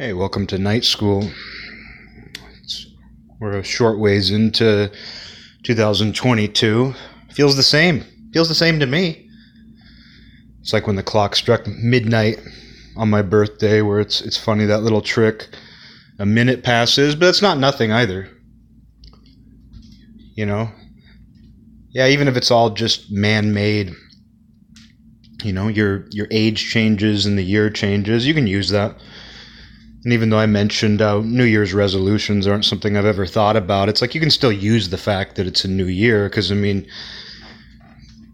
Hey, 0.00 0.14
welcome 0.14 0.46
to 0.46 0.56
night 0.56 0.86
school. 0.86 1.30
It's, 2.62 2.86
we're 3.38 3.58
a 3.58 3.62
short 3.62 3.98
ways 3.98 4.30
into 4.30 4.90
2022. 5.64 6.94
Feels 7.32 7.54
the 7.54 7.62
same. 7.62 8.06
Feels 8.32 8.48
the 8.48 8.54
same 8.54 8.80
to 8.80 8.86
me. 8.86 9.28
It's 10.62 10.72
like 10.72 10.86
when 10.86 10.96
the 10.96 11.02
clock 11.02 11.36
struck 11.36 11.66
midnight 11.66 12.38
on 12.96 13.10
my 13.10 13.20
birthday, 13.20 13.82
where 13.82 14.00
it's 14.00 14.22
it's 14.22 14.38
funny 14.38 14.64
that 14.64 14.80
little 14.82 15.02
trick. 15.02 15.48
A 16.18 16.24
minute 16.24 16.64
passes, 16.64 17.14
but 17.14 17.28
it's 17.28 17.42
not 17.42 17.58
nothing 17.58 17.92
either. 17.92 18.30
You 20.34 20.46
know. 20.46 20.70
Yeah, 21.90 22.06
even 22.06 22.26
if 22.26 22.38
it's 22.38 22.50
all 22.50 22.70
just 22.70 23.12
man-made. 23.12 23.92
You 25.44 25.52
know, 25.52 25.68
your 25.68 26.06
your 26.10 26.26
age 26.30 26.70
changes 26.70 27.26
and 27.26 27.36
the 27.36 27.42
year 27.42 27.68
changes. 27.68 28.26
You 28.26 28.32
can 28.32 28.46
use 28.46 28.70
that 28.70 28.96
and 30.04 30.12
even 30.12 30.30
though 30.30 30.38
I 30.38 30.46
mentioned 30.46 31.02
uh, 31.02 31.20
New 31.20 31.44
Year's 31.44 31.74
resolutions 31.74 32.46
aren't 32.46 32.64
something 32.64 32.96
I've 32.96 33.04
ever 33.04 33.26
thought 33.26 33.56
about, 33.56 33.88
it's 33.88 34.00
like 34.00 34.14
you 34.14 34.20
can 34.20 34.30
still 34.30 34.52
use 34.52 34.88
the 34.88 34.98
fact 34.98 35.36
that 35.36 35.46
it's 35.46 35.64
a 35.64 35.68
new 35.68 35.86
year 35.86 36.28
because 36.28 36.50
I 36.50 36.54
mean, 36.54 36.86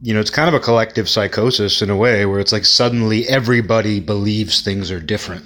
you 0.01 0.15
know, 0.15 0.21
it's 0.21 0.31
kind 0.31 0.49
of 0.49 0.55
a 0.55 0.61
collective 0.61 1.09
psychosis 1.09 1.83
in 1.83 1.91
a 1.91 1.97
way 1.97 2.25
where 2.25 2.39
it's 2.39 2.53
like 2.53 2.65
suddenly 2.65 3.27
everybody 3.29 3.99
believes 3.99 4.61
things 4.61 4.93
are 4.93 5.01
different. 5.01 5.45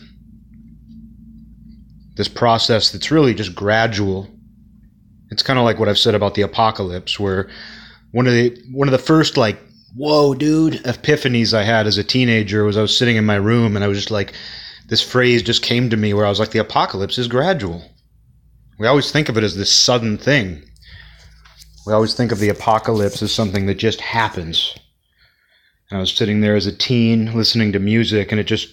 This 2.17 2.29
process 2.29 2.91
that's 2.91 3.11
really 3.11 3.33
just 3.33 3.55
gradual. 3.55 4.29
It's 5.31 5.43
kind 5.43 5.59
of 5.59 5.65
like 5.65 5.79
what 5.79 5.89
I've 5.89 5.99
said 5.99 6.15
about 6.15 6.35
the 6.35 6.43
apocalypse, 6.43 7.19
where 7.19 7.49
one 8.11 8.27
of 8.27 8.35
the 8.35 8.55
one 8.73 8.89
of 8.89 8.93
the 8.93 8.99
first 8.99 9.39
like 9.39 9.59
whoa 9.97 10.35
dude 10.35 10.75
epiphanies 10.85 11.55
I 11.55 11.63
had 11.63 11.87
as 11.87 11.97
a 11.97 12.05
teenager 12.05 12.65
was 12.65 12.77
I 12.77 12.83
was 12.83 12.97
sitting 12.97 13.17
in 13.17 13.25
my 13.25 13.37
room 13.37 13.75
and 13.75 13.85
I 13.85 13.89
was 13.89 13.97
just 13.99 14.11
like 14.11 14.35
this 14.91 15.01
phrase 15.01 15.43
just 15.45 15.63
came 15.63 15.89
to 15.89 15.97
me 15.97 16.13
where 16.13 16.27
I 16.27 16.29
was 16.29 16.41
like, 16.41 16.51
the 16.51 16.59
apocalypse 16.59 17.17
is 17.17 17.29
gradual. 17.29 17.85
We 18.77 18.89
always 18.89 19.13
think 19.13 19.29
of 19.29 19.39
it 19.39 19.45
as 19.45 19.55
this 19.55 19.71
sudden 19.71 20.19
thing. 20.19 20.65
We 21.87 21.93
always 21.93 22.13
think 22.15 22.33
of 22.33 22.41
the 22.41 22.49
apocalypse 22.49 23.23
as 23.23 23.33
something 23.33 23.67
that 23.67 23.77
just 23.77 24.01
happens. 24.01 24.77
And 25.89 25.99
I 25.99 26.01
was 26.01 26.13
sitting 26.13 26.41
there 26.41 26.57
as 26.57 26.67
a 26.67 26.77
teen 26.77 27.33
listening 27.35 27.71
to 27.73 27.79
music, 27.79 28.33
and 28.33 28.41
it 28.41 28.49
just, 28.49 28.69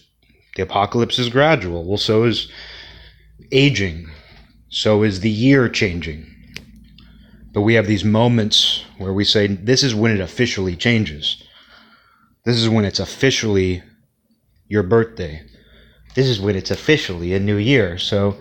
the 0.56 0.64
apocalypse 0.64 1.20
is 1.20 1.30
gradual. 1.30 1.86
Well, 1.86 2.00
so 2.00 2.24
is 2.24 2.52
aging, 3.52 4.10
so 4.70 5.04
is 5.04 5.20
the 5.20 5.30
year 5.30 5.70
changing. 5.70 6.26
But 7.54 7.62
we 7.62 7.76
have 7.76 7.86
these 7.86 8.04
moments 8.04 8.84
where 8.98 9.14
we 9.14 9.24
say, 9.24 9.46
this 9.46 9.84
is 9.84 9.94
when 9.94 10.12
it 10.12 10.20
officially 10.20 10.76
changes. 10.76 11.44
This 12.44 12.58
is 12.58 12.70
when 12.70 12.86
it's 12.86 13.00
officially 13.00 13.84
your 14.68 14.82
birthday 14.82 15.48
this 16.18 16.28
is 16.28 16.42
when 16.42 16.56
it's 16.56 16.72
officially 16.72 17.36
a 17.36 17.40
new 17.40 17.58
year. 17.58 18.00
So 18.00 18.38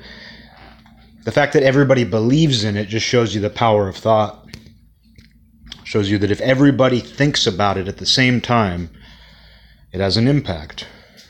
the 1.24 1.30
fact 1.30 1.52
that 1.52 1.62
everybody 1.62 2.04
believes 2.04 2.64
in 2.64 2.74
it 2.74 2.88
just 2.88 3.04
shows 3.04 3.34
you 3.34 3.40
the 3.42 3.50
power 3.50 3.86
of 3.86 3.96
thought. 3.96 4.48
Shows 5.84 6.08
you 6.10 6.16
that 6.18 6.30
if 6.30 6.40
everybody 6.40 7.00
thinks 7.00 7.46
about 7.46 7.76
it 7.76 7.86
at 7.86 7.98
the 7.98 8.06
same 8.06 8.40
time, 8.40 8.88
it 9.92 10.00
has 10.00 10.16
an 10.16 10.26
impact. 10.26 10.88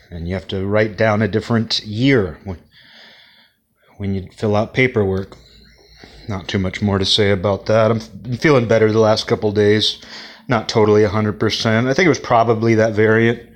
And 0.09 0.29
you 0.29 0.35
have 0.35 0.47
to 0.47 0.65
write 0.65 0.97
down 0.97 1.21
a 1.21 1.27
different 1.27 1.85
year 1.85 2.39
when, 2.45 4.15
you 4.15 4.29
fill 4.31 4.55
out 4.55 4.73
paperwork. 4.73 5.37
Not 6.29 6.47
too 6.47 6.61
much 6.61 6.81
more 6.81 6.99
to 6.99 7.05
say 7.05 7.33
about 7.33 7.67
that. 7.67 7.91
I'm 7.91 7.99
feeling 8.37 8.69
better 8.69 8.93
the 8.93 9.01
last 9.01 9.27
couple 9.27 9.51
days. 9.51 10.01
Not 10.47 10.69
totally 10.69 11.03
100%. 11.03 11.89
I 11.89 11.93
think 11.93 12.07
it 12.07 12.09
was 12.09 12.21
probably 12.21 12.77
that 12.77 12.93
variant 12.93 13.56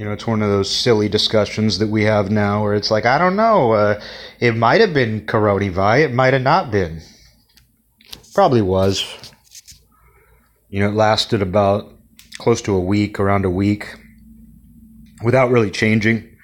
you 0.00 0.06
know, 0.06 0.12
it's 0.12 0.26
one 0.26 0.40
of 0.40 0.48
those 0.48 0.74
silly 0.74 1.10
discussions 1.10 1.76
that 1.78 1.88
we 1.88 2.04
have 2.04 2.30
now 2.30 2.62
where 2.62 2.72
it's 2.72 2.90
like, 2.90 3.04
I 3.04 3.18
don't 3.18 3.36
know, 3.36 3.72
uh, 3.72 4.00
it 4.40 4.56
might 4.56 4.80
have 4.80 4.94
been 4.94 5.26
coronavirus, 5.26 6.04
it 6.04 6.14
might 6.14 6.32
have 6.32 6.40
not 6.40 6.70
been. 6.70 7.02
Probably 8.32 8.62
was. 8.62 9.04
You 10.70 10.80
know, 10.80 10.88
it 10.88 10.94
lasted 10.94 11.42
about 11.42 11.92
close 12.38 12.62
to 12.62 12.74
a 12.74 12.80
week, 12.80 13.20
around 13.20 13.44
a 13.44 13.50
week, 13.50 13.94
without 15.22 15.50
really 15.50 15.70
changing. 15.70 16.34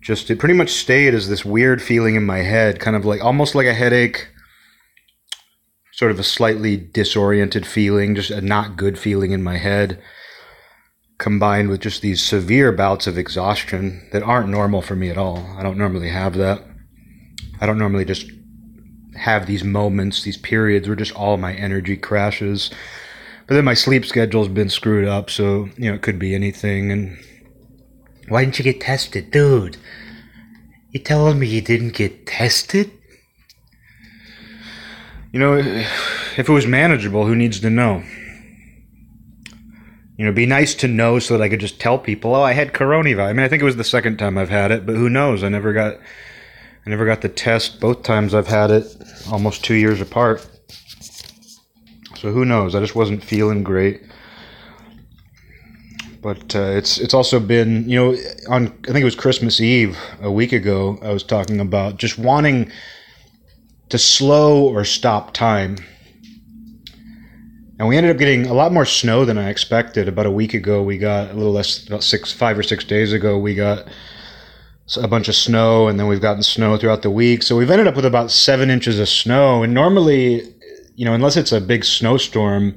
Just, 0.00 0.30
it 0.30 0.38
pretty 0.38 0.54
much 0.54 0.70
stayed 0.70 1.12
as 1.12 1.28
this 1.28 1.44
weird 1.44 1.82
feeling 1.82 2.14
in 2.14 2.24
my 2.24 2.38
head, 2.38 2.80
kind 2.80 2.96
of 2.96 3.04
like 3.04 3.22
almost 3.22 3.54
like 3.54 3.66
a 3.66 3.74
headache, 3.74 4.28
sort 5.92 6.10
of 6.10 6.18
a 6.18 6.24
slightly 6.24 6.78
disoriented 6.78 7.66
feeling, 7.66 8.14
just 8.14 8.30
a 8.30 8.40
not 8.40 8.78
good 8.78 8.98
feeling 8.98 9.32
in 9.32 9.42
my 9.42 9.58
head 9.58 10.02
combined 11.18 11.70
with 11.70 11.80
just 11.80 12.02
these 12.02 12.22
severe 12.22 12.72
bouts 12.72 13.06
of 13.06 13.16
exhaustion 13.16 14.06
that 14.12 14.22
aren't 14.22 14.48
normal 14.48 14.82
for 14.82 14.94
me 14.94 15.08
at 15.08 15.16
all. 15.16 15.38
I 15.56 15.62
don't 15.62 15.78
normally 15.78 16.10
have 16.10 16.34
that. 16.34 16.62
I 17.60 17.66
don't 17.66 17.78
normally 17.78 18.04
just 18.04 18.30
have 19.16 19.46
these 19.46 19.64
moments, 19.64 20.22
these 20.22 20.36
periods 20.36 20.86
where 20.86 20.96
just 20.96 21.14
all 21.14 21.36
my 21.36 21.54
energy 21.54 21.96
crashes. 21.96 22.70
But 23.46 23.54
then 23.54 23.64
my 23.64 23.74
sleep 23.74 24.04
schedule's 24.04 24.48
been 24.48 24.68
screwed 24.68 25.08
up, 25.08 25.30
so 25.30 25.68
you 25.76 25.88
know 25.88 25.94
it 25.94 26.02
could 26.02 26.18
be 26.18 26.34
anything. 26.34 26.90
And 26.90 27.18
why 28.28 28.44
didn't 28.44 28.58
you 28.58 28.64
get 28.64 28.80
tested, 28.80 29.30
dude? 29.30 29.78
You 30.90 31.00
telling 31.00 31.38
me 31.38 31.46
you 31.46 31.60
didn't 31.60 31.94
get 31.94 32.26
tested? 32.26 32.90
You 35.32 35.40
know, 35.40 35.56
if 35.56 36.38
it 36.38 36.48
was 36.48 36.66
manageable, 36.66 37.26
who 37.26 37.34
needs 37.34 37.60
to 37.60 37.70
know? 37.70 38.02
You 40.16 40.24
know, 40.24 40.32
be 40.32 40.46
nice 40.46 40.74
to 40.76 40.88
know 40.88 41.18
so 41.18 41.36
that 41.36 41.44
I 41.44 41.48
could 41.48 41.60
just 41.60 41.78
tell 41.78 41.98
people, 41.98 42.34
oh, 42.34 42.42
I 42.42 42.52
had 42.52 42.72
coronavirus. 42.72 43.28
I 43.28 43.32
mean, 43.34 43.44
I 43.44 43.48
think 43.48 43.60
it 43.60 43.66
was 43.66 43.76
the 43.76 43.84
second 43.84 44.18
time 44.18 44.38
I've 44.38 44.48
had 44.48 44.70
it, 44.70 44.86
but 44.86 44.94
who 44.94 45.10
knows? 45.10 45.44
I 45.44 45.48
never 45.48 45.72
got, 45.72 45.96
I 46.86 46.90
never 46.90 47.04
got 47.04 47.20
the 47.20 47.28
test 47.28 47.80
both 47.80 48.02
times 48.02 48.34
I've 48.34 48.46
had 48.46 48.70
it, 48.70 48.96
almost 49.30 49.64
two 49.64 49.74
years 49.74 50.00
apart. 50.00 50.46
So 52.16 52.32
who 52.32 52.46
knows? 52.46 52.74
I 52.74 52.80
just 52.80 52.96
wasn't 52.96 53.22
feeling 53.22 53.62
great. 53.62 54.02
But 56.22 56.56
uh, 56.56 56.70
it's 56.70 56.98
it's 56.98 57.14
also 57.14 57.38
been 57.38 57.88
you 57.88 57.96
know 57.96 58.16
on 58.48 58.66
I 58.66 58.86
think 58.86 59.02
it 59.02 59.04
was 59.04 59.14
Christmas 59.14 59.60
Eve 59.60 59.96
a 60.20 60.30
week 60.30 60.52
ago 60.52 60.98
I 61.00 61.12
was 61.12 61.22
talking 61.22 61.60
about 61.60 61.98
just 61.98 62.18
wanting 62.18 62.72
to 63.90 63.98
slow 63.98 64.64
or 64.64 64.84
stop 64.84 65.34
time 65.34 65.76
and 67.78 67.88
we 67.88 67.96
ended 67.96 68.12
up 68.12 68.18
getting 68.18 68.46
a 68.46 68.54
lot 68.54 68.72
more 68.72 68.86
snow 68.86 69.24
than 69.24 69.36
I 69.36 69.50
expected. 69.50 70.08
About 70.08 70.26
a 70.26 70.30
week 70.30 70.54
ago, 70.54 70.82
we 70.82 70.96
got 70.96 71.30
a 71.30 71.34
little 71.34 71.52
less, 71.52 71.86
about 71.86 72.02
six, 72.02 72.32
five 72.32 72.58
or 72.58 72.62
six 72.62 72.84
days 72.84 73.12
ago, 73.12 73.38
we 73.38 73.54
got 73.54 73.86
a 74.96 75.08
bunch 75.08 75.28
of 75.28 75.34
snow, 75.34 75.88
and 75.88 75.98
then 75.98 76.06
we've 76.06 76.20
gotten 76.20 76.42
snow 76.42 76.76
throughout 76.76 77.02
the 77.02 77.10
week. 77.10 77.42
So 77.42 77.56
we've 77.56 77.70
ended 77.70 77.86
up 77.86 77.96
with 77.96 78.06
about 78.06 78.30
seven 78.30 78.70
inches 78.70 78.98
of 78.98 79.08
snow. 79.08 79.62
And 79.62 79.74
normally, 79.74 80.54
you 80.94 81.04
know, 81.04 81.12
unless 81.12 81.36
it's 81.36 81.52
a 81.52 81.60
big 81.60 81.84
snowstorm, 81.84 82.76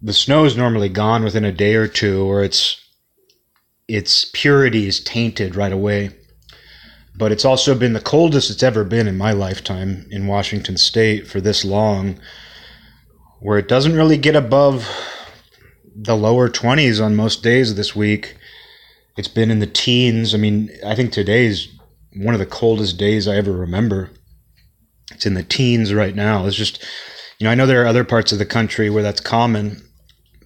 the 0.00 0.12
snow 0.12 0.44
is 0.44 0.56
normally 0.56 0.88
gone 0.88 1.24
within 1.24 1.44
a 1.44 1.52
day 1.52 1.74
or 1.74 1.88
two, 1.88 2.24
or 2.24 2.42
its 2.42 2.80
its 3.88 4.24
purity 4.32 4.86
is 4.86 5.00
tainted 5.00 5.56
right 5.56 5.72
away. 5.72 6.10
But 7.16 7.32
it's 7.32 7.44
also 7.44 7.74
been 7.74 7.92
the 7.92 8.00
coldest 8.00 8.50
it's 8.50 8.62
ever 8.62 8.84
been 8.84 9.08
in 9.08 9.16
my 9.16 9.32
lifetime 9.32 10.06
in 10.10 10.26
Washington 10.26 10.76
State 10.76 11.26
for 11.26 11.40
this 11.40 11.64
long 11.64 12.18
where 13.40 13.58
it 13.58 13.68
doesn't 13.68 13.96
really 13.96 14.16
get 14.16 14.36
above 14.36 14.88
the 15.94 16.16
lower 16.16 16.48
20s 16.48 17.04
on 17.04 17.16
most 17.16 17.42
days 17.42 17.70
of 17.70 17.76
this 17.76 17.94
week. 17.94 18.36
It's 19.16 19.28
been 19.28 19.50
in 19.50 19.60
the 19.60 19.66
teens. 19.66 20.34
I 20.34 20.38
mean, 20.38 20.70
I 20.84 20.94
think 20.94 21.12
today's 21.12 21.68
one 22.14 22.34
of 22.34 22.40
the 22.40 22.46
coldest 22.46 22.98
days 22.98 23.26
I 23.26 23.36
ever 23.36 23.52
remember. 23.52 24.10
It's 25.12 25.26
in 25.26 25.34
the 25.34 25.42
teens 25.42 25.94
right 25.94 26.14
now. 26.14 26.46
It's 26.46 26.56
just, 26.56 26.82
you 27.38 27.44
know, 27.44 27.50
I 27.50 27.54
know 27.54 27.66
there 27.66 27.82
are 27.82 27.86
other 27.86 28.04
parts 28.04 28.32
of 28.32 28.38
the 28.38 28.46
country 28.46 28.90
where 28.90 29.02
that's 29.02 29.20
common, 29.20 29.82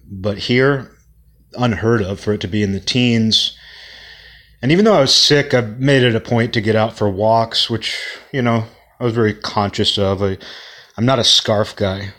but 0.09 0.37
here, 0.37 0.91
unheard 1.55 2.01
of 2.01 2.19
for 2.19 2.33
it 2.33 2.41
to 2.41 2.47
be 2.47 2.63
in 2.63 2.71
the 2.71 2.79
teens. 2.79 3.57
And 4.61 4.71
even 4.71 4.85
though 4.85 4.95
I 4.95 5.01
was 5.01 5.15
sick, 5.15 5.53
I 5.53 5.61
made 5.61 6.03
it 6.03 6.15
a 6.15 6.21
point 6.21 6.53
to 6.53 6.61
get 6.61 6.75
out 6.75 6.97
for 6.97 7.09
walks, 7.09 7.69
which, 7.69 7.97
you 8.31 8.41
know, 8.41 8.65
I 8.99 9.03
was 9.03 9.13
very 9.13 9.33
conscious 9.33 9.97
of. 9.97 10.21
I, 10.21 10.37
I'm 10.97 11.05
not 11.05 11.19
a 11.19 11.23
scarf 11.23 11.75
guy 11.75 12.13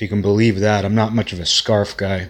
you 0.00 0.08
can 0.08 0.22
believe 0.22 0.60
that. 0.60 0.84
I'm 0.84 0.94
not 0.94 1.14
much 1.14 1.32
of 1.32 1.40
a 1.40 1.46
scarf 1.46 1.96
guy. 1.96 2.28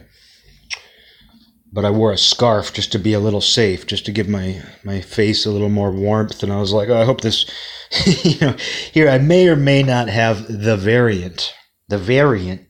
But 1.73 1.87
I 1.87 1.91
wore 1.91 2.12
a 2.12 2.19
scarf 2.19 2.73
just 2.73 2.93
to 2.93 2.99
be 2.99 3.14
a 3.14 3.20
little 3.20 3.41
safe, 3.41 3.87
just 3.87 4.05
to 4.05 4.12
give 4.12 4.29
my, 4.29 4.62
my 4.85 5.00
face 5.00 5.47
a 5.47 5.50
little 5.50 5.70
more 5.70 5.91
warmth. 5.91 6.43
And 6.43 6.53
I 6.53 6.61
was 6.61 6.73
like, 6.73 6.91
oh, 6.91 7.00
I 7.00 7.05
hope 7.05 7.23
this, 7.23 7.50
you 8.25 8.38
know, 8.41 8.56
here 8.93 9.09
I 9.09 9.19
may 9.19 9.49
or 9.49 9.56
may 9.56 9.82
not 9.82 10.09
have 10.09 10.47
the 10.49 10.76
variant. 10.76 11.55
The 11.88 11.97
variant. 11.97 12.67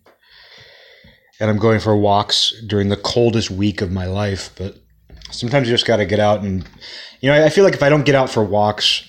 And 1.40 1.50
I'm 1.50 1.58
going 1.58 1.80
for 1.80 1.96
walks 1.96 2.54
during 2.68 2.90
the 2.90 2.96
coldest 2.96 3.50
week 3.50 3.80
of 3.80 3.90
my 3.90 4.06
life. 4.06 4.50
But 4.56 4.76
sometimes 5.32 5.66
you 5.66 5.74
just 5.74 5.86
got 5.86 5.96
to 5.96 6.06
get 6.06 6.20
out 6.20 6.42
and, 6.42 6.64
you 7.20 7.28
know, 7.28 7.44
I 7.44 7.48
feel 7.48 7.64
like 7.64 7.74
if 7.74 7.82
I 7.82 7.88
don't 7.88 8.04
get 8.04 8.14
out 8.14 8.30
for 8.30 8.44
walks 8.44 9.02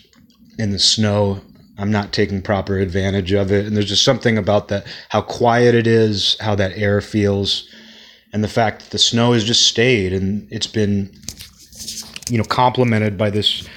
in 0.58 0.72
the 0.72 0.80
snow, 0.80 1.42
I'm 1.78 1.92
not 1.92 2.14
taking 2.14 2.42
proper 2.42 2.78
advantage 2.78 3.31
of 3.31 3.52
it. 3.52 3.66
And 3.66 3.75
there's 3.75 3.90
just 3.90 4.04
something 4.04 4.38
about 4.38 4.68
that, 4.68 4.86
how 5.10 5.22
quiet 5.22 5.74
it 5.75 5.88
is, 5.88 6.38
how 6.40 6.56
that 6.56 6.78
air 6.78 7.02
feels, 7.02 7.68
and 8.31 8.44
the 8.44 8.48
fact 8.48 8.81
that 8.81 8.90
the 8.92 9.00
snow 9.00 9.34
has 9.34 9.44
just 9.44 9.68
stayed 9.68 10.14
and 10.14 10.48
it's 10.52 10.68
been 10.68 11.12
you 12.30 12.38
know, 12.38 12.44
complemented 12.44 13.18
by 13.18 13.30
this 13.30 13.68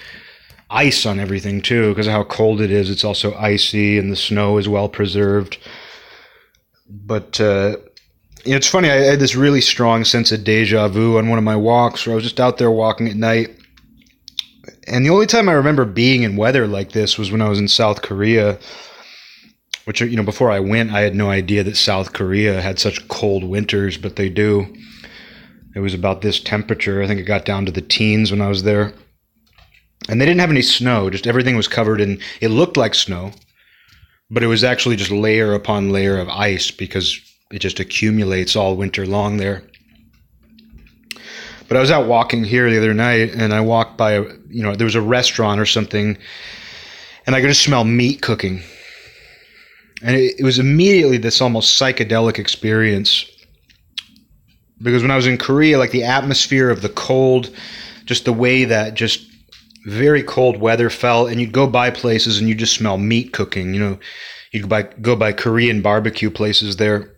ice 0.70 1.06
on 1.06 1.20
everything 1.20 1.60
too, 1.60 1.90
because 1.90 2.06
of 2.06 2.12
how 2.12 2.25
cold 2.25 2.60
it 2.60 2.70
is. 2.70 2.90
It's 2.90 3.04
also 3.04 3.34
icy, 3.34 3.98
and 3.98 4.10
the 4.10 4.16
snow 4.16 4.58
is 4.58 4.69
well 4.69 4.88
preserved. 4.88 5.58
But 6.88 7.40
uh, 7.40 7.76
it's 8.44 8.69
funny. 8.69 8.90
I 8.90 8.96
had 8.96 9.19
this 9.19 9.34
really 9.34 9.60
strong 9.60 10.04
sense 10.04 10.32
of 10.32 10.44
deja 10.44 10.88
vu 10.88 11.19
on 11.19 11.28
one 11.28 11.38
of 11.38 11.44
my 11.44 11.56
walks, 11.56 12.06
where 12.06 12.12
I 12.12 12.16
was 12.16 12.25
just 12.25 12.40
out 12.40 12.58
there 12.58 12.70
walking 12.70 13.08
at 13.08 13.16
night, 13.16 13.56
and 14.86 15.04
the 15.04 15.10
only 15.10 15.26
time 15.26 15.48
I 15.48 15.52
remember 15.52 15.84
being 15.84 16.22
in 16.22 16.36
weather 16.36 16.66
like 16.66 16.92
this 16.92 17.18
was 17.18 17.30
when 17.30 17.42
I 17.42 17.48
was 17.48 17.58
in 17.58 17.68
South 17.68 18.02
Korea. 18.02 18.58
Which 19.84 20.00
you 20.00 20.16
know, 20.16 20.24
before 20.24 20.50
I 20.50 20.58
went, 20.58 20.92
I 20.92 21.02
had 21.02 21.14
no 21.14 21.30
idea 21.30 21.62
that 21.62 21.76
South 21.76 22.12
Korea 22.12 22.60
had 22.60 22.80
such 22.80 23.06
cold 23.06 23.44
winters, 23.44 23.96
but 23.96 24.16
they 24.16 24.28
do. 24.28 24.66
It 25.76 25.80
was 25.80 25.94
about 25.94 26.22
this 26.22 26.40
temperature. 26.40 27.02
I 27.02 27.06
think 27.06 27.20
it 27.20 27.24
got 27.24 27.44
down 27.44 27.66
to 27.66 27.72
the 27.72 27.82
teens 27.82 28.32
when 28.32 28.40
I 28.40 28.48
was 28.48 28.64
there 28.64 28.94
and 30.08 30.20
they 30.20 30.26
didn't 30.26 30.40
have 30.40 30.50
any 30.50 30.62
snow. 30.62 31.10
Just 31.10 31.26
everything 31.26 31.56
was 31.56 31.68
covered 31.68 32.00
in. 32.00 32.20
It 32.40 32.48
looked 32.48 32.76
like 32.76 32.94
snow, 32.94 33.32
but 34.30 34.42
it 34.42 34.46
was 34.46 34.64
actually 34.64 34.96
just 34.96 35.10
layer 35.10 35.52
upon 35.52 35.90
layer 35.90 36.18
of 36.18 36.28
ice 36.28 36.70
because 36.70 37.20
it 37.50 37.58
just 37.58 37.80
accumulates 37.80 38.56
all 38.56 38.76
winter 38.76 39.06
long 39.06 39.36
there. 39.36 39.62
But 41.68 41.76
I 41.76 41.80
was 41.80 41.90
out 41.90 42.06
walking 42.06 42.44
here 42.44 42.70
the 42.70 42.78
other 42.78 42.94
night, 42.94 43.34
and 43.34 43.52
I 43.52 43.60
walked 43.60 43.96
by, 43.96 44.12
a, 44.12 44.22
you 44.48 44.62
know, 44.62 44.74
there 44.74 44.84
was 44.84 44.94
a 44.94 45.00
restaurant 45.00 45.60
or 45.60 45.66
something, 45.66 46.16
and 47.26 47.34
I 47.34 47.40
could 47.40 47.48
just 47.48 47.62
smell 47.62 47.84
meat 47.84 48.22
cooking, 48.22 48.62
and 50.02 50.16
it, 50.16 50.36
it 50.38 50.44
was 50.44 50.58
immediately 50.58 51.18
this 51.18 51.40
almost 51.40 51.80
psychedelic 51.80 52.38
experience. 52.38 53.24
Because 54.80 55.02
when 55.02 55.10
I 55.10 55.16
was 55.16 55.26
in 55.26 55.38
Korea, 55.38 55.78
like 55.78 55.90
the 55.90 56.04
atmosphere 56.04 56.70
of 56.70 56.82
the 56.82 56.90
cold, 56.90 57.50
just 58.04 58.26
the 58.26 58.32
way 58.32 58.64
that 58.64 58.94
just 58.94 59.26
very 59.86 60.22
cold 60.22 60.58
weather 60.58 60.90
fell, 60.90 61.26
and 61.26 61.40
you'd 61.40 61.52
go 61.52 61.66
by 61.66 61.90
places 61.90 62.38
and 62.38 62.48
you 62.48 62.54
just 62.54 62.74
smell 62.74 62.98
meat 62.98 63.32
cooking. 63.32 63.72
You 63.72 63.80
know, 63.80 63.98
you'd 64.52 64.69
go 65.00 65.16
by 65.16 65.32
Korean 65.32 65.80
barbecue 65.80 66.30
places 66.30 66.76
there. 66.76 67.15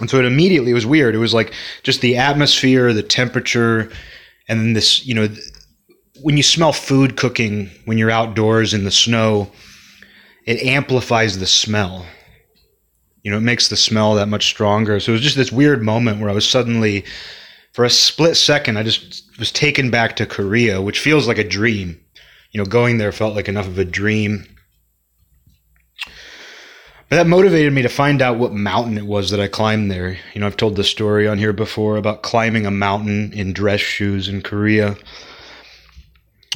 And 0.00 0.10
so 0.10 0.18
it 0.18 0.24
immediately 0.24 0.72
was 0.72 0.86
weird. 0.86 1.14
It 1.14 1.18
was 1.18 1.34
like 1.34 1.52
just 1.82 2.00
the 2.00 2.16
atmosphere, 2.16 2.92
the 2.92 3.02
temperature, 3.02 3.90
and 4.48 4.60
then 4.60 4.72
this, 4.72 5.06
you 5.06 5.14
know, 5.14 5.28
when 6.22 6.36
you 6.36 6.42
smell 6.42 6.72
food 6.72 7.16
cooking 7.16 7.70
when 7.84 7.98
you're 7.98 8.10
outdoors 8.10 8.74
in 8.74 8.84
the 8.84 8.90
snow, 8.90 9.50
it 10.46 10.62
amplifies 10.62 11.38
the 11.38 11.46
smell. 11.46 12.06
You 13.22 13.30
know, 13.30 13.38
it 13.38 13.42
makes 13.42 13.68
the 13.68 13.76
smell 13.76 14.14
that 14.14 14.28
much 14.28 14.46
stronger. 14.46 15.00
So 15.00 15.12
it 15.12 15.14
was 15.14 15.22
just 15.22 15.36
this 15.36 15.52
weird 15.52 15.82
moment 15.82 16.20
where 16.20 16.28
I 16.28 16.34
was 16.34 16.48
suddenly 16.48 17.04
for 17.74 17.84
a 17.84 17.90
split 17.90 18.36
second, 18.36 18.76
I 18.76 18.84
just 18.84 19.24
was 19.38 19.50
taken 19.50 19.90
back 19.90 20.14
to 20.16 20.26
Korea, 20.26 20.80
which 20.80 21.00
feels 21.00 21.26
like 21.26 21.38
a 21.38 21.48
dream. 21.48 22.00
You 22.52 22.58
know, 22.58 22.64
going 22.64 22.98
there 22.98 23.10
felt 23.10 23.34
like 23.34 23.48
enough 23.48 23.66
of 23.66 23.78
a 23.78 23.84
dream. 23.84 24.46
But 27.14 27.22
that 27.22 27.28
motivated 27.28 27.72
me 27.72 27.82
to 27.82 27.88
find 27.88 28.20
out 28.20 28.38
what 28.38 28.52
mountain 28.52 28.98
it 28.98 29.06
was 29.06 29.30
that 29.30 29.38
I 29.38 29.46
climbed 29.46 29.88
there. 29.88 30.18
You 30.34 30.40
know, 30.40 30.48
I've 30.48 30.56
told 30.56 30.74
the 30.74 30.82
story 30.82 31.28
on 31.28 31.38
here 31.38 31.52
before 31.52 31.96
about 31.96 32.24
climbing 32.24 32.66
a 32.66 32.72
mountain 32.72 33.32
in 33.32 33.52
dress 33.52 33.78
shoes 33.78 34.28
in 34.28 34.42
Korea. 34.42 34.96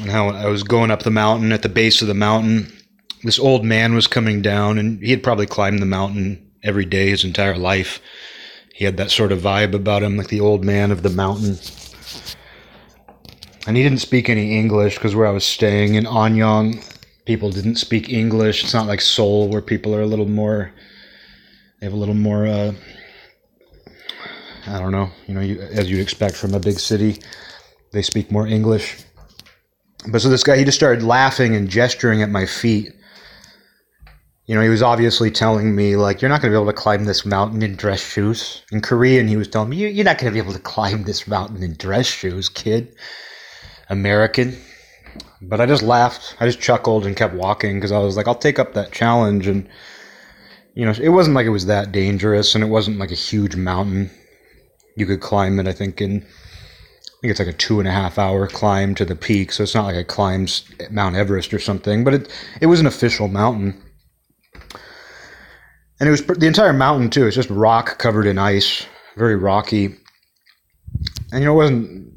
And 0.01 0.11
how 0.11 0.31
I 0.31 0.47
was 0.47 0.65
going 0.65 0.91
up 0.91 1.05
the 1.05 1.13
mountain 1.13 1.53
at 1.53 1.63
the 1.63 1.69
base 1.69 2.03
of 2.03 2.09
the 2.09 2.15
mountain. 2.15 2.77
This 3.23 3.39
old 3.39 3.65
man 3.65 3.95
was 3.95 4.09
coming 4.09 4.43
down, 4.43 4.79
and 4.79 5.01
he 5.01 5.13
had 5.13 5.23
probably 5.23 5.47
climbed 5.47 5.79
the 5.79 5.87
mountain 5.87 6.51
every 6.65 6.85
day 6.85 7.11
his 7.11 7.23
entire 7.23 7.57
life 7.57 8.01
he 8.75 8.85
had 8.85 8.97
that 8.97 9.13
sort 9.13 9.31
of 9.31 9.39
vibe 9.39 9.75
about 9.75 10.03
him, 10.03 10.17
like 10.17 10.27
the 10.27 10.41
old 10.41 10.65
man 10.65 10.91
of 10.91 11.05
the 11.05 11.11
mountain. 11.11 11.57
And 13.65 13.77
he 13.77 13.85
didn't 13.85 14.01
speak 14.01 14.29
any 14.29 14.59
English 14.59 14.97
because 14.97 15.15
where 15.15 15.29
I 15.29 15.31
was 15.31 15.45
staying 15.45 15.95
in 15.95 16.03
Anyang, 16.03 16.85
people 17.29 17.51
didn't 17.51 17.77
speak 17.77 18.09
English. 18.09 18.65
It's 18.65 18.73
not 18.73 18.87
like 18.87 19.03
Seoul 19.03 19.49
where 19.49 19.61
people 19.61 19.95
are 19.95 20.01
a 20.01 20.07
little 20.07 20.27
more, 20.27 20.73
they 21.79 21.87
have 21.87 21.93
a 21.93 21.97
little 21.97 22.15
more, 22.15 22.47
uh, 22.47 22.73
I 24.67 24.81
don't 24.81 24.93
know, 24.93 25.11
you 25.27 25.35
know, 25.35 25.43
you, 25.43 25.61
as 25.61 25.91
you'd 25.91 26.01
expect 26.01 26.37
from 26.37 26.55
a 26.55 26.59
big 26.59 26.81
city, 26.81 27.21
they 27.93 28.01
speak 28.01 28.33
more 28.33 28.47
English. 28.47 29.05
But 30.11 30.23
so 30.23 30.31
this 30.31 30.43
guy, 30.43 30.57
he 30.57 30.65
just 30.65 30.79
started 30.79 31.05
laughing 31.05 31.55
and 31.55 31.69
gesturing 31.69 32.23
at 32.23 32.31
my 32.31 32.47
feet 32.47 32.93
you 34.47 34.55
know, 34.55 34.63
he 34.63 34.71
was 34.71 34.83
obviously 34.83 35.31
telling 35.31 35.77
me, 35.77 35.95
like, 35.97 36.23
you're 36.23 36.31
not 36.31 36.41
going 36.41 36.51
to 36.51 36.59
be 36.59 36.63
able 36.63 36.73
to 36.73 36.83
climb 36.83 37.05
this 37.05 37.27
mountain 37.27 37.63
in 37.63 37.77
dress 37.77 38.01
shoes. 38.01 38.63
In 38.73 38.81
Korean, 38.81 39.29
he 39.29 39.37
was 39.37 39.47
telling 39.47 39.69
me, 39.69 39.91
you're 39.91 40.07
not 40.07 40.17
going 40.17 40.33
to 40.33 40.35
be 40.35 40.43
able 40.43 40.55
to 40.55 40.59
climb 40.59 41.05
this 41.05 41.29
mountain 41.29 41.63
in 41.63 41.75
dress 41.75 42.07
shoes, 42.07 42.49
kid. 42.49 42.97
American. 43.91 44.57
But 45.43 45.61
I 45.61 45.67
just 45.67 45.83
laughed. 45.83 46.37
I 46.41 46.47
just 46.47 46.61
chuckled 46.61 47.07
and 47.07 47.17
kept 47.17 47.35
walking 47.35 47.77
because 47.77 47.93
I 47.93 47.99
was 47.99 48.17
like, 48.17 48.27
I'll 48.27 48.35
take 48.35 48.59
up 48.59 48.75
that 48.75 48.93
challenge. 48.93 49.47
And, 49.47 49.69
you 50.75 50.85
know, 50.85 50.93
it 51.01 51.11
wasn't 51.11 51.35
like 51.35 51.47
it 51.47 51.51
was 51.51 51.67
that 51.67 51.93
dangerous 51.93 52.55
and 52.55 52.65
it 52.65 52.69
wasn't 52.69 52.99
like 52.99 53.11
a 53.11 53.17
huge 53.17 53.57
mountain. 53.57 54.11
You 54.97 55.07
could 55.07 55.21
climb 55.21 55.61
it, 55.61 55.69
I 55.69 55.73
think, 55.73 56.01
in, 56.01 56.23
I 56.23 57.21
think 57.21 57.31
it's 57.31 57.39
like 57.39 57.49
a 57.49 57.53
two 57.53 57.79
and 57.79 57.89
a 57.89 57.93
half 57.93 58.19
hour 58.19 58.49
climb 58.49 58.95
to 58.97 59.05
the 59.05 59.17
peak. 59.17 59.53
So 59.53 59.63
it's 59.63 59.75
not 59.75 59.87
like 59.87 59.97
I 59.97 60.03
climbed 60.03 60.63
Mount 60.91 61.17
Everest 61.17 61.55
or 61.55 61.59
something, 61.59 62.05
but 62.05 62.15
it, 62.15 62.33
it 62.61 62.67
was 62.67 62.81
an 62.81 62.87
official 62.87 63.29
mountain 63.29 63.83
and 66.01 66.09
it 66.09 66.11
was 66.11 66.25
the 66.25 66.47
entire 66.47 66.73
mountain 66.73 67.11
too. 67.11 67.27
It's 67.27 67.37
just 67.37 67.51
rock 67.51 67.99
covered 67.99 68.27
in 68.27 68.39
ice, 68.39 68.87
very 69.17 69.37
rocky. 69.37 69.97
And 71.33 71.41
you 71.41 71.47
know, 71.47 71.53
it 71.53 71.57
wasn't 71.57 72.13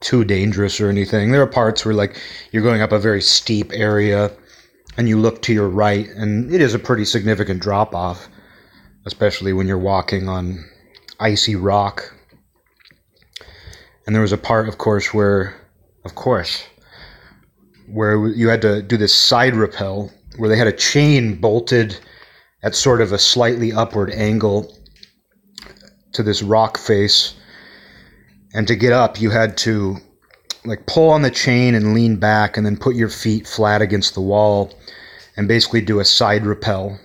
too 0.00 0.24
dangerous 0.24 0.80
or 0.80 0.88
anything. 0.88 1.30
There 1.30 1.42
are 1.42 1.46
parts 1.46 1.84
where 1.84 1.94
like 1.94 2.20
you're 2.52 2.62
going 2.62 2.82
up 2.82 2.92
a 2.92 2.98
very 2.98 3.22
steep 3.22 3.70
area, 3.72 4.30
and 4.96 5.08
you 5.08 5.18
look 5.18 5.42
to 5.42 5.52
your 5.52 5.68
right, 5.68 6.08
and 6.08 6.52
it 6.52 6.60
is 6.60 6.74
a 6.74 6.78
pretty 6.78 7.04
significant 7.04 7.62
drop 7.62 7.94
off, 7.94 8.28
especially 9.06 9.52
when 9.52 9.66
you're 9.66 9.78
walking 9.78 10.28
on 10.28 10.64
icy 11.20 11.54
rock. 11.54 12.14
And 14.06 14.14
there 14.14 14.22
was 14.22 14.32
a 14.32 14.38
part, 14.38 14.68
of 14.68 14.78
course, 14.78 15.14
where, 15.14 15.54
of 16.04 16.14
course, 16.14 16.64
where 17.86 18.28
you 18.28 18.48
had 18.48 18.62
to 18.62 18.82
do 18.82 18.96
this 18.96 19.14
side 19.14 19.54
rappel, 19.54 20.10
where 20.36 20.48
they 20.48 20.56
had 20.56 20.66
a 20.66 20.72
chain 20.72 21.36
bolted 21.40 21.96
at 22.62 22.74
sort 22.74 23.00
of 23.00 23.12
a 23.12 23.18
slightly 23.18 23.72
upward 23.72 24.10
angle 24.10 24.76
to 26.12 26.22
this 26.22 26.42
rock 26.42 26.76
face. 26.78 27.34
And 28.54 28.66
to 28.68 28.76
get 28.76 28.92
up, 28.92 29.20
you 29.20 29.30
had 29.30 29.56
to 29.58 29.96
like 30.64 30.86
pull 30.86 31.10
on 31.10 31.22
the 31.22 31.30
chain 31.30 31.74
and 31.74 31.94
lean 31.94 32.16
back 32.16 32.56
and 32.56 32.66
then 32.66 32.76
put 32.76 32.96
your 32.96 33.08
feet 33.08 33.46
flat 33.46 33.80
against 33.80 34.14
the 34.14 34.20
wall 34.20 34.72
and 35.36 35.48
basically 35.48 35.80
do 35.80 36.00
a 36.00 36.04
side 36.04 36.44
rappel. 36.44 36.98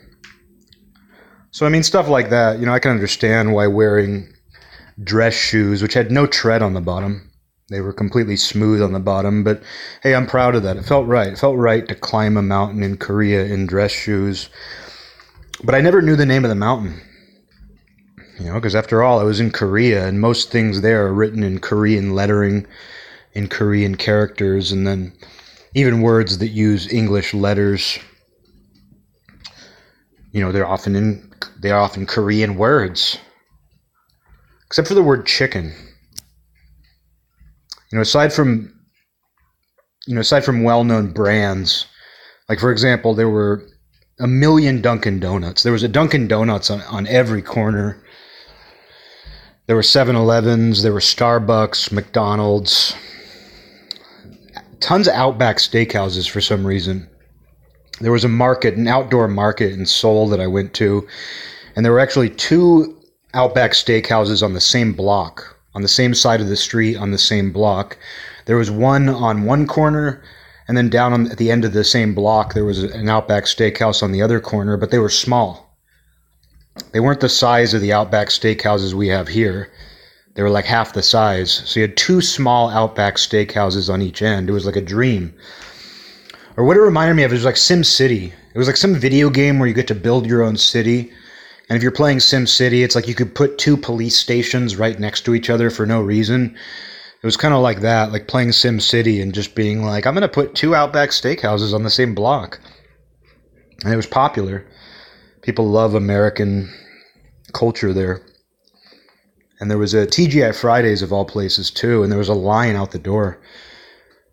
So, 1.52 1.66
I 1.66 1.70
mean, 1.70 1.84
stuff 1.84 2.10
like 2.10 2.30
that, 2.32 2.60
you 2.60 2.66
know, 2.66 2.74
I 2.74 2.80
can 2.80 2.92
understand 2.92 3.54
why 3.54 3.68
wearing 3.68 4.34
dress 5.02 5.34
shoes, 5.34 5.82
which 5.82 5.94
had 5.94 6.12
no 6.12 6.28
tread 6.28 6.62
on 6.62 6.74
the 6.74 6.82
bottom, 6.82 7.32
they 7.70 7.80
were 7.80 7.94
completely 7.94 8.36
smooth 8.36 8.82
on 8.82 8.92
the 8.92 9.00
bottom, 9.00 9.44
but 9.44 9.64
hey, 10.04 10.14
I'm 10.14 10.28
proud 10.28 10.56
of 10.56 10.64
that. 10.64 10.78
It 10.78 10.84
felt 10.84 11.08
right. 11.08 11.30
It 11.30 11.40
felt 11.40 11.58
right 11.58 11.88
to 11.88 11.96
climb 11.96 12.38
a 12.38 12.42
mountain 12.42 12.84
in 12.84 12.98
Korea 12.98 13.46
in 13.46 13.68
dress 13.68 13.92
shoes 13.92 14.50
but 15.64 15.76
I 15.76 15.82
never 15.82 16.02
knew 16.02 16.16
the 16.16 16.26
name 16.26 16.44
of 16.44 16.50
the 16.50 16.56
mountain. 16.56 17.02
You 18.40 18.48
know, 18.48 18.56
because 18.56 18.76
after 18.76 19.02
all, 19.02 19.20
I 19.20 19.24
was 19.24 19.40
in 19.40 19.52
Korea, 19.52 20.08
and 20.08 20.20
most 20.20 20.52
things 20.52 20.82
there 20.82 21.06
are 21.06 21.14
written 21.14 21.42
in 21.42 21.60
Korean 21.60 22.14
lettering, 22.14 22.68
in 23.34 23.48
Korean 23.48 23.96
characters, 23.96 24.72
and 24.72 24.86
then 24.86 25.14
even 25.74 26.02
words 26.02 26.38
that 26.40 26.50
use 26.50 26.92
English 26.92 27.34
letters. 27.34 27.98
You 30.32 30.42
know, 30.42 30.52
they're 30.52 30.68
often 30.68 30.96
in 30.96 31.34
they 31.62 31.72
are 31.72 31.80
often 31.80 32.06
Korean 32.06 32.58
words, 32.58 33.18
except 34.68 34.88
for 34.88 34.96
the 34.96 35.04
word 35.04 35.26
chicken. 35.26 35.74
You 37.92 37.98
know, 37.98 38.02
aside 38.02 38.34
from 38.34 38.74
you 40.08 40.16
know, 40.16 40.22
aside 40.22 40.44
from 40.44 40.64
well-known 40.64 41.12
brands, 41.12 41.88
like 42.50 42.60
for 42.60 42.72
example, 42.72 43.14
there 43.14 43.30
were 43.30 43.66
a 44.20 44.28
million 44.28 44.82
Dunkin' 44.82 45.20
Donuts. 45.20 45.64
There 45.64 45.74
was 45.74 45.84
a 45.84 45.88
Dunkin' 45.88 46.28
Donuts 46.28 46.70
on, 46.70 46.82
on 46.84 47.08
every 47.08 47.42
corner. 47.42 48.02
There 49.68 49.76
were 49.76 49.84
7 49.84 50.16
Elevens, 50.16 50.84
there 50.84 50.94
were 50.94 51.00
Starbucks, 51.00 51.92
McDonald's, 51.92 52.96
tons 54.80 55.08
of 55.08 55.16
Outback 55.16 55.58
steakhouses 55.58 56.30
for 56.30 56.40
some 56.40 56.68
reason. 56.68 57.10
There 58.00 58.12
was 58.12 58.24
a 58.24 58.30
market, 58.30 58.76
an 58.76 58.88
outdoor 58.88 59.28
market 59.28 59.72
in 59.72 59.88
Seoul 59.88 60.28
that 60.30 60.40
I 60.40 60.46
went 60.46 60.76
to, 60.76 61.08
and 61.76 61.84
there 61.84 61.92
were 61.92 62.00
actually 62.00 62.30
two 62.30 62.96
Outback 63.34 63.72
steakhouses 63.72 64.44
on 64.44 64.54
the 64.54 64.62
same 64.62 64.94
block, 64.94 65.58
on 65.74 65.82
the 65.82 65.88
same 65.88 66.14
side 66.14 66.42
of 66.42 66.48
the 66.48 66.56
street, 66.56 66.96
on 66.96 67.10
the 67.10 67.18
same 67.18 67.52
block. 67.52 67.98
There 68.46 68.58
was 68.58 68.70
one 68.70 69.10
on 69.10 69.46
one 69.46 69.66
corner 69.66 70.22
and 70.68 70.78
then 70.78 70.90
down 70.90 71.14
on, 71.14 71.32
at 71.32 71.38
the 71.38 71.52
end 71.52 71.66
of 71.66 71.74
the 71.74 71.84
same 71.84 72.14
block, 72.14 72.54
there 72.54 72.66
was 72.66 72.84
an 72.84 73.10
Outback 73.10 73.46
Steakhouse 73.46 74.02
on 74.02 74.12
the 74.12 74.22
other 74.22 74.40
corner, 74.40 74.78
but 74.78 74.92
they 74.92 75.00
were 75.00 75.10
small. 75.10 75.65
They 76.92 77.00
weren't 77.00 77.22
the 77.22 77.30
size 77.30 77.74
of 77.74 77.82
the 77.82 77.94
Outback 77.94 78.28
Steakhouses 78.28 78.94
we 78.94 79.08
have 79.08 79.28
here. 79.28 79.72
They 80.36 80.44
were 80.44 80.50
like 80.50 80.66
half 80.66 80.94
the 80.94 81.02
size. 81.02 81.52
So 81.66 81.80
you 81.80 81.88
had 81.88 81.96
two 81.96 82.20
small 82.20 82.70
Outback 82.70 83.16
steakhouses 83.16 83.92
on 83.92 84.02
each 84.02 84.22
end. 84.22 84.50
It 84.50 84.54
was 84.54 84.66
like 84.66 84.76
a 84.76 84.82
dream. 84.82 85.34
Or 86.58 86.66
what 86.66 86.78
it 86.78 86.82
reminded 86.82 87.16
me 87.16 87.24
of 87.24 87.32
is 87.32 87.46
like 87.46 87.58
Sim 87.58 87.84
City. 87.84 88.34
It 88.54 88.58
was 88.58 88.68
like 88.68 88.78
some 88.78 88.96
video 88.96 89.30
game 89.30 89.60
where 89.60 89.68
you 89.68 89.74
get 89.74 89.88
to 89.88 89.96
build 89.96 90.26
your 90.26 90.44
own 90.44 90.58
city. 90.58 91.12
And 91.70 91.78
if 91.78 91.82
you're 91.82 91.92
playing 91.92 92.20
Sim 92.20 92.48
City, 92.48 92.84
it's 92.84 92.96
like 92.96 93.08
you 93.08 93.16
could 93.16 93.34
put 93.34 93.58
two 93.58 93.78
police 93.78 94.18
stations 94.18 94.76
right 94.76 95.00
next 95.00 95.22
to 95.22 95.36
each 95.36 95.50
other 95.50 95.70
for 95.70 95.86
no 95.86 96.02
reason. 96.02 96.56
It 97.22 97.26
was 97.26 97.38
kind 97.38 97.54
of 97.54 97.62
like 97.62 97.80
that, 97.80 98.12
like 98.12 98.28
playing 98.28 98.52
Sim 98.52 98.82
City 98.82 99.22
and 99.22 99.34
just 99.34 99.56
being 99.56 99.84
like, 99.84 100.06
I'm 100.06 100.14
going 100.14 100.22
to 100.22 100.28
put 100.28 100.54
two 100.54 100.76
Outback 100.76 101.10
steakhouses 101.10 101.74
on 101.74 101.84
the 101.84 101.90
same 101.90 102.14
block. 102.14 102.60
And 103.84 103.94
it 103.94 103.98
was 103.98 104.06
popular. 104.06 104.66
People 105.46 105.70
love 105.70 105.94
American 105.94 106.74
culture 107.54 107.94
there. 107.94 108.20
And 109.60 109.70
there 109.70 109.78
was 109.78 109.94
a 109.94 110.08
TGI 110.08 110.56
Fridays 110.56 111.04
of 111.04 111.14
all 111.14 111.24
places 111.24 111.70
too, 111.70 112.02
and 112.02 112.12
there 112.12 112.18
was 112.18 112.30
a 112.30 112.34
line 112.34 112.76
out 112.76 112.90
the 112.90 112.98
door. 112.98 113.40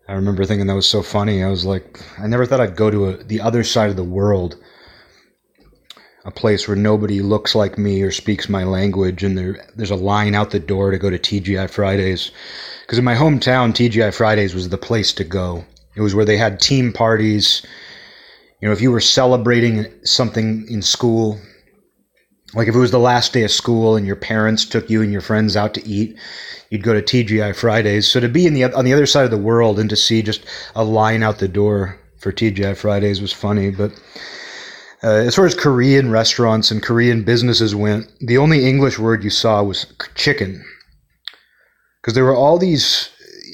I 0.07 0.13
remember 0.13 0.43
thinking 0.43 0.65
that 0.65 0.73
was 0.73 0.87
so 0.87 1.03
funny. 1.03 1.43
I 1.43 1.49
was 1.49 1.65
like, 1.65 2.01
I 2.17 2.25
never 2.25 2.47
thought 2.47 2.61
I'd 2.61 2.75
go 2.75 2.89
to 2.89 3.09
a, 3.09 3.17
the 3.17 3.41
other 3.41 3.63
side 3.63 3.91
of 3.91 3.95
the 3.95 4.03
world, 4.03 4.57
a 6.25 6.31
place 6.31 6.67
where 6.67 6.75
nobody 6.75 7.21
looks 7.21 7.53
like 7.53 7.77
me 7.77 8.01
or 8.01 8.09
speaks 8.09 8.49
my 8.49 8.63
language, 8.63 9.23
and 9.23 9.37
there 9.37 9.67
there's 9.75 9.91
a 9.91 9.95
line 9.95 10.33
out 10.33 10.49
the 10.49 10.59
door 10.59 10.89
to 10.89 10.97
go 10.97 11.11
to 11.11 11.19
TGI 11.19 11.69
Fridays. 11.69 12.31
Because 12.81 12.97
in 12.97 13.05
my 13.05 13.15
hometown, 13.15 13.71
TGI 13.71 14.11
Fridays 14.15 14.55
was 14.55 14.69
the 14.69 14.79
place 14.79 15.13
to 15.13 15.23
go. 15.23 15.63
It 15.95 16.01
was 16.01 16.15
where 16.15 16.25
they 16.25 16.37
had 16.37 16.59
team 16.59 16.91
parties. 16.91 17.61
You 18.63 18.69
know, 18.69 18.73
if 18.73 18.79
you 18.79 18.91
were 18.91 19.01
celebrating 19.01 19.87
something 20.05 20.65
in 20.69 20.81
school, 20.81 21.37
like 22.53 22.69
if 22.69 22.75
it 22.75 22.79
was 22.79 22.91
the 22.91 22.97
last 22.97 23.33
day 23.33 23.43
of 23.43 23.51
school 23.51 23.97
and 23.97 24.07
your 24.07 24.15
parents 24.15 24.63
took 24.63 24.89
you 24.89 25.01
and 25.01 25.11
your 25.11 25.19
friends 25.19 25.57
out 25.57 25.73
to 25.73 25.85
eat, 25.85 26.17
you'd 26.69 26.81
go 26.81 26.93
to 26.93 27.01
TGI 27.01 27.53
Fridays. 27.57 28.09
So 28.09 28.21
to 28.21 28.29
be 28.29 28.45
in 28.45 28.53
the 28.53 28.63
on 28.63 28.85
the 28.85 28.93
other 28.93 29.05
side 29.05 29.25
of 29.25 29.31
the 29.31 29.37
world 29.37 29.79
and 29.79 29.89
to 29.89 29.97
see 29.97 30.21
just 30.21 30.45
a 30.75 30.83
line 30.85 31.23
out 31.23 31.39
the 31.39 31.49
door 31.49 31.99
for 32.19 32.31
TGI 32.31 32.77
Fridays 32.77 33.21
was 33.21 33.33
funny. 33.33 33.69
But 33.69 33.91
uh, 35.03 35.09
as 35.09 35.35
far 35.35 35.45
as 35.45 35.55
Korean 35.55 36.09
restaurants 36.09 36.71
and 36.71 36.81
Korean 36.81 37.25
businesses 37.25 37.75
went, 37.75 38.07
the 38.21 38.37
only 38.37 38.65
English 38.65 38.97
word 38.97 39.25
you 39.25 39.29
saw 39.29 39.61
was 39.61 39.87
chicken, 40.15 40.63
because 42.01 42.13
there 42.13 42.23
were 42.23 42.33
all 42.33 42.57
these. 42.57 43.09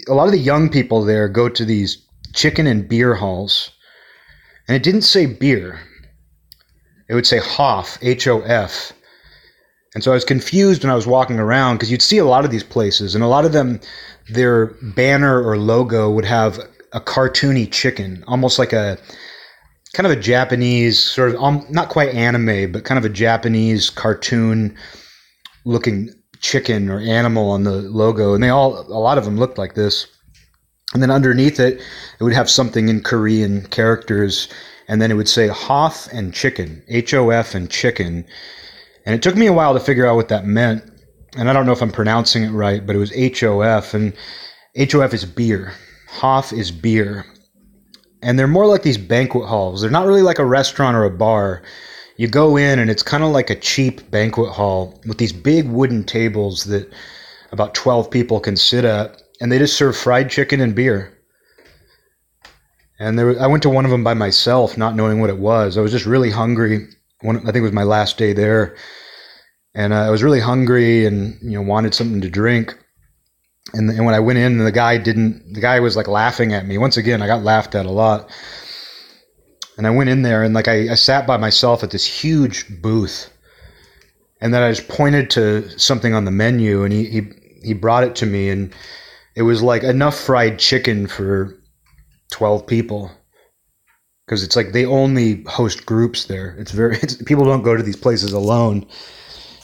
A 0.07 0.13
lot 0.13 0.27
of 0.27 0.33
the 0.33 0.37
young 0.37 0.69
people 0.69 1.03
there 1.03 1.27
go 1.27 1.49
to 1.49 1.65
these 1.65 1.97
chicken 2.35 2.67
and 2.67 2.87
beer 2.87 3.15
halls, 3.15 3.71
and 4.69 4.75
it 4.77 4.83
didn't 4.83 5.01
say 5.01 5.25
beer 5.25 5.81
it 7.09 7.15
would 7.15 7.27
say 7.27 7.39
Hof, 7.39 7.97
H 8.01 8.27
O 8.27 8.41
F. 8.41 8.93
And 9.95 10.03
so 10.03 10.11
I 10.11 10.13
was 10.13 10.23
confused 10.23 10.83
when 10.83 10.91
I 10.91 10.95
was 10.95 11.07
walking 11.07 11.39
around 11.39 11.77
because 11.77 11.91
you'd 11.91 12.03
see 12.03 12.19
a 12.19 12.25
lot 12.25 12.45
of 12.45 12.51
these 12.51 12.63
places, 12.63 13.15
and 13.15 13.23
a 13.23 13.27
lot 13.27 13.45
of 13.45 13.51
them, 13.51 13.79
their 14.29 14.67
banner 14.95 15.43
or 15.43 15.57
logo 15.57 16.11
would 16.11 16.25
have 16.25 16.59
a 16.93 17.01
cartoony 17.01 17.69
chicken, 17.69 18.23
almost 18.27 18.59
like 18.59 18.71
a 18.71 18.99
kind 19.93 20.05
of 20.05 20.15
a 20.15 20.21
Japanese 20.21 20.99
sort 20.99 21.31
of 21.31 21.41
um, 21.41 21.65
not 21.71 21.89
quite 21.89 22.09
anime, 22.09 22.71
but 22.71 22.83
kind 22.83 22.99
of 22.99 23.05
a 23.05 23.13
Japanese 23.13 23.89
cartoon 23.89 24.77
looking 25.65 26.13
chicken 26.39 26.89
or 26.89 26.99
animal 26.99 27.49
on 27.49 27.63
the 27.63 27.81
logo, 27.81 28.35
and 28.35 28.43
they 28.43 28.49
all 28.49 28.79
a 28.81 29.01
lot 29.01 29.17
of 29.17 29.25
them 29.25 29.37
looked 29.37 29.57
like 29.57 29.73
this. 29.73 30.05
And 30.93 31.03
then 31.03 31.11
underneath 31.11 31.59
it, 31.59 31.81
it 32.19 32.23
would 32.23 32.33
have 32.33 32.49
something 32.49 32.89
in 32.89 33.01
Korean 33.01 33.65
characters 33.67 34.47
and 34.89 34.99
then 34.99 35.11
it 35.11 35.13
would 35.13 35.29
say 35.29 35.47
Hof 35.47 36.09
and 36.11 36.33
chicken, 36.33 36.81
H 36.87 37.13
O 37.13 37.29
F 37.29 37.53
and 37.53 37.69
chicken. 37.69 38.25
And 39.05 39.13
it 39.13 39.21
took 39.21 39.35
me 39.35 39.45
a 39.45 39.53
while 39.53 39.75
to 39.75 39.79
figure 39.79 40.07
out 40.07 40.15
what 40.15 40.29
that 40.29 40.45
meant. 40.45 40.83
And 41.37 41.47
I 41.47 41.53
don't 41.53 41.67
know 41.67 41.71
if 41.71 41.83
I'm 41.83 41.91
pronouncing 41.91 42.43
it 42.43 42.49
right, 42.49 42.85
but 42.85 42.95
it 42.95 42.99
was 42.99 43.13
H 43.13 43.43
O 43.43 43.61
F. 43.61 43.93
And 43.93 44.13
H 44.75 44.95
O 44.95 45.01
F 45.01 45.13
is 45.13 45.25
beer. 45.25 45.73
Hof 46.07 46.51
is 46.51 46.71
beer. 46.71 47.23
And 48.23 48.37
they're 48.37 48.47
more 48.47 48.65
like 48.65 48.81
these 48.81 48.97
banquet 48.97 49.47
halls. 49.47 49.79
They're 49.79 49.91
not 49.91 50.07
really 50.07 50.23
like 50.23 50.39
a 50.39 50.45
restaurant 50.45 50.97
or 50.97 51.05
a 51.05 51.11
bar. 51.11 51.61
You 52.17 52.27
go 52.27 52.57
in 52.57 52.79
and 52.79 52.89
it's 52.89 53.03
kind 53.03 53.23
of 53.23 53.29
like 53.29 53.51
a 53.51 53.55
cheap 53.55 54.09
banquet 54.09 54.49
hall 54.49 54.99
with 55.05 55.19
these 55.19 55.31
big 55.31 55.69
wooden 55.69 56.03
tables 56.03 56.63
that 56.65 56.91
about 57.51 57.75
12 57.75 58.09
people 58.09 58.39
can 58.39 58.57
sit 58.57 58.85
at. 58.85 59.21
And 59.41 59.51
they 59.51 59.57
just 59.57 59.77
serve 59.77 59.95
fried 59.95 60.29
chicken 60.29 60.59
and 60.59 60.75
beer. 60.75 61.19
And 62.99 63.17
there, 63.17 63.41
I 63.41 63.47
went 63.47 63.63
to 63.63 63.69
one 63.69 63.85
of 63.85 63.91
them 63.91 64.03
by 64.03 64.13
myself, 64.13 64.77
not 64.77 64.95
knowing 64.95 65.21
what 65.21 65.29
it 65.29 65.39
was. 65.39 65.77
I 65.77 65.81
was 65.81 65.91
just 65.91 66.05
really 66.05 66.31
hungry. 66.31 66.87
One, 67.21 67.37
I 67.37 67.51
think 67.51 67.57
it 67.57 67.61
was 67.61 67.71
my 67.71 67.83
last 67.83 68.17
day 68.17 68.33
there, 68.33 68.75
and 69.73 69.93
uh, 69.93 70.07
I 70.07 70.09
was 70.09 70.23
really 70.23 70.41
hungry 70.41 71.05
and 71.05 71.37
you 71.41 71.51
know 71.51 71.61
wanted 71.61 71.93
something 71.93 72.21
to 72.21 72.29
drink. 72.29 72.77
And, 73.73 73.89
and 73.89 74.05
when 74.05 74.15
I 74.15 74.19
went 74.19 74.39
in, 74.39 74.57
the 74.57 74.71
guy 74.71 74.97
didn't. 74.97 75.53
The 75.53 75.61
guy 75.61 75.79
was 75.79 75.95
like 75.95 76.07
laughing 76.07 76.53
at 76.53 76.65
me. 76.65 76.77
Once 76.77 76.97
again, 76.97 77.21
I 77.21 77.27
got 77.27 77.43
laughed 77.43 77.75
at 77.75 77.85
a 77.85 77.91
lot. 77.91 78.29
And 79.77 79.87
I 79.87 79.91
went 79.91 80.09
in 80.09 80.23
there 80.23 80.43
and 80.43 80.53
like 80.53 80.67
I, 80.67 80.91
I 80.91 80.95
sat 80.95 81.25
by 81.25 81.37
myself 81.37 81.83
at 81.83 81.91
this 81.91 82.05
huge 82.05 82.81
booth, 82.81 83.31
and 84.41 84.53
then 84.53 84.61
I 84.61 84.71
just 84.71 84.89
pointed 84.89 85.29
to 85.31 85.69
something 85.79 86.13
on 86.13 86.25
the 86.25 86.31
menu, 86.31 86.83
and 86.83 86.91
he 86.91 87.05
he 87.05 87.21
he 87.63 87.73
brought 87.73 88.03
it 88.03 88.15
to 88.17 88.25
me, 88.25 88.49
and 88.49 88.73
it 89.39 89.43
was 89.43 89.63
like 89.63 89.83
enough 89.83 90.19
fried 90.19 90.59
chicken 90.59 91.07
for 91.07 91.57
12 92.31 92.67
people 92.67 93.09
because 94.25 94.43
it's 94.43 94.57
like 94.57 94.73
they 94.73 94.85
only 94.85 95.43
host 95.43 95.85
groups 95.85 96.25
there. 96.25 96.57
It's 96.59 96.71
very 96.71 96.97
it's, 97.01 97.15
people 97.15 97.45
don't 97.45 97.63
go 97.63 97.77
to 97.77 97.81
these 97.81 97.95
places 97.95 98.33
alone 98.33 98.85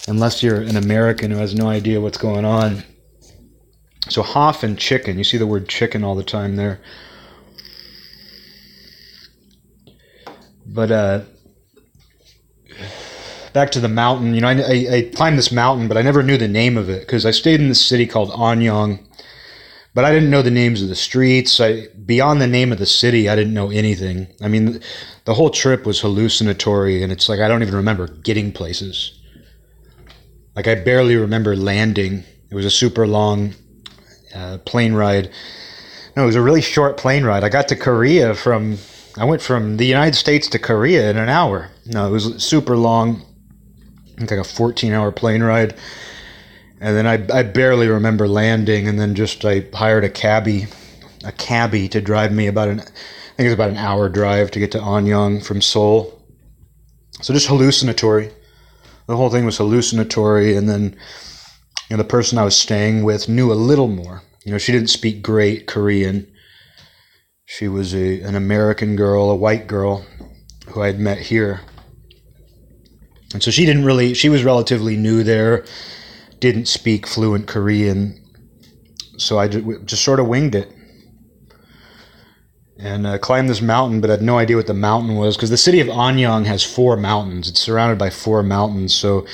unless 0.08 0.42
you're 0.42 0.62
an 0.62 0.78
American 0.78 1.30
who 1.30 1.38
has 1.38 1.54
no 1.54 1.68
idea 1.68 2.00
what's 2.00 2.18
going 2.18 2.46
on. 2.46 2.84
So 4.08 4.24
Hof 4.24 4.64
and 4.64 4.80
chicken, 4.80 5.18
you 5.18 5.26
see 5.26 5.38
the 5.38 5.46
word 5.46 5.68
chicken 5.68 6.06
all 6.06 6.16
the 6.16 6.24
time 6.24 6.56
there. 6.56 6.80
But 10.66 10.92
uh, 10.92 11.22
back 13.52 13.72
to 13.72 13.82
the 13.82 13.90
mountain, 13.90 14.34
you 14.34 14.40
know, 14.40 14.48
I, 14.48 14.54
I, 14.54 14.96
I 14.96 15.12
climbed 15.14 15.38
this 15.38 15.52
mountain, 15.52 15.90
but 15.90 15.98
I 15.98 16.02
never 16.02 16.24
knew 16.24 16.38
the 16.38 16.48
name 16.48 16.78
of 16.78 16.90
it 16.90 17.02
because 17.02 17.26
I 17.26 17.32
stayed 17.32 17.60
in 17.60 17.68
this 17.68 17.86
city 17.86 18.08
called 18.08 18.30
Anyang 18.30 19.06
but 19.96 20.04
I 20.04 20.12
didn't 20.12 20.30
know 20.30 20.42
the 20.42 20.52
names 20.52 20.82
of 20.82 20.90
the 20.90 20.96
streets. 20.96 21.62
I, 21.62 21.88
beyond 22.06 22.42
the 22.42 22.48
name 22.48 22.74
of 22.74 22.80
the 22.80 22.86
city, 22.86 23.30
I 23.30 23.36
didn't 23.36 23.54
know 23.54 23.72
anything. 23.72 24.28
I 24.42 24.50
mean, 24.50 24.82
the 25.24 25.34
whole 25.34 25.50
trip 25.50 25.86
was 25.86 26.02
hallucinatory, 26.02 27.02
and 27.02 27.14
it's 27.14 27.30
like 27.30 27.40
I 27.40 27.48
don't 27.48 27.64
even 27.64 27.76
remember 27.76 28.08
getting 28.08 28.52
places. 28.52 29.18
Like 30.54 30.68
I 30.68 30.76
barely 30.76 31.16
remember 31.16 31.56
landing. 31.56 32.26
It 32.52 32.56
was 32.56 32.66
a 32.66 32.72
super 32.72 33.08
long 33.08 33.56
uh, 34.36 34.58
plane 34.66 34.94
ride. 34.94 35.32
No, 36.18 36.24
it 36.24 36.28
was 36.28 36.36
a 36.36 36.42
really 36.42 36.62
short 36.62 36.98
plane 36.98 37.24
ride. 37.24 37.46
I 37.46 37.50
got 37.50 37.70
to 37.70 37.76
Korea 37.76 38.36
from. 38.36 38.78
I 39.18 39.24
went 39.24 39.42
from 39.42 39.78
the 39.78 39.86
United 39.86 40.16
States 40.16 40.50
to 40.50 40.60
Korea 40.60 41.10
in 41.10 41.16
an 41.16 41.30
hour. 41.30 41.72
No, 41.86 42.06
it 42.06 42.12
was 42.12 42.44
super 42.44 42.76
long. 42.76 43.26
Like 44.20 44.32
a 44.32 44.44
14 44.44 44.92
hour 44.92 45.14
plane 45.14 45.42
ride 45.42 45.78
and 46.82 46.96
then 46.96 47.08
I, 47.08 47.26
I 47.38 47.44
barely 47.44 47.88
remember 47.88 48.28
landing 48.28 48.88
and 48.88 49.00
then 49.00 49.16
just 49.16 49.46
I 49.46 49.66
hired 49.74 50.04
a 50.04 50.10
cabbie 50.10 50.68
a 51.24 51.32
cabbie 51.32 51.90
to 51.90 52.02
drive 52.02 52.32
me 52.32 52.48
about 52.48 52.68
an 52.70 52.80
I 52.80 53.38
think 53.38 53.48
it's 53.48 53.54
about 53.54 53.72
an 53.72 53.78
hour 53.78 54.08
drive 54.08 54.52
to 54.52 54.60
get 54.60 54.72
to 54.72 54.80
Anyang 54.80 55.44
from 55.44 55.62
Seoul. 55.62 56.24
So 57.22 57.34
just 57.34 57.48
hallucinatory. 57.48 58.32
The 59.08 59.18
whole 59.18 59.30
thing 59.30 59.46
was 59.46 59.58
hallucinatory 59.58 60.56
and 60.56 60.70
then 60.70 60.96
you 61.90 61.98
know 61.98 62.04
the 62.04 62.08
person 62.08 62.38
I 62.38 62.44
was 62.44 62.56
staying 62.56 63.04
with 63.04 63.28
knew 63.30 63.52
a 63.52 63.56
little 63.56 63.88
more. 63.88 64.22
You 64.46 64.52
know, 64.52 64.58
she 64.58 64.72
didn't 64.72 64.90
speak 64.90 65.24
great 65.24 65.66
Korean. 65.68 66.32
She 67.46 67.68
was 67.68 67.94
a 67.94 68.22
an 68.22 68.36
American 68.36 68.96
girl, 68.96 69.30
a 69.30 69.36
white 69.36 69.68
girl 69.68 70.06
who 70.68 70.82
I 70.82 70.88
had 70.88 71.00
met 71.00 71.20
here. 71.20 71.62
And 73.34 73.42
so 73.44 73.52
she 73.52 73.66
didn't 73.66 73.86
really 73.86 74.14
she 74.14 74.30
was 74.30 74.44
relatively 74.44 74.96
new 74.96 75.24
there 75.24 75.66
didn't 76.40 76.68
speak 76.68 77.08
fluent 77.08 77.48
Korean, 77.48 78.22
so 79.18 79.40
I 79.40 79.48
just, 79.48 80.04
sort 80.04 80.20
of 80.20 80.28
winged 80.28 80.56
it 80.56 80.72
and 82.78 83.08
uh, 83.08 83.18
climbed 83.18 83.50
this 83.50 83.62
mountain, 83.62 84.02
but 84.02 84.10
I 84.10 84.14
had 84.14 84.22
no 84.22 84.38
idea 84.38 84.58
what 84.58 84.68
the 84.68 84.74
mountain 84.74 85.16
was 85.16 85.38
because 85.38 85.50
the 85.50 85.58
city 85.58 85.80
of 85.80 85.88
Anyang 85.88 86.46
has 86.46 86.64
four 86.64 86.98
mountains. 86.98 87.50
It's 87.50 87.62
surrounded 87.62 87.98
by 87.98 88.10
four 88.10 88.44
mountains, 88.44 88.94
so 88.94 89.26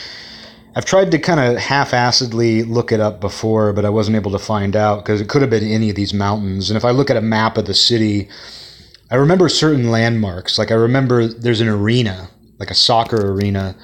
I've 0.75 0.85
tried 0.85 1.11
to 1.11 1.19
kind 1.19 1.39
of 1.39 1.57
half-assedly 1.57 2.63
look 2.69 2.91
it 2.91 2.99
up 2.99 3.19
before, 3.19 3.73
but 3.73 3.83
I 3.83 3.89
wasn't 3.89 4.15
able 4.15 4.31
to 4.31 4.39
find 4.39 4.75
out 4.75 5.03
because 5.03 5.19
it 5.19 5.27
could 5.27 5.41
have 5.41 5.49
been 5.49 5.63
any 5.63 5.89
of 5.89 5.95
these 5.95 6.13
mountains. 6.13 6.69
And 6.69 6.77
if 6.77 6.85
I 6.85 6.91
look 6.91 7.09
at 7.09 7.17
a 7.17 7.21
map 7.21 7.57
of 7.57 7.65
the 7.65 7.73
city, 7.73 8.29
I 9.09 9.15
remember 9.15 9.49
certain 9.49 9.91
landmarks. 9.91 10.57
Like 10.57 10.71
I 10.71 10.75
remember 10.75 11.27
there's 11.27 11.59
an 11.59 11.67
arena, 11.67 12.29
like 12.59 12.71
a 12.71 12.75
soccer 12.75 13.31
arena. 13.31 13.75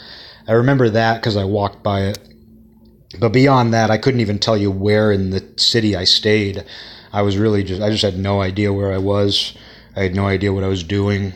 I 0.48 0.54
remember 0.54 0.90
that 0.92 1.16
because 1.16 1.36
I 1.36 1.44
walked 1.44 1.84
by 1.84 2.04
it. 2.04 2.20
But 3.20 3.30
beyond 3.30 3.74
that, 3.74 3.90
I 3.90 3.98
couldn't 3.98 4.20
even 4.20 4.40
tell 4.40 4.58
you 4.58 4.70
where 4.70 5.12
in 5.12 5.30
the 5.30 5.46
city 5.58 5.96
I 5.96 6.04
stayed. 6.04 6.64
I 7.14 7.22
was 7.22 7.38
really 7.38 7.64
just, 7.64 7.82
I 7.82 7.90
just 7.90 8.04
had 8.04 8.18
no 8.18 8.42
idea 8.42 8.74
where 8.74 8.92
I 8.92 8.98
was. 8.98 9.58
I 9.96 10.04
had 10.04 10.16
no 10.16 10.28
idea 10.28 10.54
what 10.54 10.64
I 10.64 10.68
was 10.68 10.84
doing. 10.84 11.34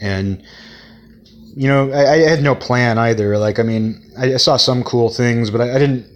And, 0.00 0.42
you 1.56 1.68
know, 1.68 1.90
I, 1.90 2.12
I 2.12 2.18
had 2.28 2.42
no 2.42 2.54
plan 2.54 2.98
either. 2.98 3.38
Like, 3.38 3.58
I 3.58 3.62
mean, 3.62 4.02
I, 4.18 4.34
I 4.34 4.36
saw 4.36 4.56
some 4.56 4.84
cool 4.84 5.08
things, 5.08 5.50
but 5.50 5.60
I, 5.60 5.74
I, 5.74 5.78
didn't 5.78 6.06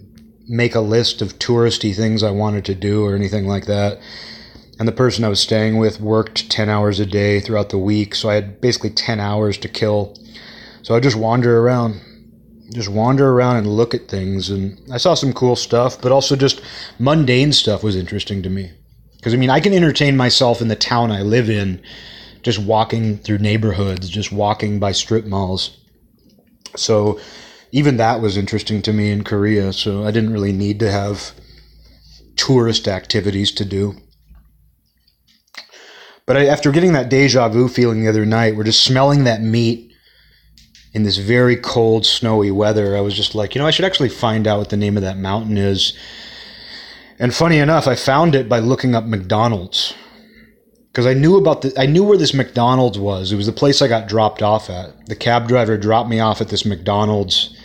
make 0.47 0.75
a 0.75 0.81
list 0.81 1.21
of 1.21 1.39
touristy 1.39 1.95
things 1.95 2.21
I 2.21 2.31
wanted 2.31 2.63
to 2.65 2.75
do 2.75 3.03
or 3.03 3.15
anything 3.15 3.47
like 3.47 3.65
that. 3.65 3.99
And 4.79 4.87
the 4.87 4.93
person 4.93 5.23
I 5.23 5.29
was 5.29 5.39
staying 5.39 5.77
with 5.77 5.99
worked 5.99 6.49
10 6.49 6.69
hours 6.69 6.99
a 6.99 7.05
day 7.05 7.39
throughout 7.39 7.69
the 7.69 7.77
week, 7.77 8.15
so 8.15 8.29
I 8.29 8.35
had 8.35 8.61
basically 8.61 8.89
10 8.91 9.19
hours 9.19 9.57
to 9.59 9.67
kill. 9.67 10.15
So 10.83 10.95
I 10.95 10.99
just 10.99 11.15
wander 11.15 11.59
around, 11.59 12.01
just 12.73 12.89
wander 12.89 13.31
around 13.31 13.57
and 13.57 13.67
look 13.67 13.93
at 13.93 14.07
things. 14.07 14.49
And 14.49 14.79
I 14.91 14.97
saw 14.97 15.13
some 15.13 15.33
cool 15.33 15.55
stuff, 15.55 16.01
but 16.01 16.11
also 16.11 16.35
just 16.35 16.61
mundane 16.99 17.53
stuff 17.53 17.83
was 17.83 17.95
interesting 17.95 18.41
to 18.43 18.49
me. 18.49 18.71
Because 19.17 19.33
I 19.33 19.37
mean, 19.37 19.49
I 19.49 19.59
can 19.59 19.73
entertain 19.73 20.17
myself 20.17 20.61
in 20.61 20.67
the 20.67 20.75
town 20.75 21.11
I 21.11 21.21
live 21.21 21.49
in, 21.49 21.81
just 22.41 22.59
walking 22.59 23.17
through 23.17 23.37
neighborhoods, 23.37 24.09
just 24.09 24.31
walking 24.31 24.79
by 24.79 24.93
strip 24.93 25.25
malls. 25.25 25.77
So 26.75 27.19
even 27.71 27.97
that 27.97 28.21
was 28.21 28.37
interesting 28.37 28.81
to 28.83 28.93
me 28.93 29.11
in 29.11 29.23
Korea. 29.23 29.73
So 29.73 30.05
I 30.05 30.11
didn't 30.11 30.33
really 30.33 30.53
need 30.53 30.79
to 30.79 30.91
have 30.91 31.33
tourist 32.35 32.87
activities 32.87 33.51
to 33.51 33.65
do. 33.65 33.95
But 36.25 36.37
I, 36.37 36.45
after 36.47 36.71
getting 36.71 36.93
that 36.93 37.09
deja 37.09 37.49
vu 37.49 37.67
feeling 37.67 38.01
the 38.01 38.09
other 38.09 38.25
night, 38.25 38.55
we're 38.55 38.63
just 38.63 38.83
smelling 38.83 39.25
that 39.25 39.41
meat 39.41 39.90
in 40.93 41.03
this 41.03 41.17
very 41.17 41.55
cold, 41.55 42.05
snowy 42.05 42.51
weather. 42.51 42.97
I 42.97 43.01
was 43.01 43.15
just 43.15 43.35
like, 43.35 43.55
you 43.55 43.59
know, 43.59 43.67
I 43.67 43.71
should 43.71 43.85
actually 43.85 44.09
find 44.09 44.47
out 44.47 44.59
what 44.59 44.69
the 44.69 44.77
name 44.77 44.97
of 44.97 45.03
that 45.03 45.17
mountain 45.17 45.57
is. 45.57 45.93
And 47.19 47.33
funny 47.33 47.59
enough, 47.59 47.87
I 47.87 47.95
found 47.95 48.35
it 48.35 48.49
by 48.49 48.59
looking 48.59 48.95
up 48.95 49.05
McDonald's 49.05 49.93
because 50.91 51.05
I 51.05 51.13
knew 51.13 51.37
about 51.37 51.61
the 51.61 51.73
I 51.77 51.85
knew 51.85 52.03
where 52.03 52.17
this 52.17 52.33
McDonald's 52.33 52.99
was. 52.99 53.31
It 53.31 53.37
was 53.37 53.45
the 53.45 53.53
place 53.53 53.81
I 53.81 53.87
got 53.87 54.07
dropped 54.07 54.41
off 54.41 54.69
at. 54.69 55.05
The 55.05 55.15
cab 55.15 55.47
driver 55.47 55.77
dropped 55.77 56.09
me 56.09 56.19
off 56.19 56.41
at 56.41 56.49
this 56.49 56.65
McDonald's 56.65 57.55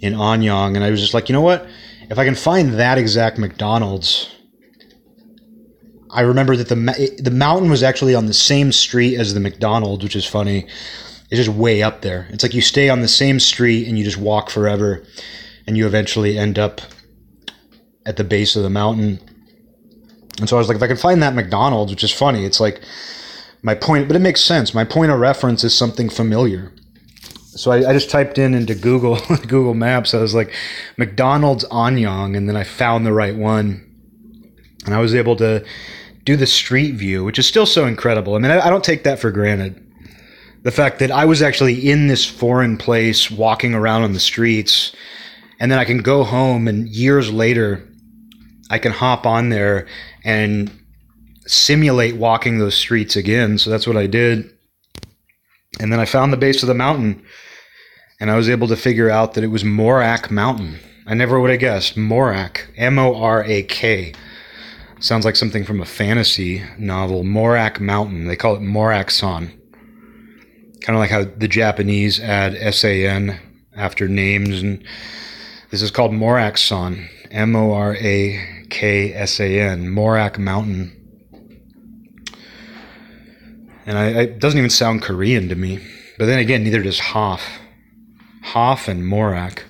in 0.00 0.14
Anyang, 0.14 0.74
and 0.74 0.84
I 0.84 0.90
was 0.90 1.00
just 1.00 1.14
like, 1.14 1.28
you 1.28 1.32
know 1.32 1.40
what? 1.40 1.66
If 2.10 2.18
I 2.18 2.24
can 2.24 2.34
find 2.34 2.74
that 2.74 2.98
exact 2.98 3.38
McDonald's, 3.38 4.30
I 6.10 6.20
remember 6.20 6.54
that 6.56 6.68
the 6.68 7.16
the 7.18 7.30
mountain 7.30 7.70
was 7.70 7.82
actually 7.82 8.14
on 8.14 8.26
the 8.26 8.34
same 8.34 8.72
street 8.72 9.16
as 9.16 9.32
the 9.32 9.40
McDonald's, 9.40 10.04
which 10.04 10.16
is 10.16 10.26
funny. 10.26 10.66
It's 11.30 11.44
just 11.44 11.56
way 11.56 11.82
up 11.82 12.02
there. 12.02 12.28
It's 12.30 12.42
like 12.42 12.54
you 12.54 12.60
stay 12.60 12.88
on 12.88 13.00
the 13.00 13.08
same 13.08 13.40
street 13.40 13.88
and 13.88 13.98
you 13.98 14.04
just 14.04 14.16
walk 14.16 14.50
forever, 14.50 15.04
and 15.66 15.76
you 15.76 15.86
eventually 15.86 16.38
end 16.38 16.58
up 16.58 16.80
at 18.04 18.16
the 18.16 18.24
base 18.24 18.54
of 18.54 18.62
the 18.62 18.70
mountain. 18.70 19.18
And 20.38 20.48
so 20.48 20.56
I 20.56 20.58
was 20.58 20.68
like, 20.68 20.76
if 20.76 20.82
I 20.82 20.86
can 20.86 20.96
find 20.96 21.22
that 21.22 21.34
McDonald's, 21.34 21.90
which 21.90 22.04
is 22.04 22.12
funny, 22.12 22.44
it's 22.44 22.60
like 22.60 22.80
my 23.62 23.74
point, 23.74 24.06
but 24.06 24.16
it 24.16 24.20
makes 24.20 24.40
sense. 24.40 24.74
My 24.74 24.84
point 24.84 25.10
of 25.10 25.18
reference 25.18 25.64
is 25.64 25.74
something 25.74 26.08
familiar. 26.08 26.72
So 27.56 27.72
I, 27.72 27.90
I 27.90 27.92
just 27.94 28.10
typed 28.10 28.38
in 28.38 28.54
into 28.54 28.74
Google 28.74 29.16
Google 29.48 29.74
Maps. 29.74 30.14
I 30.14 30.18
was 30.18 30.34
like 30.34 30.52
McDonald's 30.96 31.64
Anyang, 31.66 32.36
and 32.36 32.48
then 32.48 32.56
I 32.56 32.64
found 32.64 33.04
the 33.04 33.12
right 33.12 33.34
one, 33.34 33.82
and 34.84 34.94
I 34.94 35.00
was 35.00 35.14
able 35.14 35.36
to 35.36 35.64
do 36.24 36.36
the 36.36 36.46
street 36.46 36.96
view, 36.96 37.24
which 37.24 37.38
is 37.38 37.46
still 37.46 37.66
so 37.66 37.86
incredible. 37.86 38.34
I 38.34 38.38
mean, 38.38 38.50
I, 38.50 38.66
I 38.66 38.70
don't 38.70 38.84
take 38.84 39.04
that 39.04 39.18
for 39.18 39.30
granted. 39.30 39.82
The 40.66 40.72
fact 40.72 40.98
that 40.98 41.12
I 41.12 41.26
was 41.26 41.42
actually 41.42 41.88
in 41.88 42.08
this 42.08 42.26
foreign 42.26 42.76
place, 42.76 43.30
walking 43.30 43.72
around 43.72 44.02
on 44.02 44.14
the 44.14 44.18
streets, 44.18 44.90
and 45.60 45.70
then 45.70 45.78
I 45.78 45.84
can 45.84 45.98
go 45.98 46.24
home, 46.24 46.66
and 46.66 46.88
years 46.88 47.30
later, 47.32 47.88
I 48.68 48.80
can 48.80 48.90
hop 48.90 49.26
on 49.26 49.50
there 49.50 49.86
and 50.24 50.76
simulate 51.46 52.16
walking 52.16 52.58
those 52.58 52.74
streets 52.74 53.14
again. 53.14 53.58
So 53.58 53.70
that's 53.70 53.86
what 53.86 53.96
I 53.96 54.08
did. 54.08 54.50
And 55.78 55.92
then 55.92 56.00
I 56.00 56.04
found 56.04 56.32
the 56.32 56.36
base 56.36 56.64
of 56.64 56.66
the 56.66 56.74
mountain 56.74 57.22
and 58.18 58.28
I 58.28 58.36
was 58.36 58.48
able 58.48 58.66
to 58.66 58.76
figure 58.76 59.08
out 59.08 59.34
that 59.34 59.44
it 59.44 59.52
was 59.52 59.62
Morak 59.62 60.32
Mountain. 60.32 60.80
I 61.06 61.14
never 61.14 61.38
would 61.38 61.50
have 61.50 61.60
guessed. 61.60 61.94
Morak, 61.94 62.62
M 62.76 62.98
O 62.98 63.14
R 63.14 63.44
A 63.44 63.62
K. 63.62 64.14
Sounds 64.98 65.24
like 65.24 65.36
something 65.36 65.64
from 65.64 65.80
a 65.80 65.84
fantasy 65.84 66.64
novel. 66.76 67.22
Morak 67.22 67.78
Mountain. 67.78 68.26
They 68.26 68.34
call 68.34 68.56
it 68.56 68.62
Morak 68.62 69.12
San. 69.12 69.52
Kind 70.82 70.96
of 70.96 71.00
like 71.00 71.10
how 71.10 71.24
the 71.24 71.48
Japanese 71.48 72.20
add 72.20 72.54
S 72.54 72.84
A 72.84 73.06
N 73.06 73.40
after 73.76 74.08
names. 74.08 74.62
And 74.62 74.84
this 75.70 75.82
is 75.82 75.90
called 75.90 76.12
Morak 76.12 76.58
San. 76.58 77.08
M 77.30 77.56
O 77.56 77.72
R 77.72 77.96
A 77.96 78.66
K 78.70 79.12
S 79.12 79.40
A 79.40 79.60
N. 79.60 79.86
Morak 79.86 80.38
Mountain. 80.38 80.92
And 83.84 83.98
I, 83.98 84.06
it 84.08 84.38
doesn't 84.38 84.58
even 84.58 84.70
sound 84.70 85.02
Korean 85.02 85.48
to 85.48 85.54
me. 85.54 85.78
But 86.18 86.26
then 86.26 86.38
again, 86.38 86.64
neither 86.64 86.82
does 86.82 86.98
Hof. 86.98 87.60
Hof 88.42 88.88
and 88.88 89.02
Morak. 89.02 89.60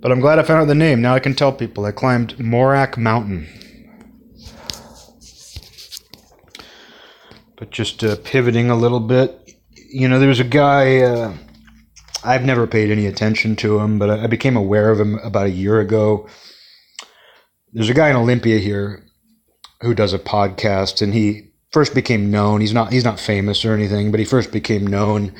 But 0.00 0.10
I'm 0.10 0.20
glad 0.20 0.38
I 0.38 0.42
found 0.42 0.62
out 0.62 0.66
the 0.66 0.74
name. 0.74 1.00
Now 1.00 1.14
I 1.14 1.20
can 1.20 1.34
tell 1.34 1.52
people 1.52 1.84
I 1.84 1.92
climbed 1.92 2.36
Morak 2.36 2.96
Mountain. 2.96 3.46
Just 7.72 8.04
uh, 8.04 8.16
pivoting 8.24 8.70
a 8.70 8.76
little 8.76 9.00
bit, 9.00 9.38
you 9.90 10.08
know, 10.08 10.18
there's 10.18 10.40
a 10.40 10.44
guy. 10.44 10.98
Uh, 10.98 11.34
I've 12.24 12.44
never 12.44 12.66
paid 12.66 12.90
any 12.90 13.06
attention 13.06 13.56
to 13.56 13.80
him, 13.80 13.98
but 13.98 14.08
I 14.08 14.26
became 14.26 14.56
aware 14.56 14.90
of 14.90 15.00
him 15.00 15.18
about 15.18 15.46
a 15.46 15.50
year 15.50 15.80
ago. 15.80 16.28
There's 17.72 17.90
a 17.90 17.94
guy 17.94 18.10
in 18.10 18.16
Olympia 18.16 18.58
here 18.58 19.04
who 19.80 19.94
does 19.94 20.12
a 20.12 20.18
podcast, 20.18 21.02
and 21.02 21.12
he 21.12 21.52
first 21.72 21.94
became 21.94 22.30
known. 22.30 22.60
He's 22.60 22.72
not 22.72 22.92
he's 22.92 23.04
not 23.04 23.18
famous 23.18 23.64
or 23.64 23.74
anything, 23.74 24.10
but 24.10 24.20
he 24.20 24.26
first 24.26 24.52
became 24.52 24.86
known 24.86 25.32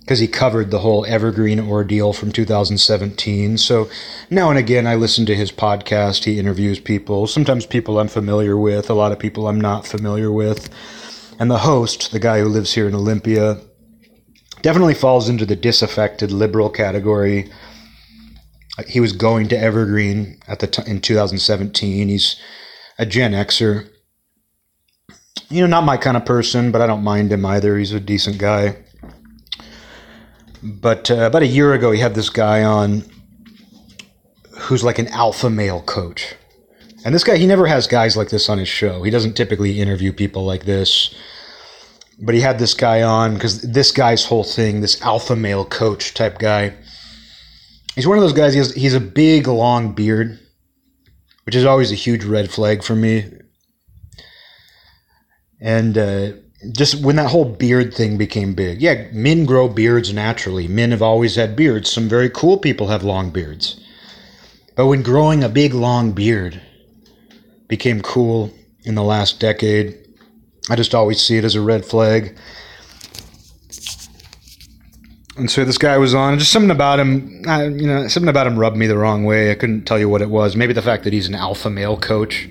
because 0.00 0.18
he 0.18 0.28
covered 0.28 0.70
the 0.70 0.80
whole 0.80 1.06
Evergreen 1.06 1.58
ordeal 1.58 2.12
from 2.12 2.30
2017. 2.30 3.56
So 3.56 3.88
now 4.28 4.50
and 4.50 4.58
again, 4.58 4.86
I 4.86 4.96
listen 4.96 5.24
to 5.26 5.34
his 5.34 5.50
podcast. 5.50 6.24
He 6.24 6.38
interviews 6.38 6.78
people, 6.78 7.26
sometimes 7.26 7.64
people 7.64 7.98
I'm 7.98 8.08
familiar 8.08 8.56
with, 8.56 8.90
a 8.90 8.94
lot 8.94 9.12
of 9.12 9.18
people 9.18 9.48
I'm 9.48 9.60
not 9.60 9.86
familiar 9.86 10.30
with. 10.30 10.68
And 11.38 11.50
the 11.50 11.58
host, 11.58 12.12
the 12.12 12.20
guy 12.20 12.40
who 12.40 12.48
lives 12.48 12.74
here 12.74 12.86
in 12.86 12.94
Olympia, 12.94 13.60
definitely 14.62 14.94
falls 14.94 15.28
into 15.28 15.44
the 15.44 15.56
disaffected 15.56 16.30
liberal 16.32 16.70
category. 16.70 17.50
He 18.88 19.00
was 19.00 19.12
going 19.12 19.48
to 19.48 19.58
Evergreen 19.58 20.40
at 20.48 20.60
the 20.60 20.66
t- 20.66 20.90
in 20.90 21.00
2017. 21.00 22.08
He's 22.08 22.36
a 22.98 23.06
Gen 23.06 23.32
Xer. 23.32 23.88
You 25.50 25.60
know, 25.62 25.66
not 25.66 25.84
my 25.84 25.96
kind 25.96 26.16
of 26.16 26.24
person, 26.24 26.72
but 26.72 26.80
I 26.80 26.86
don't 26.86 27.04
mind 27.04 27.32
him 27.32 27.44
either. 27.44 27.76
He's 27.76 27.92
a 27.92 28.00
decent 28.00 28.38
guy. 28.38 28.76
But 30.62 31.10
uh, 31.10 31.26
about 31.26 31.42
a 31.42 31.46
year 31.46 31.74
ago, 31.74 31.90
he 31.90 32.00
had 32.00 32.14
this 32.14 32.30
guy 32.30 32.64
on 32.64 33.04
who's 34.60 34.82
like 34.82 34.98
an 34.98 35.08
alpha 35.08 35.50
male 35.50 35.82
coach. 35.82 36.34
And 37.04 37.14
this 37.14 37.22
guy, 37.22 37.36
he 37.36 37.46
never 37.46 37.66
has 37.66 37.86
guys 37.86 38.16
like 38.16 38.30
this 38.30 38.48
on 38.48 38.56
his 38.56 38.68
show. 38.68 39.02
He 39.02 39.10
doesn't 39.10 39.34
typically 39.34 39.78
interview 39.78 40.10
people 40.10 40.44
like 40.44 40.64
this. 40.64 41.14
But 42.18 42.34
he 42.34 42.40
had 42.40 42.58
this 42.58 42.72
guy 42.72 43.02
on 43.02 43.34
because 43.34 43.60
this 43.60 43.92
guy's 43.92 44.24
whole 44.24 44.44
thing, 44.44 44.80
this 44.80 45.02
alpha 45.02 45.36
male 45.36 45.66
coach 45.66 46.14
type 46.14 46.38
guy, 46.38 46.74
he's 47.94 48.06
one 48.06 48.16
of 48.16 48.22
those 48.22 48.32
guys, 48.32 48.54
he 48.54 48.58
has, 48.58 48.72
he's 48.72 48.94
a 48.94 49.00
big, 49.00 49.46
long 49.48 49.94
beard, 49.94 50.38
which 51.44 51.54
is 51.54 51.66
always 51.66 51.92
a 51.92 51.96
huge 51.96 52.24
red 52.24 52.50
flag 52.50 52.82
for 52.82 52.94
me. 52.94 53.30
And 55.60 55.98
uh, 55.98 56.32
just 56.72 57.04
when 57.04 57.16
that 57.16 57.30
whole 57.30 57.44
beard 57.44 57.92
thing 57.92 58.16
became 58.16 58.54
big, 58.54 58.80
yeah, 58.80 59.08
men 59.12 59.44
grow 59.44 59.68
beards 59.68 60.12
naturally. 60.12 60.68
Men 60.68 60.92
have 60.92 61.02
always 61.02 61.36
had 61.36 61.56
beards. 61.56 61.90
Some 61.90 62.08
very 62.08 62.30
cool 62.30 62.56
people 62.56 62.86
have 62.86 63.02
long 63.02 63.30
beards. 63.30 63.78
But 64.76 64.86
when 64.86 65.02
growing 65.02 65.44
a 65.44 65.48
big, 65.48 65.74
long 65.74 66.12
beard 66.12 66.62
became 67.68 68.00
cool 68.02 68.52
in 68.84 68.94
the 68.94 69.02
last 69.02 69.40
decade, 69.40 69.98
I 70.70 70.76
just 70.76 70.94
always 70.94 71.20
see 71.20 71.36
it 71.36 71.44
as 71.44 71.54
a 71.54 71.60
red 71.60 71.84
flag. 71.84 72.36
And 75.36 75.50
so 75.50 75.64
this 75.64 75.78
guy 75.78 75.98
was 75.98 76.14
on, 76.14 76.38
just 76.38 76.52
something 76.52 76.70
about 76.70 77.00
him, 77.00 77.42
uh, 77.46 77.62
you 77.62 77.86
know, 77.86 78.06
something 78.06 78.28
about 78.28 78.46
him 78.46 78.56
rubbed 78.56 78.76
me 78.76 78.86
the 78.86 78.96
wrong 78.96 79.24
way. 79.24 79.50
I 79.50 79.56
couldn't 79.56 79.84
tell 79.84 79.98
you 79.98 80.08
what 80.08 80.22
it 80.22 80.30
was. 80.30 80.54
Maybe 80.54 80.72
the 80.72 80.82
fact 80.82 81.02
that 81.04 81.12
he's 81.12 81.26
an 81.26 81.34
alpha 81.34 81.68
male 81.68 81.96
coach. 81.96 82.48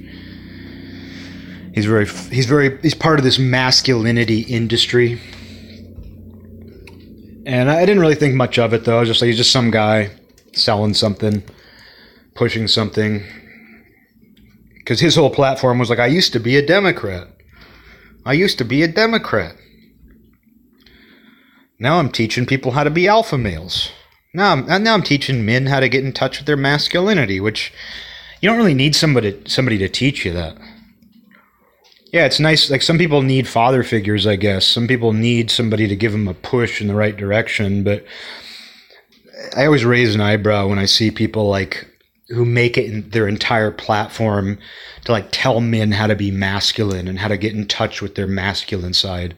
He's 1.74 1.86
very, 1.86 2.06
he's 2.06 2.46
very, 2.46 2.78
he's 2.82 2.94
part 2.94 3.20
of 3.20 3.24
this 3.24 3.40
masculinity 3.40 4.42
industry. 4.42 5.20
And 7.46 7.72
I 7.72 7.86
didn't 7.86 8.00
really 8.00 8.16
think 8.16 8.36
much 8.36 8.60
of 8.60 8.74
it 8.74 8.84
though. 8.84 8.98
I 8.98 9.00
was 9.00 9.10
just 9.10 9.22
like, 9.22 9.28
he's 9.28 9.38
just 9.38 9.52
some 9.52 9.72
guy 9.72 10.12
selling 10.52 10.94
something, 10.94 11.42
pushing 12.36 12.68
something. 12.68 13.24
Because 14.84 15.00
his 15.00 15.16
whole 15.16 15.30
platform 15.30 15.80
was 15.80 15.90
like, 15.90 16.00
I 16.00 16.08
used 16.08 16.34
to 16.34 16.40
be 16.40 16.58
a 16.58 16.66
Democrat. 16.66 17.30
I 18.26 18.34
used 18.34 18.58
to 18.58 18.66
be 18.66 18.84
a 18.84 18.88
Democrat. 18.88 19.56
Now 21.80 22.00
I'm 22.00 22.12
teaching 22.12 22.46
people 22.46 22.72
how 22.72 22.84
to 22.84 22.90
be 22.90 23.08
alpha 23.08 23.38
males. 23.38 23.92
Now 24.34 24.52
I'm, 24.52 24.84
now 24.84 24.94
I'm 24.94 25.02
teaching 25.02 25.46
men 25.46 25.68
how 25.68 25.80
to 25.80 25.88
get 25.88 26.04
in 26.04 26.12
touch 26.12 26.38
with 26.38 26.48
their 26.48 26.58
masculinity, 26.58 27.40
which 27.40 27.72
you 28.42 28.50
don't 28.50 28.58
really 28.58 28.74
need 28.74 28.94
somebody 28.94 29.42
somebody 29.46 29.78
to 29.78 29.88
teach 29.88 30.26
you 30.26 30.34
that. 30.34 30.58
Yeah, 32.12 32.26
it's 32.26 32.40
nice. 32.40 32.70
Like 32.70 32.82
some 32.82 32.98
people 32.98 33.22
need 33.22 33.48
father 33.48 33.84
figures, 33.84 34.28
I 34.28 34.36
guess. 34.36 34.66
Some 34.66 34.88
people 34.88 35.14
need 35.14 35.50
somebody 35.50 35.88
to 35.88 35.96
give 35.96 36.12
them 36.12 36.28
a 36.28 36.34
push 36.34 36.82
in 36.82 36.88
the 36.88 36.96
right 36.96 37.16
direction. 37.16 37.84
But 37.84 38.06
I 39.56 39.66
always 39.66 39.86
raise 39.86 40.14
an 40.14 40.22
eyebrow 40.22 40.68
when 40.68 40.78
I 40.78 40.86
see 40.86 41.10
people 41.10 41.48
like 41.48 41.88
who 42.34 42.46
make 42.46 42.78
it 42.78 42.86
in 42.86 43.10
their 43.10 43.28
entire 43.28 43.72
platform 43.72 44.58
to 45.06 45.12
like 45.12 45.28
tell 45.32 45.60
men 45.62 45.92
how 45.92 46.08
to 46.08 46.16
be 46.16 46.32
masculine 46.32 47.08
and 47.08 47.20
how 47.20 47.28
to 47.28 47.38
get 47.38 47.54
in 47.54 47.68
touch 47.68 48.02
with 48.02 48.16
their 48.16 48.28
masculine 48.28 48.94
side. 48.94 49.36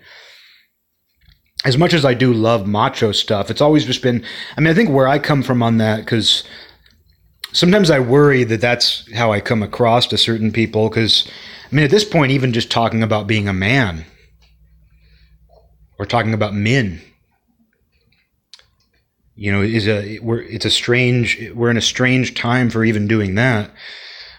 As 1.64 1.78
much 1.78 1.94
as 1.94 2.06
I 2.06 2.14
do 2.14 2.34
love 2.34 2.68
macho 2.68 3.12
stuff, 3.12 3.50
it's 3.50 3.62
always 3.62 3.86
just 3.86 4.02
been. 4.02 4.24
I 4.56 4.62
mean, 4.62 4.70
I 4.70 4.74
think 4.76 4.90
where 4.90 5.08
I 5.08 5.18
come 5.20 5.42
from 5.42 5.64
on 5.64 5.78
that 5.78 5.98
because 5.98 6.44
sometimes 7.52 7.90
I 7.90 8.00
worry 8.00 8.44
that 8.44 8.62
that's 8.62 9.12
how 9.14 9.32
I 9.32 9.40
come 9.40 9.64
across 9.64 10.06
to 10.08 10.18
certain 10.18 10.52
people 10.52 10.90
because 10.90 11.28
I 11.72 11.76
mean, 11.76 11.86
at 11.86 11.92
this 11.92 12.06
point, 12.06 12.32
even 12.32 12.54
just 12.54 12.70
talking 12.70 13.02
about 13.02 13.28
being 13.28 13.48
a 13.48 13.54
man 13.54 14.06
or 15.98 16.06
talking 16.06 16.34
about 16.34 16.54
men, 16.54 17.02
you 19.36 19.52
know, 19.52 19.62
is 19.62 19.88
a 19.88 20.20
we're 20.20 20.42
it's 20.42 20.66
a 20.66 20.72
strange 20.72 21.52
we're 21.54 21.70
in 21.70 21.78
a 21.78 21.82
strange 21.82 22.34
time 22.36 22.70
for 22.70 22.84
even 22.84 23.08
doing 23.08 23.36
that. 23.36 23.70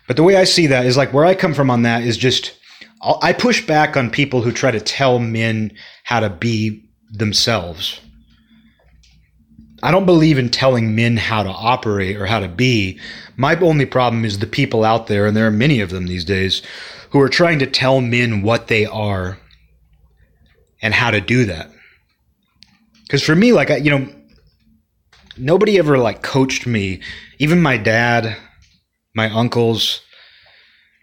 But 0.06 0.16
the 0.16 0.22
way 0.22 0.36
I 0.36 0.44
see 0.44 0.66
that 0.68 0.86
is 0.86 0.96
like 0.96 1.12
where 1.12 1.24
I 1.24 1.34
come 1.34 1.54
from 1.54 1.70
on 1.70 1.82
that 1.82 2.02
is 2.02 2.16
just 2.16 2.56
I'll, 3.02 3.18
I 3.22 3.32
push 3.32 3.66
back 3.66 3.96
on 3.96 4.10
people 4.10 4.42
who 4.42 4.52
try 4.52 4.70
to 4.70 4.80
tell 4.80 5.18
men 5.18 5.72
how 6.04 6.20
to 6.20 6.30
be 6.30 6.88
themselves. 7.10 8.00
I 9.82 9.90
don't 9.90 10.06
believe 10.06 10.38
in 10.38 10.48
telling 10.48 10.96
men 10.96 11.16
how 11.18 11.42
to 11.42 11.50
operate 11.50 12.16
or 12.16 12.26
how 12.26 12.40
to 12.40 12.48
be. 12.48 12.98
My 13.36 13.56
only 13.56 13.84
problem 13.84 14.24
is 14.24 14.38
the 14.38 14.46
people 14.46 14.84
out 14.84 15.06
there, 15.06 15.26
and 15.26 15.36
there 15.36 15.46
are 15.46 15.52
many 15.52 15.80
of 15.80 15.90
them 15.90 16.06
these 16.06 16.24
days, 16.24 16.62
who 17.10 17.20
are 17.20 17.28
trying 17.28 17.58
to 17.58 17.66
tell 17.66 18.00
men 18.00 18.42
what 18.42 18.68
they 18.68 18.86
are 18.86 19.38
and 20.80 20.94
how 20.94 21.10
to 21.10 21.20
do 21.20 21.44
that. 21.44 21.70
Because 23.02 23.22
for 23.22 23.36
me, 23.36 23.52
like, 23.52 23.70
I, 23.70 23.76
you 23.76 23.90
know, 23.90 24.08
nobody 25.38 25.78
ever 25.78 25.98
like 25.98 26.22
coached 26.22 26.66
me. 26.66 27.00
Even 27.38 27.60
my 27.60 27.76
dad, 27.76 28.36
my 29.14 29.30
uncles, 29.30 30.00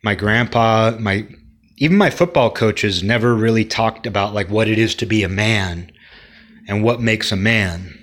my 0.03 0.15
grandpa, 0.15 0.97
my 0.99 1.27
even 1.77 1.97
my 1.97 2.09
football 2.09 2.51
coaches 2.51 3.03
never 3.03 3.35
really 3.35 3.65
talked 3.65 4.05
about 4.05 4.33
like 4.33 4.49
what 4.49 4.67
it 4.67 4.77
is 4.77 4.95
to 4.95 5.05
be 5.05 5.23
a 5.23 5.29
man 5.29 5.91
and 6.67 6.83
what 6.83 7.01
makes 7.01 7.31
a 7.31 7.35
man. 7.35 7.99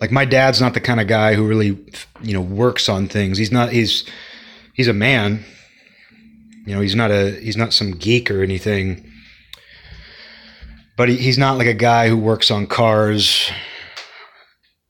Like 0.00 0.10
my 0.10 0.24
dad's 0.24 0.60
not 0.60 0.74
the 0.74 0.80
kind 0.80 1.00
of 1.00 1.06
guy 1.06 1.34
who 1.34 1.46
really, 1.46 1.78
you 2.22 2.32
know, 2.32 2.40
works 2.40 2.88
on 2.88 3.06
things. 3.06 3.38
He's 3.38 3.52
not. 3.52 3.70
He's 3.70 4.04
he's 4.72 4.88
a 4.88 4.92
man. 4.92 5.44
You 6.66 6.74
know, 6.74 6.80
he's 6.80 6.94
not 6.94 7.10
a 7.10 7.32
he's 7.40 7.56
not 7.56 7.72
some 7.72 7.92
geek 7.92 8.30
or 8.30 8.42
anything. 8.42 9.08
But 10.96 11.08
he, 11.08 11.16
he's 11.16 11.38
not 11.38 11.58
like 11.58 11.66
a 11.66 11.74
guy 11.74 12.08
who 12.08 12.16
works 12.16 12.50
on 12.50 12.66
cars. 12.66 13.50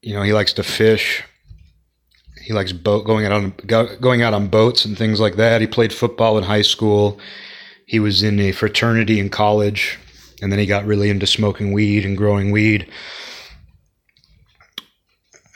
You 0.02 0.14
know, 0.14 0.22
he 0.22 0.32
likes 0.32 0.52
to 0.54 0.62
fish. 0.62 1.22
He 2.44 2.52
likes 2.52 2.72
boat 2.72 3.06
going 3.06 3.24
out 3.24 3.32
on 3.32 3.50
going 4.00 4.22
out 4.22 4.34
on 4.34 4.48
boats 4.48 4.84
and 4.84 4.98
things 4.98 5.20
like 5.20 5.36
that. 5.36 5.60
He 5.60 5.66
played 5.66 5.92
football 5.92 6.36
in 6.36 6.44
high 6.44 6.62
school. 6.62 7.18
He 7.86 8.00
was 8.00 8.22
in 8.22 8.40
a 8.40 8.52
fraternity 8.52 9.20
in 9.20 9.30
college, 9.30 9.98
and 10.40 10.50
then 10.50 10.58
he 10.58 10.66
got 10.66 10.84
really 10.84 11.08
into 11.08 11.26
smoking 11.26 11.72
weed 11.72 12.04
and 12.04 12.16
growing 12.16 12.50
weed. 12.50 12.90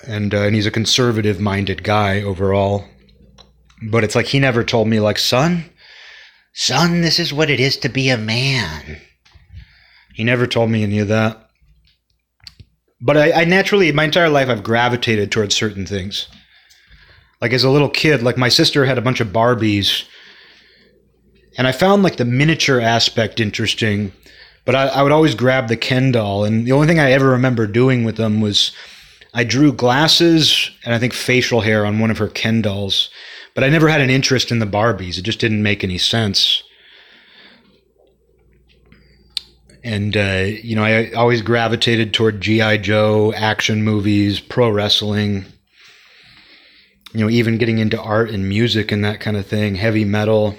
And 0.07 0.33
uh, 0.33 0.43
and 0.43 0.55
he's 0.55 0.67
a 0.67 0.71
conservative 0.71 1.41
minded 1.41 1.83
guy 1.83 2.23
overall. 2.23 2.85
But 3.91 4.05
it's 4.05 4.15
like 4.15 4.27
he 4.27 4.39
never 4.39 4.63
told 4.63 4.89
me 4.89 5.01
like, 5.01 5.19
son, 5.19 5.65
Son, 6.59 7.03
this 7.03 7.19
is 7.19 7.35
what 7.35 7.51
it 7.51 7.61
is 7.61 7.77
to 7.77 7.89
be 7.91 8.09
a 8.09 8.17
man. 8.17 8.99
He 10.15 10.25
never 10.25 10.47
told 10.47 10.71
me 10.71 10.83
any 10.83 10.99
of 10.99 11.09
that. 11.09 11.46
But 13.01 13.17
I, 13.17 13.43
I 13.43 13.45
naturally, 13.45 13.91
my 13.93 14.05
entire 14.05 14.29
life, 14.29 14.49
I've 14.49 14.63
gravitated 14.63 15.31
towards 15.31 15.55
certain 15.55 15.87
things. 15.87 16.29
Like 17.41 17.53
as 17.53 17.65
a 17.65 17.71
little 17.71 17.91
kid, 17.91 18.23
like 18.23 18.39
my 18.39 18.49
sister 18.49 18.85
had 18.85 18.99
a 18.99 19.03
bunch 19.03 19.21
of 19.21 19.29
Barbies, 19.29 20.05
and 21.59 21.67
I 21.67 21.73
found 21.73 22.03
like 22.03 22.17
the 22.17 22.25
miniature 22.25 22.81
aspect 22.81 23.41
interesting. 23.41 24.13
But 24.65 24.75
I, 24.75 24.87
I 24.89 25.03
would 25.03 25.13
always 25.13 25.35
grab 25.35 25.69
the 25.69 25.77
Ken 25.77 26.11
doll, 26.11 26.45
and 26.45 26.67
the 26.67 26.73
only 26.73 26.87
thing 26.87 26.99
I 26.99 27.13
ever 27.13 27.29
remember 27.29 27.67
doing 27.67 28.05
with 28.05 28.17
them 28.17 28.41
was 28.41 28.73
I 29.35 29.45
drew 29.45 29.73
glasses 29.73 30.71
and 30.85 30.95
I 30.95 30.99
think 30.99 31.13
facial 31.13 31.61
hair 31.61 31.85
on 31.85 31.99
one 31.99 32.11
of 32.11 32.19
her 32.19 32.29
Ken 32.29 32.63
dolls 32.63 33.11
but 33.57 33.65
I 33.65 33.71
never 33.71 33.89
had 33.89 34.03
an 34.03 34.11
interest 34.11 34.53
in 34.53 34.59
the 34.59 34.67
Barbies. 34.67 35.19
It 35.19 35.23
just 35.23 35.41
didn't 35.41 35.63
make 35.63 35.83
any 35.83 35.97
sense. 35.97 36.63
And, 39.87 40.17
uh, 40.17 40.47
you 40.65 40.75
know, 40.75 40.83
I 40.83 41.13
always 41.13 41.43
gravitated 41.43 42.13
toward 42.13 42.41
G.I. 42.41 42.79
Joe, 42.79 43.33
action 43.35 43.85
movies, 43.85 44.41
pro 44.41 44.69
wrestling, 44.69 45.45
you 47.13 47.21
know, 47.21 47.31
even 47.31 47.57
getting 47.57 47.79
into 47.79 48.03
art 48.03 48.31
and 48.31 48.49
music 48.49 48.91
and 48.91 49.05
that 49.05 49.21
kind 49.21 49.37
of 49.37 49.47
thing, 49.47 49.77
heavy 49.77 50.05
metal. 50.05 50.57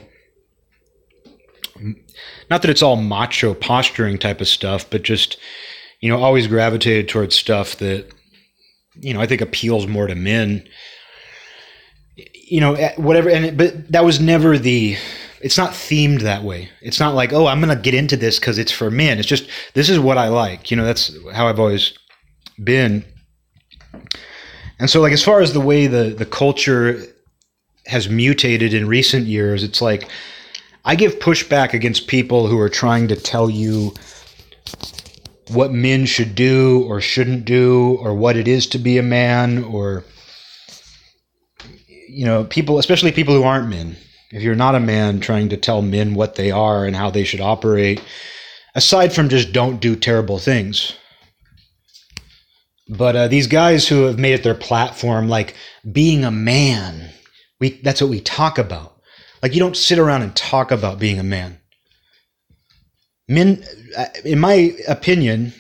Not 2.49 2.61
that 2.61 2.69
it's 2.71 2.81
all 2.81 2.95
macho 2.95 3.53
posturing 3.53 4.17
type 4.17 4.39
of 4.39 4.47
stuff, 4.47 4.89
but 4.89 5.03
just, 5.03 5.37
you 5.99 6.07
know, 6.07 6.23
always 6.23 6.47
gravitated 6.47 7.09
towards 7.09 7.35
stuff 7.35 7.75
that, 7.79 8.07
you 8.95 9.13
know, 9.13 9.19
I 9.19 9.25
think 9.25 9.41
appeals 9.41 9.87
more 9.87 10.07
to 10.07 10.15
men 10.15 10.65
you 12.47 12.61
know, 12.61 12.75
eh, 12.75 12.93
whatever. 12.95 13.29
And 13.29 13.57
but 13.57 13.91
that 13.91 14.05
was 14.05 14.21
never 14.21 14.57
the. 14.57 14.95
It's 15.41 15.58
not 15.58 15.71
themed 15.71 16.21
that 16.21 16.43
way. 16.43 16.69
It's 16.82 17.00
not 17.00 17.13
like, 17.13 17.32
oh, 17.32 17.47
I'm 17.47 17.62
going 17.62 17.76
to 17.76 17.82
get 17.82 17.93
into 17.93 18.17
this 18.17 18.39
because 18.39 18.58
it's 18.58 18.71
for 18.71 18.89
men. 18.89 19.19
It's 19.19 19.28
just 19.28 19.50
this 19.73 19.89
is 19.89 20.00
what 20.00 20.17
I 20.17 20.30
like. 20.30 20.71
You 20.71 20.78
know, 20.78 20.86
that's 20.86 21.15
how 21.34 21.47
I've 21.47 21.60
always 21.60 21.93
been. 22.63 23.06
And 24.80 24.89
so, 24.89 25.02
like, 25.02 25.13
as 25.13 25.23
far 25.23 25.41
as 25.41 25.54
the 25.54 25.60
way 25.60 25.88
the 25.88 26.15
the 26.17 26.26
culture 26.26 27.02
has 27.86 28.10
mutated 28.10 28.73
in 28.73 28.88
recent 28.88 29.26
years, 29.26 29.63
it's 29.63 29.82
like 29.82 30.10
I 30.86 30.95
give 30.95 31.19
pushback 31.19 31.73
against 31.73 32.08
people 32.08 32.47
who 32.47 32.60
are 32.60 32.69
trying 32.69 33.08
to 33.10 33.15
tell 33.15 33.50
you 33.50 33.93
what 35.50 35.71
men 35.71 36.06
should 36.06 36.36
do 36.36 36.84
or 36.88 37.00
shouldn't 37.00 37.45
do, 37.45 37.97
or 38.02 38.13
what 38.13 38.36
it 38.36 38.47
is 38.47 38.67
to 38.67 38.78
be 38.78 38.97
a 38.97 39.04
man, 39.04 39.63
or 39.63 40.04
you 42.10 42.26
know, 42.26 42.43
people, 42.45 42.80
especially 42.80 43.12
people 43.12 43.34
who 43.34 43.43
aren't 43.43 43.69
men, 43.69 43.95
if 44.31 44.41
you're 44.43 44.55
not 44.55 44.75
a 44.75 44.79
man 44.79 45.19
trying 45.19 45.49
to 45.49 45.57
tell 45.57 45.81
men 45.81 46.13
what 46.13 46.35
they 46.35 46.51
are 46.51 46.85
and 46.85 46.95
how 46.95 47.09
they 47.09 47.23
should 47.23 47.41
operate, 47.41 48.01
aside 48.75 49.13
from 49.13 49.29
just 49.29 49.53
don't 49.53 49.79
do 49.79 49.95
terrible 49.95 50.37
things. 50.39 50.93
But 52.89 53.15
uh, 53.15 53.27
these 53.27 53.47
guys 53.47 53.87
who 53.87 54.03
have 54.03 54.19
made 54.19 54.33
it 54.33 54.43
their 54.43 54.55
platform, 54.55 55.27
like 55.27 55.55
being 55.91 56.23
a 56.23 56.31
man, 56.31 57.09
we 57.59 57.81
that's 57.81 58.01
what 58.01 58.09
we 58.09 58.21
talk 58.21 58.57
about. 58.57 59.01
Like 59.43 59.53
you 59.53 59.59
don't 59.59 59.77
sit 59.77 59.99
around 59.99 60.21
and 60.21 60.35
talk 60.35 60.71
about 60.71 60.99
being 60.99 61.19
a 61.19 61.23
man. 61.23 61.59
Men, 63.27 63.63
uh, 63.97 64.05
in 64.23 64.39
my 64.39 64.73
opinion, 64.87 65.53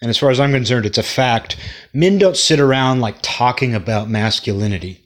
and 0.00 0.10
as 0.10 0.18
far 0.18 0.30
as 0.30 0.38
I'm 0.38 0.52
concerned, 0.52 0.86
it's 0.86 0.98
a 0.98 1.02
fact. 1.02 1.56
Men 1.92 2.18
don't 2.18 2.36
sit 2.36 2.60
around 2.60 3.00
like 3.00 3.16
talking 3.22 3.74
about 3.74 4.08
masculinity. 4.08 5.05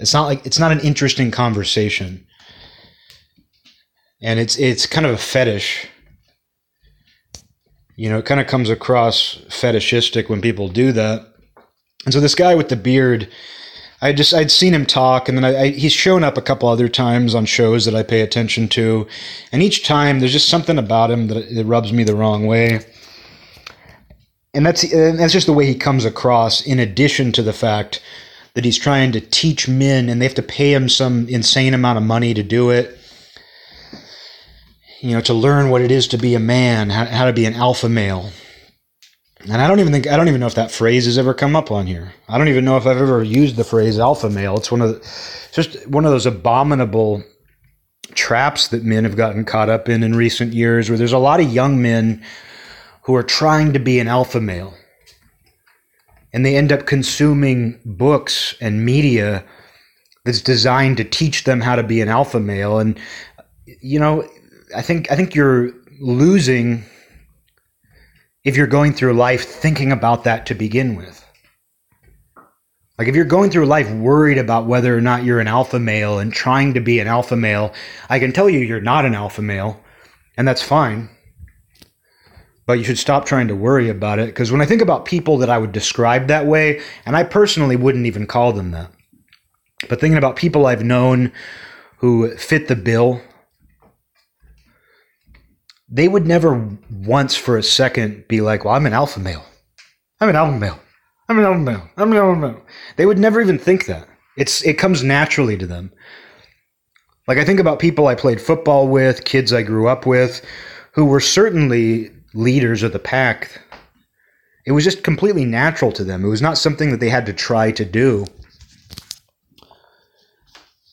It's 0.00 0.14
not 0.14 0.26
like 0.26 0.44
it's 0.46 0.58
not 0.58 0.72
an 0.72 0.80
interesting 0.80 1.30
conversation. 1.30 2.26
And 4.22 4.38
it's 4.38 4.58
it's 4.58 4.86
kind 4.86 5.06
of 5.06 5.12
a 5.12 5.18
fetish. 5.18 5.86
You 7.96 8.08
know, 8.08 8.18
it 8.18 8.24
kind 8.24 8.40
of 8.40 8.46
comes 8.46 8.70
across 8.70 9.38
fetishistic 9.50 10.28
when 10.28 10.40
people 10.40 10.68
do 10.68 10.92
that. 10.92 11.26
And 12.04 12.14
so 12.14 12.20
this 12.20 12.34
guy 12.34 12.54
with 12.54 12.70
the 12.70 12.76
beard, 12.76 13.28
I 14.00 14.12
just 14.12 14.32
I'd 14.32 14.50
seen 14.50 14.74
him 14.74 14.86
talk, 14.86 15.28
and 15.28 15.36
then 15.36 15.44
I, 15.44 15.62
I, 15.62 15.68
he's 15.68 15.92
shown 15.92 16.24
up 16.24 16.38
a 16.38 16.42
couple 16.42 16.68
other 16.68 16.88
times 16.88 17.34
on 17.34 17.44
shows 17.44 17.84
that 17.84 17.94
I 17.94 18.02
pay 18.02 18.22
attention 18.22 18.68
to, 18.70 19.06
and 19.52 19.62
each 19.62 19.84
time 19.84 20.20
there's 20.20 20.32
just 20.32 20.48
something 20.48 20.78
about 20.78 21.10
him 21.10 21.26
that 21.28 21.36
it 21.36 21.64
rubs 21.64 21.92
me 21.92 22.04
the 22.04 22.16
wrong 22.16 22.46
way 22.46 22.80
and 24.54 24.66
that's 24.66 24.82
and 24.92 25.18
that's 25.18 25.32
just 25.32 25.46
the 25.46 25.52
way 25.52 25.66
he 25.66 25.74
comes 25.74 26.04
across. 26.04 26.66
In 26.66 26.78
addition 26.78 27.32
to 27.32 27.42
the 27.42 27.52
fact 27.52 28.02
that 28.54 28.64
he's 28.64 28.78
trying 28.78 29.12
to 29.12 29.20
teach 29.20 29.68
men, 29.68 30.08
and 30.08 30.20
they 30.20 30.26
have 30.26 30.34
to 30.34 30.42
pay 30.42 30.72
him 30.72 30.88
some 30.88 31.28
insane 31.28 31.74
amount 31.74 31.98
of 31.98 32.04
money 32.04 32.34
to 32.34 32.42
do 32.42 32.70
it. 32.70 32.98
You 35.00 35.12
know, 35.12 35.20
to 35.22 35.34
learn 35.34 35.70
what 35.70 35.82
it 35.82 35.90
is 35.90 36.08
to 36.08 36.18
be 36.18 36.34
a 36.34 36.40
man, 36.40 36.90
how, 36.90 37.06
how 37.06 37.24
to 37.24 37.32
be 37.32 37.46
an 37.46 37.54
alpha 37.54 37.88
male. 37.88 38.30
And 39.48 39.62
I 39.62 39.66
don't 39.66 39.80
even 39.80 39.92
think 39.92 40.06
I 40.06 40.16
don't 40.16 40.28
even 40.28 40.40
know 40.40 40.46
if 40.46 40.56
that 40.56 40.70
phrase 40.70 41.06
has 41.06 41.16
ever 41.16 41.32
come 41.32 41.56
up 41.56 41.70
on 41.70 41.86
here. 41.86 42.12
I 42.28 42.36
don't 42.36 42.48
even 42.48 42.64
know 42.64 42.76
if 42.76 42.86
I've 42.86 42.98
ever 42.98 43.22
used 43.24 43.56
the 43.56 43.64
phrase 43.64 43.98
alpha 43.98 44.28
male. 44.28 44.58
It's 44.58 44.70
one 44.70 44.82
of 44.82 44.90
the, 44.90 45.48
just 45.52 45.86
one 45.88 46.04
of 46.04 46.10
those 46.10 46.26
abominable 46.26 47.22
traps 48.14 48.68
that 48.68 48.84
men 48.84 49.04
have 49.04 49.16
gotten 49.16 49.44
caught 49.44 49.70
up 49.70 49.88
in 49.88 50.02
in 50.02 50.14
recent 50.14 50.52
years, 50.52 50.90
where 50.90 50.98
there's 50.98 51.12
a 51.12 51.18
lot 51.18 51.40
of 51.40 51.50
young 51.50 51.80
men 51.80 52.22
who 53.04 53.14
are 53.14 53.22
trying 53.22 53.72
to 53.72 53.78
be 53.78 53.98
an 53.98 54.08
alpha 54.08 54.40
male. 54.40 54.74
And 56.32 56.46
they 56.46 56.56
end 56.56 56.72
up 56.72 56.86
consuming 56.86 57.80
books 57.84 58.54
and 58.60 58.84
media 58.84 59.44
that's 60.24 60.40
designed 60.40 60.96
to 60.98 61.04
teach 61.04 61.44
them 61.44 61.60
how 61.60 61.76
to 61.76 61.82
be 61.82 62.00
an 62.00 62.08
alpha 62.08 62.38
male. 62.38 62.78
And, 62.78 62.98
you 63.82 63.98
know, 63.98 64.28
I 64.76 64.82
think, 64.82 65.10
I 65.10 65.16
think 65.16 65.34
you're 65.34 65.72
losing 66.00 66.84
if 68.44 68.56
you're 68.56 68.66
going 68.66 68.92
through 68.92 69.14
life 69.14 69.44
thinking 69.44 69.92
about 69.92 70.24
that 70.24 70.46
to 70.46 70.54
begin 70.54 70.96
with. 70.96 71.24
Like 73.00 73.08
if 73.08 73.16
you're 73.16 73.24
going 73.24 73.50
through 73.50 73.64
life 73.64 73.90
worried 73.90 74.36
about 74.36 74.66
whether 74.66 74.94
or 74.94 75.00
not 75.00 75.24
you're 75.24 75.40
an 75.40 75.48
alpha 75.48 75.78
male 75.78 76.18
and 76.18 76.30
trying 76.30 76.74
to 76.74 76.80
be 76.80 77.00
an 77.00 77.06
alpha 77.06 77.34
male, 77.34 77.72
I 78.10 78.18
can 78.18 78.30
tell 78.30 78.50
you 78.50 78.58
you're 78.58 78.80
not 78.80 79.06
an 79.06 79.14
alpha 79.14 79.40
male, 79.40 79.82
and 80.36 80.46
that's 80.46 80.62
fine. 80.62 81.08
But 82.70 82.78
you 82.78 82.84
should 82.84 83.00
stop 83.00 83.26
trying 83.26 83.48
to 83.48 83.56
worry 83.56 83.88
about 83.88 84.20
it 84.20 84.26
because 84.26 84.52
when 84.52 84.60
I 84.60 84.64
think 84.64 84.80
about 84.80 85.04
people 85.04 85.38
that 85.38 85.50
I 85.50 85.58
would 85.58 85.72
describe 85.72 86.28
that 86.28 86.46
way, 86.46 86.80
and 87.04 87.16
I 87.16 87.24
personally 87.24 87.74
wouldn't 87.74 88.06
even 88.06 88.28
call 88.28 88.52
them 88.52 88.70
that, 88.70 88.92
but 89.88 89.98
thinking 89.98 90.16
about 90.16 90.36
people 90.36 90.66
I've 90.66 90.84
known 90.84 91.32
who 91.96 92.32
fit 92.36 92.68
the 92.68 92.76
bill, 92.76 93.22
they 95.88 96.06
would 96.06 96.28
never 96.28 96.78
once 96.92 97.34
for 97.34 97.58
a 97.58 97.62
second 97.64 98.28
be 98.28 98.40
like, 98.40 98.64
well, 98.64 98.74
I'm 98.74 98.86
an 98.86 98.92
alpha 98.92 99.18
male. 99.18 99.44
I'm 100.20 100.28
an 100.28 100.36
alpha 100.36 100.56
male. 100.56 100.78
I'm 101.28 101.40
an 101.40 101.44
alpha 101.44 101.58
male. 101.58 101.90
I'm 101.96 102.12
an 102.12 102.18
alpha 102.18 102.40
male. 102.40 102.62
They 102.94 103.06
would 103.06 103.18
never 103.18 103.40
even 103.40 103.58
think 103.58 103.86
that. 103.86 104.06
It's 104.36 104.62
it 104.62 104.78
comes 104.78 105.02
naturally 105.02 105.56
to 105.58 105.66
them. 105.66 105.90
Like 107.26 107.38
I 107.38 107.44
think 107.44 107.58
about 107.58 107.80
people 107.80 108.06
I 108.06 108.14
played 108.14 108.40
football 108.40 108.86
with, 108.86 109.24
kids 109.24 109.52
I 109.52 109.62
grew 109.62 109.88
up 109.88 110.06
with, 110.06 110.40
who 110.92 111.06
were 111.06 111.18
certainly 111.18 112.12
leaders 112.34 112.82
of 112.82 112.92
the 112.92 112.98
pack. 112.98 113.62
It 114.66 114.72
was 114.72 114.84
just 114.84 115.02
completely 115.02 115.44
natural 115.44 115.92
to 115.92 116.04
them. 116.04 116.24
It 116.24 116.28
was 116.28 116.42
not 116.42 116.58
something 116.58 116.90
that 116.90 117.00
they 117.00 117.08
had 117.08 117.26
to 117.26 117.32
try 117.32 117.72
to 117.72 117.84
do. 117.84 118.26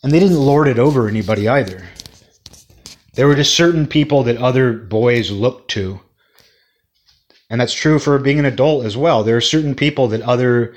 And 0.04 0.12
they 0.12 0.20
didn't 0.20 0.40
lord 0.40 0.68
it 0.68 0.80
over 0.80 1.08
anybody 1.08 1.48
either. 1.48 1.86
There 3.16 3.28
were 3.28 3.36
just 3.36 3.56
certain 3.56 3.88
people 3.88 4.24
that 4.24 4.38
other 4.38 4.74
boys 4.74 5.32
looked 5.32 5.72
to 5.72 6.00
and 7.50 7.62
that's 7.62 7.74
true 7.74 8.00
for 8.00 8.18
being 8.20 8.40
an 8.40 8.46
adult 8.46 8.86
as 8.86 8.98
well. 8.98 9.24
There 9.24 9.38
are 9.38 9.42
certain 9.42 9.76
people 9.76 10.08
that 10.10 10.22
other 10.22 10.76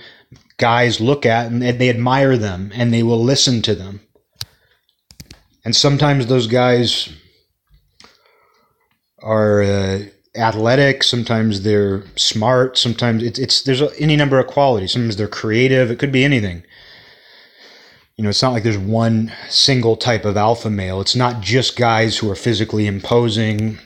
guys 0.56 1.00
look 1.00 1.26
at 1.26 1.50
and 1.50 1.62
they 1.62 1.90
admire 1.90 2.36
them 2.36 2.70
and 2.74 2.92
they 2.92 3.02
will 3.02 3.22
listen 3.22 3.62
to 3.62 3.74
them. 3.74 4.00
And 5.64 5.74
sometimes 5.74 6.26
those 6.26 6.46
guys 6.46 7.12
are 9.22 9.62
uh, 9.62 10.02
athletic, 10.36 11.02
sometimes 11.02 11.62
they're 11.62 12.04
smart, 12.16 12.78
sometimes 12.78 13.22
it's, 13.22 13.38
it's 13.38 13.62
there's 13.62 13.82
any 13.98 14.16
number 14.16 14.38
of 14.38 14.46
qualities. 14.46 14.92
Sometimes 14.92 15.16
they're 15.16 15.28
creative, 15.28 15.90
it 15.90 15.98
could 15.98 16.12
be 16.12 16.24
anything. 16.24 16.62
You 18.16 18.24
know, 18.24 18.30
it's 18.30 18.42
not 18.42 18.52
like 18.52 18.62
there's 18.62 18.78
one 18.78 19.32
single 19.48 19.96
type 19.96 20.24
of 20.24 20.36
alpha 20.36 20.68
male. 20.68 21.00
It's 21.00 21.16
not 21.16 21.40
just 21.40 21.76
guys 21.76 22.18
who 22.18 22.30
are 22.30 22.36
physically 22.36 22.86
imposing. 22.86 23.78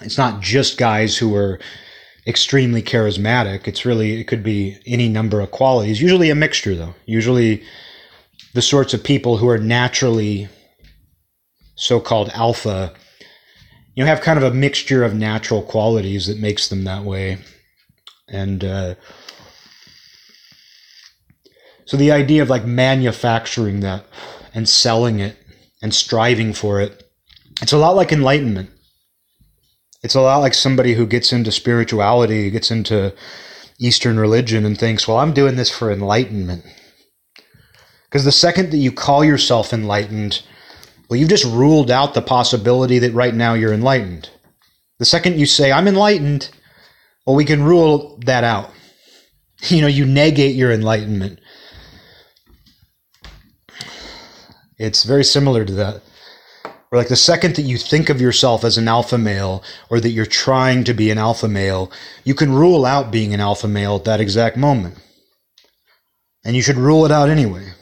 It's 0.00 0.16
not 0.16 0.40
just 0.40 0.78
guys 0.78 1.18
who 1.18 1.34
are 1.34 1.58
extremely 2.26 2.82
charismatic. 2.82 3.66
It's 3.66 3.84
really, 3.84 4.20
it 4.20 4.28
could 4.28 4.44
be 4.44 4.78
any 4.86 5.08
number 5.08 5.40
of 5.40 5.50
qualities, 5.50 6.00
usually 6.00 6.30
a 6.30 6.36
mixture, 6.36 6.76
though. 6.76 6.94
Usually 7.04 7.64
the 8.54 8.62
sorts 8.62 8.94
of 8.94 9.02
people 9.02 9.38
who 9.38 9.48
are 9.48 9.58
naturally 9.58 10.48
so 11.74 11.98
called 11.98 12.30
alpha, 12.34 12.92
you 13.94 14.02
know, 14.02 14.08
have 14.08 14.20
kind 14.20 14.38
of 14.38 14.44
a 14.44 14.54
mixture 14.54 15.04
of 15.04 15.14
natural 15.14 15.62
qualities 15.62 16.26
that 16.26 16.38
makes 16.38 16.68
them 16.68 16.84
that 16.84 17.04
way. 17.04 17.38
And, 18.28 18.64
uh, 18.64 18.94
so 21.84 21.96
the 21.96 22.12
idea 22.12 22.42
of 22.42 22.48
like 22.48 22.64
manufacturing 22.64 23.80
that 23.80 24.06
and 24.54 24.68
selling 24.68 25.20
it 25.20 25.36
and 25.82 25.92
striving 25.94 26.52
for 26.52 26.80
it, 26.80 27.02
it's 27.60 27.72
a 27.72 27.78
lot 27.78 27.96
like 27.96 28.12
enlightenment 28.12 28.70
it's 30.02 30.14
a 30.14 30.20
lot 30.20 30.38
like 30.38 30.54
somebody 30.54 30.94
who 30.94 31.06
gets 31.06 31.32
into 31.32 31.52
spirituality, 31.52 32.50
gets 32.50 32.70
into 32.70 33.14
Eastern 33.78 34.18
religion, 34.18 34.66
and 34.66 34.76
thinks, 34.76 35.06
well, 35.06 35.18
I'm 35.18 35.32
doing 35.32 35.56
this 35.56 35.70
for 35.70 35.92
enlightenment. 35.92 36.64
Because 38.04 38.24
the 38.24 38.32
second 38.32 38.70
that 38.72 38.78
you 38.78 38.90
call 38.90 39.24
yourself 39.24 39.72
enlightened, 39.72 40.42
well, 41.12 41.20
you've 41.20 41.28
just 41.28 41.44
ruled 41.44 41.90
out 41.90 42.14
the 42.14 42.22
possibility 42.22 42.98
that 43.00 43.12
right 43.12 43.34
now 43.34 43.52
you're 43.52 43.74
enlightened. 43.74 44.30
The 44.98 45.04
second 45.04 45.38
you 45.38 45.44
say, 45.44 45.70
I'm 45.70 45.86
enlightened, 45.86 46.48
well, 47.26 47.36
we 47.36 47.44
can 47.44 47.62
rule 47.62 48.18
that 48.24 48.44
out. 48.44 48.70
You 49.68 49.82
know, 49.82 49.88
you 49.88 50.06
negate 50.06 50.56
your 50.56 50.72
enlightenment. 50.72 51.38
It's 54.78 55.04
very 55.04 55.22
similar 55.22 55.66
to 55.66 55.72
that 55.74 56.02
or 56.92 56.98
like 56.98 57.08
the 57.08 57.16
second 57.16 57.56
that 57.56 57.62
you 57.62 57.76
think 57.76 58.08
of 58.08 58.20
yourself 58.20 58.64
as 58.64 58.78
an 58.78 58.88
alpha 58.88 59.18
male 59.18 59.62
or 59.90 60.00
that 60.00 60.10
you're 60.10 60.26
trying 60.26 60.82
to 60.84 60.94
be 60.94 61.10
an 61.10 61.18
alpha 61.18 61.46
male, 61.46 61.92
you 62.24 62.34
can 62.34 62.52
rule 62.52 62.84
out 62.84 63.10
being 63.10 63.32
an 63.32 63.40
alpha 63.40 63.68
male 63.68 63.96
at 63.96 64.04
that 64.04 64.20
exact 64.20 64.56
moment. 64.56 64.98
And 66.42 66.56
you 66.56 66.62
should 66.62 66.76
rule 66.76 67.04
it 67.04 67.10
out 67.12 67.28
anyway. 67.28 67.72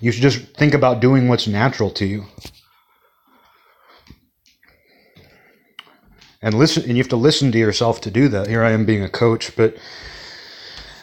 You 0.00 0.12
should 0.12 0.22
just 0.22 0.56
think 0.56 0.74
about 0.74 1.00
doing 1.00 1.28
what's 1.28 1.46
natural 1.46 1.90
to 1.90 2.06
you. 2.06 2.24
And 6.42 6.54
listen 6.54 6.84
and 6.84 6.92
you 6.92 6.98
have 6.98 7.08
to 7.10 7.16
listen 7.16 7.52
to 7.52 7.58
yourself 7.58 8.00
to 8.02 8.10
do 8.10 8.28
that. 8.28 8.46
Here 8.46 8.64
I 8.64 8.70
am 8.72 8.86
being 8.86 9.04
a 9.04 9.10
coach, 9.10 9.54
but 9.56 9.76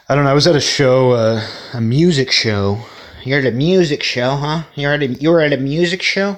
I 0.09 0.15
don't 0.15 0.23
know, 0.23 0.31
I 0.31 0.33
was 0.33 0.47
at 0.47 0.55
a 0.55 0.61
show, 0.61 1.11
uh, 1.11 1.47
a 1.73 1.81
music 1.81 2.31
show 2.31 2.83
you're 3.27 3.39
at 3.39 3.45
a 3.45 3.51
music 3.51 4.03
show, 4.03 4.37
huh? 4.37 4.63
You're 4.75 4.93
at 4.93 5.01
a 5.01 5.07
you 5.07 5.31
were 5.31 5.41
at 5.41 5.51
a 5.51 5.57
music 5.57 6.01
show. 6.01 6.37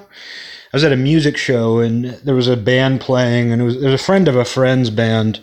I 0.72 0.76
was 0.76 0.82
at 0.82 0.92
a 0.92 0.96
music 0.96 1.36
show 1.36 1.78
and 1.78 2.04
there 2.04 2.34
was 2.34 2.48
a 2.48 2.56
band 2.56 3.00
playing, 3.00 3.52
and 3.52 3.62
it 3.62 3.64
was, 3.64 3.76
was 3.76 3.94
a 3.94 3.98
friend 3.98 4.26
of 4.26 4.34
a 4.36 4.44
friend's 4.44 4.90
band. 4.90 5.40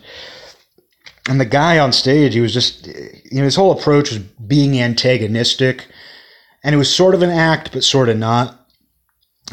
And 1.26 1.40
the 1.40 1.46
guy 1.46 1.78
on 1.78 1.92
stage, 1.92 2.34
he 2.34 2.40
was 2.40 2.54
just, 2.54 2.86
you 2.86 3.38
know, 3.38 3.44
his 3.44 3.56
whole 3.56 3.72
approach 3.72 4.10
was 4.10 4.18
being 4.18 4.80
antagonistic, 4.80 5.86
and 6.62 6.74
it 6.74 6.78
was 6.78 6.94
sort 6.94 7.14
of 7.14 7.22
an 7.22 7.30
act, 7.30 7.72
but 7.72 7.84
sort 7.84 8.08
of 8.08 8.16
not. 8.16 8.54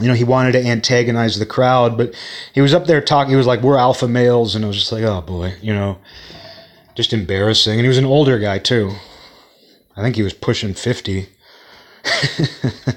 You 0.02 0.10
know, 0.10 0.13
he 0.13 0.26
wanted 0.26 0.52
to 0.54 0.65
antagonize 0.65 1.39
the 1.39 1.46
crowd, 1.46 1.98
but 1.98 2.13
he 2.54 2.60
was 2.60 2.74
up 2.74 2.86
there 2.86 3.00
talking. 3.00 3.30
He 3.30 3.38
was 3.38 3.48
like, 3.48 3.62
"We're 3.62 3.78
alpha 3.78 4.08
males," 4.08 4.56
and 4.56 4.65
I 4.65 4.68
was 4.68 4.78
just 4.78 4.91
like, 4.91 5.04
"Oh 5.04 5.22
boy," 5.22 5.54
you 5.62 5.74
know, 5.74 5.98
just 6.96 7.13
embarrassing. 7.13 7.74
And 7.74 7.82
he 7.84 7.88
was 7.88 7.98
an 7.98 8.06
older 8.06 8.38
guy 8.38 8.60
too. 8.60 8.91
I 9.96 10.02
think 10.02 10.18
he 10.18 10.24
was 10.24 10.34
pushing 10.34 10.74
fifty. 10.74 11.30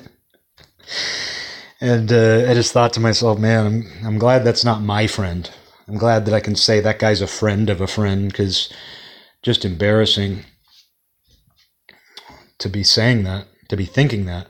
and 1.81 2.13
uh, 2.13 2.47
I 2.49 2.55
just 2.55 2.73
thought 2.73 2.93
to 2.95 3.01
myself, 3.01 3.39
man, 3.39 3.67
I'm, 3.67 4.07
I'm 4.07 4.19
glad 4.19 4.45
that's 4.45 4.65
not 4.65 4.83
my 4.83 5.07
friend. 5.07 5.49
I'm 5.87 5.97
glad 5.97 6.27
that 6.27 6.35
I 6.35 6.41
can 6.41 6.57
say 6.57 6.81
that 6.81 6.99
guy's 6.99 7.23
a 7.23 7.27
friend 7.27 7.71
of 7.71 7.81
a 7.81 7.87
friend 7.87 8.31
because 8.31 8.71
just 9.43 9.65
embarrassing 9.65 10.45
to 12.59 12.69
be 12.69 12.83
saying 12.83 13.23
that, 13.25 13.47
to 13.69 13.77
be 13.77 13.85
thinking 13.85 14.27
that. 14.27 14.49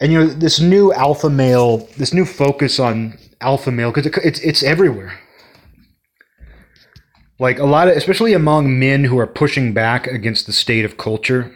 And 0.00 0.12
you 0.12 0.18
know, 0.18 0.26
this 0.26 0.60
new 0.60 0.92
alpha 0.92 1.28
male, 1.28 1.88
this 1.96 2.14
new 2.14 2.24
focus 2.24 2.78
on 2.78 3.18
alpha 3.40 3.70
male, 3.70 3.90
because 3.90 4.06
it, 4.06 4.16
it's 4.24 4.40
it's 4.40 4.62
everywhere. 4.62 5.18
Like 7.40 7.58
a 7.58 7.64
lot 7.64 7.88
of, 7.88 7.96
especially 7.96 8.32
among 8.32 8.78
men 8.78 9.04
who 9.04 9.18
are 9.18 9.26
pushing 9.26 9.72
back 9.72 10.06
against 10.06 10.46
the 10.46 10.52
state 10.52 10.84
of 10.84 10.96
culture. 10.96 11.52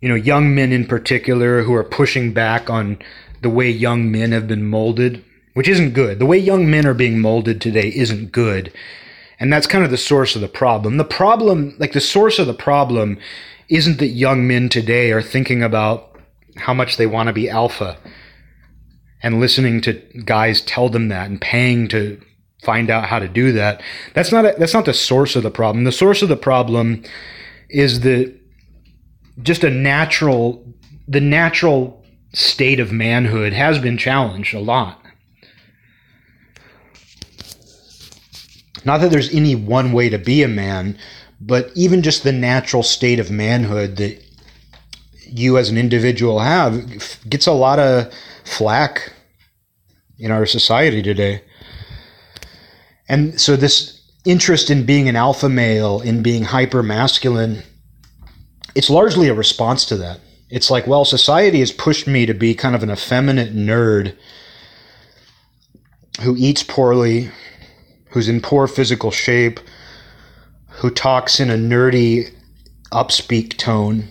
You 0.00 0.08
know, 0.08 0.14
young 0.14 0.54
men 0.54 0.72
in 0.72 0.86
particular 0.86 1.62
who 1.62 1.74
are 1.74 1.82
pushing 1.82 2.32
back 2.32 2.68
on 2.68 2.98
the 3.42 3.50
way 3.50 3.70
young 3.70 4.10
men 4.10 4.32
have 4.32 4.46
been 4.46 4.64
molded, 4.64 5.24
which 5.54 5.68
isn't 5.68 5.92
good. 5.92 6.18
The 6.18 6.26
way 6.26 6.38
young 6.38 6.70
men 6.70 6.86
are 6.86 6.94
being 6.94 7.20
molded 7.20 7.60
today 7.60 7.92
isn't 7.94 8.30
good. 8.30 8.72
And 9.38 9.52
that's 9.52 9.66
kind 9.66 9.84
of 9.84 9.90
the 9.90 9.96
source 9.96 10.34
of 10.34 10.40
the 10.40 10.48
problem. 10.48 10.96
The 10.96 11.04
problem, 11.04 11.76
like 11.78 11.92
the 11.92 12.00
source 12.00 12.38
of 12.38 12.46
the 12.46 12.54
problem, 12.54 13.18
isn't 13.68 13.98
that 13.98 14.08
young 14.08 14.46
men 14.46 14.68
today 14.68 15.12
are 15.12 15.22
thinking 15.22 15.62
about 15.62 16.18
how 16.56 16.72
much 16.72 16.96
they 16.96 17.06
want 17.06 17.26
to 17.28 17.32
be 17.32 17.50
alpha 17.50 17.98
and 19.22 19.40
listening 19.40 19.80
to 19.82 19.92
guys 20.24 20.60
tell 20.62 20.88
them 20.88 21.08
that 21.08 21.28
and 21.28 21.40
paying 21.40 21.88
to 21.88 22.20
find 22.62 22.90
out 22.90 23.06
how 23.06 23.18
to 23.18 23.28
do 23.28 23.52
that. 23.52 23.82
That's 24.14 24.32
not 24.32 24.44
a, 24.44 24.54
that's 24.58 24.74
not 24.74 24.84
the 24.84 24.94
source 24.94 25.36
of 25.36 25.42
the 25.42 25.50
problem. 25.50 25.84
The 25.84 25.92
source 25.92 26.22
of 26.22 26.28
the 26.28 26.36
problem 26.36 27.02
is 27.68 28.00
the 28.00 28.34
just 29.42 29.64
a 29.64 29.70
natural 29.70 30.64
the 31.08 31.20
natural 31.20 32.04
state 32.32 32.80
of 32.80 32.92
manhood 32.92 33.52
has 33.52 33.78
been 33.78 33.96
challenged 33.96 34.54
a 34.54 34.60
lot. 34.60 35.05
Not 38.86 39.00
that 39.00 39.10
there's 39.10 39.34
any 39.34 39.54
one 39.54 39.92
way 39.92 40.08
to 40.08 40.18
be 40.18 40.42
a 40.42 40.48
man, 40.48 40.96
but 41.40 41.70
even 41.74 42.02
just 42.02 42.22
the 42.22 42.32
natural 42.32 42.82
state 42.82 43.18
of 43.18 43.30
manhood 43.30 43.96
that 43.96 44.22
you 45.28 45.58
as 45.58 45.68
an 45.68 45.76
individual 45.76 46.38
have 46.38 46.88
gets 47.28 47.46
a 47.46 47.52
lot 47.52 47.80
of 47.80 48.12
flack 48.44 49.12
in 50.18 50.30
our 50.30 50.46
society 50.46 51.02
today. 51.02 51.42
And 53.08 53.40
so 53.40 53.56
this 53.56 54.00
interest 54.24 54.70
in 54.70 54.86
being 54.86 55.08
an 55.08 55.16
alpha 55.16 55.48
male, 55.48 56.00
in 56.00 56.22
being 56.22 56.44
hyper 56.44 56.82
masculine, 56.82 57.62
it's 58.74 58.88
largely 58.88 59.28
a 59.28 59.34
response 59.34 59.84
to 59.86 59.96
that. 59.96 60.20
it's 60.48 60.70
like, 60.70 60.86
well, 60.86 61.04
society 61.04 61.58
has 61.58 61.72
pushed 61.72 62.06
me 62.06 62.24
to 62.26 62.34
be 62.34 62.54
kind 62.54 62.74
of 62.74 62.82
an 62.82 62.90
effeminate 62.90 63.54
nerd 63.54 64.14
who 66.20 66.36
eats 66.36 66.62
poorly, 66.62 67.30
who's 68.16 68.30
in 68.30 68.40
poor 68.40 68.66
physical 68.66 69.10
shape, 69.10 69.60
who 70.70 70.88
talks 70.88 71.38
in 71.38 71.50
a 71.50 71.54
nerdy 71.54 72.32
upspeak 72.90 73.58
tone. 73.58 74.08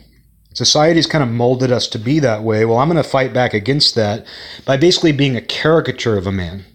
Society's 0.53 1.07
kind 1.07 1.23
of 1.23 1.29
molded 1.31 1.71
us 1.71 1.87
to 1.87 1.97
be 1.97 2.19
that 2.19 2.43
way. 2.43 2.65
Well, 2.65 2.77
I'm 2.77 2.87
going 2.87 3.01
to 3.01 3.09
fight 3.09 3.33
back 3.33 3.55
against 3.55 3.95
that 3.95 4.23
by 4.63 4.77
basically 4.77 5.11
being 5.11 5.35
a 5.35 5.41
caricature 5.41 6.19
of 6.19 6.27
a 6.27 6.31
man, 6.31 6.65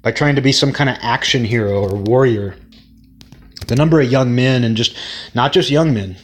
by 0.00 0.12
trying 0.12 0.34
to 0.36 0.40
be 0.40 0.50
some 0.50 0.72
kind 0.72 0.88
of 0.88 0.96
action 1.02 1.44
hero 1.44 1.82
or 1.82 1.94
warrior. 1.94 2.56
The 3.66 3.76
number 3.76 4.00
of 4.00 4.10
young 4.10 4.34
men, 4.34 4.64
and 4.64 4.78
just 4.78 4.96
not 5.34 5.52
just 5.52 5.68
young 5.68 5.92
men, 5.92 6.16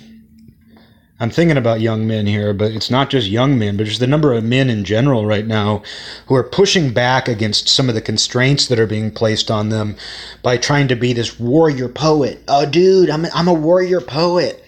I'm 1.22 1.28
thinking 1.28 1.59
about 1.59 1.83
young 1.83 2.06
men 2.06 2.26
here, 2.26 2.54
but 2.54 2.72
it's 2.72 2.90
not 2.90 3.11
just 3.11 3.28
young 3.28 3.59
men, 3.59 3.76
but 3.76 3.85
just 3.85 4.00
the 4.00 4.06
number 4.06 4.33
of 4.33 4.42
men 4.42 4.70
in 4.70 4.85
general 4.85 5.26
right 5.26 5.46
now 5.46 5.83
who 6.26 6.35
are 6.35 6.42
pushing 6.42 6.94
back 6.94 7.28
against 7.28 7.68
some 7.68 7.90
of 7.90 7.94
the 7.94 8.00
constraints 8.00 8.68
that 8.68 8.78
are 8.78 8.87
being 8.87 9.11
placed 9.11 9.50
on 9.50 9.68
them 9.68 9.96
by 10.42 10.56
trying 10.56 10.88
to 10.88 10.96
be 10.96 11.12
this 11.12 11.38
warrior 11.38 11.90
poet. 11.90 12.42
Oh, 12.48 12.64
dude, 12.64 13.11
I'm 13.11 13.26
a, 13.26 13.30
I'm 13.35 13.48
a 13.48 13.52
warrior 13.52 14.00
poet. 14.00 14.64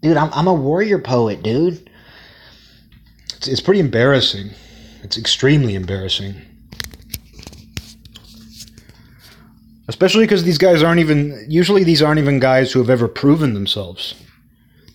Dude, 0.00 0.16
I'm, 0.16 0.32
I'm 0.32 0.46
a 0.46 0.54
warrior 0.54 0.98
poet, 0.98 1.42
dude. 1.42 1.90
It's, 3.36 3.46
it's 3.46 3.60
pretty 3.60 3.80
embarrassing. 3.80 4.52
It's 5.02 5.18
extremely 5.18 5.74
embarrassing. 5.74 6.36
Especially 9.88 10.24
because 10.24 10.44
these 10.44 10.56
guys 10.56 10.82
aren't 10.82 11.00
even, 11.00 11.44
usually, 11.50 11.84
these 11.84 12.00
aren't 12.00 12.20
even 12.20 12.38
guys 12.38 12.72
who 12.72 12.78
have 12.78 12.88
ever 12.88 13.08
proven 13.08 13.52
themselves. 13.52 14.14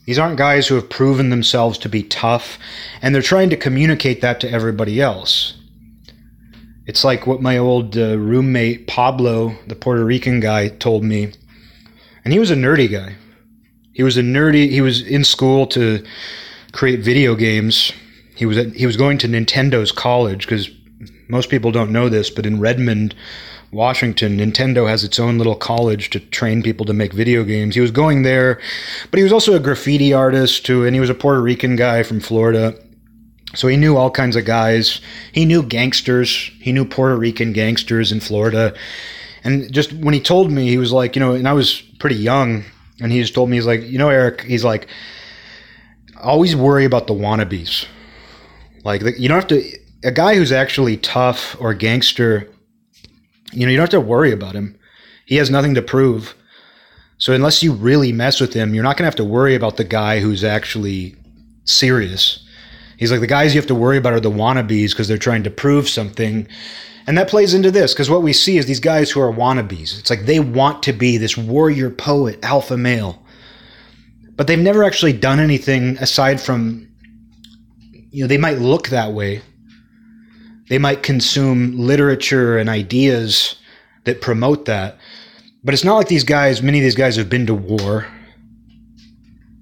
These 0.06 0.20
aren't 0.20 0.38
guys 0.38 0.68
who 0.68 0.76
have 0.76 0.89
proven 0.89 1.30
themselves 1.30 1.78
to 1.80 1.89
be 1.89 2.04
tough, 2.04 2.60
and 3.02 3.13
they're 3.13 3.22
trying 3.22 3.50
to 3.50 3.58
communicate 3.58 4.22
that 4.22 4.39
to 4.41 4.52
everybody 4.52 5.02
else. 5.02 5.56
It's 6.86 7.04
like 7.04 7.26
what 7.26 7.41
my 7.41 7.58
old 7.58 7.98
uh, 7.98 8.18
roommate 8.18 8.86
Pablo, 8.86 9.56
the 9.65 9.76
Puerto 9.76 10.06
Rican 10.06 10.39
guy, 10.39 10.68
told 10.68 11.04
me. 11.04 11.32
And 12.24 12.32
he 12.32 12.39
was 12.39 12.52
a 12.52 12.56
nerdy 12.56 12.91
guy. 12.91 13.15
He 13.94 14.04
was 14.04 14.18
a 14.18 14.22
nerdy, 14.22 14.70
he 14.70 14.82
was 14.82 15.02
in 15.02 15.24
school 15.24 15.65
to 15.68 16.06
create 16.74 17.00
video 17.00 17.34
games. 17.34 17.91
He 18.36 18.46
was 18.46 18.58
at, 18.58 18.74
he 18.74 18.86
was 18.86 18.98
going 18.98 19.18
to 19.20 19.28
Nintendo's 19.28 19.91
college 19.91 20.46
because 20.46 20.70
most 21.28 21.50
people 21.50 21.72
don't 21.72 21.91
know 21.91 22.10
this, 22.10 22.30
but 22.30 22.46
in 22.46 22.60
Redmond, 22.60 23.15
Washington, 23.75 24.38
Nintendo 24.38 24.88
has 24.88 25.03
its 25.03 25.19
own 25.19 25.38
little 25.38 25.55
college 25.55 26.09
to 26.11 26.19
train 26.21 26.63
people 26.63 26.85
to 26.85 26.93
make 26.93 27.11
video 27.11 27.43
games. 27.43 27.75
He 27.75 27.81
was 27.81 27.91
going 27.91 28.23
there, 28.23 28.59
but 29.11 29.17
he 29.17 29.23
was 29.23 29.33
also 29.33 29.53
a 29.53 29.59
graffiti 29.59 30.13
artist 30.13 30.65
too, 30.65 30.85
and 30.85 30.95
he 30.95 31.01
was 31.01 31.09
a 31.09 31.13
Puerto 31.13 31.41
Rican 31.41 31.75
guy 31.75 32.01
from 32.01 32.21
Florida. 32.21 32.73
So 33.53 33.67
he 33.67 33.75
knew 33.75 33.97
all 33.97 34.09
kinds 34.09 34.38
of 34.38 34.45
guys. 34.45 35.01
He 35.33 35.43
knew 35.43 35.61
gangsters. 35.61 36.29
He 36.61 36.71
knew 36.71 36.85
Puerto 36.85 37.17
Rican 37.17 37.51
gangsters 37.51 38.13
in 38.13 38.21
Florida. 38.21 38.73
And 39.43 39.71
just 39.71 39.91
when 39.91 40.13
he 40.13 40.21
told 40.21 40.51
me, 40.51 40.69
he 40.69 40.77
was 40.77 40.93
like, 40.93 41.15
you 41.15 41.19
know, 41.19 41.33
and 41.33 41.47
I 41.47 41.53
was 41.53 41.81
pretty 41.99 42.15
young, 42.15 42.63
and 43.01 43.11
he 43.11 43.21
just 43.21 43.35
told 43.35 43.49
me, 43.49 43.57
he's 43.57 43.67
like, 43.67 43.83
you 43.83 43.97
know, 43.97 44.09
Eric, 44.09 44.41
he's 44.41 44.63
like, 44.63 44.88
always 46.21 46.55
worry 46.55 46.85
about 46.85 47.07
the 47.07 47.13
wannabes. 47.13 47.85
Like, 48.85 49.01
you 49.19 49.27
don't 49.27 49.39
have 49.39 49.47
to, 49.47 49.77
a 50.05 50.11
guy 50.11 50.35
who's 50.35 50.53
actually 50.53 50.95
tough 50.97 51.57
or 51.59 51.73
gangster 51.73 52.49
you 53.56 53.65
know, 53.65 53.72
you 53.72 53.78
don't 53.78 53.91
have 53.91 54.02
to 54.02 54.02
worry 54.02 54.32
about 54.32 54.54
him. 54.54 54.78
He 55.26 55.36
has 55.38 55.50
nothing 55.50 55.74
to 55.76 55.82
prove. 55.82 56.36
So 57.18 57.34
unless 57.34 57.63
you 57.63 57.74
really 57.74 58.12
mess 58.12 58.41
with 58.41 58.54
him, 58.54 58.74
you're 58.74 58.84
not 58.84 58.98
going 58.98 59.04
to 59.04 59.08
have 59.08 59.15
to 59.15 59.24
worry 59.24 59.56
about 59.56 59.78
the 59.78 59.84
guy 59.84 60.20
who's 60.20 60.44
actually 60.44 61.15
serious. 61.63 62.46
He's 62.98 63.12
like 63.12 63.22
the 63.22 63.28
guys 63.28 63.54
you 63.54 63.62
have 63.62 63.68
to 63.68 63.76
worry 63.76 63.98
about 63.98 64.13
are 64.13 64.20
the 64.20 64.32
wannabes 64.32 64.91
because 64.91 65.08
they're 65.08 65.18
trying 65.18 65.44
to 65.44 65.50
prove 65.50 65.89
something. 65.89 66.48
And 67.08 67.18
that 67.18 67.30
plays 67.30 67.54
into 67.54 67.72
this 67.72 67.94
because 67.94 68.10
what 68.10 68.24
we 68.24 68.34
see 68.34 68.58
is 68.58 68.65
these 68.65 68.80
guys 68.80 69.12
who 69.12 69.22
are 69.22 69.32
wannabes. 69.32 69.98
It's 70.00 70.10
like 70.10 70.26
they 70.26 70.39
want 70.39 70.84
to 70.84 70.94
be 70.94 71.18
this 71.18 71.38
warrior 71.38 71.89
poet, 71.89 72.39
alpha 72.44 72.78
male. 72.78 73.24
But 74.36 74.48
they've 74.48 74.60
never 74.60 74.84
actually 74.84 75.13
done 75.13 75.39
anything 75.39 75.98
aside 75.98 76.41
from, 76.41 76.88
you 78.12 78.24
know, 78.24 78.28
they 78.28 78.38
might 78.38 78.60
look 78.60 78.89
that 78.89 79.13
way, 79.13 79.41
they 80.69 80.78
might 80.78 81.04
consume 81.04 81.78
literature 81.78 82.58
and 82.58 82.69
ideas 82.69 83.56
that 84.06 84.21
promote 84.21 84.65
that. 84.65 84.97
But 85.63 85.73
it's 85.73 85.84
not 85.84 85.95
like 85.95 86.08
these 86.08 86.23
guys, 86.23 86.62
many 86.62 86.80
of 86.80 86.84
these 86.84 86.95
guys 86.95 87.15
have 87.15 87.30
been 87.30 87.47
to 87.47 87.54
war. 87.54 88.08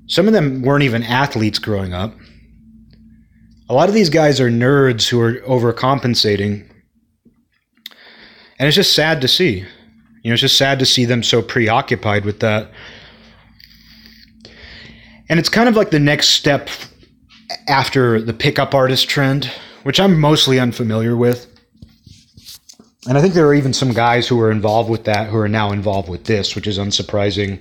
Some 0.08 0.28
of 0.28 0.34
them 0.34 0.62
weren't 0.62 0.84
even 0.84 1.04
athletes 1.04 1.60
growing 1.60 1.94
up. 1.94 2.14
A 3.70 3.74
lot 3.74 3.90
of 3.90 3.96
these 3.96 4.10
guys 4.10 4.40
are 4.40 4.50
nerds 4.50 5.08
who 5.08 5.20
are 5.22 5.36
overcompensating. 5.42 6.70
And 8.60 8.68
it's 8.68 8.76
just 8.76 8.94
sad 8.94 9.22
to 9.22 9.28
see. 9.28 9.66
You 10.24 10.30
know, 10.30 10.34
it's 10.34 10.42
just 10.42 10.58
sad 10.58 10.80
to 10.80 10.86
see 10.86 11.06
them 11.06 11.24
so 11.24 11.42
preoccupied 11.42 12.26
with 12.26 12.40
that. 12.42 12.70
And 15.30 15.40
it's 15.40 15.50
kind 15.50 15.68
of 15.68 15.76
like 15.76 15.92
the 15.92 16.00
next 16.00 16.30
step 16.30 16.70
after 17.68 18.22
the 18.22 18.34
pickup 18.34 18.74
artist 18.74 19.10
trend 19.10 19.52
which 19.84 20.00
I'm 20.00 20.20
mostly 20.20 20.60
unfamiliar 20.60 21.16
with. 21.16 21.48
And 23.08 23.18
I 23.18 23.22
think 23.22 23.34
there 23.34 23.48
are 23.48 23.54
even 23.54 23.74
some 23.74 23.92
guys 23.92 24.28
who 24.28 24.38
were 24.38 24.52
involved 24.52 24.90
with 24.90 25.04
that 25.06 25.30
who 25.30 25.38
are 25.38 25.50
now 25.50 25.72
involved 25.72 26.10
with 26.10 26.24
this, 26.24 26.56
which 26.56 26.68
is 26.68 26.80
unsurprising. 26.80 27.60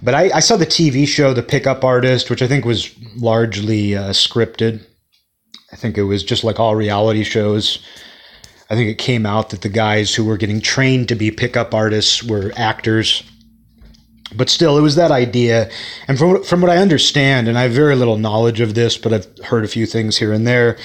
But 0.00 0.14
I, 0.14 0.30
I 0.34 0.40
saw 0.40 0.56
the 0.56 0.66
TV 0.66 1.06
show, 1.08 1.34
The 1.34 1.42
Pickup 1.42 1.82
Artist, 1.82 2.30
which 2.30 2.40
I 2.40 2.46
think 2.46 2.64
was 2.64 2.96
largely 3.16 3.96
uh, 3.96 4.10
scripted. 4.10 4.84
I 5.72 5.76
think 5.76 5.98
it 5.98 6.04
was 6.04 6.22
just 6.22 6.44
like 6.44 6.60
all 6.60 6.76
reality 6.76 7.24
shows. 7.24 7.80
I 8.70 8.74
think 8.74 8.88
it 8.90 8.98
came 8.98 9.26
out 9.26 9.50
that 9.50 9.62
the 9.62 9.68
guys 9.68 10.14
who 10.14 10.24
were 10.24 10.36
getting 10.36 10.60
trained 10.60 11.08
to 11.08 11.16
be 11.16 11.30
pickup 11.30 11.74
artists 11.74 12.22
were 12.22 12.52
actors 12.56 13.24
but 14.34 14.48
still, 14.48 14.78
it 14.78 14.82
was 14.82 14.96
that 14.96 15.10
idea. 15.10 15.70
And 16.06 16.18
from, 16.18 16.42
from 16.44 16.60
what 16.60 16.70
I 16.70 16.76
understand, 16.78 17.48
and 17.48 17.58
I 17.58 17.62
have 17.62 17.72
very 17.72 17.96
little 17.96 18.18
knowledge 18.18 18.60
of 18.60 18.74
this, 18.74 18.98
but 18.98 19.12
I've 19.12 19.38
heard 19.44 19.64
a 19.64 19.68
few 19.68 19.86
things 19.86 20.18
here 20.18 20.32
and 20.32 20.46
there, 20.46 20.76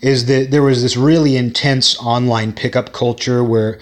is 0.00 0.26
that 0.26 0.50
there 0.50 0.62
was 0.62 0.82
this 0.82 0.96
really 0.96 1.36
intense 1.36 1.98
online 1.98 2.52
pickup 2.52 2.92
culture 2.92 3.44
where, 3.44 3.78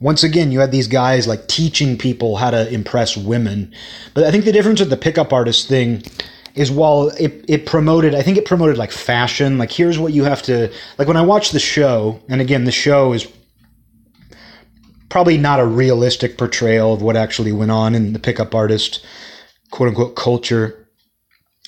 once 0.00 0.22
again, 0.22 0.52
you 0.52 0.60
had 0.60 0.72
these 0.72 0.88
guys 0.88 1.26
like 1.26 1.48
teaching 1.48 1.96
people 1.96 2.36
how 2.36 2.50
to 2.50 2.68
impress 2.72 3.16
women. 3.16 3.72
But 4.12 4.24
I 4.24 4.30
think 4.30 4.44
the 4.44 4.52
difference 4.52 4.80
with 4.80 4.90
the 4.90 4.96
pickup 4.96 5.32
artist 5.32 5.68
thing 5.68 6.02
is 6.54 6.70
while 6.70 7.08
it, 7.18 7.44
it 7.48 7.66
promoted, 7.66 8.14
I 8.14 8.22
think 8.22 8.38
it 8.38 8.44
promoted 8.44 8.76
like 8.76 8.92
fashion, 8.92 9.58
like 9.58 9.72
here's 9.72 9.98
what 9.98 10.12
you 10.12 10.24
have 10.24 10.42
to, 10.42 10.70
like 10.98 11.08
when 11.08 11.16
I 11.16 11.22
watch 11.22 11.50
the 11.50 11.58
show, 11.58 12.20
and 12.28 12.40
again, 12.40 12.64
the 12.64 12.72
show 12.72 13.12
is 13.12 13.26
probably 15.14 15.38
not 15.38 15.60
a 15.60 15.64
realistic 15.64 16.36
portrayal 16.36 16.92
of 16.92 17.00
what 17.00 17.16
actually 17.16 17.52
went 17.52 17.70
on 17.70 17.94
in 17.94 18.14
the 18.14 18.18
pickup 18.18 18.52
artist 18.52 19.06
quote 19.70 19.90
unquote 19.90 20.16
culture. 20.16 20.88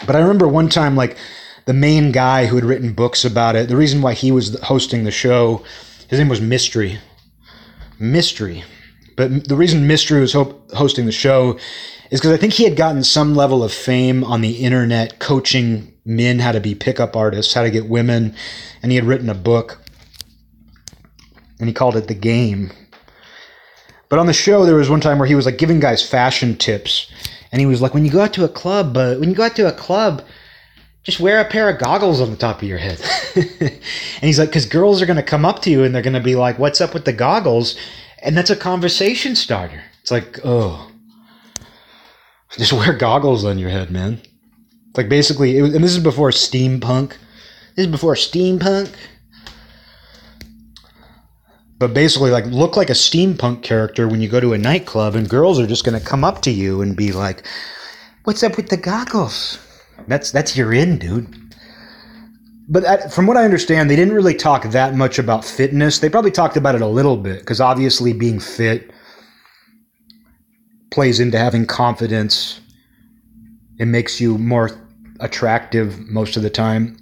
But 0.05 0.17
I 0.17 0.19
remember 0.19 0.49
one 0.49 0.69
time, 0.69 0.97
like 0.97 1.17
the 1.65 1.73
main 1.73 2.11
guy 2.11 2.47
who 2.47 2.57
had 2.57 2.65
written 2.65 2.93
books 2.93 3.25
about 3.25 3.55
it, 3.55 3.69
the 3.69 3.77
reason 3.77 4.03
why 4.03 4.15
he 4.15 4.33
was 4.33 4.59
hosting 4.65 5.05
the 5.05 5.13
show, 5.13 5.63
his 6.09 6.19
name 6.19 6.29
was 6.29 6.41
Mystery. 6.41 6.99
Mystery. 8.01 8.65
But 9.17 9.47
the 9.47 9.55
reason 9.55 9.87
Mystery 9.87 10.21
was 10.21 10.33
ho- 10.33 10.61
hosting 10.75 11.07
the 11.07 11.13
show 11.13 11.57
is 12.11 12.19
because 12.19 12.33
I 12.33 12.39
think 12.39 12.55
he 12.55 12.65
had 12.65 12.75
gotten 12.75 13.05
some 13.05 13.37
level 13.37 13.63
of 13.63 13.73
fame 13.73 14.25
on 14.25 14.41
the 14.41 14.57
internet 14.57 15.21
coaching 15.21 15.95
men 16.05 16.41
how 16.41 16.51
to 16.51 16.59
be 16.59 16.75
pickup 16.75 17.15
artists, 17.15 17.55
how 17.55 17.63
to 17.63 17.71
get 17.71 17.89
women, 17.89 18.35
and 18.83 18.91
he 18.91 18.97
had 18.97 19.05
written 19.05 19.31
a 19.31 19.35
book 19.35 19.81
and 21.61 21.69
he 21.69 21.73
called 21.73 21.97
it 21.97 22.09
The 22.09 22.15
Game. 22.15 22.73
But 24.09 24.19
on 24.19 24.27
the 24.27 24.33
show, 24.33 24.65
there 24.65 24.77
was 24.77 24.91
one 24.91 25.01
time 25.01 25.19
where 25.19 25.29
he 25.29 25.35
was 25.35 25.47
like 25.47 25.59
giving 25.59 25.81
guys 25.81 26.07
fashion 26.07 26.57
tips, 26.57 27.11
and 27.51 27.61
he 27.61 27.67
was 27.67 27.83
like, 27.83 27.95
"When 27.95 28.05
you 28.05 28.11
go 28.11 28.21
out 28.21 28.33
to 28.35 28.45
a 28.45 28.49
club, 28.49 28.97
uh, 28.97 29.17
when 29.17 29.29
you 29.29 29.35
go 29.35 29.45
out 29.45 29.57
to 29.57 29.69
a 29.69 29.73
club, 29.73 30.23
just 31.03 31.21
wear 31.21 31.41
a 31.41 31.45
pair 31.45 31.69
of 31.69 31.79
goggles 31.79 32.21
on 32.21 32.31
the 32.31 32.37
top 32.37 32.63
of 32.63 32.69
your 32.69 32.79
head." 32.79 33.01
and 33.37 33.81
he's 34.23 34.39
like, 34.39 34.51
"Because 34.51 34.67
girls 34.67 35.03
are 35.03 35.07
going 35.07 35.17
to 35.17 35.23
come 35.23 35.45
up 35.45 35.63
to 35.63 35.71
you 35.71 35.85
and 35.85 35.95
they're 35.95 36.03
going 36.03 36.15
to 36.15 36.21
be 36.21 36.37
like, 36.37 36.59
"What's 36.59 36.81
up 36.81 36.95
with 36.95 37.05
the 37.05 37.13
goggles?" 37.13 37.77
And 38.23 38.37
that's 38.37 38.51
a 38.51 38.57
conversation 38.57 39.37
starter. 39.37 39.83
It's 40.01 40.11
like, 40.11 40.39
oh, 40.45 40.91
just 42.57 42.73
wear 42.73 42.93
goggles 42.93 43.45
on 43.45 43.59
your 43.59 43.71
head, 43.71 43.91
man. 43.91 44.21
It's 44.89 44.97
like 44.97 45.09
basically, 45.09 45.61
was, 45.61 45.75
and 45.75 45.85
this 45.85 45.93
is 45.93 46.03
before 46.03 46.31
steampunk. 46.31 47.11
This 47.75 47.87
is 47.87 47.87
before 47.89 48.15
steampunk 48.15 48.95
but 51.79 51.95
basically 51.95 52.31
like 52.31 52.47
look 52.47 52.77
like 52.77 52.91
a 52.91 52.95
steampunk 52.95 53.63
character 53.63 54.09
when 54.09 54.21
you 54.21 54.29
go 54.29 54.41
to 54.41 54.53
a 54.53 54.59
nightclub 54.59 55.15
and 55.15 55.29
girls 55.29 55.59
are 55.59 55.67
just 55.67 55.85
going 55.85 55.99
to 55.99 56.07
come 56.07 56.25
up 56.25 56.43
to 56.43 56.51
you 56.51 56.83
and 56.83 56.97
be 56.97 57.13
like 57.13 57.47
what's 58.25 58.43
up 58.43 58.57
with 58.57 58.69
the 58.69 58.77
goggles 58.77 59.59
that's 60.09 60.31
that's 60.31 60.57
your 60.57 60.73
in 60.73 60.99
dude 60.99 61.35
but 62.69 63.13
from 63.13 63.27
what 63.27 63.37
i 63.37 63.45
understand 63.45 63.89
they 63.91 63.97
didn't 63.97 64.15
really 64.15 64.35
talk 64.35 64.65
that 64.65 64.95
much 64.95 65.19
about 65.19 65.45
fitness 65.45 65.99
they 65.99 66.09
probably 66.09 66.31
talked 66.31 66.57
about 66.57 66.75
it 66.75 66.83
a 66.83 66.87
little 66.87 67.17
bit 67.17 67.41
because 67.41 67.61
obviously 67.61 68.13
being 68.13 68.41
fit 68.41 68.91
plays 70.91 71.21
into 71.21 71.39
having 71.39 71.67
confidence 71.67 72.61
it 73.79 73.87
makes 73.87 74.21
you 74.21 74.39
more 74.39 74.71
attractive 75.21 75.99
most 76.09 76.37
of 76.37 76.43
the 76.43 76.51
time. 76.51 76.97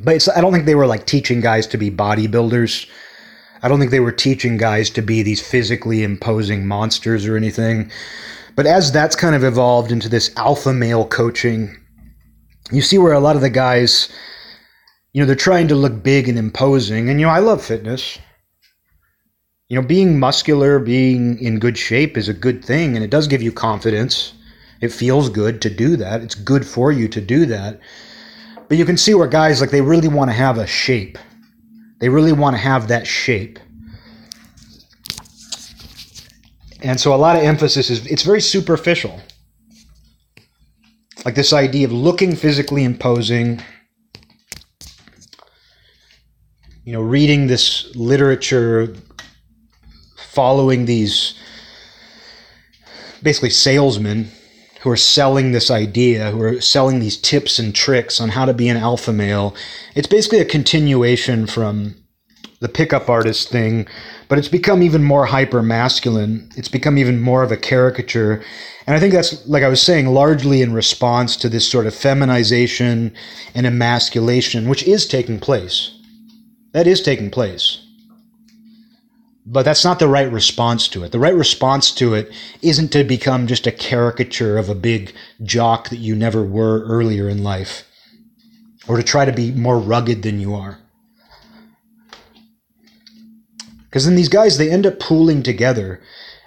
But 0.00 0.28
I 0.36 0.40
don't 0.40 0.52
think 0.52 0.66
they 0.66 0.74
were 0.74 0.86
like 0.86 1.06
teaching 1.06 1.40
guys 1.40 1.66
to 1.68 1.78
be 1.78 1.90
bodybuilders. 1.90 2.88
I 3.62 3.68
don't 3.68 3.78
think 3.78 3.90
they 3.90 4.00
were 4.00 4.12
teaching 4.12 4.56
guys 4.56 4.90
to 4.90 5.02
be 5.02 5.22
these 5.22 5.46
physically 5.46 6.02
imposing 6.02 6.66
monsters 6.66 7.26
or 7.26 7.36
anything. 7.36 7.90
But 8.54 8.66
as 8.66 8.90
that's 8.92 9.16
kind 9.16 9.34
of 9.34 9.44
evolved 9.44 9.92
into 9.92 10.08
this 10.08 10.34
alpha 10.36 10.72
male 10.72 11.06
coaching, 11.06 11.76
you 12.72 12.82
see 12.82 12.98
where 12.98 13.12
a 13.12 13.20
lot 13.20 13.36
of 13.36 13.42
the 13.42 13.50
guys, 13.50 14.08
you 15.12 15.22
know, 15.22 15.26
they're 15.26 15.36
trying 15.36 15.68
to 15.68 15.74
look 15.74 16.02
big 16.02 16.28
and 16.28 16.38
imposing. 16.38 17.08
And, 17.08 17.20
you 17.20 17.26
know, 17.26 17.32
I 17.32 17.38
love 17.38 17.64
fitness. 17.64 18.18
You 19.68 19.80
know, 19.80 19.86
being 19.86 20.18
muscular, 20.18 20.78
being 20.78 21.38
in 21.40 21.58
good 21.58 21.76
shape 21.76 22.16
is 22.16 22.28
a 22.28 22.34
good 22.34 22.64
thing, 22.64 22.94
and 22.94 23.04
it 23.04 23.10
does 23.10 23.28
give 23.28 23.42
you 23.42 23.52
confidence. 23.52 24.32
It 24.80 24.92
feels 24.92 25.28
good 25.28 25.60
to 25.62 25.70
do 25.70 25.96
that. 25.96 26.22
It's 26.22 26.34
good 26.34 26.66
for 26.66 26.90
you 26.90 27.08
to 27.08 27.20
do 27.20 27.44
that. 27.46 27.80
But 28.68 28.78
you 28.78 28.84
can 28.84 28.96
see 28.96 29.14
where 29.14 29.26
guys 29.26 29.60
like 29.60 29.70
they 29.70 29.80
really 29.80 30.08
want 30.08 30.30
to 30.30 30.36
have 30.36 30.58
a 30.58 30.66
shape. 30.66 31.18
They 31.98 32.08
really 32.08 32.32
want 32.32 32.54
to 32.54 32.58
have 32.58 32.88
that 32.88 33.06
shape. 33.06 33.58
And 36.80 37.00
so 37.00 37.14
a 37.14 37.16
lot 37.16 37.36
of 37.36 37.42
emphasis 37.42 37.90
is 37.90 38.06
it's 38.06 38.22
very 38.22 38.40
superficial. 38.40 39.20
Like 41.24 41.34
this 41.34 41.52
idea 41.52 41.86
of 41.86 41.92
looking 41.92 42.36
physically 42.36 42.84
imposing, 42.84 43.60
you 46.84 46.92
know, 46.92 47.02
reading 47.02 47.48
this 47.48 47.94
literature, 47.96 48.94
following 50.16 50.84
these 50.84 51.34
basically 53.22 53.50
salesmen 53.50 54.30
who 54.80 54.90
are 54.90 54.96
selling 54.96 55.52
this 55.52 55.70
idea, 55.70 56.30
who 56.30 56.42
are 56.42 56.60
selling 56.60 57.00
these 57.00 57.16
tips 57.16 57.58
and 57.58 57.74
tricks 57.74 58.20
on 58.20 58.30
how 58.30 58.44
to 58.44 58.54
be 58.54 58.68
an 58.68 58.76
alpha 58.76 59.12
male. 59.12 59.54
It's 59.94 60.06
basically 60.06 60.40
a 60.40 60.44
continuation 60.44 61.46
from 61.46 61.94
the 62.60 62.68
pickup 62.68 63.08
artist 63.08 63.50
thing, 63.50 63.86
but 64.28 64.38
it's 64.38 64.48
become 64.48 64.82
even 64.82 65.04
more 65.04 65.26
hyper 65.26 65.62
masculine. 65.62 66.50
It's 66.56 66.68
become 66.68 66.98
even 66.98 67.20
more 67.20 67.42
of 67.42 67.52
a 67.52 67.56
caricature. 67.56 68.42
And 68.86 68.96
I 68.96 69.00
think 69.00 69.12
that's, 69.12 69.46
like 69.46 69.62
I 69.62 69.68
was 69.68 69.82
saying, 69.82 70.06
largely 70.06 70.62
in 70.62 70.72
response 70.72 71.36
to 71.36 71.48
this 71.48 71.68
sort 71.68 71.86
of 71.86 71.94
feminization 71.94 73.14
and 73.54 73.66
emasculation, 73.66 74.68
which 74.68 74.82
is 74.84 75.06
taking 75.06 75.38
place. 75.38 75.94
That 76.72 76.86
is 76.86 77.00
taking 77.00 77.30
place. 77.30 77.84
But 79.50 79.64
that's 79.64 79.84
not 79.84 79.98
the 79.98 80.08
right 80.08 80.30
response 80.30 80.88
to 80.88 81.04
it. 81.04 81.12
The 81.12 81.18
right 81.18 81.34
response 81.34 81.90
to 81.92 82.12
it 82.12 82.30
isn't 82.60 82.92
to 82.92 83.02
become 83.02 83.46
just 83.46 83.66
a 83.66 83.72
caricature 83.72 84.58
of 84.58 84.68
a 84.68 84.74
big 84.74 85.14
jock 85.42 85.88
that 85.88 85.96
you 85.96 86.14
never 86.14 86.44
were 86.44 86.84
earlier 86.84 87.30
in 87.30 87.42
life, 87.42 87.84
or 88.86 88.98
to 88.98 89.02
try 89.02 89.24
to 89.24 89.32
be 89.32 89.50
more 89.50 89.78
rugged 89.78 90.22
than 90.22 90.38
you 90.38 90.54
are. 90.54 90.80
Because 93.84 94.04
then 94.04 94.16
these 94.16 94.28
guys, 94.28 94.58
they 94.58 94.70
end 94.70 94.84
up 94.84 95.00
pooling 95.00 95.42
together. 95.42 96.02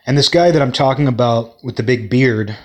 And 0.05 0.15
this 0.15 0.29
guy 0.29 0.51
that 0.51 0.61
I'm 0.61 0.71
talking 0.71 1.07
about 1.07 1.63
with 1.63 1.77
the 1.77 1.83
big 1.83 2.07
beard, 2.07 2.55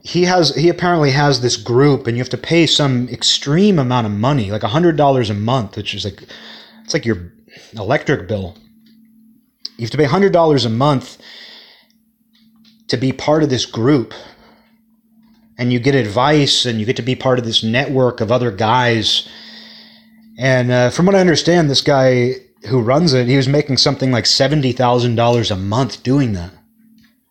he 0.00 0.24
has 0.24 0.54
he 0.54 0.70
apparently 0.70 1.10
has 1.10 1.42
this 1.42 1.58
group 1.58 2.06
and 2.06 2.16
you 2.16 2.22
have 2.22 2.30
to 2.30 2.38
pay 2.38 2.66
some 2.66 3.10
extreme 3.10 3.78
amount 3.78 4.06
of 4.06 4.12
money 4.12 4.50
like 4.50 4.62
a 4.62 4.68
hundred 4.68 4.96
dollars 4.96 5.28
a 5.28 5.34
month 5.34 5.76
which 5.76 5.92
is 5.92 6.04
like 6.04 6.22
it's 6.82 6.94
like 6.94 7.04
your 7.04 7.30
electric 7.74 8.28
bill. 8.28 8.56
You 9.76 9.84
have 9.84 9.90
to 9.90 9.98
pay 9.98 10.06
$100 10.06 10.66
a 10.66 10.68
month 10.68 11.18
to 12.88 12.96
be 12.96 13.12
part 13.12 13.42
of 13.42 13.50
this 13.50 13.66
group. 13.66 14.12
And 15.56 15.72
you 15.72 15.78
get 15.78 15.94
advice 15.94 16.66
and 16.66 16.80
you 16.80 16.86
get 16.86 16.96
to 16.96 17.02
be 17.02 17.14
part 17.14 17.38
of 17.38 17.44
this 17.44 17.62
network 17.62 18.20
of 18.20 18.30
other 18.30 18.50
guys. 18.50 19.28
And 20.38 20.70
uh, 20.70 20.90
from 20.90 21.06
what 21.06 21.14
I 21.14 21.20
understand, 21.20 21.68
this 21.68 21.80
guy 21.80 22.34
who 22.68 22.80
runs 22.80 23.12
it, 23.12 23.28
he 23.28 23.36
was 23.36 23.48
making 23.48 23.76
something 23.76 24.10
like 24.10 24.24
$70,000 24.24 25.50
a 25.50 25.56
month 25.56 26.02
doing 26.02 26.32
that. 26.32 26.52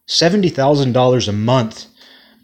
$70,000 0.07 1.27
a 1.27 1.31
month 1.31 1.85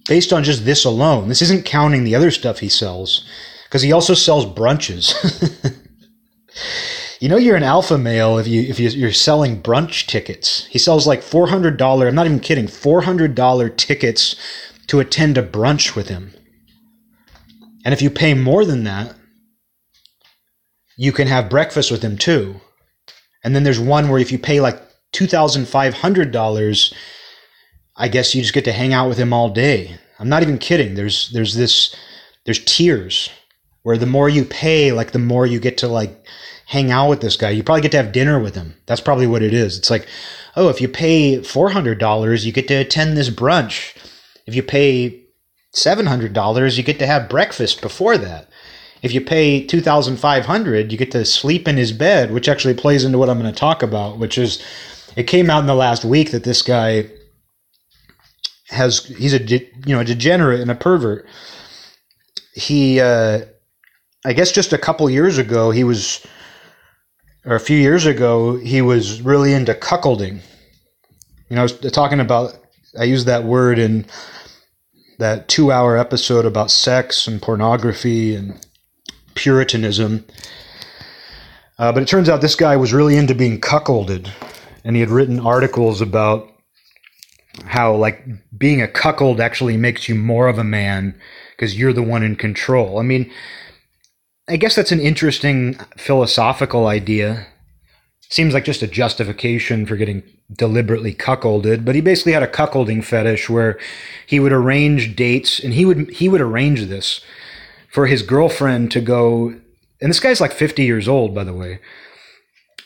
based 0.06 0.34
on 0.34 0.44
just 0.44 0.66
this 0.66 0.84
alone. 0.84 1.30
This 1.30 1.42
isn't 1.42 1.66
counting 1.66 2.04
the 2.04 2.16
other 2.16 2.32
stuff 2.32 2.60
he 2.60 2.70
sells 2.70 3.26
because 3.66 3.82
he 3.82 3.92
also 3.92 4.14
sells 4.14 4.46
brunches. 4.46 5.14
You 7.24 7.30
know 7.30 7.38
you're 7.38 7.56
an 7.56 7.64
alpha 7.64 7.98
male 7.98 8.38
if 8.38 8.50
you 8.50 8.64
if 8.64 8.78
you're 8.78 9.14
selling 9.14 9.62
brunch 9.62 10.08
tickets. 10.08 10.66
He 10.66 10.78
sells 10.78 11.08
like 11.08 11.24
four 11.24 11.48
hundred 11.48 11.78
dollar. 11.78 12.06
I'm 12.06 12.16
not 12.16 12.26
even 12.26 12.42
kidding. 12.42 12.68
Four 12.68 13.04
hundred 13.04 13.34
dollar 13.34 13.70
tickets 13.70 14.36
to 14.88 15.00
attend 15.00 15.38
a 15.38 15.42
brunch 15.42 15.96
with 15.96 16.10
him. 16.10 16.34
And 17.86 17.94
if 17.94 18.02
you 18.02 18.10
pay 18.10 18.34
more 18.34 18.66
than 18.66 18.84
that, 18.84 19.16
you 20.98 21.14
can 21.14 21.30
have 21.30 21.50
breakfast 21.50 21.92
with 21.92 22.02
him 22.02 22.18
too. 22.18 22.60
And 23.42 23.56
then 23.56 23.64
there's 23.64 23.80
one 23.80 24.10
where 24.10 24.20
if 24.20 24.30
you 24.30 24.38
pay 24.38 24.60
like 24.60 24.82
two 25.14 25.26
thousand 25.26 25.70
five 25.70 25.94
hundred 25.94 26.34
dollars, 26.34 26.94
I 27.96 28.10
guess 28.10 28.36
you 28.36 28.42
just 28.42 28.54
get 28.54 28.66
to 28.66 28.74
hang 28.74 28.92
out 28.92 29.08
with 29.08 29.18
him 29.18 29.32
all 29.32 29.48
day. 29.48 29.98
I'm 30.20 30.28
not 30.28 30.44
even 30.44 30.58
kidding. 30.58 30.96
There's 30.96 31.30
there's 31.32 31.56
this 31.56 31.96
there's 32.44 32.66
tiers 32.66 33.30
where 33.84 33.98
the 33.98 34.06
more 34.06 34.28
you 34.28 34.44
pay, 34.44 34.92
like 34.92 35.14
the 35.14 35.20
more 35.20 35.46
you 35.46 35.62
get 35.62 35.78
to 35.78 35.88
like 35.88 36.28
hang 36.66 36.91
out 36.91 37.09
with 37.09 37.22
this 37.22 37.36
guy. 37.36 37.49
You 37.49 37.64
probably 37.64 37.82
get 37.82 37.91
to 37.91 37.97
have 37.97 38.11
dinner 38.11 38.39
with 38.39 38.55
him. 38.55 38.76
That's 38.86 39.01
probably 39.01 39.28
what 39.28 39.43
it 39.43 39.53
is. 39.53 39.78
It's 39.78 39.89
like, 39.89 40.07
oh, 40.55 40.70
if 40.70 40.82
you 40.82 40.88
pay 40.88 41.39
$400, 41.39 42.45
you 42.45 42.51
get 42.51 42.68
to 42.70 42.76
attend 42.76 43.18
this 43.18 43.30
brunch. 43.30 43.95
If 44.45 44.55
you 44.55 44.64
pay 44.64 45.24
$700, 45.76 46.78
you 46.78 46.84
get 46.84 46.99
to 46.99 47.07
have 47.07 47.30
breakfast 47.30 47.82
before 47.82 48.18
that. 48.18 48.49
If 49.01 49.14
you 49.14 49.20
pay 49.20 49.66
2500 49.66 50.91
you 50.91 50.97
get 50.97 51.11
to 51.11 51.26
sleep 51.26 51.68
in 51.68 51.76
his 51.76 51.91
bed, 51.91 52.32
which 52.32 52.47
actually 52.47 52.74
plays 52.74 53.03
into 53.03 53.18
what 53.18 53.30
I'm 53.30 53.39
going 53.39 53.53
to 53.53 53.59
talk 53.59 53.84
about, 53.84 54.18
which 54.18 54.38
is 54.38 54.64
it 55.18 55.24
came 55.24 55.49
out 55.49 55.59
in 55.59 55.68
the 55.68 55.76
last 55.76 56.05
week 56.05 56.32
that 56.32 56.45
this 56.45 56.61
guy 56.61 57.09
has 58.70 59.05
he's 59.05 59.34
a 59.34 59.43
you 59.43 59.70
know 59.88 59.99
a 59.99 60.05
degenerate 60.05 60.61
and 60.61 60.72
a 60.72 60.76
pervert. 60.76 61.28
He 62.53 63.01
uh 63.01 63.41
I 64.26 64.32
guess 64.32 64.53
just 64.53 64.72
a 64.72 64.78
couple 64.78 65.09
years 65.09 65.38
ago 65.38 65.72
he 65.72 65.84
was 65.84 66.26
or 67.46 67.56
a 67.56 67.60
few 67.60 67.78
years 67.78 68.06
ago, 68.06 68.58
he 68.58 68.82
was 68.82 69.22
really 69.22 69.54
into 69.54 69.74
cuckolding. 69.74 70.39
You 71.50 71.56
know, 71.56 71.62
I 71.62 71.64
was 71.64 71.80
talking 71.91 72.20
about, 72.20 72.58
I 73.00 73.04
used 73.04 73.28
that 73.28 73.44
word 73.44 73.80
in 73.80 74.06
that 75.20 75.48
two 75.48 75.72
hour 75.72 75.98
episode 75.98 76.46
about 76.46 76.72
sex 76.72 77.28
and 77.28 77.41
pornography 77.41 78.36
and 78.36 78.66
Puritanism. 79.36 80.26
Uh, 81.80 81.91
but 81.91 82.04
it 82.04 82.08
turns 82.08 82.30
out 82.30 82.41
this 82.41 82.56
guy 82.56 82.76
was 82.76 82.94
really 82.94 83.18
into 83.18 83.34
being 83.34 83.60
cuckolded, 83.60 84.30
and 84.84 84.96
he 84.96 85.00
had 85.00 85.10
written 85.10 85.39
articles 85.39 86.02
about 86.02 86.48
how, 87.66 87.96
like, 87.96 88.26
being 88.58 88.82
a 88.82 88.88
cuckold 88.88 89.39
actually 89.39 89.76
makes 89.76 90.08
you 90.08 90.16
more 90.16 90.48
of 90.48 90.58
a 90.58 90.64
man 90.64 91.20
because 91.52 91.78
you're 91.78 91.94
the 91.94 92.04
one 92.04 92.24
in 92.24 92.36
control. 92.36 93.00
I 93.00 93.04
mean, 93.04 93.32
I 94.48 94.58
guess 94.58 94.76
that's 94.76 94.91
an 94.91 95.00
interesting 95.00 95.76
philosophical 95.98 96.88
idea. 96.88 97.48
Seems 98.30 98.54
like 98.54 98.66
just 98.66 98.82
a 98.82 98.88
justification 98.88 99.86
for 99.86 99.96
getting 99.96 100.24
deliberately 100.52 101.14
cuckolded, 101.14 101.86
but 101.86 101.96
he 101.96 102.02
basically 102.02 102.34
had 102.34 102.44
a 102.44 102.48
cuckolding 102.48 103.04
fetish 103.04 103.50
where 103.50 103.80
he 104.28 104.39
would 104.39 104.52
arrange 104.52 105.16
dates 105.16 105.60
and 105.60 105.74
he 105.74 105.86
would 105.86 106.10
he 106.12 106.28
would 106.28 106.41
arrange 106.41 106.86
this 106.86 107.22
for 107.89 108.08
his 108.08 108.22
girlfriend 108.22 108.91
to 108.91 109.02
go 109.02 109.54
and 110.02 110.10
this 110.10 110.20
guy's 110.20 110.41
like 110.41 110.52
50 110.52 110.84
years 110.84 111.08
old 111.08 111.34
by 111.34 111.44
the 111.44 111.54
way. 111.54 111.80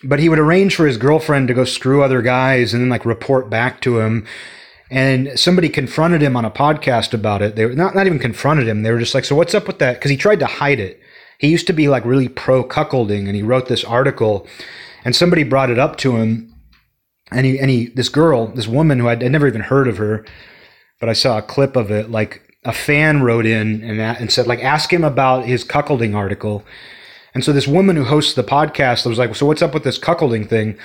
But 0.03 0.19
he 0.19 0.29
would 0.29 0.39
arrange 0.39 0.75
for 0.75 0.85
his 0.85 0.97
girlfriend 0.97 1.47
to 1.47 1.55
go 1.55 1.63
screw 1.63 2.03
other 2.03 2.21
guys 2.21 2.73
and 2.73 2.83
then 2.83 2.89
like 2.89 3.05
report 3.05 3.49
back 3.49 3.81
to 3.81 3.99
him 3.99 4.27
and 4.91 5.37
somebody 5.39 5.69
confronted 5.69 6.21
him 6.21 6.37
on 6.37 6.45
a 6.45 6.51
podcast 6.51 7.13
about 7.13 7.41
it. 7.41 7.55
They 7.55 7.65
were 7.65 7.73
not 7.73 7.95
not 7.95 8.05
even 8.05 8.19
confronted 8.19 8.67
him. 8.67 8.83
They 8.83 8.91
were 8.91 8.99
just 8.99 9.15
like, 9.15 9.25
"So 9.25 9.35
what's 9.35 9.55
up 9.55 9.65
with 9.65 9.79
that?" 9.79 9.95
Because 9.95 10.11
he 10.11 10.17
tried 10.17 10.39
to 10.39 10.45
hide 10.45 10.79
it. 10.79 11.01
He 11.39 11.49
used 11.49 11.67
to 11.67 11.73
be 11.73 11.87
like 11.87 12.05
really 12.05 12.27
pro 12.29 12.63
cuckolding, 12.63 13.27
and 13.27 13.35
he 13.35 13.43
wrote 13.43 13.67
this 13.67 13.83
article, 13.83 14.47
and 15.03 15.15
somebody 15.15 15.43
brought 15.43 15.69
it 15.69 15.79
up 15.79 15.97
to 15.97 16.17
him, 16.17 16.53
and 17.31 17.45
he 17.45 17.59
and 17.59 17.69
he 17.69 17.87
this 17.87 18.09
girl, 18.09 18.47
this 18.47 18.67
woman 18.67 18.99
who 18.99 19.07
I'd, 19.07 19.23
I'd 19.23 19.31
never 19.31 19.47
even 19.47 19.61
heard 19.61 19.87
of 19.87 19.97
her, 19.97 20.25
but 20.99 21.09
I 21.09 21.13
saw 21.13 21.37
a 21.37 21.43
clip 21.43 21.75
of 21.75 21.91
it. 21.91 22.09
Like 22.09 22.43
a 22.65 22.73
fan 22.73 23.21
wrote 23.21 23.45
in 23.45 23.83
and 23.83 24.01
and 24.01 24.31
said 24.31 24.47
like 24.47 24.63
ask 24.63 24.91
him 24.91 25.03
about 25.03 25.45
his 25.45 25.63
cuckolding 25.63 26.15
article, 26.15 26.65
and 27.37 27.43
so 27.43 27.53
this 27.53 27.67
woman 27.67 27.95
who 27.95 28.03
hosts 28.03 28.33
the 28.33 28.43
podcast 28.43 29.05
was 29.05 29.19
like, 29.19 29.35
so 29.35 29.45
what's 29.45 29.61
up 29.61 29.75
with 29.75 29.83
this 29.83 29.99
cuckolding 29.99 30.49
thing? 30.49 30.75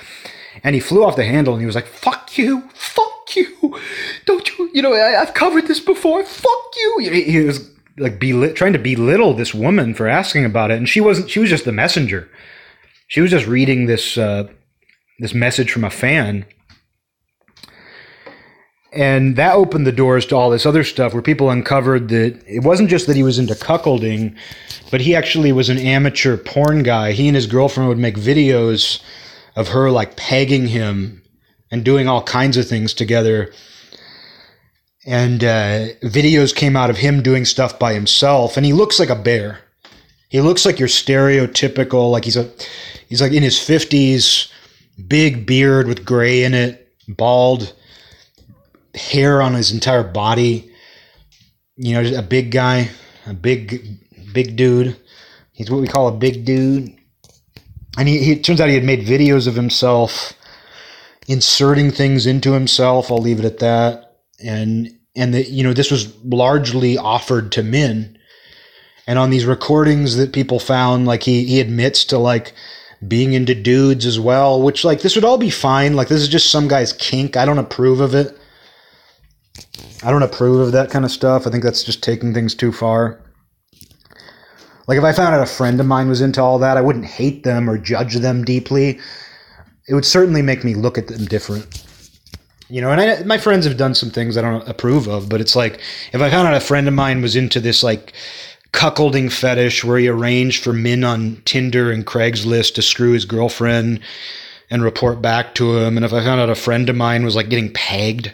And 0.63 0.75
he 0.75 0.81
flew 0.81 1.03
off 1.03 1.15
the 1.15 1.25
handle 1.25 1.55
and 1.55 1.61
he 1.61 1.65
was 1.65 1.73
like, 1.73 1.87
fuck 1.87 2.37
you, 2.37 2.69
fuck 2.75 3.35
you. 3.35 3.79
Don't 4.25 4.47
you, 4.47 4.69
you 4.71 4.83
know, 4.83 4.93
I, 4.93 5.11
have 5.11 5.33
covered 5.33 5.65
this 5.65 5.79
before. 5.79 6.23
Fuck 6.23 6.75
you. 6.77 7.23
He 7.25 7.39
was 7.39 7.71
like 7.97 8.19
trying 8.55 8.73
to 8.73 8.79
belittle 8.79 9.33
this 9.33 9.53
woman 9.53 9.93
for 9.93 10.07
asking 10.07 10.45
about 10.45 10.71
it, 10.71 10.77
and 10.77 10.89
she 10.89 11.01
wasn't. 11.01 11.29
She 11.29 11.39
was 11.39 11.49
just 11.49 11.65
the 11.65 11.71
messenger. 11.71 12.29
She 13.07 13.21
was 13.21 13.31
just 13.31 13.47
reading 13.47 13.85
this 13.85 14.17
uh, 14.17 14.47
this 15.19 15.33
message 15.33 15.71
from 15.71 15.83
a 15.83 15.89
fan. 15.89 16.45
and 18.93 19.35
that 19.37 19.55
opened 19.55 19.87
the 19.87 19.91
doors 19.91 20.25
to 20.27 20.35
all 20.35 20.49
this 20.51 20.65
other 20.65 20.83
stuff 20.83 21.13
where 21.13 21.21
people 21.21 21.49
uncovered 21.49 22.09
that 22.09 22.39
it 22.47 22.63
wasn't 22.63 22.89
just 22.89 23.07
that 23.07 23.15
he 23.15 23.23
was 23.23 23.39
into 23.39 23.55
cuckolding, 23.55 24.35
but 24.91 25.01
he 25.01 25.15
actually 25.15 25.51
was 25.51 25.69
an 25.69 25.79
amateur 25.79 26.37
porn 26.37 26.83
guy. 26.83 27.11
He 27.11 27.27
and 27.27 27.35
his 27.35 27.47
girlfriend 27.47 27.89
would 27.89 27.97
make 27.97 28.15
videos 28.15 29.01
of 29.55 29.69
her 29.69 29.89
like 29.89 30.15
pegging 30.15 30.67
him 30.67 31.23
and 31.71 31.83
doing 31.83 32.07
all 32.07 32.23
kinds 32.23 32.55
of 32.57 32.67
things 32.67 32.93
together. 32.93 33.51
And 35.05 35.43
uh, 35.43 35.87
videos 36.03 36.55
came 36.55 36.77
out 36.77 36.89
of 36.89 36.97
him 36.97 37.21
doing 37.21 37.43
stuff 37.45 37.77
by 37.77 37.93
himself, 37.93 38.55
and 38.55 38.65
he 38.65 38.71
looks 38.71 38.99
like 38.99 39.09
a 39.09 39.15
bear. 39.15 39.59
He 40.29 40.39
looks 40.41 40.65
like 40.65 40.79
your 40.79 40.87
stereotypical, 40.87 42.09
like 42.09 42.23
he's 42.23 42.37
a, 42.37 42.49
he's 43.09 43.21
like 43.21 43.33
in 43.33 43.43
his 43.43 43.61
fifties, 43.61 44.51
big 45.07 45.45
beard 45.45 45.87
with 45.87 46.05
gray 46.05 46.43
in 46.43 46.53
it, 46.53 46.89
bald 47.07 47.73
hair 48.95 49.41
on 49.41 49.53
his 49.53 49.71
entire 49.71 50.03
body. 50.03 50.71
You 51.75 52.01
know, 52.01 52.17
a 52.17 52.21
big 52.21 52.51
guy, 52.51 52.89
a 53.25 53.33
big, 53.33 53.99
big 54.33 54.55
dude. 54.55 54.95
He's 55.51 55.69
what 55.69 55.81
we 55.81 55.87
call 55.87 56.07
a 56.07 56.17
big 56.17 56.45
dude. 56.45 56.95
And 57.97 58.07
he, 58.07 58.23
he 58.23 58.39
turns 58.39 58.61
out 58.61 58.69
he 58.69 58.75
had 58.75 58.83
made 58.83 59.05
videos 59.05 59.47
of 59.47 59.55
himself 59.55 60.33
inserting 61.27 61.91
things 61.91 62.25
into 62.25 62.53
himself. 62.53 63.11
I'll 63.11 63.19
leave 63.19 63.39
it 63.39 63.45
at 63.45 63.59
that. 63.59 64.12
And 64.43 64.89
and 65.15 65.33
that 65.33 65.49
you 65.49 65.63
know 65.63 65.73
this 65.73 65.91
was 65.91 66.13
largely 66.23 66.97
offered 66.97 67.51
to 67.53 67.63
men. 67.63 68.17
And 69.05 69.19
on 69.19 69.29
these 69.29 69.45
recordings 69.45 70.15
that 70.15 70.33
people 70.33 70.59
found, 70.59 71.05
like 71.05 71.23
he 71.23 71.45
he 71.45 71.59
admits 71.59 72.05
to 72.05 72.17
like 72.17 72.53
being 73.07 73.33
into 73.33 73.55
dudes 73.55 74.05
as 74.05 74.19
well, 74.19 74.61
which 74.61 74.83
like 74.83 75.01
this 75.01 75.15
would 75.15 75.25
all 75.25 75.37
be 75.37 75.49
fine. 75.49 75.95
Like 75.95 76.07
this 76.07 76.21
is 76.21 76.29
just 76.29 76.49
some 76.49 76.67
guy's 76.67 76.93
kink. 76.93 77.35
I 77.35 77.45
don't 77.45 77.57
approve 77.57 77.99
of 77.99 78.15
it. 78.15 78.37
I 80.03 80.11
don't 80.11 80.23
approve 80.23 80.59
of 80.59 80.71
that 80.73 80.89
kind 80.89 81.05
of 81.05 81.11
stuff. 81.11 81.47
I 81.47 81.49
think 81.49 81.63
that's 81.63 81.83
just 81.83 82.03
taking 82.03 82.33
things 82.33 82.55
too 82.55 82.71
far. 82.71 83.21
Like 84.87 84.97
if 84.97 85.03
I 85.03 85.13
found 85.13 85.33
out 85.33 85.41
a 85.41 85.45
friend 85.45 85.79
of 85.79 85.85
mine 85.85 86.09
was 86.09 86.21
into 86.21 86.41
all 86.41 86.59
that, 86.59 86.77
I 86.77 86.81
wouldn't 86.81 87.05
hate 87.05 87.43
them 87.43 87.69
or 87.69 87.77
judge 87.77 88.15
them 88.15 88.43
deeply. 88.43 88.99
It 89.87 89.93
would 89.93 90.05
certainly 90.05 90.41
make 90.41 90.63
me 90.63 90.75
look 90.75 90.97
at 90.97 91.07
them 91.07 91.25
different. 91.25 91.82
You 92.69 92.81
know, 92.81 92.91
and 92.91 93.01
I, 93.01 93.23
my 93.23 93.37
friends 93.37 93.65
have 93.65 93.77
done 93.77 93.93
some 93.93 94.09
things 94.09 94.37
I 94.37 94.41
don't 94.41 94.67
approve 94.67 95.07
of, 95.07 95.29
but 95.29 95.41
it's 95.41 95.55
like 95.55 95.79
if 96.11 96.21
I 96.21 96.29
found 96.29 96.47
out 96.47 96.55
a 96.55 96.59
friend 96.59 96.87
of 96.87 96.93
mine 96.93 97.21
was 97.21 97.35
into 97.35 97.59
this 97.59 97.83
like 97.83 98.13
cuckolding 98.71 99.31
fetish 99.31 99.83
where 99.83 99.99
he 99.99 100.07
arranged 100.07 100.63
for 100.63 100.73
men 100.73 101.03
on 101.03 101.41
Tinder 101.45 101.91
and 101.91 102.05
Craigslist 102.05 102.73
to 102.75 102.81
screw 102.81 103.11
his 103.11 103.25
girlfriend 103.25 103.99
and 104.69 104.83
report 104.83 105.21
back 105.21 105.53
to 105.55 105.77
him, 105.77 105.97
and 105.97 106.05
if 106.05 106.13
I 106.13 106.23
found 106.23 106.41
out 106.41 106.49
a 106.49 106.55
friend 106.55 106.89
of 106.89 106.95
mine 106.95 107.23
was 107.23 107.35
like 107.35 107.49
getting 107.49 107.71
pegged 107.73 108.33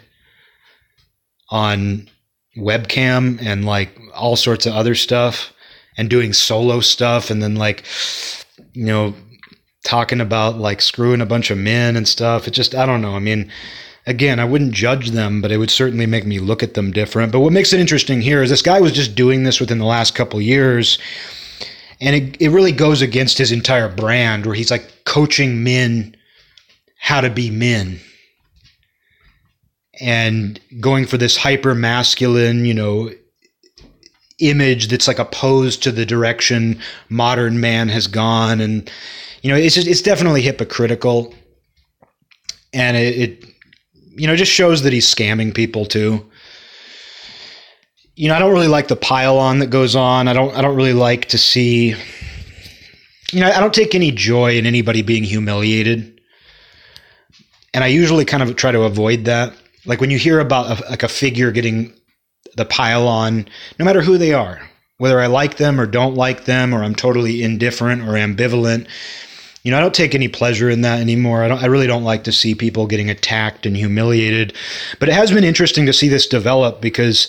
on 1.50 2.08
webcam 2.56 3.40
and 3.42 3.64
like 3.64 3.90
all 4.14 4.36
sorts 4.36 4.66
of 4.66 4.74
other 4.74 4.94
stuff 4.94 5.52
and 5.96 6.10
doing 6.10 6.32
solo 6.32 6.80
stuff 6.80 7.30
and 7.30 7.42
then 7.42 7.54
like 7.54 7.84
you 8.72 8.86
know 8.86 9.14
talking 9.84 10.20
about 10.20 10.58
like 10.58 10.80
screwing 10.80 11.20
a 11.20 11.26
bunch 11.26 11.50
of 11.50 11.58
men 11.58 11.96
and 11.96 12.08
stuff 12.08 12.48
it 12.48 12.52
just 12.52 12.74
i 12.74 12.84
don't 12.84 13.00
know 13.00 13.14
i 13.14 13.18
mean 13.18 13.50
again 14.06 14.40
i 14.40 14.44
wouldn't 14.44 14.72
judge 14.72 15.10
them 15.10 15.40
but 15.40 15.52
it 15.52 15.58
would 15.58 15.70
certainly 15.70 16.06
make 16.06 16.26
me 16.26 16.38
look 16.38 16.62
at 16.62 16.74
them 16.74 16.90
different. 16.90 17.32
But 17.32 17.40
what 17.40 17.52
makes 17.52 17.72
it 17.72 17.80
interesting 17.80 18.20
here 18.20 18.42
is 18.42 18.50
this 18.50 18.62
guy 18.62 18.80
was 18.80 18.92
just 18.92 19.14
doing 19.14 19.42
this 19.44 19.60
within 19.60 19.78
the 19.78 19.84
last 19.84 20.14
couple 20.14 20.40
years 20.40 20.98
and 22.00 22.16
it, 22.16 22.40
it 22.40 22.48
really 22.48 22.72
goes 22.72 23.02
against 23.02 23.38
his 23.38 23.52
entire 23.52 23.88
brand 23.88 24.46
where 24.46 24.54
he's 24.54 24.70
like 24.70 25.04
coaching 25.04 25.62
men 25.62 26.16
how 26.98 27.20
to 27.20 27.30
be 27.30 27.50
men. 27.50 28.00
And 30.00 30.60
going 30.80 31.06
for 31.06 31.18
this 31.18 31.36
hyper 31.36 31.74
masculine, 31.74 32.64
you 32.64 32.72
know, 32.72 33.10
image 34.38 34.88
that's 34.88 35.06
like 35.06 35.18
opposed 35.18 35.82
to 35.82 35.92
the 35.92 36.06
direction 36.06 36.80
modern 37.10 37.60
man 37.60 37.88
has 37.88 38.06
gone. 38.06 38.60
And 38.60 38.90
you 39.42 39.50
know 39.50 39.56
it's 39.56 39.74
just 39.74 39.86
it's 39.86 40.00
definitely 40.00 40.40
hypocritical. 40.40 41.34
And 42.72 42.96
it, 42.96 43.18
it 43.18 43.49
you 44.20 44.26
know 44.26 44.36
just 44.36 44.52
shows 44.52 44.82
that 44.82 44.92
he's 44.92 45.12
scamming 45.12 45.54
people 45.54 45.86
too. 45.86 46.30
You 48.16 48.28
know 48.28 48.34
i 48.34 48.38
don't 48.38 48.52
really 48.52 48.68
like 48.68 48.88
the 48.88 48.96
pile 48.96 49.38
on 49.38 49.60
that 49.60 49.70
goes 49.70 49.96
on. 49.96 50.28
I 50.28 50.34
don't 50.34 50.54
i 50.54 50.60
don't 50.60 50.76
really 50.76 50.92
like 50.92 51.28
to 51.28 51.38
see 51.38 51.94
you 53.32 53.40
know 53.40 53.50
i 53.50 53.58
don't 53.60 53.72
take 53.72 53.94
any 53.94 54.10
joy 54.10 54.58
in 54.58 54.66
anybody 54.66 55.00
being 55.00 55.24
humiliated. 55.24 56.20
And 57.72 57.82
i 57.82 57.86
usually 57.86 58.26
kind 58.26 58.42
of 58.42 58.56
try 58.56 58.70
to 58.72 58.82
avoid 58.82 59.24
that. 59.24 59.54
Like 59.86 60.02
when 60.02 60.10
you 60.10 60.18
hear 60.18 60.38
about 60.38 60.66
a, 60.78 60.90
like 60.90 61.02
a 61.02 61.08
figure 61.08 61.50
getting 61.50 61.94
the 62.56 62.66
pile 62.66 63.08
on, 63.08 63.48
no 63.78 63.86
matter 63.86 64.02
who 64.02 64.18
they 64.18 64.34
are, 64.34 64.60
whether 64.98 65.18
I 65.18 65.28
like 65.28 65.56
them 65.56 65.80
or 65.80 65.86
don't 65.86 66.14
like 66.14 66.44
them, 66.44 66.74
or 66.74 66.84
I'm 66.84 66.94
totally 66.94 67.42
indifferent 67.42 68.02
or 68.02 68.12
ambivalent, 68.12 68.86
you 69.62 69.70
know, 69.70 69.78
I 69.78 69.80
don't 69.80 69.94
take 69.94 70.14
any 70.14 70.28
pleasure 70.28 70.70
in 70.70 70.80
that 70.82 71.00
anymore. 71.00 71.42
I 71.42 71.48
don't. 71.48 71.62
I 71.62 71.66
really 71.66 71.86
don't 71.86 72.04
like 72.04 72.24
to 72.24 72.32
see 72.32 72.54
people 72.54 72.86
getting 72.86 73.10
attacked 73.10 73.66
and 73.66 73.76
humiliated. 73.76 74.54
But 74.98 75.08
it 75.08 75.14
has 75.14 75.30
been 75.30 75.44
interesting 75.44 75.86
to 75.86 75.92
see 75.92 76.08
this 76.08 76.26
develop 76.26 76.80
because 76.80 77.28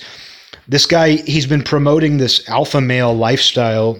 this 0.67 0.86
guy 0.86 1.17
he's 1.17 1.45
been 1.45 1.63
promoting 1.63 2.17
this 2.17 2.47
alpha 2.47 2.79
male 2.79 3.13
lifestyle, 3.13 3.99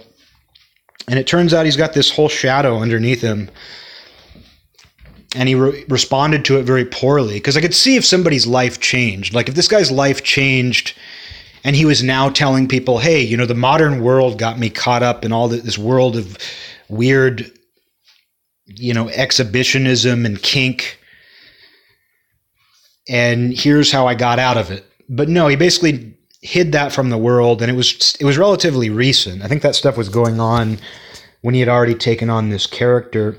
and 1.07 1.19
it 1.19 1.27
turns 1.27 1.53
out 1.53 1.65
he's 1.65 1.77
got 1.77 1.93
this 1.93 2.09
whole 2.11 2.29
shadow 2.29 2.77
underneath 2.79 3.21
him 3.21 3.49
and 5.36 5.47
he 5.47 5.55
re- 5.55 5.86
responded 5.88 6.45
to 6.45 6.57
it 6.57 6.63
very 6.63 6.86
poorly 6.86 7.36
because 7.36 7.55
I 7.55 7.61
could 7.61 7.73
see 7.73 7.95
if 7.95 8.05
somebody's 8.05 8.45
life 8.45 8.79
changed. 8.79 9.34
Like 9.34 9.47
if 9.47 9.55
this 9.55 9.67
guy's 9.67 9.91
life 9.91 10.23
changed 10.23 10.97
and 11.63 11.75
he 11.75 11.86
was 11.86 12.03
now 12.03 12.29
telling 12.29 12.67
people, 12.67 12.99
hey, 12.99 13.21
you 13.21 13.38
know, 13.38 13.45
the 13.45 13.55
modern 13.55 14.03
world 14.03 14.38
got 14.38 14.59
me 14.59 14.69
caught 14.69 15.03
up 15.03 15.23
in 15.23 15.32
all 15.32 15.47
this 15.47 15.77
world 15.77 16.17
of 16.17 16.38
weird, 16.89 17.49
you 18.76 18.93
know, 18.93 19.09
exhibitionism 19.09 20.26
and 20.26 20.41
kink. 20.41 20.99
And 23.09 23.53
here's 23.53 23.91
how 23.91 24.07
I 24.07 24.15
got 24.15 24.39
out 24.39 24.57
of 24.57 24.72
it. 24.72 24.86
But 25.09 25.28
no, 25.28 25.47
he 25.47 25.55
basically 25.55 26.15
hid 26.41 26.72
that 26.72 26.91
from 26.91 27.09
the 27.09 27.17
world 27.17 27.61
and 27.61 27.69
it 27.69 27.76
was 27.76 28.15
it 28.19 28.26
was 28.26 28.38
relatively 28.38 28.89
recent. 28.89 29.43
I 29.43 29.47
think 29.47 29.61
that 29.61 29.76
stuff 29.76 29.97
was 29.97 30.09
going 30.09 30.39
on 30.39 30.80
when 31.41 31.53
he 31.53 31.59
had 31.59 31.69
already 31.69 31.95
taken 31.95 32.30
on 32.30 32.49
this 32.49 32.65
character 32.65 33.38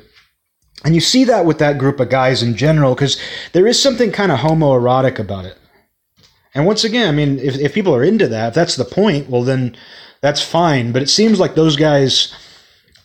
and 0.84 0.94
you 0.94 1.00
see 1.00 1.24
that 1.24 1.46
with 1.46 1.58
that 1.58 1.78
group 1.78 2.00
of 2.00 2.10
guys 2.10 2.42
in 2.42 2.56
general, 2.56 2.94
because 2.94 3.20
there 3.52 3.66
is 3.66 3.80
something 3.80 4.10
kind 4.10 4.32
of 4.32 4.40
homoerotic 4.40 5.18
about 5.18 5.44
it. 5.44 5.56
And 6.54 6.66
once 6.66 6.84
again, 6.84 7.08
I 7.08 7.12
mean, 7.12 7.38
if, 7.38 7.56
if 7.56 7.72
people 7.72 7.94
are 7.94 8.04
into 8.04 8.28
that, 8.28 8.48
if 8.48 8.54
that's 8.54 8.76
the 8.76 8.84
point, 8.84 9.30
well, 9.30 9.42
then 9.42 9.76
that's 10.20 10.42
fine. 10.42 10.92
But 10.92 11.02
it 11.02 11.08
seems 11.08 11.40
like 11.40 11.54
those 11.54 11.76
guys, 11.76 12.34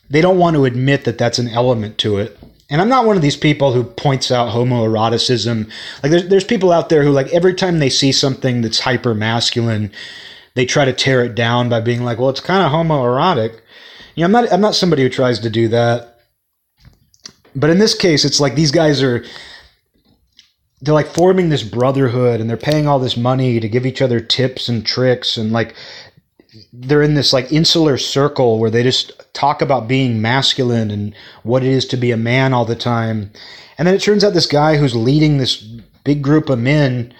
they 0.10 0.22
don't 0.22 0.38
want 0.38 0.55
to 0.55 0.66
admit 0.66 1.03
that 1.05 1.18
that's 1.18 1.39
an 1.39 1.49
element 1.49 1.97
to 1.99 2.18
it. 2.18 2.38
And 2.70 2.82
I'm 2.82 2.89
not 2.89 3.05
one 3.05 3.16
of 3.16 3.22
these 3.22 3.38
people 3.38 3.72
who 3.72 3.84
points 3.84 4.30
out 4.30 4.53
homoeroticism. 4.53 5.70
Like, 6.03 6.12
there's, 6.12 6.28
there's 6.28 6.43
people 6.43 6.72
out 6.72 6.89
there 6.89 7.03
who, 7.03 7.12
like, 7.12 7.28
every 7.34 7.53
time 7.53 7.80
they 7.80 7.89
see 7.89 8.12
something 8.12 8.62
that's 8.62 8.80
hyper 8.80 9.14
masculine, 9.14 9.91
they 10.55 10.66
try 10.66 10.84
to 10.84 10.91
tear 10.91 11.24
it 11.24 11.34
down 11.34 11.70
by 11.70 11.80
being 11.80 12.03
like, 12.03 12.18
well, 12.18 12.30
it's 12.30 12.41
kind 12.41 12.64
of 12.64 12.72
homoerotic. 12.72 13.53
You 14.16 14.22
know, 14.22 14.26
I'm 14.26 14.32
not, 14.32 14.51
I'm 14.51 14.62
not 14.62 14.76
somebody 14.76 15.03
who 15.03 15.10
tries 15.10 15.39
to 15.39 15.49
do 15.49 15.70
that. 15.70 16.20
But 17.55 17.70
in 17.70 17.80
this 17.80 17.95
case, 17.95 18.26
it's 18.26 18.39
like 18.39 18.55
these 18.55 18.72
guys 18.72 19.01
are 19.01 19.24
they're 20.82 20.93
like 20.93 21.08
forming 21.08 21.49
this 21.49 21.64
brotherhood 21.64 22.39
and 22.39 22.49
they're 22.49 22.58
paying 22.58 22.88
all 22.88 22.99
this 22.99 23.18
money 23.18 23.60
to 23.60 23.70
give 23.70 23.86
each 23.86 24.01
other 24.01 24.20
tips 24.20 24.70
and 24.70 24.86
tricks 24.86 25.38
and 25.38 25.51
like 25.51 25.74
they're 26.74 27.01
in 27.01 27.16
this 27.16 27.34
like 27.34 27.51
insular 27.51 27.97
circle 27.97 28.60
where 28.60 28.70
they 28.70 28.84
just 28.84 29.12
talk 29.34 29.62
about 29.62 29.88
being 29.88 30.22
masculine 30.22 30.91
and 30.91 31.16
what 31.43 31.64
it 31.64 31.70
is 31.70 31.86
to 31.88 31.97
be 31.97 32.12
a 32.12 32.18
man 32.18 32.53
all 32.53 32.66
the 32.66 32.76
time. 32.76 33.32
And 33.78 33.88
then 33.88 33.95
it 33.95 34.01
turns 34.01 34.24
out 34.24 34.34
this 34.34 34.47
guy 34.47 34.78
who's 34.78 34.95
leading 34.95 35.38
this 35.38 35.58
big 36.03 36.22
group 36.22 36.49
of 36.49 36.60
men 36.60 37.14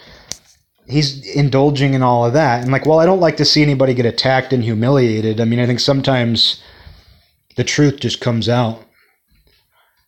he's 0.88 1.28
indulging 1.36 1.94
in 1.94 2.02
all 2.02 2.26
of 2.26 2.34
that. 2.34 2.64
And 2.64 2.72
like, 2.72 2.86
well, 2.86 3.00
I 3.00 3.06
don't 3.06 3.20
like 3.20 3.38
to 3.38 3.46
see 3.46 3.62
anybody 3.62 3.94
get 3.94 4.06
attacked 4.06 4.54
and 4.54 4.64
humiliated. 4.64 5.40
I 5.40 5.46
mean, 5.46 5.60
I 5.60 5.66
think 5.66 5.80
sometimes 5.80 6.62
the 7.56 7.64
truth 7.64 8.00
just 8.00 8.22
comes 8.22 8.48
out. 8.48 8.84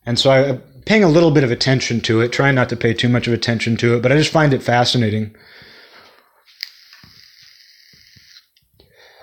And 0.06 0.18
so 0.18 0.30
I'm 0.30 0.62
paying 0.86 1.04
a 1.04 1.08
little 1.08 1.30
bit 1.30 1.44
of 1.44 1.50
attention 1.50 2.00
to 2.02 2.20
it, 2.22 2.32
trying 2.32 2.54
not 2.54 2.68
to 2.70 2.76
pay 2.76 2.94
too 2.94 3.08
much 3.08 3.26
of 3.26 3.34
attention 3.34 3.76
to 3.78 3.94
it, 3.94 4.02
but 4.02 4.10
I 4.10 4.16
just 4.16 4.32
find 4.32 4.54
it 4.54 4.62
fascinating. 4.62 5.34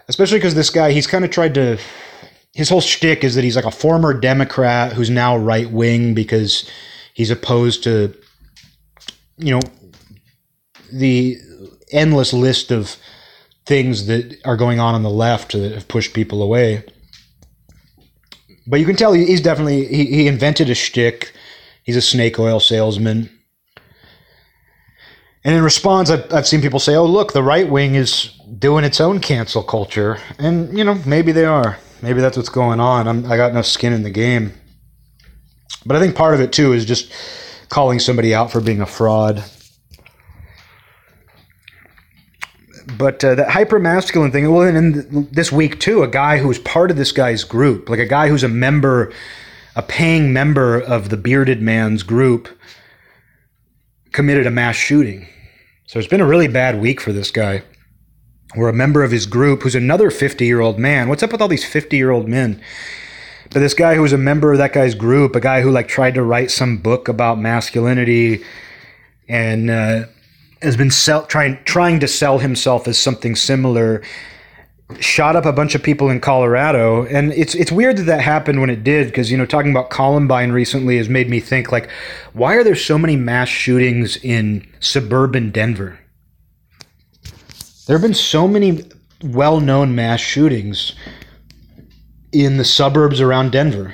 Especially 0.10 0.38
because 0.38 0.56
this 0.56 0.70
guy, 0.70 0.92
he's 0.92 1.08
kind 1.08 1.26
of 1.26 1.32
tried 1.32 1.54
to. 1.56 1.78
His 2.54 2.70
whole 2.70 2.82
shtick 2.82 3.24
is 3.24 3.36
that 3.36 3.44
he's 3.44 3.56
like 3.56 3.66
a 3.66 3.72
former 3.72 4.14
Democrat 4.14 4.94
who's 4.94 5.10
now 5.10 5.38
right 5.38 5.70
wing 5.70 6.14
because 6.14 6.70
he's 7.14 7.30
opposed 7.30 7.84
to, 7.84 8.16
you 9.38 9.54
know, 9.54 9.62
the 10.92 11.38
endless 11.92 12.34
list 12.34 12.72
of 12.72 12.98
things 13.66 14.08
that 14.08 14.38
are 14.46 14.58
going 14.58 14.80
on 14.80 14.96
on 14.96 15.04
the 15.04 15.10
left 15.10 15.52
that 15.52 15.74
have 15.74 15.88
pushed 15.88 16.14
people 16.14 16.42
away 16.42 16.84
but 18.68 18.80
you 18.80 18.86
can 18.86 18.96
tell 18.96 19.14
he's 19.14 19.42
definitely 19.42 19.88
he, 19.88 20.06
he 20.06 20.28
invented 20.28 20.70
a 20.70 20.76
shtick. 20.76 21.32
He's 21.84 21.96
a 21.96 22.02
snake 22.02 22.38
oil 22.38 22.60
salesman. 22.60 23.30
And 25.48 25.56
in 25.56 25.64
response, 25.64 26.10
I've, 26.10 26.34
I've 26.34 26.46
seen 26.46 26.62
people 26.62 26.78
say, 26.78 26.96
oh, 26.96 27.06
look, 27.06 27.32
the 27.32 27.42
right 27.42 27.70
wing 27.70 27.96
is 27.96 28.38
doing 28.60 28.84
its 28.84 29.00
own 29.00 29.22
cancel 29.22 29.64
culture. 29.64 30.20
And, 30.38 30.78
you 30.78 30.84
know, 30.84 30.96
maybe 31.06 31.32
they 31.32 31.46
are. 31.46 31.78
Maybe 32.02 32.20
that's 32.20 32.36
what's 32.36 32.50
going 32.50 32.82
on. 32.82 33.08
I'm, 33.08 33.32
I 33.32 33.38
got 33.38 33.52
enough 33.52 33.66
skin 33.66 33.94
in 33.94 34.04
the 34.04 34.10
game. 34.10 34.52
But 35.86 35.96
I 35.96 36.02
think 36.02 36.18
part 36.18 36.34
of 36.34 36.42
it, 36.42 36.52
too, 36.52 36.74
is 36.74 36.84
just 36.84 37.14
calling 37.70 37.98
somebody 38.00 38.36
out 38.36 38.52
for 38.52 38.60
being 38.60 38.82
a 38.82 38.86
fraud. 38.86 39.42
But 42.98 43.24
uh, 43.24 43.36
that 43.36 43.50
hyper 43.50 43.80
masculine 43.80 44.34
thing, 44.34 44.52
well, 44.52 44.68
and 44.68 45.32
this 45.32 45.50
week, 45.50 45.80
too, 45.80 46.04
a 46.04 46.10
guy 46.10 46.40
who's 46.40 46.60
part 46.60 46.92
of 46.92 46.98
this 46.98 47.14
guy's 47.14 47.46
group, 47.46 47.88
like 47.88 48.00
a 48.00 48.06
guy 48.06 48.28
who's 48.28 48.44
a 48.44 48.50
member, 48.50 49.14
a 49.78 49.82
paying 49.82 50.34
member 50.34 50.78
of 50.78 51.08
the 51.08 51.16
bearded 51.16 51.62
man's 51.62 52.04
group, 52.04 52.50
committed 54.12 54.46
a 54.46 54.52
mass 54.52 54.76
shooting. 54.76 55.26
So 55.88 56.00
it's 56.00 56.08
been 56.10 56.20
a 56.20 56.28
really 56.28 56.50
bad 56.50 56.82
week 56.82 57.00
for 57.00 57.14
this 57.14 57.32
guy. 57.32 57.64
We're 58.58 58.68
a 58.68 58.74
member 58.74 59.04
of 59.04 59.12
his 59.12 59.26
group 59.26 59.62
who's 59.62 59.74
another 59.74 60.12
50 60.12 60.46
year 60.46 60.60
old 60.60 60.78
man. 60.78 61.08
What's 61.08 61.24
up 61.24 61.32
with 61.32 61.42
all 61.42 61.48
these 61.48 61.64
50 61.64 61.96
year 61.96 62.12
old 62.12 62.28
men? 62.28 62.62
But 63.52 63.62
this 63.62 63.74
guy 63.74 63.96
who 63.96 64.02
was 64.02 64.12
a 64.12 64.18
member 64.18 64.52
of 64.52 64.58
that 64.58 64.74
guy's 64.74 64.96
group, 64.96 65.34
a 65.34 65.40
guy 65.40 65.62
who 65.62 65.72
like 65.72 65.88
tried 65.88 66.16
to 66.16 66.24
write 66.24 66.52
some 66.52 66.80
book 66.80 67.08
about 67.08 67.40
masculinity 67.40 68.44
and 69.30 69.70
uh, 69.70 70.08
has 70.62 70.76
been 70.76 70.92
sell, 70.92 71.26
trying 71.26 71.58
trying 71.64 72.02
to 72.02 72.08
sell 72.10 72.40
himself 72.40 72.86
as 72.90 73.00
something 73.00 73.38
similar, 73.38 74.04
shot 75.00 75.36
up 75.36 75.46
a 75.46 75.52
bunch 75.52 75.76
of 75.76 75.84
people 75.84 76.10
in 76.10 76.20
Colorado, 76.20 77.06
and 77.06 77.34
it's 77.34 77.56
it's 77.56 77.72
weird 77.72 77.98
that 77.98 78.04
that 78.04 78.22
happened 78.22 78.62
when 78.62 78.70
it 78.70 78.84
did 78.84 79.08
because 79.08 79.30
you 79.30 79.38
know 79.38 79.46
talking 79.46 79.72
about 79.72 79.90
Columbine 79.90 80.52
recently 80.52 80.98
has 80.98 81.10
made 81.10 81.30
me 81.30 81.40
think 81.40 81.72
like, 81.72 81.90
why 82.34 82.56
are 82.56 82.64
there 82.64 82.76
so 82.76 82.98
many 82.98 83.16
mass 83.16 83.50
shootings 83.50 84.18
in 84.18 84.66
suburban 84.80 85.52
Denver? 85.52 86.00
There 87.86 87.98
have 87.98 88.02
been 88.02 88.14
so 88.14 88.48
many 88.48 88.84
well-known 89.24 89.96
mass 89.96 90.20
shootings 90.20 90.94
in 92.32 92.58
the 92.58 92.66
suburbs 92.66 93.22
around 93.22 93.52
Denver. 93.52 93.94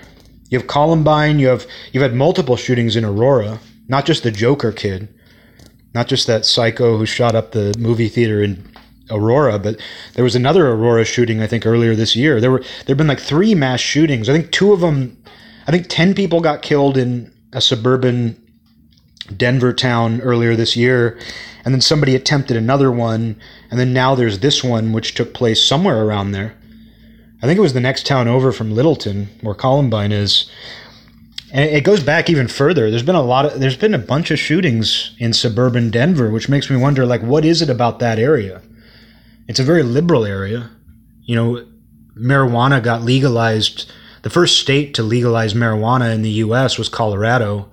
You 0.49 0.59
have 0.59 0.67
Columbine. 0.67 1.39
You 1.39 1.47
have 1.47 1.65
you've 1.91 2.03
had 2.03 2.13
multiple 2.13 2.55
shootings 2.55 2.95
in 2.95 3.03
Aurora, 3.03 3.59
not 3.87 4.05
just 4.05 4.21
the 4.21 4.31
Joker 4.31 4.71
kid, 4.71 5.07
not 5.95 6.07
just 6.07 6.27
that 6.27 6.45
psycho 6.45 6.97
who 6.97 7.05
shot 7.07 7.33
up 7.33 7.51
the 7.51 7.73
movie 7.79 8.09
theater 8.09 8.43
in 8.43 8.72
Aurora, 9.14 9.59
but 9.59 9.80
there 10.14 10.24
was 10.24 10.36
another 10.36 10.68
Aurora 10.68 11.05
shooting 11.05 11.41
I 11.41 11.47
think 11.47 11.66
earlier 11.66 11.95
this 11.95 12.16
year. 12.16 12.41
There 12.41 12.51
were 12.51 12.64
there've 12.86 12.97
been 12.97 13.07
like 13.07 13.20
three 13.20 13.55
mass 13.55 13.80
shootings. 13.80 14.30
I 14.30 14.34
think 14.34 14.51
two 14.51 14.74
of 14.74 14.82
them, 14.82 15.18
I 15.68 15.72
think 15.72 15.88
ten 15.88 16.14
people 16.14 16.41
got 16.41 16.61
killed 16.61 16.97
in 16.97 17.32
a 17.53 17.61
suburban 17.61 18.39
Denver 19.36 19.74
town 19.74 20.22
earlier 20.22 20.55
this 20.55 20.76
year, 20.76 21.18
and 21.64 21.74
then 21.74 21.82
somebody 21.82 22.16
attempted 22.16 22.57
another 22.57 22.91
one, 22.91 23.39
and 23.72 23.80
then 23.80 23.93
now 23.93 24.16
there's 24.16 24.39
this 24.39 24.64
one 24.64 24.91
which 24.91 25.14
took 25.14 25.34
place 25.34 25.64
somewhere 25.64 26.03
around 26.03 26.32
there. 26.32 26.55
I 27.41 27.45
think 27.45 27.57
it 27.57 27.61
was 27.61 27.74
the 27.74 27.82
next 27.82 28.05
town 28.05 28.30
over 28.30 28.53
from 28.53 28.74
Littleton, 28.74 29.28
where 29.41 29.53
Columbine 29.53 30.14
is. 30.14 30.49
And 31.51 31.70
it 31.70 31.84
goes 31.84 32.01
back 32.01 32.30
even 32.30 32.47
further. 32.47 32.89
There's 32.89 33.03
been 33.03 33.16
a 33.16 33.22
lot 33.22 33.45
of 33.45 33.59
there's 33.59 33.78
been 33.78 33.93
a 33.93 33.99
bunch 33.99 34.32
of 34.32 34.39
shootings 34.39 35.14
in 35.20 35.34
suburban 35.34 35.91
Denver, 35.91 36.32
which 36.32 36.49
makes 36.49 36.70
me 36.70 36.78
wonder 36.78 37.05
like 37.05 37.22
what 37.22 37.45
is 37.45 37.61
it 37.61 37.70
about 37.70 37.99
that 37.99 38.18
area? 38.18 38.61
It's 39.47 39.59
a 39.59 39.63
very 39.63 39.83
liberal 39.83 40.25
area. 40.25 40.69
You 41.23 41.35
know, 41.35 41.67
marijuana 42.17 42.81
got 42.81 43.01
legalized. 43.01 43.91
The 44.21 44.29
first 44.29 44.59
state 44.59 44.93
to 44.95 45.03
legalize 45.03 45.53
marijuana 45.53 46.13
in 46.13 46.21
the 46.21 46.29
US 46.29 46.77
was 46.77 46.89
Colorado. 46.89 47.71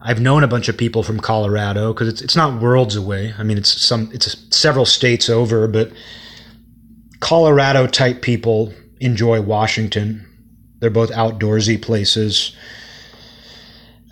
I've 0.00 0.20
known 0.20 0.44
a 0.44 0.48
bunch 0.48 0.68
of 0.68 0.76
people 0.76 1.02
from 1.02 1.18
Colorado 1.18 1.92
because 1.92 2.08
it's 2.08 2.22
it's 2.22 2.36
not 2.36 2.60
worlds 2.60 2.94
away. 2.94 3.34
I 3.38 3.42
mean, 3.42 3.58
it's 3.58 3.80
some 3.80 4.10
it's 4.12 4.36
several 4.56 4.86
states 4.86 5.28
over, 5.28 5.66
but 5.66 5.90
Colorado 7.18 7.86
type 7.86 8.22
people 8.22 8.72
enjoy 9.00 9.40
Washington. 9.40 10.24
They're 10.78 10.90
both 10.90 11.10
outdoorsy 11.10 11.80
places. 11.80 12.54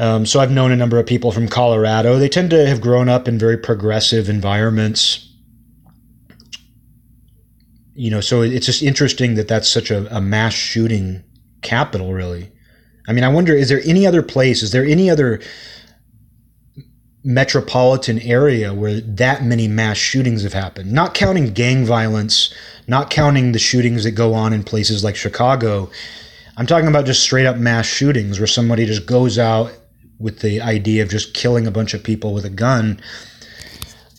Um, 0.00 0.26
so 0.26 0.40
I've 0.40 0.50
known 0.50 0.72
a 0.72 0.76
number 0.76 0.98
of 0.98 1.06
people 1.06 1.30
from 1.30 1.46
Colorado. 1.46 2.18
They 2.18 2.28
tend 2.28 2.50
to 2.50 2.66
have 2.66 2.80
grown 2.80 3.08
up 3.08 3.28
in 3.28 3.38
very 3.38 3.56
progressive 3.56 4.28
environments. 4.28 5.28
You 7.94 8.10
know, 8.10 8.20
so 8.20 8.42
it's 8.42 8.66
just 8.66 8.82
interesting 8.82 9.34
that 9.34 9.48
that's 9.48 9.68
such 9.68 9.90
a, 9.90 10.14
a 10.14 10.20
mass 10.20 10.52
shooting 10.52 11.22
capital, 11.62 12.12
really. 12.12 12.50
I 13.06 13.12
mean, 13.12 13.24
I 13.24 13.28
wonder, 13.28 13.54
is 13.54 13.68
there 13.68 13.82
any 13.84 14.06
other 14.06 14.22
place? 14.22 14.62
Is 14.62 14.72
there 14.72 14.84
any 14.84 15.10
other 15.10 15.40
metropolitan 17.24 18.20
area 18.20 18.74
where 18.74 19.00
that 19.00 19.42
many 19.42 19.66
mass 19.66 19.96
shootings 19.96 20.42
have 20.42 20.52
happened, 20.52 20.92
not 20.92 21.14
counting 21.14 21.54
gang 21.54 21.86
violence, 21.86 22.52
not 22.86 23.08
counting 23.08 23.52
the 23.52 23.58
shootings 23.58 24.04
that 24.04 24.10
go 24.10 24.34
on 24.34 24.52
in 24.52 24.62
places 24.62 25.02
like 25.02 25.16
Chicago. 25.16 25.90
I'm 26.58 26.66
talking 26.66 26.88
about 26.88 27.06
just 27.06 27.22
straight 27.22 27.46
up 27.46 27.56
mass 27.56 27.86
shootings 27.86 28.38
where 28.38 28.46
somebody 28.46 28.84
just 28.84 29.06
goes 29.06 29.38
out 29.38 29.72
with 30.18 30.40
the 30.40 30.60
idea 30.60 31.02
of 31.02 31.08
just 31.08 31.32
killing 31.34 31.66
a 31.66 31.70
bunch 31.70 31.94
of 31.94 32.04
people 32.04 32.34
with 32.34 32.44
a 32.44 32.50
gun. 32.50 33.00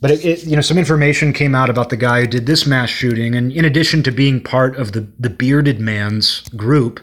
But 0.06 0.12
it, 0.12 0.24
it, 0.24 0.44
you 0.44 0.56
know, 0.56 0.62
some 0.62 0.78
information 0.78 1.34
came 1.34 1.56
out 1.56 1.68
about 1.68 1.90
the 1.90 1.98
guy 1.98 2.22
who 2.22 2.28
did 2.28 2.46
this 2.46 2.68
mass 2.68 2.92
shooting, 2.92 3.34
and 3.34 3.52
in 3.52 3.66
addition 3.66 4.04
to 4.04 4.12
being 4.12 4.40
part 4.40 4.76
of 4.76 4.92
the 4.92 5.08
the 5.18 5.32
bearded 5.32 5.80
man's 5.80 6.42
group, 6.50 7.00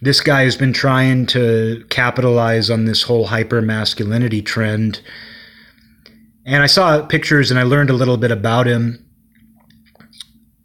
this 0.00 0.22
guy 0.22 0.44
has 0.44 0.56
been 0.56 0.72
trying 0.72 1.26
to 1.26 1.84
capitalize 1.90 2.70
on 2.70 2.86
this 2.86 3.02
whole 3.02 3.26
hyper 3.26 3.60
masculinity 3.60 4.40
trend. 4.40 5.02
And 6.46 6.62
I 6.62 6.66
saw 6.68 7.04
pictures 7.04 7.50
and 7.50 7.60
I 7.60 7.64
learned 7.64 7.90
a 7.90 7.92
little 7.92 8.16
bit 8.16 8.30
about 8.30 8.66
him. 8.66 9.06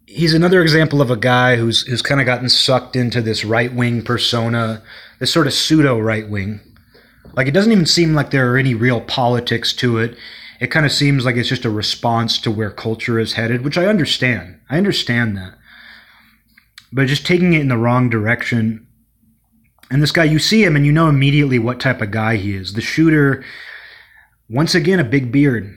He's 0.06 0.32
another 0.32 0.62
example 0.62 1.02
of 1.02 1.10
a 1.10 1.18
guy 1.18 1.56
who's 1.56 1.82
who's 1.82 2.00
kind 2.00 2.22
of 2.22 2.26
gotten 2.26 2.48
sucked 2.48 2.96
into 2.96 3.20
this 3.20 3.44
right 3.44 3.74
wing 3.74 4.00
persona, 4.00 4.82
this 5.18 5.30
sort 5.30 5.46
of 5.46 5.52
pseudo 5.52 5.98
right 5.98 6.30
wing. 6.30 6.60
Like 7.34 7.46
it 7.46 7.52
doesn't 7.52 7.72
even 7.72 7.84
seem 7.84 8.14
like 8.14 8.30
there 8.30 8.50
are 8.50 8.56
any 8.56 8.72
real 8.72 9.02
politics 9.02 9.74
to 9.74 9.98
it. 9.98 10.16
It 10.60 10.70
kind 10.70 10.84
of 10.86 10.92
seems 10.92 11.24
like 11.24 11.36
it's 11.36 11.48
just 11.48 11.64
a 11.64 11.70
response 11.70 12.38
to 12.38 12.50
where 12.50 12.70
culture 12.70 13.18
is 13.18 13.32
headed, 13.32 13.64
which 13.64 13.78
I 13.78 13.86
understand. 13.86 14.60
I 14.68 14.76
understand 14.76 15.36
that. 15.36 15.54
But 16.92 17.06
just 17.06 17.26
taking 17.26 17.54
it 17.54 17.60
in 17.60 17.68
the 17.68 17.78
wrong 17.78 18.10
direction 18.10 18.86
and 19.90 20.02
this 20.02 20.12
guy, 20.12 20.24
you 20.24 20.38
see 20.38 20.64
him 20.64 20.76
and 20.76 20.86
you 20.86 20.92
know 20.92 21.08
immediately 21.08 21.58
what 21.58 21.80
type 21.80 22.00
of 22.00 22.12
guy 22.12 22.36
he 22.36 22.54
is. 22.54 22.74
The 22.74 22.80
shooter, 22.80 23.44
once 24.48 24.74
again, 24.74 25.00
a 25.00 25.04
big 25.04 25.32
beard. 25.32 25.76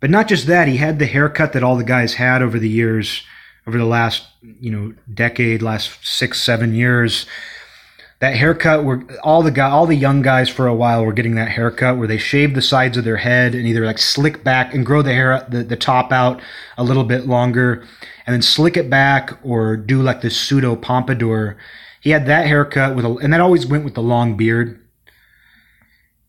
But 0.00 0.10
not 0.10 0.28
just 0.28 0.46
that, 0.46 0.66
he 0.66 0.78
had 0.78 0.98
the 0.98 1.06
haircut 1.06 1.52
that 1.52 1.62
all 1.62 1.76
the 1.76 1.84
guys 1.84 2.14
had 2.14 2.42
over 2.42 2.58
the 2.58 2.68
years, 2.68 3.22
over 3.66 3.76
the 3.76 3.84
last, 3.84 4.26
you 4.42 4.70
know, 4.70 4.94
decade, 5.12 5.60
last 5.60 6.06
six, 6.06 6.40
seven 6.42 6.74
years. 6.74 7.26
That 8.24 8.36
haircut 8.36 8.84
where 8.84 9.04
all 9.22 9.42
the 9.42 9.50
guy, 9.50 9.68
all 9.68 9.86
the 9.86 9.94
young 9.94 10.22
guys 10.22 10.48
for 10.48 10.66
a 10.66 10.74
while 10.74 11.04
were 11.04 11.12
getting 11.12 11.34
that 11.34 11.50
haircut 11.50 11.98
where 11.98 12.08
they 12.08 12.16
shave 12.16 12.54
the 12.54 12.62
sides 12.62 12.96
of 12.96 13.04
their 13.04 13.18
head 13.18 13.54
and 13.54 13.66
either 13.66 13.84
like 13.84 13.98
slick 13.98 14.42
back 14.42 14.72
and 14.72 14.86
grow 14.86 15.02
the 15.02 15.12
hair, 15.12 15.46
the, 15.50 15.62
the 15.62 15.76
top 15.76 16.10
out 16.10 16.40
a 16.78 16.84
little 16.84 17.04
bit 17.04 17.26
longer, 17.26 17.86
and 18.26 18.32
then 18.32 18.40
slick 18.40 18.76
it 18.76 18.88
back 18.88 19.38
or 19.42 19.76
do 19.76 20.00
like 20.00 20.22
this 20.22 20.40
pseudo 20.40 20.74
pompadour 20.74 21.58
he 22.04 22.10
had 22.10 22.26
that 22.26 22.46
haircut 22.46 22.94
with 22.94 23.06
a, 23.06 23.14
and 23.16 23.32
that 23.32 23.40
always 23.40 23.64
went 23.64 23.82
with 23.82 23.94
the 23.94 24.02
long 24.02 24.36
beard. 24.36 24.78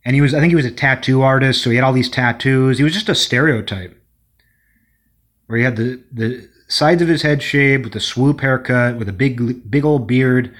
And 0.05 0.15
he 0.15 0.21
was, 0.21 0.33
I 0.33 0.39
think 0.39 0.51
he 0.51 0.55
was 0.55 0.65
a 0.65 0.71
tattoo 0.71 1.21
artist, 1.21 1.61
so 1.61 1.69
he 1.69 1.75
had 1.75 1.83
all 1.83 1.91
these 1.91 2.09
tattoos. 2.09 2.77
He 2.77 2.83
was 2.85 2.93
just 2.93 3.09
a 3.09 3.15
stereotype. 3.15 4.01
Where 5.47 5.57
he 5.57 5.65
had 5.65 5.75
the, 5.75 6.01
the 6.13 6.49
sides 6.69 7.01
of 7.01 7.09
his 7.09 7.23
head 7.23 7.43
shaved 7.43 7.83
with 7.83 7.95
a 7.95 7.99
swoop 7.99 8.39
haircut, 8.39 8.97
with 8.97 9.09
a 9.09 9.13
big, 9.13 9.69
big 9.69 9.83
old 9.83 10.07
beard, 10.07 10.55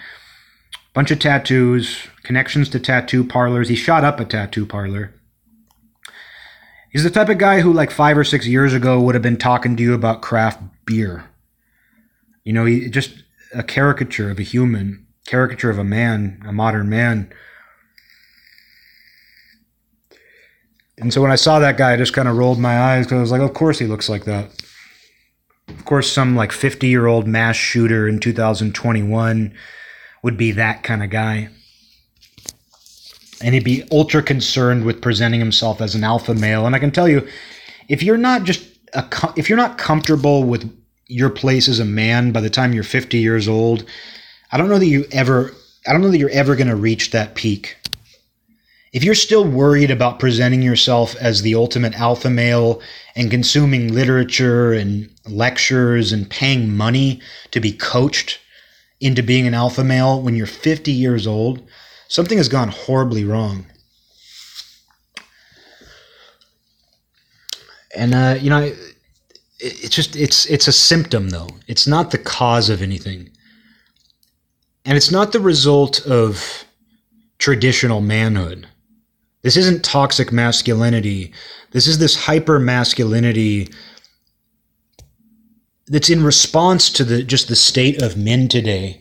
bunch 0.96 1.12
of 1.12 1.20
tattoos, 1.20 2.08
connections 2.24 2.70
to 2.70 2.80
tattoo 2.80 3.24
parlors. 3.24 3.70
He 3.70 3.76
shot 3.76 4.04
up 4.04 4.20
a 4.20 4.26
tattoo 4.26 4.66
parlor. 4.66 5.14
He's 6.90 7.04
the 7.04 7.10
type 7.10 7.28
of 7.28 7.38
guy 7.38 7.60
who, 7.60 7.74
like 7.74 7.92
five 7.92 8.18
or 8.18 8.24
six 8.24 8.48
years 8.48 8.74
ago, 8.74 9.02
would 9.02 9.14
have 9.14 9.22
been 9.22 9.38
talking 9.38 9.76
to 9.76 9.84
you 9.84 9.94
about 9.94 10.22
craft 10.22 10.64
beer. 10.86 11.26
You 12.46 12.54
know, 12.54 12.64
he 12.66 12.90
just 12.90 13.24
a 13.54 13.62
caricature 13.62 14.32
of 14.32 14.40
a 14.40 14.44
human 14.44 15.06
caricature 15.28 15.70
of 15.70 15.78
a 15.78 15.84
man, 15.84 16.42
a 16.48 16.54
modern 16.54 16.90
man. 16.90 17.32
And 20.98 21.12
so 21.12 21.22
when 21.22 21.32
I 21.32 21.36
saw 21.36 21.60
that 21.60 21.78
guy, 21.78 21.94
I 21.94 21.98
just 21.98 22.14
kind 22.14 22.30
of 22.30 22.38
rolled 22.38 22.60
my 22.60 22.80
eyes 22.80 23.06
because 23.06 23.18
I 23.18 23.22
was 23.22 23.32
like, 23.32 23.42
of 23.42 23.54
course 23.54 23.80
he 23.80 23.86
looks 23.86 24.08
like 24.08 24.24
that. 24.26 24.50
Of 25.68 25.84
course, 25.84 26.10
some 26.10 26.36
like 26.36 26.54
50 26.54 26.88
year 26.88 27.08
old 27.08 27.28
mass 27.28 27.58
shooter 27.58 28.08
in 28.08 28.20
2021 28.20 29.54
would 30.26 30.38
be 30.38 30.54
that 30.54 30.82
kind 30.82 31.04
of 31.04 31.12
guy. 31.12 31.48
And 33.44 33.54
he'd 33.54 33.64
be 33.64 33.84
ultra 33.92 34.24
concerned 34.24 34.84
with 34.84 35.00
presenting 35.00 35.40
himself 35.40 35.82
as 35.82 35.94
an 35.94 36.04
alpha 36.04 36.34
male. 36.34 36.66
And 36.66 36.76
I 36.76 36.80
can 36.80 36.90
tell 36.90 37.08
you, 37.08 37.28
if 37.90 38.02
you're 38.02 38.18
not 38.18 38.44
just 38.44 38.68
a, 38.96 39.06
if 39.38 39.50
you're 39.50 39.58
not 39.58 39.78
comfortable 39.78 40.44
with 40.44 40.68
your 41.06 41.30
place 41.30 41.68
as 41.68 41.80
a 41.80 41.86
man 41.86 42.32
by 42.32 42.42
the 42.42 42.50
time 42.50 42.74
you're 42.74 42.84
50 42.84 43.20
years 43.20 43.48
old, 43.48 43.86
I 44.52 44.58
don't 44.58 44.68
know 44.68 44.80
that 44.80 44.88
you 44.88 45.06
ever 45.12 45.52
I 45.88 45.94
don't 45.94 46.02
know 46.02 46.10
that 46.10 46.18
you're 46.18 46.30
ever 46.32 46.56
going 46.56 46.70
to 46.70 46.76
reach 46.76 47.12
that 47.12 47.36
peak. 47.36 47.78
if 48.94 49.04
you're 49.04 49.14
still 49.14 49.48
worried 49.48 49.92
about 49.92 50.18
presenting 50.18 50.64
yourself 50.64 51.16
as 51.18 51.44
the 51.44 51.54
ultimate 51.54 51.94
alpha 52.00 52.32
male 52.32 52.82
and 53.16 53.30
consuming 53.30 53.94
literature 53.94 54.74
and 54.74 55.08
lectures 55.30 56.12
and 56.12 56.28
paying 56.32 56.76
money 56.76 57.22
to 57.52 57.60
be 57.60 57.72
coached 57.72 58.40
into 59.02 59.24
being 59.24 59.48
an 59.48 59.54
alpha 59.54 59.84
male 59.84 60.22
when 60.22 60.36
you're 60.36 60.48
50 60.48 60.92
years 60.92 61.28
old, 61.28 61.62
something 62.08 62.38
has 62.38 62.50
gone 62.50 62.70
horribly 62.70 63.24
wrong. 63.24 63.66
And 67.96 68.14
uh, 68.14 68.38
you 68.40 68.50
know, 68.50 68.74
it's 69.60 69.96
just 69.96 70.16
it's 70.16 70.46
it's 70.48 70.68
a 70.68 70.74
symptom 70.74 71.30
though. 71.30 71.50
It's 71.68 71.88
not 71.88 72.12
the 72.12 72.18
cause 72.18 72.70
of 72.70 72.82
anything. 72.82 73.30
And 74.84 74.98
it's 74.98 75.12
not 75.12 75.32
the 75.32 75.40
result 75.40 76.06
of 76.06 76.66
traditional 77.40 78.02
manhood. 78.02 78.68
This 79.42 79.58
isn't 79.58 79.84
toxic 79.84 80.32
masculinity. 80.32 81.34
This 81.72 81.88
is 81.88 82.00
this 82.00 82.16
hyper 82.16 82.60
masculinity 82.60 83.70
that's 85.88 86.10
in 86.10 86.24
response 86.24 86.90
to 86.92 87.04
the 87.04 87.24
just 87.24 87.48
the 87.48 87.56
state 87.56 88.02
of 88.02 88.18
men 88.18 88.48
today. 88.48 89.00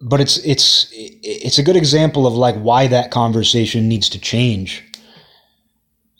But 0.00 0.20
it's 0.20 0.38
it's 0.38 0.88
it's 0.92 1.58
a 1.58 1.62
good 1.62 1.76
example 1.76 2.26
of 2.26 2.34
like 2.34 2.56
why 2.56 2.86
that 2.88 3.10
conversation 3.10 3.88
needs 3.88 4.08
to 4.10 4.18
change. 4.18 4.84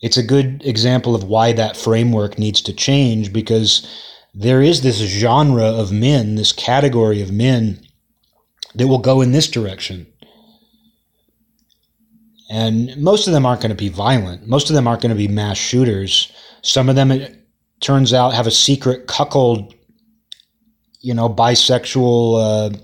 It's 0.00 0.16
a 0.16 0.22
good 0.22 0.62
example 0.64 1.14
of 1.14 1.24
why 1.24 1.52
that 1.52 1.76
framework 1.76 2.38
needs 2.38 2.60
to 2.62 2.72
change 2.72 3.32
because 3.32 3.86
there 4.34 4.62
is 4.62 4.80
this 4.80 4.96
genre 4.98 5.66
of 5.66 5.92
men, 5.92 6.34
this 6.34 6.52
category 6.52 7.22
of 7.22 7.30
men 7.30 7.80
that 8.74 8.88
will 8.88 8.98
go 8.98 9.20
in 9.20 9.32
this 9.32 9.48
direction. 9.48 10.06
And 12.50 12.96
most 12.96 13.26
of 13.26 13.32
them 13.32 13.46
aren't 13.46 13.62
going 13.62 13.70
to 13.70 13.76
be 13.76 13.88
violent. 13.88 14.46
Most 14.46 14.70
of 14.70 14.74
them 14.74 14.86
aren't 14.86 15.02
going 15.02 15.10
to 15.10 15.16
be 15.16 15.28
mass 15.28 15.56
shooters. 15.56 16.32
Some 16.62 16.88
of 16.88 16.96
them, 16.96 17.10
turns 17.82 18.12
out, 18.12 18.34
have 18.34 18.46
a 18.46 18.50
secret 18.50 19.06
cuckold, 19.06 19.74
you 21.00 21.12
know, 21.12 21.28
bisexual, 21.28 22.72
uh, 22.72 22.76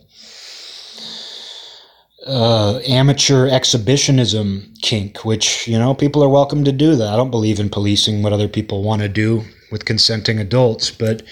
uh, 2.26 2.80
amateur 2.86 3.48
exhibitionism 3.48 4.74
kink, 4.82 5.24
which, 5.24 5.66
you 5.66 5.78
know, 5.78 5.94
people 5.94 6.22
are 6.22 6.28
welcome 6.28 6.64
to 6.64 6.72
do 6.72 6.94
that. 6.96 7.12
I 7.12 7.16
don't 7.16 7.30
believe 7.30 7.58
in 7.58 7.70
policing 7.70 8.22
what 8.22 8.32
other 8.32 8.48
people 8.48 8.82
want 8.82 9.00
to 9.02 9.08
do 9.08 9.42
with 9.72 9.86
consenting 9.86 10.38
adults, 10.38 10.90
but 10.90 11.22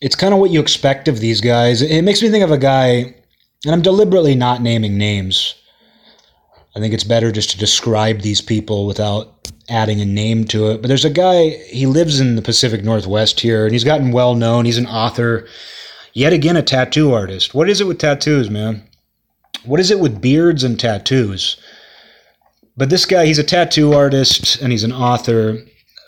it's 0.00 0.14
kind 0.14 0.32
of 0.32 0.38
what 0.38 0.50
you 0.50 0.60
expect 0.60 1.08
of 1.08 1.18
these 1.18 1.40
guys. 1.40 1.82
It 1.82 2.02
makes 2.02 2.22
me 2.22 2.28
think 2.28 2.44
of 2.44 2.52
a 2.52 2.58
guy, 2.58 3.14
and 3.64 3.72
I'm 3.72 3.82
deliberately 3.82 4.36
not 4.36 4.62
naming 4.62 4.96
names 4.96 5.54
I 6.76 6.80
think 6.80 6.92
it's 6.92 7.04
better 7.04 7.30
just 7.30 7.50
to 7.50 7.58
describe 7.58 8.20
these 8.20 8.40
people 8.40 8.86
without 8.86 9.33
adding 9.68 10.00
a 10.00 10.04
name 10.04 10.44
to 10.46 10.70
it. 10.70 10.82
But 10.82 10.88
there's 10.88 11.04
a 11.04 11.10
guy, 11.10 11.50
he 11.70 11.86
lives 11.86 12.20
in 12.20 12.36
the 12.36 12.42
Pacific 12.42 12.84
Northwest 12.84 13.40
here, 13.40 13.64
and 13.64 13.72
he's 13.72 13.84
gotten 13.84 14.12
well 14.12 14.34
known. 14.34 14.64
He's 14.64 14.78
an 14.78 14.86
author, 14.86 15.46
yet 16.12 16.32
again, 16.32 16.56
a 16.56 16.62
tattoo 16.62 17.12
artist. 17.12 17.54
What 17.54 17.68
is 17.68 17.80
it 17.80 17.86
with 17.86 17.98
tattoos, 17.98 18.50
man? 18.50 18.82
What 19.64 19.80
is 19.80 19.90
it 19.90 20.00
with 20.00 20.20
beards 20.20 20.64
and 20.64 20.78
tattoos? 20.78 21.56
But 22.76 22.90
this 22.90 23.06
guy, 23.06 23.26
he's 23.26 23.38
a 23.38 23.44
tattoo 23.44 23.92
artist 23.92 24.60
and 24.60 24.72
he's 24.72 24.84
an 24.84 24.92
author. 24.92 25.58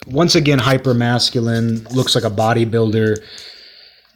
Once 0.05 0.35
again, 0.35 0.59
hyper 0.59 0.93
masculine, 0.93 1.83
looks 1.85 2.13
like 2.13 2.25
a 2.25 2.29
bodybuilder. 2.29 3.17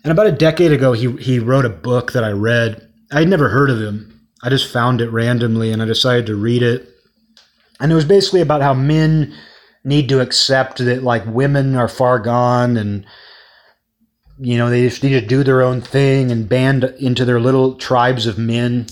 And 0.03 0.11
about 0.11 0.27
a 0.27 0.31
decade 0.31 0.71
ago, 0.71 0.93
he, 0.93 1.11
he 1.13 1.39
wrote 1.39 1.65
a 1.65 1.69
book 1.69 2.11
that 2.11 2.23
I 2.23 2.31
read. 2.31 2.87
I'd 3.11 3.29
never 3.29 3.49
heard 3.49 3.69
of 3.69 3.81
him 3.81 4.11
I 4.43 4.49
just 4.49 4.71
found 4.71 5.01
it 5.01 5.09
randomly 5.09 5.71
and 5.71 5.81
I 5.81 5.85
decided 5.85 6.25
to 6.27 6.35
read 6.35 6.63
it. 6.63 6.87
And 7.81 7.91
it 7.91 7.95
was 7.95 8.05
basically 8.05 8.41
about 8.41 8.61
how 8.61 8.73
men 8.73 9.33
need 9.83 10.07
to 10.09 10.21
accept 10.21 10.77
that 10.77 11.03
like 11.03 11.25
women 11.25 11.75
are 11.75 11.87
far 11.87 12.19
gone 12.19 12.77
and 12.77 13.05
you 14.39 14.55
know 14.55 14.69
they 14.69 14.87
just 14.87 15.03
need 15.03 15.19
to 15.19 15.25
do 15.25 15.43
their 15.43 15.63
own 15.63 15.81
thing 15.81 16.31
and 16.31 16.47
band 16.47 16.83
into 16.99 17.25
their 17.25 17.39
little 17.39 17.73
tribes 17.73 18.27
of 18.27 18.37
men 18.37 18.85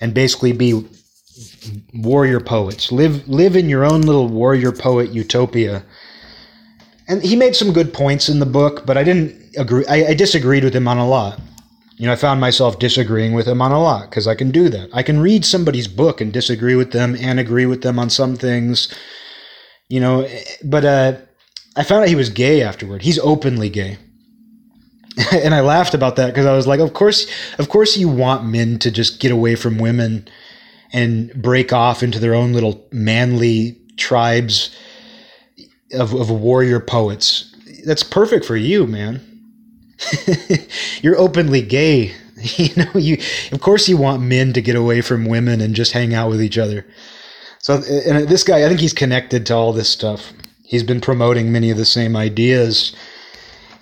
and 0.00 0.12
basically 0.12 0.52
be 0.52 0.84
warrior 1.94 2.40
poets. 2.40 2.90
Live 2.90 3.28
live 3.28 3.54
in 3.54 3.68
your 3.68 3.84
own 3.84 4.02
little 4.02 4.28
warrior 4.28 4.72
poet 4.72 5.10
utopia. 5.10 5.84
And 7.08 7.22
he 7.22 7.36
made 7.36 7.54
some 7.54 7.72
good 7.72 7.94
points 7.94 8.28
in 8.28 8.40
the 8.40 8.46
book 8.46 8.84
but 8.84 8.96
i 8.96 9.04
didn't 9.04 9.56
agree 9.56 9.86
i, 9.88 10.08
I 10.08 10.14
disagreed 10.14 10.64
with 10.64 10.74
him 10.74 10.88
on 10.88 10.98
a 10.98 11.08
lot 11.08 11.38
you 11.96 12.06
know, 12.06 12.12
I 12.12 12.16
found 12.16 12.40
myself 12.40 12.78
disagreeing 12.78 13.32
with 13.32 13.48
him 13.48 13.62
on 13.62 13.72
a 13.72 13.80
lot 13.80 14.10
because 14.10 14.26
I 14.26 14.34
can 14.34 14.50
do 14.50 14.68
that. 14.68 14.90
I 14.92 15.02
can 15.02 15.18
read 15.18 15.44
somebody's 15.44 15.88
book 15.88 16.20
and 16.20 16.32
disagree 16.32 16.74
with 16.74 16.92
them 16.92 17.16
and 17.18 17.40
agree 17.40 17.66
with 17.66 17.82
them 17.82 17.98
on 17.98 18.10
some 18.10 18.36
things. 18.36 18.94
You 19.88 20.00
know, 20.00 20.28
but 20.62 20.84
uh, 20.84 21.16
I 21.76 21.84
found 21.84 22.02
out 22.02 22.08
he 22.08 22.14
was 22.14 22.28
gay 22.28 22.62
afterward. 22.62 23.02
He's 23.02 23.18
openly 23.20 23.70
gay. 23.70 23.98
and 25.32 25.54
I 25.54 25.60
laughed 25.60 25.94
about 25.94 26.16
that 26.16 26.26
because 26.26 26.44
I 26.44 26.54
was 26.54 26.66
like, 26.66 26.80
of 26.80 26.92
course, 26.92 27.26
of 27.58 27.70
course 27.70 27.96
you 27.96 28.08
want 28.08 28.44
men 28.44 28.78
to 28.80 28.90
just 28.90 29.20
get 29.20 29.32
away 29.32 29.54
from 29.54 29.78
women 29.78 30.28
and 30.92 31.32
break 31.34 31.72
off 31.72 32.02
into 32.02 32.18
their 32.18 32.34
own 32.34 32.52
little 32.52 32.86
manly 32.92 33.80
tribes 33.96 34.76
of, 35.92 36.12
of 36.12 36.30
warrior 36.30 36.80
poets. 36.80 37.54
That's 37.86 38.02
perfect 38.02 38.44
for 38.44 38.56
you, 38.56 38.86
man. 38.86 39.35
you're 41.02 41.18
openly 41.18 41.62
gay. 41.62 42.14
You 42.58 42.68
know, 42.76 42.92
you 42.94 43.16
of 43.50 43.60
course 43.60 43.88
you 43.88 43.96
want 43.96 44.22
men 44.22 44.52
to 44.52 44.60
get 44.60 44.76
away 44.76 45.00
from 45.00 45.24
women 45.24 45.62
and 45.62 45.74
just 45.74 45.92
hang 45.92 46.12
out 46.12 46.28
with 46.28 46.42
each 46.42 46.58
other. 46.58 46.86
So, 47.60 47.82
and 48.06 48.28
this 48.28 48.44
guy, 48.44 48.64
I 48.64 48.68
think 48.68 48.78
he's 48.78 48.92
connected 48.92 49.46
to 49.46 49.54
all 49.54 49.72
this 49.72 49.88
stuff. 49.88 50.32
He's 50.62 50.82
been 50.82 51.00
promoting 51.00 51.50
many 51.50 51.70
of 51.70 51.78
the 51.78 51.86
same 51.86 52.14
ideas. 52.14 52.94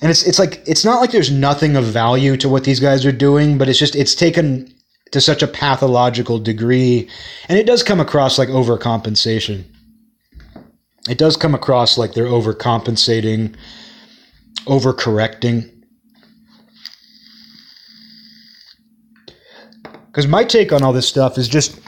And 0.00 0.10
it's 0.10 0.22
it's 0.26 0.38
like 0.38 0.62
it's 0.66 0.84
not 0.84 1.00
like 1.00 1.10
there's 1.10 1.32
nothing 1.32 1.76
of 1.76 1.84
value 1.84 2.36
to 2.38 2.48
what 2.48 2.64
these 2.64 2.78
guys 2.78 3.04
are 3.04 3.12
doing, 3.12 3.58
but 3.58 3.68
it's 3.68 3.78
just 3.78 3.96
it's 3.96 4.14
taken 4.14 4.72
to 5.10 5.20
such 5.20 5.42
a 5.42 5.48
pathological 5.48 6.38
degree, 6.38 7.08
and 7.48 7.58
it 7.58 7.66
does 7.66 7.82
come 7.82 8.00
across 8.00 8.38
like 8.38 8.48
overcompensation. 8.48 9.64
It 11.08 11.18
does 11.18 11.36
come 11.36 11.54
across 11.54 11.98
like 11.98 12.14
they're 12.14 12.24
overcompensating, 12.24 13.54
overcorrecting 14.66 15.73
Because 20.14 20.28
my 20.28 20.44
take 20.44 20.72
on 20.72 20.84
all 20.84 20.92
this 20.92 21.08
stuff 21.08 21.36
is 21.36 21.48
just 21.48 21.80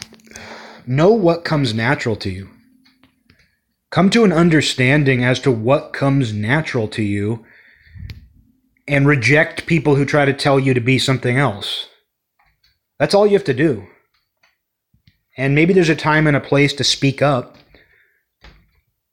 know 0.85 1.13
what 1.13 1.45
comes 1.45 1.73
natural 1.73 2.17
to 2.17 2.29
you. 2.29 2.49
Come 3.93 4.11
to 4.11 4.25
an 4.25 4.33
understanding 4.33 5.23
as 5.23 5.39
to 5.41 5.53
what 5.53 5.93
comes 5.93 6.33
natural 6.33 6.89
to 6.89 7.05
you 7.05 7.47
and 8.89 9.07
reject 9.07 9.69
people 9.69 9.95
who 9.95 10.05
try 10.05 10.25
to 10.25 10.33
tell 10.33 10.59
you 10.59 10.75
to 10.75 10.81
be 10.81 10.99
something 10.99 11.39
else. 11.39 11.87
That's 12.99 13.15
all 13.15 13.29
you 13.29 13.35
have 13.35 13.45
to 13.45 13.55
do. 13.55 13.87
And 15.37 15.55
maybe 15.55 15.73
there's 15.73 15.89
a 15.89 15.95
time 15.95 16.27
and 16.27 16.37
a 16.37 16.41
place 16.41 16.73
to 16.73 16.83
speak 16.83 17.23
up, 17.23 17.57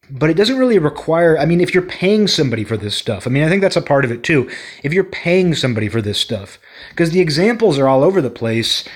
but 0.10 0.32
it 0.32 0.38
doesn't 0.38 0.58
really 0.58 0.80
require. 0.80 1.38
I 1.38 1.46
mean, 1.46 1.62
if 1.62 1.74
you're 1.74 1.84
paying 1.84 2.28
somebody 2.28 2.64
for 2.64 2.78
this 2.78 2.96
stuff, 2.96 3.28
I 3.28 3.30
mean, 3.30 3.44
I 3.44 3.50
think 3.50 3.62
that's 3.62 3.76
a 3.76 3.82
part 3.82 4.06
of 4.06 4.12
it 4.12 4.24
too. 4.24 4.50
If 4.82 4.92
you're 4.92 5.04
paying 5.04 5.54
somebody 5.54 5.88
for 5.88 6.02
this 6.02 6.20
stuff, 6.20 6.58
because 6.90 7.12
the 7.12 7.22
examples 7.22 7.78
are 7.78 7.88
all 7.88 8.04
over 8.04 8.22
the 8.22 8.30
place 8.30 8.88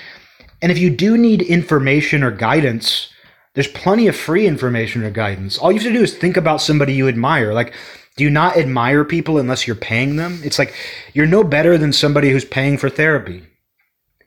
and 0.60 0.72
if 0.72 0.78
you 0.78 0.90
do 0.90 1.16
need 1.16 1.42
information 1.42 2.22
or 2.22 2.30
guidance, 2.30 3.12
there's 3.54 3.68
plenty 3.68 4.06
of 4.08 4.16
free 4.16 4.46
information 4.46 5.02
or 5.02 5.10
guidance. 5.10 5.58
All 5.58 5.72
you 5.72 5.78
have 5.78 5.86
to 5.86 5.92
do 5.92 6.02
is 6.02 6.14
think 6.14 6.36
about 6.36 6.60
somebody 6.60 6.94
you 6.94 7.08
admire. 7.08 7.52
Like, 7.52 7.74
do 8.16 8.24
you 8.24 8.30
not 8.30 8.56
admire 8.56 9.04
people 9.04 9.38
unless 9.38 9.66
you're 9.66 9.76
paying 9.76 10.16
them? 10.16 10.40
It's 10.42 10.58
like 10.58 10.74
you're 11.14 11.26
no 11.26 11.44
better 11.44 11.78
than 11.78 11.92
somebody 11.92 12.30
who's 12.30 12.44
paying 12.44 12.76
for 12.76 12.90
therapy. 12.90 13.44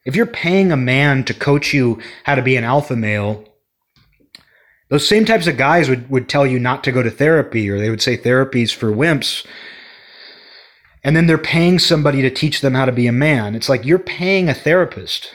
If 0.05 0.15
you're 0.15 0.25
paying 0.25 0.71
a 0.71 0.77
man 0.77 1.23
to 1.25 1.33
coach 1.33 1.73
you 1.73 2.01
how 2.23 2.35
to 2.35 2.41
be 2.41 2.55
an 2.55 2.63
alpha 2.63 2.95
male, 2.95 3.45
those 4.89 5.07
same 5.07 5.25
types 5.25 5.47
of 5.47 5.57
guys 5.57 5.89
would, 5.89 6.09
would 6.09 6.27
tell 6.27 6.45
you 6.45 6.59
not 6.59 6.83
to 6.85 6.91
go 6.91 7.03
to 7.03 7.11
therapy 7.11 7.69
or 7.69 7.79
they 7.79 7.89
would 7.89 8.01
say 8.01 8.17
therapy's 8.17 8.71
for 8.71 8.91
wimps. 8.91 9.45
And 11.03 11.15
then 11.15 11.27
they're 11.27 11.37
paying 11.37 11.79
somebody 11.79 12.21
to 12.21 12.29
teach 12.29 12.61
them 12.61 12.73
how 12.73 12.85
to 12.85 12.91
be 12.91 13.07
a 13.07 13.11
man. 13.11 13.55
It's 13.55 13.69
like 13.69 13.85
you're 13.85 13.99
paying 13.99 14.49
a 14.49 14.53
therapist. 14.53 15.33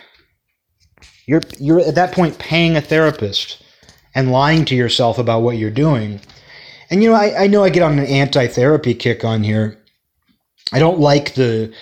You're 1.27 1.43
you're 1.59 1.81
at 1.81 1.97
that 1.97 2.13
point 2.13 2.39
paying 2.39 2.77
a 2.77 2.81
therapist 2.81 3.63
and 4.15 4.33
lying 4.33 4.65
to 4.67 4.75
yourself 4.75 5.19
about 5.19 5.43
what 5.43 5.59
you're 5.59 5.71
doing. 5.71 6.21
And 6.89 7.03
you 7.03 7.11
know, 7.11 7.17
I, 7.17 7.45
I 7.45 7.47
know 7.49 7.65
I 7.65 7.71
get 7.71 7.83
on 7.83 7.99
an 7.99 8.07
anti-therapy 8.07 8.95
kick 8.95 9.25
on 9.25 9.43
here. 9.43 9.79
I 10.73 10.79
don't 10.79 11.01
like 11.01 11.35
the 11.35 11.73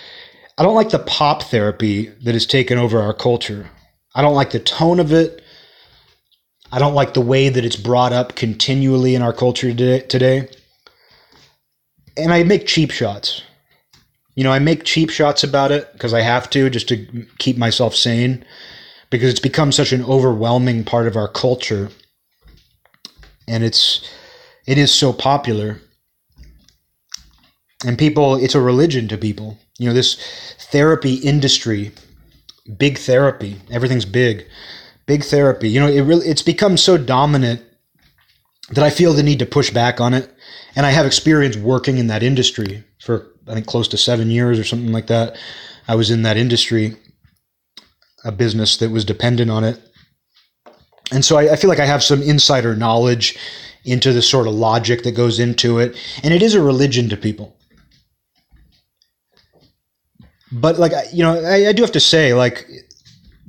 I 0.57 0.63
don't 0.63 0.75
like 0.75 0.89
the 0.89 0.99
pop 0.99 1.43
therapy 1.43 2.07
that 2.23 2.33
has 2.33 2.45
taken 2.45 2.77
over 2.77 2.99
our 2.99 3.13
culture. 3.13 3.69
I 4.15 4.21
don't 4.21 4.35
like 4.35 4.51
the 4.51 4.59
tone 4.59 4.99
of 4.99 5.11
it. 5.11 5.41
I 6.71 6.79
don't 6.79 6.93
like 6.93 7.13
the 7.13 7.21
way 7.21 7.49
that 7.49 7.65
it's 7.65 7.75
brought 7.75 8.13
up 8.13 8.35
continually 8.35 9.15
in 9.15 9.21
our 9.21 9.33
culture 9.33 9.73
today. 9.73 10.49
And 12.17 12.33
I 12.33 12.43
make 12.43 12.65
cheap 12.65 12.91
shots. 12.91 13.43
You 14.35 14.43
know, 14.43 14.51
I 14.51 14.59
make 14.59 14.83
cheap 14.83 15.09
shots 15.09 15.43
about 15.43 15.71
it 15.71 15.91
because 15.93 16.13
I 16.13 16.21
have 16.21 16.49
to 16.51 16.69
just 16.69 16.87
to 16.89 17.25
keep 17.37 17.57
myself 17.57 17.95
sane. 17.95 18.43
Because 19.09 19.29
it's 19.29 19.39
become 19.39 19.71
such 19.71 19.91
an 19.91 20.03
overwhelming 20.03 20.83
part 20.83 21.07
of 21.07 21.15
our 21.15 21.27
culture. 21.27 21.89
And 23.47 23.63
it's 23.63 24.07
it 24.65 24.77
is 24.77 24.91
so 24.91 25.13
popular. 25.13 25.81
And 27.85 27.97
people 27.97 28.35
it's 28.35 28.55
a 28.55 28.61
religion 28.61 29.07
to 29.09 29.17
people. 29.17 29.57
You 29.77 29.87
know 29.87 29.93
this 29.93 30.17
therapy 30.71 31.15
industry 31.15 31.91
big 32.79 32.97
therapy 32.97 33.61
everything's 33.69 34.05
big 34.05 34.45
big 35.05 35.23
therapy. 35.23 35.69
You 35.69 35.79
know 35.79 35.87
it 35.87 36.01
really 36.01 36.27
it's 36.27 36.41
become 36.41 36.77
so 36.77 36.97
dominant 36.97 37.61
that 38.71 38.83
i 38.83 38.89
feel 38.89 39.13
the 39.13 39.21
need 39.21 39.37
to 39.39 39.45
push 39.45 39.69
back 39.69 40.01
on 40.01 40.13
it. 40.13 40.33
And 40.75 40.85
i 40.85 40.89
have 40.91 41.05
experience 41.05 41.55
working 41.55 41.97
in 41.97 42.07
that 42.07 42.23
industry 42.23 42.83
for 42.99 43.27
i 43.47 43.53
think 43.53 43.67
close 43.67 43.87
to 43.89 43.97
seven 43.97 44.31
years 44.31 44.57
or 44.57 44.63
something 44.63 44.91
like 44.91 45.07
that. 45.07 45.37
I 45.87 45.93
was 45.93 46.09
in 46.09 46.23
that 46.23 46.37
industry 46.37 46.97
a 48.25 48.31
business 48.31 48.77
that 48.77 48.91
was 48.91 49.05
dependent 49.05 49.49
on 49.49 49.63
it. 49.63 49.79
And 51.11 51.23
so 51.23 51.37
I, 51.37 51.53
I 51.53 51.55
feel 51.55 51.69
like 51.69 51.79
i 51.79 51.85
have 51.85 52.03
some 52.03 52.21
insider 52.21 52.75
knowledge 52.75 53.37
into 53.85 54.11
the 54.11 54.21
sort 54.21 54.47
of 54.47 54.53
logic 54.53 55.03
that 55.03 55.11
goes 55.11 55.39
into 55.39 55.79
it. 55.79 55.95
And 56.23 56.33
it 56.33 56.41
is 56.41 56.55
a 56.55 56.61
religion 56.61 57.07
to 57.09 57.17
people. 57.17 57.55
But 60.51 60.79
like 60.79 60.91
you 61.13 61.23
know 61.23 61.39
I, 61.39 61.69
I, 61.69 61.73
do 61.73 61.81
have 61.83 61.91
to 61.91 61.99
say 61.99 62.33
like 62.33 62.65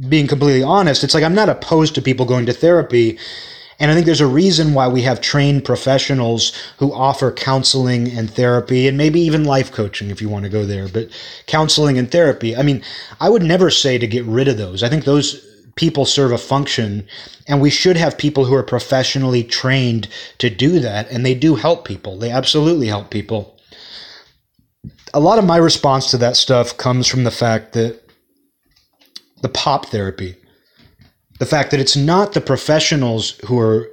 being 0.09 0.27
completely 0.27 0.63
honest 0.63 1.05
it's 1.05 1.15
like 1.15 1.25
i'm 1.25 1.35
not 1.35 1.49
opposed 1.49 1.95
to 1.95 2.03
people 2.03 2.27
going 2.27 2.45
to 2.47 2.53
therapy 2.53 3.19
and 3.79 3.91
i 3.91 3.95
think 3.95 4.07
there's 4.07 4.21
a 4.21 4.27
reason 4.27 4.75
why 4.75 4.89
we 4.89 5.03
have 5.03 5.21
trained 5.21 5.65
professionals 5.65 6.53
who 6.79 6.93
offer 6.93 7.31
counseling 7.31 8.11
and 8.11 8.31
therapy 8.31 8.89
and 8.89 8.97
maybe 8.97 9.21
even 9.21 9.45
life 9.45 9.73
coaching 9.73 10.11
if 10.11 10.21
you 10.21 10.29
want 10.29 10.45
to 10.45 10.51
go 10.51 10.65
there 10.65 10.89
but 10.89 11.09
counseling 11.47 11.99
and 11.99 12.11
therapy. 12.11 12.57
I 12.57 12.63
mean 12.63 12.83
i 13.21 13.29
would 13.29 13.43
never 13.43 13.71
say 13.71 13.99
to 13.99 14.07
get 14.07 14.25
rid 14.25 14.49
of 14.49 14.59
those. 14.59 14.83
I 14.83 14.89
think 14.89 15.05
those 15.05 15.45
people 15.77 16.07
serve 16.07 16.33
a 16.33 16.39
function 16.39 17.07
and 17.47 17.61
we 17.61 17.71
should 17.71 17.97
have 17.97 18.19
people 18.19 18.47
who 18.47 18.55
are 18.55 18.63
professionally 18.63 19.45
trained 19.45 20.09
to 20.39 20.51
do 20.51 20.81
that 20.81 21.11
and 21.11 21.25
they 21.25 21.35
do 21.35 21.55
help 21.55 21.87
people. 21.87 22.19
They 22.19 22.31
absolutely 22.31 22.89
help 22.89 23.11
people. 23.11 23.59
A 25.15 25.21
lot 25.21 25.39
of 25.39 25.45
my 25.45 25.59
response 25.59 26.11
to 26.11 26.19
that 26.19 26.37
stuff 26.37 26.77
comes 26.77 27.07
from 27.07 27.25
the 27.25 27.31
fact 27.31 27.73
that 27.75 28.03
the 29.43 29.49
pop 29.49 29.87
therapy, 29.87 30.37
the 31.39 31.47
fact 31.47 31.71
that 31.71 31.81
it's 31.81 31.97
not 31.97 32.33
the 32.33 32.41
professionals 32.41 33.39
who 33.47 33.59
are 33.59 33.89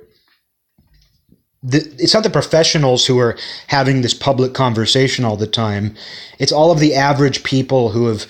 the, 1.63 1.77
it's 1.97 2.13
not 2.13 2.23
the 2.23 2.29
professionals 2.29 3.05
who 3.05 3.19
are 3.19 3.37
having 3.67 4.01
this 4.01 4.13
public 4.13 4.53
conversation 4.53 5.23
all 5.23 5.37
the 5.37 5.47
time. 5.47 5.95
It's 6.37 6.51
all 6.51 6.71
of 6.71 6.79
the 6.79 6.93
average 6.93 7.43
people 7.43 7.89
who 7.89 8.07
have 8.07 8.25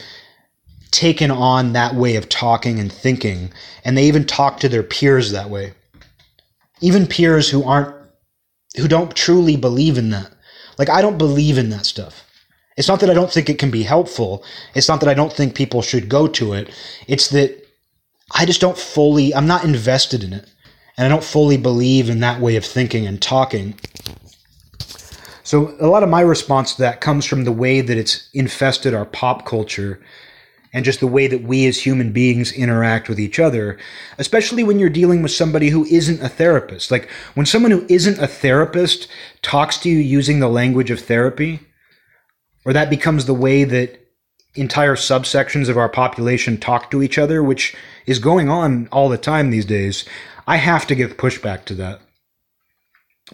taken 0.91 1.31
on 1.31 1.73
that 1.73 1.95
way 1.95 2.15
of 2.15 2.29
talking 2.29 2.79
and 2.79 2.93
thinking, 2.93 3.51
and 3.83 3.97
they 3.97 4.05
even 4.05 4.25
talk 4.25 4.59
to 4.59 4.69
their 4.69 4.83
peers 4.83 5.31
that 5.31 5.49
way. 5.49 5.73
Even 6.79 7.07
peers 7.07 7.49
who 7.49 7.63
aren't, 7.63 7.95
who 8.77 8.87
don't 8.87 9.15
truly 9.15 9.57
believe 9.57 9.97
in 9.97 10.11
that. 10.11 10.31
Like, 10.77 10.89
I 10.89 11.01
don't 11.01 11.17
believe 11.17 11.57
in 11.57 11.71
that 11.71 11.87
stuff. 11.87 12.23
It's 12.77 12.87
not 12.87 12.99
that 12.99 13.09
I 13.09 13.13
don't 13.15 13.31
think 13.31 13.49
it 13.49 13.59
can 13.59 13.71
be 13.71 13.83
helpful. 13.83 14.43
It's 14.75 14.87
not 14.87 14.99
that 14.99 15.09
I 15.09 15.13
don't 15.15 15.33
think 15.33 15.55
people 15.55 15.81
should 15.81 16.09
go 16.09 16.27
to 16.27 16.53
it. 16.53 16.69
It's 17.07 17.29
that 17.29 17.62
I 18.31 18.45
just 18.45 18.61
don't 18.61 18.77
fully, 18.77 19.33
I'm 19.33 19.47
not 19.47 19.63
invested 19.63 20.23
in 20.23 20.33
it. 20.33 20.49
And 20.97 21.05
I 21.05 21.09
don't 21.09 21.23
fully 21.23 21.57
believe 21.57 22.09
in 22.09 22.19
that 22.19 22.39
way 22.39 22.55
of 22.55 22.65
thinking 22.65 23.07
and 23.07 23.21
talking. 23.21 23.79
So 25.43 25.75
a 25.79 25.87
lot 25.87 26.03
of 26.03 26.09
my 26.09 26.21
response 26.21 26.75
to 26.75 26.83
that 26.83 27.01
comes 27.01 27.25
from 27.25 27.43
the 27.43 27.51
way 27.51 27.81
that 27.81 27.97
it's 27.97 28.29
infested 28.33 28.93
our 28.93 29.05
pop 29.05 29.45
culture 29.45 29.99
and 30.73 30.85
just 30.85 30.99
the 30.99 31.07
way 31.07 31.27
that 31.27 31.43
we 31.43 31.67
as 31.67 31.79
human 31.79 32.11
beings 32.11 32.51
interact 32.51 33.07
with 33.07 33.19
each 33.19 33.39
other, 33.39 33.77
especially 34.17 34.63
when 34.63 34.79
you're 34.79 34.89
dealing 34.89 35.21
with 35.21 35.31
somebody 35.31 35.69
who 35.69 35.85
isn't 35.85 36.21
a 36.23 36.29
therapist. 36.29 36.89
Like 36.89 37.09
when 37.35 37.45
someone 37.45 37.71
who 37.71 37.85
isn't 37.89 38.19
a 38.19 38.27
therapist 38.27 39.07
talks 39.43 39.77
to 39.79 39.89
you 39.89 39.97
using 39.97 40.39
the 40.39 40.49
language 40.49 40.89
of 40.89 40.99
therapy, 40.99 41.59
or 42.65 42.73
that 42.73 42.89
becomes 42.89 43.25
the 43.25 43.33
way 43.33 43.63
that 43.63 44.02
entire 44.55 44.95
subsections 44.95 45.69
of 45.69 45.77
our 45.77 45.89
population 45.89 46.57
talk 46.57 46.91
to 46.91 47.01
each 47.01 47.17
other, 47.17 47.43
which 47.43 47.75
is 48.05 48.19
going 48.19 48.49
on 48.49 48.87
all 48.91 49.09
the 49.09 49.17
time 49.17 49.49
these 49.49 49.65
days, 49.65 50.05
I 50.45 50.57
have 50.57 50.85
to 50.87 50.95
give 50.95 51.17
pushback 51.17 51.65
to 51.65 51.75
that. 51.75 52.01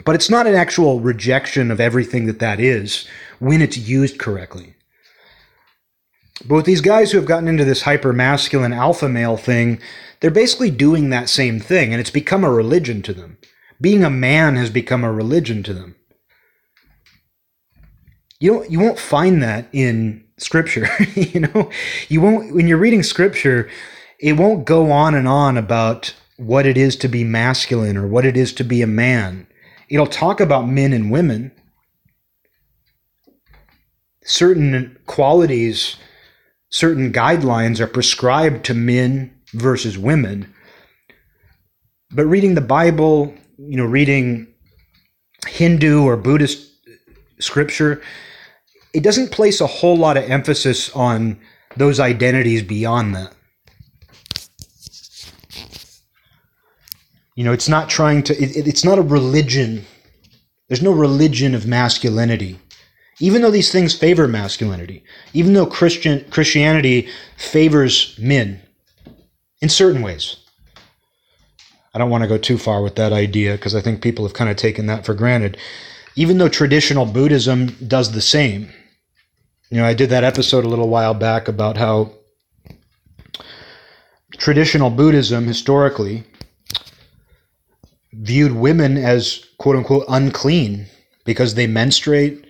But 0.05 0.15
it's 0.15 0.29
not 0.29 0.47
an 0.47 0.55
actual 0.55 0.99
rejection 0.99 1.71
of 1.71 1.79
everything 1.79 2.25
that 2.27 2.39
that 2.39 2.59
is 2.59 3.07
when 3.39 3.61
it's 3.61 3.77
used 3.77 4.19
correctly. 4.19 4.75
But 6.45 6.55
with 6.55 6.65
these 6.65 6.81
guys 6.81 7.11
who 7.11 7.17
have 7.17 7.27
gotten 7.27 7.49
into 7.49 7.65
this 7.65 7.81
hyper 7.81 8.13
masculine 8.13 8.71
alpha 8.71 9.09
male 9.09 9.35
thing, 9.35 9.81
they're 10.19 10.31
basically 10.31 10.71
doing 10.71 11.09
that 11.09 11.27
same 11.27 11.59
thing, 11.59 11.91
and 11.91 11.99
it's 11.99 12.11
become 12.11 12.43
a 12.43 12.51
religion 12.51 13.01
to 13.03 13.13
them. 13.13 13.37
Being 13.81 14.03
a 14.03 14.09
man 14.09 14.55
has 14.55 14.69
become 14.69 15.03
a 15.03 15.11
religion 15.11 15.63
to 15.63 15.73
them. 15.73 15.95
You 18.39 18.53
don't, 18.53 18.71
you 18.71 18.79
won't 18.79 18.99
find 18.99 19.43
that 19.43 19.67
in 19.73 20.23
scripture. 20.39 20.87
you 21.15 21.41
know, 21.41 21.69
you 22.07 22.21
won't 22.21 22.53
when 22.53 22.67
you're 22.67 22.77
reading 22.77 23.03
scripture, 23.03 23.69
it 24.19 24.33
won't 24.33 24.65
go 24.65 24.91
on 24.91 25.15
and 25.15 25.27
on 25.27 25.57
about 25.57 26.13
what 26.37 26.65
it 26.65 26.77
is 26.77 26.95
to 26.95 27.07
be 27.07 27.23
masculine 27.23 27.97
or 27.97 28.07
what 28.07 28.25
it 28.25 28.37
is 28.37 28.53
to 28.53 28.63
be 28.63 28.81
a 28.81 28.87
man. 28.87 29.47
It'll 29.89 30.07
talk 30.07 30.39
about 30.39 30.67
men 30.67 30.93
and 30.93 31.11
women. 31.11 31.51
Certain 34.23 34.97
qualities, 35.05 35.97
certain 36.69 37.11
guidelines 37.11 37.79
are 37.79 37.87
prescribed 37.87 38.63
to 38.65 38.73
men 38.73 39.35
versus 39.53 39.97
women. 39.97 40.53
But 42.11 42.25
reading 42.25 42.55
the 42.55 42.61
Bible, 42.61 43.33
you 43.57 43.77
know, 43.77 43.85
reading 43.85 44.47
Hindu 45.47 46.03
or 46.03 46.15
Buddhist 46.15 46.71
scripture, 47.39 48.01
it 48.93 49.03
doesn't 49.03 49.31
place 49.31 49.61
a 49.61 49.67
whole 49.67 49.97
lot 49.97 50.17
of 50.17 50.29
emphasis 50.29 50.89
on 50.95 51.39
those 51.77 51.99
identities 51.99 52.63
beyond 52.63 53.15
that. 53.15 53.33
You 57.35 57.45
know, 57.45 57.53
it's 57.53 57.69
not 57.69 57.89
trying 57.89 58.23
to, 58.23 58.33
it, 58.33 58.67
it's 58.67 58.83
not 58.83 58.99
a 58.99 59.01
religion. 59.01 59.85
There's 60.67 60.81
no 60.81 60.91
religion 60.91 61.55
of 61.55 61.65
masculinity. 61.65 62.59
Even 63.21 63.41
though 63.41 63.51
these 63.51 63.71
things 63.71 63.95
favor 63.95 64.27
masculinity, 64.27 65.03
even 65.33 65.53
though 65.53 65.65
Christian 65.65 66.25
Christianity 66.31 67.07
favors 67.37 68.17
men 68.17 68.61
in 69.61 69.69
certain 69.69 70.01
ways. 70.01 70.37
I 71.93 71.97
don't 71.97 72.09
want 72.09 72.23
to 72.23 72.29
go 72.29 72.37
too 72.37 72.57
far 72.57 72.81
with 72.81 72.95
that 72.95 73.11
idea 73.11 73.53
because 73.53 73.75
I 73.75 73.81
think 73.81 74.01
people 74.01 74.25
have 74.25 74.33
kind 74.33 74.49
of 74.49 74.57
taken 74.57 74.85
that 74.85 75.05
for 75.05 75.13
granted. 75.13 75.57
Even 76.15 76.37
though 76.37 76.49
traditional 76.49 77.05
Buddhism 77.05 77.67
does 77.87 78.11
the 78.11 78.21
same. 78.21 78.71
You 79.69 79.77
know, 79.77 79.85
I 79.85 79.93
did 79.93 80.09
that 80.09 80.23
episode 80.23 80.65
a 80.65 80.69
little 80.69 80.89
while 80.89 81.13
back 81.13 81.47
about 81.47 81.77
how 81.77 82.11
traditional 84.37 84.89
Buddhism 84.89 85.45
historically 85.45 86.23
viewed 88.11 88.53
women 88.53 88.97
as 88.97 89.45
quote 89.59 89.75
unquote 89.75 90.05
unclean 90.09 90.87
because 91.23 91.53
they 91.53 91.67
menstruate 91.67 92.45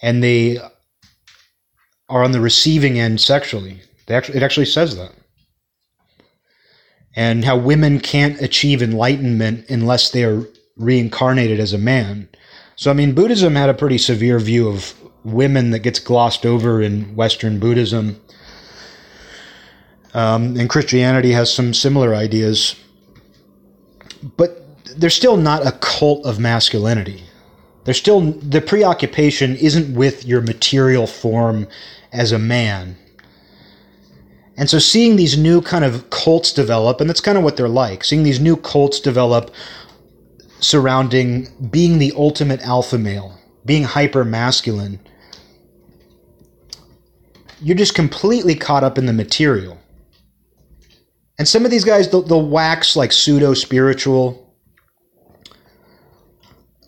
and 0.00 0.22
they 0.22 0.58
are 2.08 2.22
on 2.22 2.30
the 2.30 2.40
receiving 2.40 2.98
end 2.98 3.20
sexually. 3.20 3.80
They 4.06 4.14
actually, 4.14 4.36
it 4.36 4.42
actually 4.44 4.66
says 4.66 4.96
that. 4.96 5.12
And 7.16 7.44
how 7.44 7.56
women 7.56 7.98
can't 7.98 8.40
achieve 8.40 8.82
enlightenment 8.82 9.68
unless 9.68 10.10
they 10.10 10.24
are 10.24 10.44
reincarnated 10.76 11.58
as 11.58 11.72
a 11.72 11.78
man. 11.78 12.28
So, 12.76 12.90
I 12.90 12.94
mean, 12.94 13.14
Buddhism 13.14 13.54
had 13.56 13.70
a 13.70 13.74
pretty 13.74 13.98
severe 13.98 14.38
view 14.38 14.68
of 14.68 14.94
women 15.24 15.70
that 15.70 15.80
gets 15.80 15.98
glossed 15.98 16.44
over 16.44 16.82
in 16.82 17.16
Western 17.16 17.58
Buddhism. 17.58 18.20
Um, 20.12 20.56
and 20.56 20.68
Christianity 20.70 21.32
has 21.32 21.52
some 21.52 21.74
similar 21.74 22.14
ideas. 22.14 22.76
But 24.36 24.60
there's 24.96 25.14
still 25.14 25.36
not 25.36 25.66
a 25.66 25.72
cult 25.72 26.24
of 26.24 26.38
masculinity. 26.38 27.24
There's 27.84 27.98
still, 27.98 28.20
the 28.20 28.60
preoccupation 28.60 29.56
isn't 29.56 29.94
with 29.94 30.24
your 30.24 30.40
material 30.40 31.06
form 31.06 31.66
as 32.12 32.32
a 32.32 32.38
man. 32.38 32.96
And 34.56 34.70
so 34.70 34.78
seeing 34.78 35.16
these 35.16 35.36
new 35.36 35.60
kind 35.60 35.84
of 35.84 36.08
cults 36.10 36.52
develop, 36.52 37.00
and 37.00 37.10
that's 37.10 37.20
kind 37.20 37.36
of 37.36 37.44
what 37.44 37.56
they're 37.56 37.68
like, 37.68 38.04
seeing 38.04 38.22
these 38.22 38.40
new 38.40 38.56
cults 38.56 39.00
develop 39.00 39.50
surrounding 40.60 41.48
being 41.70 41.98
the 41.98 42.12
ultimate 42.16 42.60
alpha 42.62 42.96
male, 42.96 43.38
being 43.66 43.82
hyper 43.82 44.24
masculine, 44.24 45.00
you're 47.64 47.76
just 47.76 47.94
completely 47.94 48.54
caught 48.54 48.84
up 48.84 48.98
in 48.98 49.06
the 49.06 49.12
material. 49.12 49.78
And 51.38 51.48
some 51.48 51.64
of 51.64 51.70
these 51.70 51.84
guys, 51.84 52.10
they'll, 52.10 52.22
they'll 52.22 52.46
wax 52.46 52.94
like 52.94 53.10
pseudo 53.10 53.54
spiritual, 53.54 54.54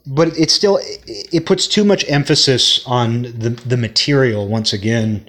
but 0.06 0.28
it 0.38 0.50
still 0.50 0.78
it 0.82 1.46
puts 1.46 1.66
too 1.66 1.82
much 1.82 2.08
emphasis 2.08 2.86
on 2.86 3.22
the 3.22 3.50
the 3.66 3.76
material 3.76 4.46
once 4.46 4.72
again. 4.72 5.28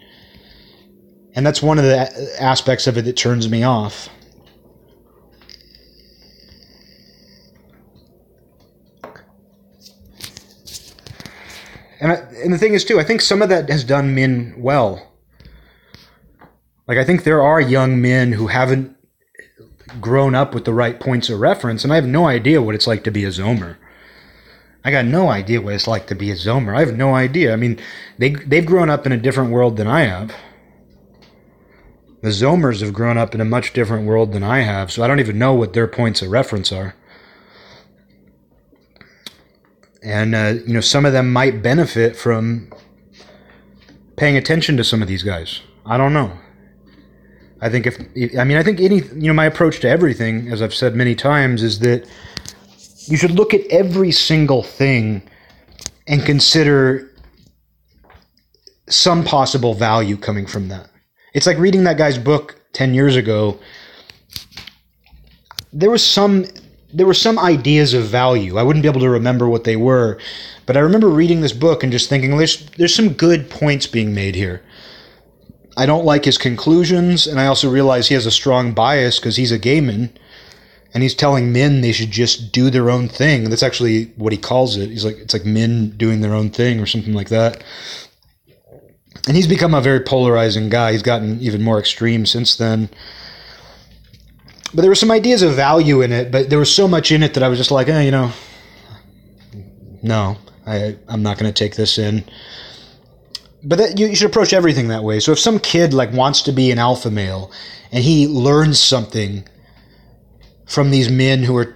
And 1.33 1.45
that's 1.45 1.61
one 1.61 1.77
of 1.79 1.85
the 1.85 2.37
aspects 2.39 2.85
of 2.85 2.97
it 2.97 3.03
that 3.03 3.15
turns 3.15 3.49
me 3.49 3.63
off. 3.63 4.09
And, 11.99 12.11
I, 12.11 12.15
and 12.43 12.53
the 12.53 12.57
thing 12.57 12.73
is, 12.73 12.85
too, 12.85 12.99
I 12.99 13.03
think 13.03 13.21
some 13.21 13.41
of 13.41 13.49
that 13.49 13.69
has 13.69 13.83
done 13.83 14.13
men 14.13 14.53
well. 14.57 15.06
Like, 16.87 16.97
I 16.97 17.03
think 17.03 17.23
there 17.23 17.41
are 17.41 17.59
young 17.59 18.01
men 18.01 18.31
who 18.31 18.47
haven't 18.47 18.95
grown 19.99 20.35
up 20.35 20.53
with 20.53 20.65
the 20.65 20.73
right 20.73 20.99
points 20.99 21.29
of 21.29 21.39
reference, 21.39 21.83
and 21.83 21.91
I 21.91 21.95
have 21.95 22.07
no 22.07 22.25
idea 22.27 22.61
what 22.61 22.75
it's 22.75 22.87
like 22.87 23.03
to 23.05 23.11
be 23.11 23.25
a 23.25 23.29
Zoomer. 23.29 23.77
I 24.83 24.91
got 24.91 25.05
no 25.05 25.29
idea 25.29 25.61
what 25.61 25.73
it's 25.73 25.87
like 25.87 26.07
to 26.07 26.15
be 26.15 26.31
a 26.31 26.35
Zoomer. 26.35 26.75
I 26.75 26.79
have 26.79 26.95
no 26.95 27.13
idea. 27.13 27.51
I 27.51 27.57
mean, 27.57 27.77
they 28.17 28.29
they've 28.29 28.65
grown 28.65 28.89
up 28.89 29.05
in 29.05 29.11
a 29.11 29.17
different 29.17 29.51
world 29.51 29.75
than 29.75 29.87
I 29.87 30.01
have. 30.03 30.33
The 32.21 32.29
Zoomers 32.29 32.81
have 32.81 32.93
grown 32.93 33.17
up 33.17 33.35
in 33.35 33.41
a 33.41 33.45
much 33.45 33.73
different 33.73 34.07
world 34.07 34.31
than 34.31 34.43
I 34.43 34.59
have, 34.59 34.91
so 34.91 35.03
I 35.03 35.07
don't 35.07 35.19
even 35.19 35.37
know 35.37 35.53
what 35.53 35.73
their 35.73 35.87
points 35.87 36.21
of 36.21 36.31
reference 36.31 36.71
are. 36.71 36.95
And 40.01 40.33
uh, 40.33 40.53
you 40.65 40.73
know, 40.73 40.81
some 40.81 41.05
of 41.05 41.11
them 41.11 41.33
might 41.33 41.61
benefit 41.61 42.15
from 42.15 42.71
paying 44.15 44.37
attention 44.37 44.77
to 44.77 44.83
some 44.83 45.01
of 45.01 45.07
these 45.07 45.23
guys. 45.23 45.61
I 45.85 45.97
don't 45.97 46.13
know. 46.13 46.31
I 47.61 47.69
think 47.69 47.87
if 47.87 47.99
I 48.37 48.43
mean 48.43 48.57
I 48.57 48.63
think 48.63 48.79
any 48.79 48.97
you 48.97 49.27
know 49.27 49.33
my 49.33 49.45
approach 49.45 49.79
to 49.81 49.89
everything, 49.89 50.49
as 50.49 50.61
I've 50.61 50.73
said 50.73 50.95
many 50.95 51.15
times, 51.15 51.63
is 51.63 51.79
that 51.79 52.07
you 53.05 53.17
should 53.17 53.31
look 53.31 53.53
at 53.53 53.61
every 53.67 54.11
single 54.11 54.63
thing 54.63 55.23
and 56.07 56.23
consider 56.25 57.11
some 58.89 59.23
possible 59.23 59.73
value 59.73 60.17
coming 60.17 60.45
from 60.45 60.69
that. 60.69 60.89
It's 61.33 61.47
like 61.47 61.57
reading 61.57 61.83
that 61.83 61.97
guy's 61.97 62.17
book 62.17 62.61
10 62.73 62.93
years 62.93 63.15
ago. 63.15 63.59
There 65.73 65.89
was 65.89 66.03
some 66.03 66.45
there 66.93 67.05
were 67.05 67.13
some 67.13 67.37
ideas 67.37 67.93
of 67.93 68.05
value. 68.05 68.57
I 68.57 68.63
wouldn't 68.63 68.83
be 68.83 68.89
able 68.89 69.01
to 69.01 69.09
remember 69.09 69.49
what 69.49 69.65
they 69.65 69.75
were, 69.75 70.19
but 70.65 70.77
I 70.77 70.79
remember 70.79 71.09
reading 71.09 71.41
this 71.41 71.53
book 71.53 71.83
and 71.83 71.91
just 71.91 72.09
thinking 72.09 72.37
there's 72.37 72.65
there's 72.77 72.95
some 72.95 73.09
good 73.09 73.49
points 73.49 73.87
being 73.87 74.13
made 74.13 74.35
here. 74.35 74.61
I 75.77 75.85
don't 75.85 76.05
like 76.05 76.25
his 76.25 76.39
conclusions, 76.39 77.27
and 77.27 77.39
I 77.39 77.45
also 77.45 77.69
realize 77.69 78.07
he 78.07 78.15
has 78.15 78.25
a 78.25 78.31
strong 78.31 78.73
bias 78.73 79.19
because 79.19 79.35
he's 79.35 79.51
a 79.51 79.59
gay 79.59 79.79
man, 79.79 80.09
and 80.91 81.03
he's 81.03 81.13
telling 81.13 81.53
men 81.53 81.81
they 81.81 81.91
should 81.91 82.09
just 82.09 82.51
do 82.51 82.71
their 82.71 82.89
own 82.89 83.07
thing. 83.07 83.51
That's 83.51 83.61
actually 83.61 84.05
what 84.15 84.33
he 84.33 84.39
calls 84.39 84.75
it. 84.75 84.89
He's 84.89 85.05
like 85.05 85.17
it's 85.17 85.33
like 85.33 85.45
men 85.45 85.91
doing 85.91 86.21
their 86.21 86.33
own 86.33 86.49
thing 86.49 86.79
or 86.79 86.87
something 86.87 87.13
like 87.13 87.29
that. 87.29 87.63
And 89.27 89.35
he's 89.35 89.47
become 89.47 89.75
a 89.75 89.81
very 89.81 89.99
polarizing 89.99 90.69
guy. 90.69 90.93
He's 90.93 91.03
gotten 91.03 91.39
even 91.41 91.61
more 91.61 91.79
extreme 91.79 92.25
since 92.25 92.55
then. 92.55 92.89
But 94.73 94.81
there 94.81 94.89
were 94.89 94.95
some 94.95 95.11
ideas 95.11 95.43
of 95.43 95.53
value 95.53 96.01
in 96.01 96.11
it, 96.11 96.31
but 96.31 96.49
there 96.49 96.59
was 96.59 96.73
so 96.73 96.87
much 96.87 97.11
in 97.11 97.21
it 97.21 97.35
that 97.35 97.43
I 97.43 97.49
was 97.49 97.59
just 97.59 97.71
like, 97.71 97.87
eh, 97.87 98.01
you 98.01 98.11
know, 98.11 98.31
no, 100.01 100.37
I, 100.65 100.97
I'm 101.07 101.21
not 101.21 101.37
going 101.37 101.51
to 101.51 101.57
take 101.57 101.75
this 101.75 101.97
in 101.97 102.23
but 103.67 103.77
that, 103.79 103.99
you, 103.99 104.07
you 104.07 104.15
should 104.15 104.29
approach 104.29 104.53
everything 104.53 104.87
that 104.87 105.03
way. 105.03 105.19
So 105.19 105.33
if 105.33 105.39
some 105.39 105.59
kid 105.59 105.93
like 105.93 106.13
wants 106.13 106.41
to 106.43 106.53
be 106.53 106.71
an 106.71 106.79
alpha 106.79 107.11
male 107.11 107.51
and 107.91 108.01
he 108.01 108.25
learns 108.25 108.79
something 108.79 109.43
from 110.65 110.89
these 110.89 111.11
men 111.11 111.43
who 111.43 111.55
are 111.57 111.75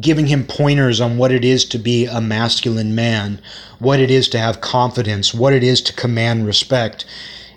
giving 0.00 0.26
him 0.26 0.46
pointers 0.46 0.98
on 0.98 1.18
what 1.18 1.30
it 1.30 1.44
is 1.44 1.66
to 1.66 1.78
be 1.78 2.06
a 2.06 2.22
masculine 2.22 2.94
man, 2.94 3.42
what 3.80 4.00
it 4.00 4.10
is 4.10 4.28
to 4.30 4.38
have 4.38 4.62
confidence, 4.62 5.34
what 5.34 5.52
it 5.52 5.62
is 5.62 5.82
to 5.82 5.92
command 5.92 6.46
respect, 6.46 7.04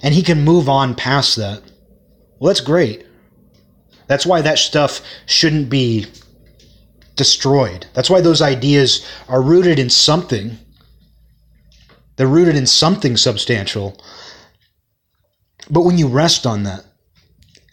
and 0.01 0.13
he 0.13 0.21
can 0.21 0.43
move 0.43 0.67
on 0.67 0.93
past 0.93 1.37
that. 1.37 1.61
Well, 2.39 2.49
that's 2.49 2.59
great. 2.59 3.05
That's 4.07 4.25
why 4.25 4.41
that 4.41 4.59
stuff 4.59 4.99
shouldn't 5.25 5.69
be 5.69 6.05
destroyed. 7.15 7.87
That's 7.93 8.09
why 8.09 8.19
those 8.19 8.41
ideas 8.41 9.09
are 9.29 9.41
rooted 9.41 9.79
in 9.79 9.89
something 9.89 10.57
they're 12.15 12.27
rooted 12.27 12.55
in 12.55 12.65
something 12.65 13.17
substantial. 13.17 13.99
But 15.69 15.81
when 15.81 15.97
you 15.97 16.07
rest 16.07 16.45
on 16.45 16.63
that, 16.63 16.85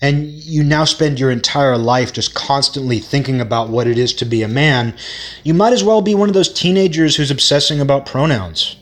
and 0.02 0.26
you 0.26 0.64
now 0.64 0.84
spend 0.84 1.20
your 1.20 1.30
entire 1.30 1.78
life 1.78 2.12
just 2.12 2.34
constantly 2.34 2.98
thinking 2.98 3.40
about 3.40 3.68
what 3.68 3.86
it 3.86 3.96
is 3.96 4.12
to 4.14 4.24
be 4.24 4.42
a 4.42 4.48
man, 4.48 4.94
you 5.44 5.54
might 5.54 5.72
as 5.72 5.84
well 5.84 6.02
be 6.02 6.14
one 6.14 6.28
of 6.28 6.34
those 6.34 6.52
teenagers 6.52 7.14
who's 7.14 7.30
obsessing 7.30 7.80
about 7.80 8.04
pronouns. 8.04 8.76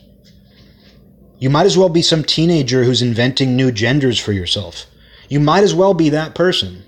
You 1.37 1.51
might 1.51 1.67
as 1.67 1.77
well 1.77 1.89
be 1.89 2.01
some 2.01 2.23
teenager 2.23 2.83
who's 2.83 3.03
inventing 3.03 3.55
new 3.55 3.71
genders 3.71 4.19
for 4.19 4.31
yourself. 4.31 4.87
You 5.29 5.39
might 5.39 5.63
as 5.63 5.75
well 5.75 5.93
be 5.93 6.09
that 6.09 6.33
person. 6.33 6.83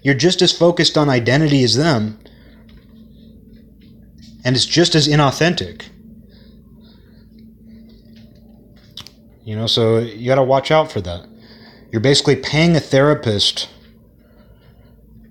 You're 0.00 0.14
just 0.14 0.42
as 0.42 0.56
focused 0.56 0.96
on 0.96 1.08
identity 1.08 1.64
as 1.64 1.74
them, 1.74 2.20
and 4.44 4.54
it's 4.54 4.64
just 4.64 4.94
as 4.94 5.08
inauthentic. 5.08 5.82
You 9.46 9.54
know, 9.54 9.68
so 9.68 9.98
you 9.98 10.26
got 10.26 10.34
to 10.34 10.42
watch 10.42 10.72
out 10.72 10.90
for 10.90 11.00
that. 11.02 11.24
You're 11.92 12.00
basically 12.00 12.34
paying 12.34 12.74
a 12.74 12.80
therapist 12.80 13.68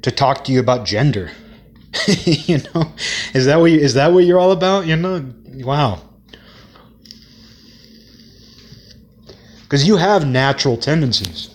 to 0.04 0.10
talk 0.10 0.46
to 0.46 0.54
you 0.54 0.62
about 0.62 0.86
gender. 0.86 1.32
you 2.08 2.60
know, 2.60 2.94
is 3.34 3.46
that 3.46 3.60
what 3.60 3.72
you, 3.72 3.80
is 3.80 3.94
that 3.96 4.14
what 4.14 4.24
you're 4.24 4.40
all 4.40 4.54
about? 4.54 4.88
You 4.88 4.96
know, 4.96 5.34
wow. 5.56 6.02
Because 9.64 9.86
you 9.86 9.98
have 9.98 10.26
natural 10.26 10.78
tendencies. 10.78 11.50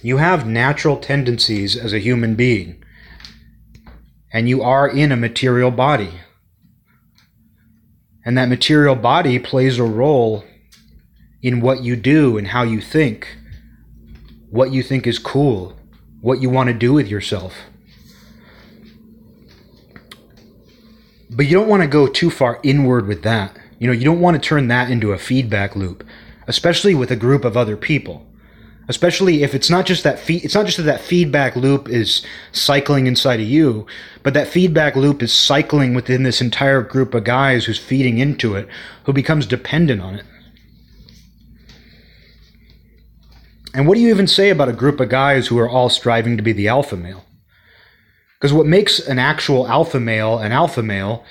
You 0.00 0.18
have 0.18 0.46
natural 0.46 0.96
tendencies 0.96 1.76
as 1.76 1.92
a 1.92 1.98
human 1.98 2.36
being. 2.36 2.84
And 4.32 4.48
you 4.48 4.62
are 4.62 4.88
in 4.88 5.10
a 5.10 5.16
material 5.16 5.72
body. 5.72 6.20
And 8.24 8.36
that 8.36 8.48
material 8.48 8.94
body 8.94 9.38
plays 9.38 9.78
a 9.78 9.84
role 9.84 10.44
in 11.42 11.60
what 11.60 11.82
you 11.82 11.96
do 11.96 12.36
and 12.36 12.48
how 12.48 12.62
you 12.62 12.80
think, 12.80 13.36
what 14.50 14.72
you 14.72 14.82
think 14.82 15.06
is 15.06 15.18
cool, 15.18 15.76
what 16.20 16.42
you 16.42 16.50
want 16.50 16.68
to 16.68 16.74
do 16.74 16.92
with 16.92 17.08
yourself. 17.08 17.54
But 21.30 21.46
you 21.46 21.52
don't 21.52 21.68
want 21.68 21.82
to 21.82 21.88
go 21.88 22.06
too 22.06 22.30
far 22.30 22.60
inward 22.62 23.06
with 23.06 23.22
that. 23.22 23.56
You 23.78 23.86
know, 23.86 23.92
you 23.92 24.04
don't 24.04 24.20
want 24.20 24.40
to 24.40 24.48
turn 24.48 24.68
that 24.68 24.90
into 24.90 25.12
a 25.12 25.18
feedback 25.18 25.74
loop, 25.74 26.04
especially 26.46 26.94
with 26.94 27.10
a 27.10 27.16
group 27.16 27.44
of 27.44 27.56
other 27.56 27.76
people 27.76 28.26
especially 28.90 29.44
if 29.44 29.54
it's 29.54 29.70
not 29.70 29.86
just 29.86 30.02
that 30.02 30.28
it's 30.28 30.54
not 30.54 30.66
just 30.66 30.76
that 30.76 30.82
that 30.82 31.00
feedback 31.00 31.54
loop 31.54 31.88
is 31.88 32.26
cycling 32.50 33.06
inside 33.06 33.38
of 33.38 33.46
you 33.46 33.86
but 34.24 34.34
that 34.34 34.48
feedback 34.48 34.96
loop 34.96 35.22
is 35.22 35.32
cycling 35.32 35.94
within 35.94 36.24
this 36.24 36.40
entire 36.40 36.82
group 36.82 37.14
of 37.14 37.22
guys 37.24 37.64
who's 37.64 37.78
feeding 37.78 38.18
into 38.18 38.54
it 38.54 38.68
who 39.04 39.12
becomes 39.12 39.46
dependent 39.46 40.02
on 40.02 40.16
it. 40.16 40.24
And 43.72 43.86
what 43.86 43.94
do 43.94 44.00
you 44.00 44.10
even 44.10 44.26
say 44.26 44.50
about 44.50 44.68
a 44.68 44.72
group 44.72 44.98
of 44.98 45.08
guys 45.08 45.46
who 45.46 45.58
are 45.58 45.68
all 45.68 45.88
striving 45.88 46.36
to 46.36 46.42
be 46.42 46.52
the 46.52 46.66
alpha 46.66 46.96
male? 46.96 47.24
Because 48.34 48.52
what 48.52 48.66
makes 48.66 48.98
an 48.98 49.20
actual 49.20 49.68
alpha 49.68 50.00
male 50.00 50.38
an 50.38 50.50
alpha 50.50 50.82
male 50.82 51.24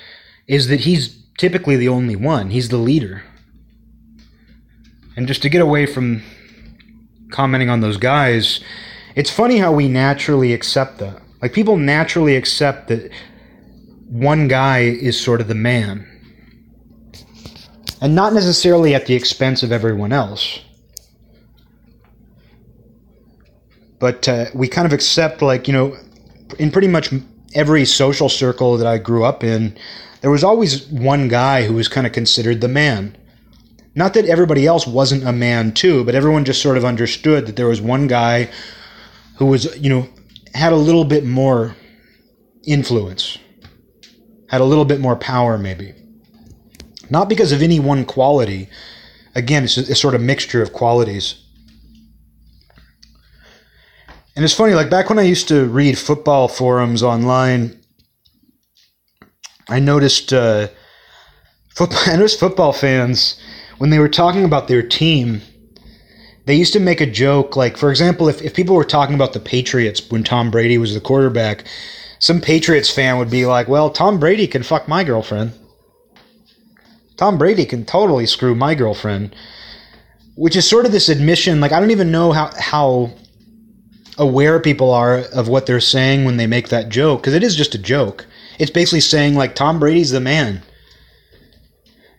is 0.47 0.69
that 0.69 0.81
he's 0.81 1.21
typically 1.37 1.75
the 1.75 1.89
only 1.89 2.15
one. 2.15 2.51
He's 2.51 2.69
the 2.69 2.77
leader. 2.77 3.23
And 5.17 5.27
just 5.27 5.41
to 5.41 5.49
get 5.49 5.61
away 5.61 5.85
from 5.85 6.23
commenting 7.31 7.69
on 7.69 7.81
those 7.81 7.97
guys, 7.97 8.59
it's 9.15 9.29
funny 9.29 9.57
how 9.57 9.71
we 9.71 9.87
naturally 9.87 10.53
accept 10.53 10.99
that. 10.99 11.21
Like 11.41 11.53
people 11.53 11.77
naturally 11.77 12.35
accept 12.35 12.87
that 12.89 13.11
one 14.07 14.47
guy 14.47 14.79
is 14.79 15.19
sort 15.19 15.41
of 15.41 15.47
the 15.47 15.55
man. 15.55 16.05
And 18.01 18.15
not 18.15 18.33
necessarily 18.33 18.95
at 18.95 19.05
the 19.05 19.13
expense 19.13 19.61
of 19.61 19.71
everyone 19.71 20.13
else. 20.13 20.61
But 23.99 24.27
uh, 24.27 24.45
we 24.53 24.69
kind 24.69 24.85
of 24.85 24.93
accept, 24.93 25.41
like, 25.41 25.67
you 25.67 25.73
know, 25.73 25.97
in 26.57 26.71
pretty 26.71 26.87
much 26.87 27.13
every 27.53 27.83
social 27.85 28.29
circle 28.29 28.77
that 28.77 28.87
I 28.87 28.97
grew 28.97 29.25
up 29.25 29.43
in, 29.43 29.77
there 30.21 30.31
was 30.31 30.43
always 30.43 30.87
one 30.87 31.27
guy 31.27 31.65
who 31.65 31.73
was 31.73 31.89
kind 31.89 32.07
of 32.07 32.13
considered 32.13 32.61
the 32.61 32.69
man. 32.69 33.17
Not 33.95 34.13
that 34.13 34.25
everybody 34.25 34.65
else 34.67 34.85
wasn't 34.85 35.27
a 35.27 35.31
man 35.31 35.73
too, 35.73 36.03
but 36.03 36.15
everyone 36.15 36.45
just 36.45 36.61
sort 36.61 36.77
of 36.77 36.85
understood 36.85 37.47
that 37.47 37.55
there 37.55 37.67
was 37.67 37.81
one 37.81 38.07
guy 38.07 38.49
who 39.37 39.45
was, 39.45 39.75
you 39.77 39.89
know, 39.89 40.07
had 40.53 40.73
a 40.73 40.77
little 40.77 41.05
bit 41.05 41.25
more 41.25 41.75
influence, 42.65 43.37
had 44.47 44.61
a 44.61 44.65
little 44.65 44.85
bit 44.85 44.99
more 44.99 45.15
power, 45.15 45.57
maybe. 45.57 45.93
Not 47.09 47.29
because 47.29 47.51
of 47.51 47.61
any 47.61 47.79
one 47.79 48.05
quality. 48.05 48.69
Again, 49.33 49.63
it's 49.63 49.77
a, 49.77 49.81
a 49.81 49.95
sort 49.95 50.15
of 50.15 50.21
mixture 50.21 50.61
of 50.61 50.73
qualities. 50.73 51.43
And 54.35 54.45
it's 54.45 54.53
funny, 54.53 54.73
like 54.73 54.89
back 54.89 55.09
when 55.09 55.19
I 55.19 55.23
used 55.23 55.47
to 55.49 55.65
read 55.65 55.97
football 55.97 56.47
forums 56.47 57.03
online, 57.03 57.79
I 59.67 59.79
noticed 59.79 60.31
uh, 60.31 60.67
football. 61.75 61.99
I 62.05 62.15
noticed 62.15 62.39
football 62.39 62.71
fans 62.71 63.39
when 63.79 63.89
they 63.89 63.99
were 63.99 64.09
talking 64.09 64.45
about 64.45 64.67
their 64.67 64.83
team, 64.83 65.41
they 66.45 66.55
used 66.55 66.73
to 66.73 66.79
make 66.79 66.99
a 66.99 67.05
joke 67.05 67.55
like 67.55 67.77
for 67.77 67.91
example 67.91 68.27
if, 68.27 68.41
if 68.41 68.55
people 68.55 68.75
were 68.75 68.83
talking 68.83 69.13
about 69.13 69.33
the 69.33 69.39
patriots 69.39 70.09
when 70.09 70.23
tom 70.23 70.49
brady 70.49 70.79
was 70.79 70.95
the 70.95 70.99
quarterback 70.99 71.63
some 72.17 72.41
patriots 72.41 72.89
fan 72.89 73.19
would 73.19 73.29
be 73.29 73.45
like 73.45 73.67
well 73.67 73.91
tom 73.91 74.19
brady 74.19 74.47
can 74.47 74.63
fuck 74.63 74.87
my 74.87 75.03
girlfriend. 75.03 75.53
Tom 77.17 77.37
brady 77.37 77.65
can 77.65 77.85
totally 77.85 78.25
screw 78.25 78.55
my 78.55 78.73
girlfriend. 78.73 79.35
Which 80.35 80.55
is 80.55 80.67
sort 80.67 80.85
of 80.85 80.91
this 80.91 81.09
admission 81.09 81.61
like 81.61 81.71
i 81.71 81.79
don't 81.79 81.91
even 81.91 82.11
know 82.11 82.31
how 82.31 82.49
how 82.57 83.11
aware 84.17 84.59
people 84.59 84.91
are 84.91 85.19
of 85.33 85.47
what 85.47 85.67
they're 85.67 85.79
saying 85.79 86.25
when 86.25 86.37
they 86.37 86.47
make 86.47 86.69
that 86.69 86.89
joke 86.89 87.21
because 87.21 87.35
it 87.35 87.43
is 87.43 87.55
just 87.55 87.75
a 87.75 87.77
joke. 87.77 88.25
It's 88.57 88.71
basically 88.71 89.01
saying 89.01 89.35
like 89.35 89.53
tom 89.53 89.79
brady's 89.79 90.09
the 90.09 90.19
man 90.19 90.63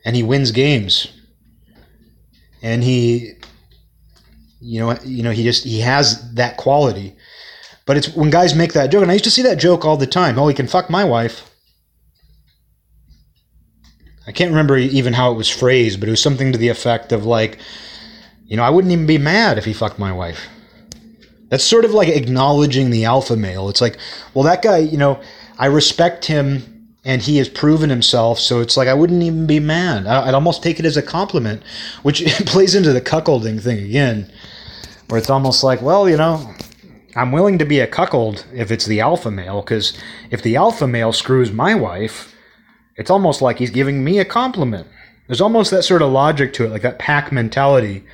and 0.04 0.14
he 0.14 0.22
wins 0.22 0.52
games 0.52 1.08
and 2.62 2.82
he 2.82 3.32
you 4.60 4.80
know 4.80 4.96
you 5.04 5.22
know 5.22 5.30
he 5.30 5.42
just 5.42 5.64
he 5.64 5.80
has 5.80 6.34
that 6.34 6.56
quality. 6.56 7.16
But 7.86 7.96
it's 7.96 8.14
when 8.14 8.30
guys 8.30 8.54
make 8.54 8.72
that 8.74 8.90
joke 8.90 9.02
and 9.02 9.10
i 9.10 9.14
used 9.14 9.24
to 9.24 9.30
see 9.30 9.42
that 9.42 9.58
joke 9.58 9.84
all 9.84 9.96
the 9.96 10.06
time. 10.06 10.38
Oh 10.38 10.48
he 10.48 10.54
can 10.54 10.66
fuck 10.66 10.90
my 10.90 11.04
wife. 11.04 11.46
I 14.26 14.32
can't 14.32 14.50
remember 14.50 14.76
even 14.76 15.12
how 15.12 15.32
it 15.32 15.36
was 15.36 15.48
phrased 15.48 15.98
but 15.98 16.08
it 16.08 16.12
was 16.12 16.22
something 16.22 16.52
to 16.52 16.58
the 16.58 16.68
effect 16.68 17.12
of 17.12 17.26
like 17.26 17.58
you 18.44 18.56
know 18.56 18.62
i 18.62 18.70
wouldn't 18.70 18.92
even 18.92 19.06
be 19.06 19.18
mad 19.18 19.58
if 19.58 19.64
he 19.64 19.72
fucked 19.72 19.98
my 19.98 20.12
wife. 20.12 20.48
That's 21.48 21.64
sort 21.64 21.84
of 21.84 21.92
like 21.92 22.08
acknowledging 22.08 22.90
the 22.90 23.06
alpha 23.06 23.36
male. 23.36 23.68
It's 23.68 23.80
like 23.80 23.98
well 24.34 24.44
that 24.44 24.62
guy 24.62 24.78
you 24.78 24.98
know 24.98 25.20
i 25.58 25.66
respect 25.66 26.24
him 26.26 26.79
and 27.10 27.22
he 27.22 27.38
has 27.38 27.48
proven 27.48 27.90
himself. 27.90 28.38
So 28.38 28.60
it's 28.60 28.76
like 28.76 28.86
I 28.86 28.94
wouldn't 28.94 29.24
even 29.24 29.44
be 29.44 29.58
mad. 29.58 30.06
I'd 30.06 30.32
almost 30.32 30.62
take 30.62 30.78
it 30.78 30.86
as 30.86 30.96
a 30.96 31.02
compliment, 31.02 31.60
which 32.04 32.24
plays 32.46 32.76
into 32.76 32.92
the 32.92 33.00
cuckolding 33.00 33.60
thing 33.60 33.84
again, 33.84 34.30
where 35.08 35.18
it's 35.18 35.28
almost 35.28 35.64
like, 35.64 35.82
well, 35.82 36.08
you 36.08 36.16
know, 36.16 36.54
I'm 37.16 37.32
willing 37.32 37.58
to 37.58 37.64
be 37.64 37.80
a 37.80 37.88
cuckold 37.88 38.46
if 38.54 38.70
it's 38.70 38.86
the 38.86 39.00
alpha 39.00 39.28
male, 39.28 39.60
because 39.60 39.98
if 40.30 40.40
the 40.44 40.54
alpha 40.54 40.86
male 40.86 41.12
screws 41.12 41.50
my 41.50 41.74
wife, 41.74 42.32
it's 42.94 43.10
almost 43.10 43.42
like 43.42 43.58
he's 43.58 43.70
giving 43.70 44.04
me 44.04 44.20
a 44.20 44.24
compliment. 44.24 44.86
There's 45.26 45.40
almost 45.40 45.72
that 45.72 45.82
sort 45.82 46.02
of 46.02 46.12
logic 46.12 46.52
to 46.54 46.64
it, 46.64 46.68
like 46.68 46.82
that 46.82 47.00
pack 47.00 47.32
mentality 47.32 48.04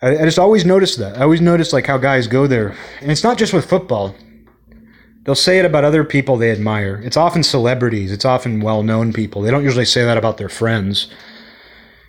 I, 0.00 0.18
I 0.18 0.24
just 0.24 0.38
always 0.38 0.64
notice 0.64 0.96
that. 0.96 1.18
I 1.18 1.22
always 1.22 1.40
notice 1.40 1.72
like 1.72 1.86
how 1.86 1.98
guys 1.98 2.26
go 2.26 2.46
there, 2.46 2.76
and 3.00 3.10
it's 3.10 3.24
not 3.24 3.38
just 3.38 3.52
with 3.52 3.68
football. 3.68 4.14
They'll 5.24 5.34
say 5.34 5.58
it 5.58 5.64
about 5.64 5.84
other 5.84 6.04
people 6.04 6.36
they 6.36 6.50
admire. 6.50 7.02
It's 7.04 7.16
often 7.16 7.42
celebrities. 7.42 8.12
It's 8.12 8.24
often 8.24 8.60
well-known 8.60 9.12
people. 9.12 9.42
They 9.42 9.50
don't 9.50 9.64
usually 9.64 9.84
say 9.84 10.04
that 10.04 10.16
about 10.16 10.38
their 10.38 10.48
friends. 10.48 11.12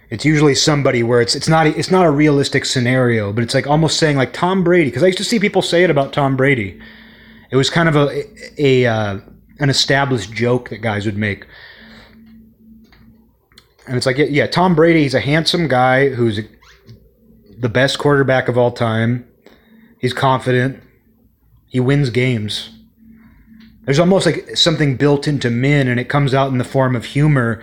It's 0.10 0.24
usually 0.24 0.56
somebody 0.56 1.04
where 1.04 1.22
it's 1.22 1.36
it's 1.36 1.50
not 1.50 1.68
it's 1.68 1.92
not 1.92 2.06
a 2.06 2.12
realistic 2.12 2.66
scenario, 2.66 3.34
but 3.34 3.44
it's 3.44 3.54
like 3.54 3.68
almost 3.68 3.98
saying 3.98 4.18
like 4.18 4.34
Tom 4.34 4.64
Brady. 4.64 4.90
Because 4.90 5.04
I 5.04 5.08
used 5.08 5.18
to 5.18 5.24
see 5.24 5.40
people 5.40 5.62
say 5.62 5.84
it 5.84 5.90
about 5.90 6.14
Tom 6.14 6.38
Brady. 6.38 6.80
It 7.52 7.58
was 7.58 7.70
kind 7.70 7.90
of 7.90 7.96
a 7.96 8.24
a 8.58 8.86
uh, 8.86 9.20
an 9.60 9.70
established 9.70 10.32
joke 10.32 10.70
that 10.70 10.78
guys 10.78 11.06
would 11.06 11.18
make. 11.18 11.46
And 13.86 13.98
it's 13.98 14.06
like, 14.06 14.18
yeah, 14.18 14.46
Tom 14.46 14.76
Brady, 14.76 15.02
he's 15.02 15.16
a 15.16 15.20
handsome 15.20 15.68
guy 15.68 16.10
who's 16.10 16.40
the 17.60 17.70
best 17.70 17.99
quarterback 17.99 18.47
of 18.47 18.57
all 18.57 18.72
time. 18.72 19.28
He's 19.99 20.14
confident. 20.14 20.82
He 21.68 21.80
wins 21.80 22.10
games. 22.10 22.70
There's 23.84 23.99
almost 23.99 24.26
like 24.26 24.55
something 24.55 24.95
built 24.95 25.28
into 25.28 25.49
men, 25.49 25.88
and 25.88 25.99
it 25.99 26.05
comes 26.05 26.34
out 26.34 26.51
in 26.51 26.57
the 26.57 26.64
form 26.64 26.95
of 26.95 27.05
humor 27.05 27.62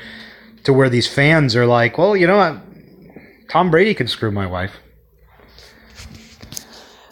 to 0.65 0.73
where 0.73 0.91
these 0.91 1.09
fans 1.09 1.57
are 1.57 1.67
like, 1.67 1.97
well, 1.97 2.17
you 2.17 2.27
know 2.27 2.37
what? 2.37 2.61
Tom 3.49 3.71
Brady 3.71 3.95
can 3.95 4.09
screw 4.09 4.31
my 4.31 4.47
wife. 4.47 4.73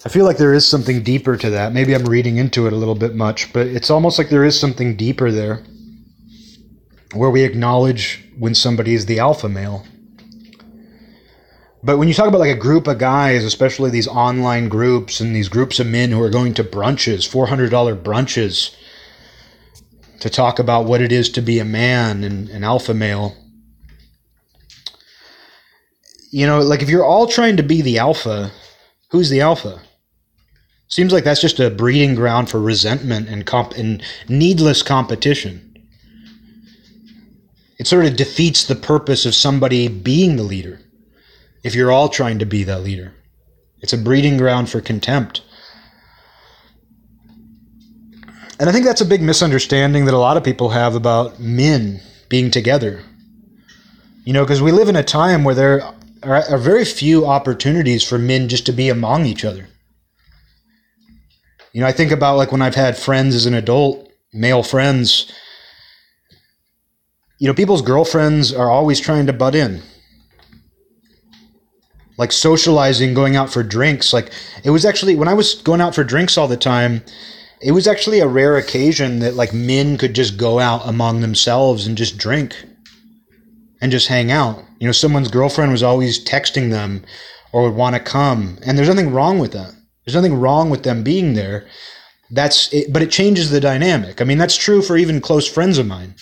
I 0.04 0.10
feel 0.10 0.26
like 0.26 0.36
there 0.36 0.52
is 0.52 0.66
something 0.66 1.02
deeper 1.02 1.36
to 1.36 1.50
that. 1.50 1.72
Maybe 1.72 1.94
I'm 1.94 2.04
reading 2.04 2.36
into 2.36 2.66
it 2.66 2.72
a 2.74 2.76
little 2.76 2.94
bit 2.94 3.14
much, 3.14 3.52
but 3.52 3.66
it's 3.66 3.88
almost 3.88 4.18
like 4.18 4.28
there 4.28 4.44
is 4.44 4.58
something 4.58 4.96
deeper 4.96 5.30
there 5.30 5.62
where 7.14 7.30
we 7.30 7.42
acknowledge 7.44 8.22
when 8.36 8.54
somebody 8.54 8.92
is 8.94 9.06
the 9.06 9.18
alpha 9.18 9.48
male. 9.48 9.86
But 11.84 11.98
when 11.98 12.08
you 12.08 12.14
talk 12.14 12.28
about 12.28 12.40
like 12.40 12.56
a 12.56 12.58
group 12.58 12.86
of 12.86 12.96
guys, 12.96 13.44
especially 13.44 13.90
these 13.90 14.08
online 14.08 14.70
groups 14.70 15.20
and 15.20 15.36
these 15.36 15.50
groups 15.50 15.78
of 15.78 15.86
men 15.86 16.10
who 16.10 16.22
are 16.22 16.30
going 16.30 16.54
to 16.54 16.64
brunches, 16.64 17.28
$400 17.28 18.02
brunches, 18.02 18.74
to 20.20 20.30
talk 20.30 20.58
about 20.58 20.86
what 20.86 21.02
it 21.02 21.12
is 21.12 21.28
to 21.28 21.42
be 21.42 21.58
a 21.58 21.64
man 21.64 22.24
and 22.24 22.48
an 22.48 22.64
alpha 22.64 22.94
male, 22.94 23.36
you 26.30 26.46
know, 26.46 26.60
like 26.60 26.80
if 26.80 26.88
you're 26.88 27.04
all 27.04 27.26
trying 27.26 27.58
to 27.58 27.62
be 27.62 27.82
the 27.82 27.98
alpha, 27.98 28.50
who's 29.10 29.28
the 29.28 29.42
alpha? 29.42 29.82
Seems 30.88 31.12
like 31.12 31.24
that's 31.24 31.42
just 31.42 31.60
a 31.60 31.68
breeding 31.68 32.14
ground 32.14 32.48
for 32.48 32.60
resentment 32.60 33.28
and 33.28 33.44
comp 33.44 33.72
and 33.72 34.02
needless 34.26 34.82
competition. 34.82 35.76
It 37.78 37.86
sort 37.86 38.06
of 38.06 38.16
defeats 38.16 38.64
the 38.64 38.74
purpose 38.74 39.26
of 39.26 39.34
somebody 39.34 39.88
being 39.88 40.36
the 40.36 40.42
leader 40.44 40.80
if 41.64 41.74
you're 41.74 41.90
all 41.90 42.10
trying 42.10 42.38
to 42.38 42.46
be 42.46 42.62
that 42.64 42.82
leader. 42.82 43.14
It's 43.80 43.94
a 43.94 43.98
breeding 43.98 44.36
ground 44.36 44.68
for 44.68 44.80
contempt. 44.80 45.40
And 48.60 48.68
I 48.68 48.72
think 48.72 48.84
that's 48.84 49.00
a 49.00 49.06
big 49.06 49.22
misunderstanding 49.22 50.04
that 50.04 50.14
a 50.14 50.18
lot 50.18 50.36
of 50.36 50.44
people 50.44 50.68
have 50.68 50.94
about 50.94 51.40
men 51.40 52.00
being 52.28 52.50
together. 52.50 53.02
You 54.24 54.32
know, 54.32 54.44
because 54.44 54.62
we 54.62 54.72
live 54.72 54.88
in 54.88 54.96
a 54.96 55.02
time 55.02 55.42
where 55.42 55.54
there 55.54 55.82
are, 56.22 56.44
are, 56.48 56.58
very 56.58 56.84
few 56.84 57.26
opportunities 57.26 58.02
for 58.02 58.16
men 58.16 58.48
just 58.48 58.64
to 58.66 58.72
be 58.72 58.88
among 58.88 59.26
each 59.26 59.44
other. 59.44 59.66
You 61.72 61.80
know, 61.80 61.86
I 61.86 61.92
think 61.92 62.12
about 62.12 62.36
like 62.36 62.52
when 62.52 62.62
I've 62.62 62.76
had 62.76 62.96
friends 62.96 63.34
as 63.34 63.46
an 63.46 63.54
adult, 63.54 64.08
male 64.32 64.62
friends, 64.62 65.32
you 67.38 67.48
know, 67.48 67.54
people's 67.54 67.82
girlfriends 67.82 68.52
are 68.52 68.70
always 68.70 69.00
trying 69.00 69.26
to 69.26 69.32
butt 69.32 69.54
in 69.54 69.82
like 72.16 72.32
socializing, 72.32 73.14
going 73.14 73.36
out 73.36 73.52
for 73.52 73.62
drinks. 73.62 74.12
Like 74.12 74.30
it 74.62 74.70
was 74.70 74.84
actually 74.84 75.16
when 75.16 75.28
I 75.28 75.34
was 75.34 75.54
going 75.54 75.80
out 75.80 75.94
for 75.94 76.04
drinks 76.04 76.38
all 76.38 76.48
the 76.48 76.56
time, 76.56 77.02
it 77.60 77.72
was 77.72 77.86
actually 77.86 78.20
a 78.20 78.28
rare 78.28 78.56
occasion 78.56 79.20
that 79.20 79.34
like 79.34 79.52
men 79.52 79.96
could 79.96 80.14
just 80.14 80.36
go 80.36 80.58
out 80.58 80.86
among 80.86 81.20
themselves 81.20 81.86
and 81.86 81.96
just 81.96 82.18
drink 82.18 82.54
and 83.80 83.90
just 83.90 84.08
hang 84.08 84.30
out. 84.30 84.62
You 84.78 84.86
know, 84.86 84.92
someone's 84.92 85.30
girlfriend 85.30 85.72
was 85.72 85.82
always 85.82 86.24
texting 86.24 86.70
them 86.70 87.04
or 87.52 87.62
would 87.62 87.74
want 87.74 87.94
to 87.94 88.00
come, 88.00 88.58
and 88.66 88.76
there's 88.76 88.88
nothing 88.88 89.12
wrong 89.12 89.38
with 89.38 89.52
that. 89.52 89.72
There's 90.04 90.14
nothing 90.14 90.34
wrong 90.34 90.70
with 90.70 90.82
them 90.82 91.02
being 91.02 91.34
there. 91.34 91.66
That's 92.30 92.72
it, 92.72 92.92
but 92.92 93.02
it 93.02 93.10
changes 93.10 93.50
the 93.50 93.60
dynamic. 93.60 94.20
I 94.20 94.24
mean, 94.24 94.38
that's 94.38 94.56
true 94.56 94.82
for 94.82 94.96
even 94.96 95.20
close 95.20 95.48
friends 95.48 95.78
of 95.78 95.86
mine. 95.86 96.14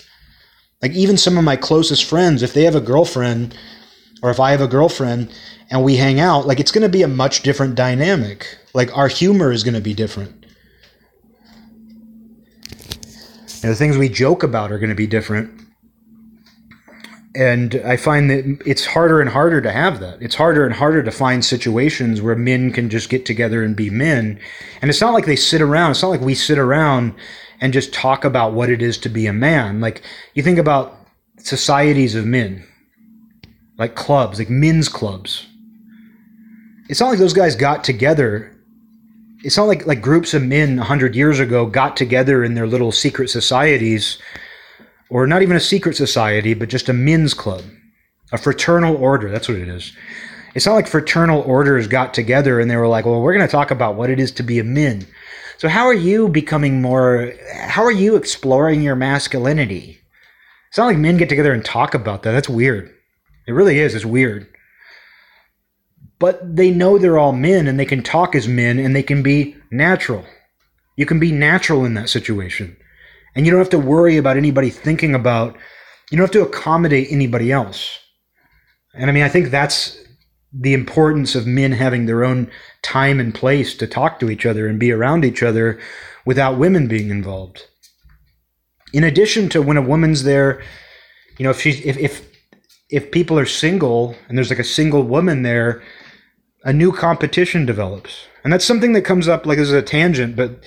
Like 0.82 0.92
even 0.92 1.16
some 1.16 1.38
of 1.38 1.44
my 1.44 1.56
closest 1.56 2.04
friends, 2.04 2.42
if 2.42 2.52
they 2.52 2.64
have 2.64 2.74
a 2.74 2.80
girlfriend 2.80 3.56
or 4.22 4.30
if 4.30 4.40
I 4.40 4.52
have 4.52 4.60
a 4.60 4.68
girlfriend 4.68 5.32
and 5.70 5.84
we 5.84 5.96
hang 5.96 6.20
out, 6.20 6.46
like 6.46 6.60
it's 6.60 6.70
going 6.70 6.82
to 6.82 6.88
be 6.88 7.02
a 7.02 7.08
much 7.08 7.42
different 7.42 7.74
dynamic. 7.74 8.58
Like 8.72 8.96
our 8.96 9.08
humor 9.08 9.52
is 9.52 9.64
going 9.64 9.74
to 9.74 9.80
be 9.80 9.94
different. 9.94 10.46
And 13.62 13.70
the 13.70 13.76
things 13.76 13.96
we 13.96 14.08
joke 14.08 14.42
about 14.42 14.72
are 14.72 14.78
going 14.78 14.90
to 14.90 14.96
be 14.96 15.06
different. 15.06 15.60
And 17.34 17.80
I 17.84 17.96
find 17.96 18.28
that 18.30 18.62
it's 18.66 18.84
harder 18.84 19.20
and 19.20 19.30
harder 19.30 19.60
to 19.62 19.72
have 19.72 20.00
that. 20.00 20.20
It's 20.20 20.34
harder 20.34 20.66
and 20.66 20.74
harder 20.74 21.02
to 21.02 21.10
find 21.10 21.44
situations 21.44 22.20
where 22.20 22.36
men 22.36 22.72
can 22.72 22.90
just 22.90 23.08
get 23.08 23.24
together 23.24 23.62
and 23.62 23.74
be 23.74 23.88
men. 23.88 24.38
And 24.82 24.90
it's 24.90 25.00
not 25.00 25.14
like 25.14 25.24
they 25.24 25.36
sit 25.36 25.62
around. 25.62 25.92
It's 25.92 26.02
not 26.02 26.10
like 26.10 26.20
we 26.20 26.34
sit 26.34 26.58
around 26.58 27.14
and 27.60 27.72
just 27.72 27.94
talk 27.94 28.24
about 28.24 28.52
what 28.52 28.68
it 28.68 28.82
is 28.82 28.98
to 28.98 29.08
be 29.08 29.26
a 29.26 29.32
man. 29.32 29.80
Like 29.80 30.02
you 30.34 30.42
think 30.42 30.58
about 30.58 30.94
societies 31.38 32.14
of 32.14 32.26
men, 32.26 32.66
like 33.78 33.94
clubs, 33.94 34.38
like 34.38 34.50
men's 34.50 34.88
clubs 34.88 35.46
it's 36.92 37.00
not 37.00 37.08
like 37.08 37.18
those 37.18 37.32
guys 37.32 37.56
got 37.56 37.84
together. 37.84 38.54
It's 39.42 39.56
not 39.56 39.66
like 39.66 39.86
like 39.86 40.02
groups 40.02 40.34
of 40.34 40.42
men 40.42 40.76
hundred 40.76 41.16
years 41.16 41.40
ago 41.40 41.64
got 41.64 41.96
together 41.96 42.44
in 42.44 42.52
their 42.52 42.66
little 42.66 42.92
secret 42.92 43.28
societies, 43.28 44.18
or 45.08 45.26
not 45.26 45.40
even 45.40 45.56
a 45.56 45.60
secret 45.60 45.96
society, 45.96 46.52
but 46.52 46.68
just 46.68 46.90
a 46.90 46.92
men's 46.92 47.32
club, 47.32 47.62
a 48.30 48.36
fraternal 48.36 48.94
order. 48.96 49.30
That's 49.30 49.48
what 49.48 49.56
it 49.56 49.68
is. 49.68 49.96
It's 50.54 50.66
not 50.66 50.74
like 50.74 50.86
fraternal 50.86 51.40
orders 51.42 51.88
got 51.88 52.12
together 52.12 52.60
and 52.60 52.70
they 52.70 52.76
were 52.76 52.88
like, 52.88 53.06
"Well, 53.06 53.22
we're 53.22 53.34
going 53.34 53.46
to 53.46 53.50
talk 53.50 53.70
about 53.70 53.96
what 53.96 54.10
it 54.10 54.20
is 54.20 54.30
to 54.32 54.42
be 54.42 54.58
a 54.58 54.64
men." 54.64 55.06
So 55.56 55.70
how 55.70 55.86
are 55.86 55.94
you 55.94 56.28
becoming 56.28 56.82
more? 56.82 57.32
How 57.54 57.84
are 57.84 57.90
you 57.90 58.16
exploring 58.16 58.82
your 58.82 58.96
masculinity? 58.96 59.98
It's 60.68 60.76
not 60.76 60.86
like 60.86 60.98
men 60.98 61.16
get 61.16 61.30
together 61.30 61.54
and 61.54 61.64
talk 61.64 61.94
about 61.94 62.22
that. 62.24 62.32
That's 62.32 62.50
weird. 62.50 62.92
It 63.46 63.52
really 63.52 63.78
is. 63.78 63.94
It's 63.94 64.04
weird 64.04 64.48
but 66.22 66.54
they 66.54 66.70
know 66.70 66.98
they're 66.98 67.18
all 67.18 67.32
men 67.32 67.66
and 67.66 67.80
they 67.80 67.84
can 67.84 68.00
talk 68.00 68.36
as 68.36 68.46
men 68.46 68.78
and 68.78 68.94
they 68.94 69.02
can 69.02 69.24
be 69.24 69.56
natural. 69.72 70.24
You 70.96 71.04
can 71.04 71.18
be 71.18 71.32
natural 71.32 71.84
in 71.84 71.94
that 71.94 72.10
situation. 72.10 72.76
And 73.34 73.44
you 73.44 73.50
don't 73.50 73.58
have 73.58 73.70
to 73.70 73.78
worry 73.80 74.18
about 74.18 74.36
anybody 74.36 74.70
thinking 74.70 75.16
about, 75.16 75.56
you 76.12 76.16
don't 76.16 76.22
have 76.22 76.30
to 76.30 76.42
accommodate 76.42 77.08
anybody 77.10 77.50
else. 77.50 77.98
And 78.94 79.10
I 79.10 79.12
mean, 79.12 79.24
I 79.24 79.28
think 79.28 79.50
that's 79.50 79.98
the 80.52 80.74
importance 80.74 81.34
of 81.34 81.44
men 81.44 81.72
having 81.72 82.06
their 82.06 82.22
own 82.22 82.48
time 82.82 83.18
and 83.18 83.34
place 83.34 83.76
to 83.78 83.88
talk 83.88 84.20
to 84.20 84.30
each 84.30 84.46
other 84.46 84.68
and 84.68 84.78
be 84.78 84.92
around 84.92 85.24
each 85.24 85.42
other 85.42 85.80
without 86.24 86.56
women 86.56 86.86
being 86.86 87.10
involved. 87.10 87.66
In 88.92 89.02
addition 89.02 89.48
to 89.48 89.60
when 89.60 89.76
a 89.76 89.82
woman's 89.82 90.22
there, 90.22 90.62
you 91.36 91.42
know, 91.42 91.50
if 91.50 91.60
she's 91.60 91.84
if 91.84 91.98
if 91.98 92.31
if 92.92 93.10
people 93.10 93.38
are 93.38 93.46
single 93.46 94.14
and 94.28 94.36
there's 94.36 94.50
like 94.50 94.58
a 94.58 94.64
single 94.64 95.02
woman 95.02 95.42
there, 95.42 95.82
a 96.64 96.72
new 96.72 96.92
competition 96.92 97.66
develops. 97.66 98.26
And 98.44 98.52
that's 98.52 98.64
something 98.64 98.92
that 98.92 99.02
comes 99.02 99.26
up 99.26 99.46
like 99.46 99.58
as 99.58 99.72
a 99.72 99.82
tangent, 99.82 100.36
but 100.36 100.60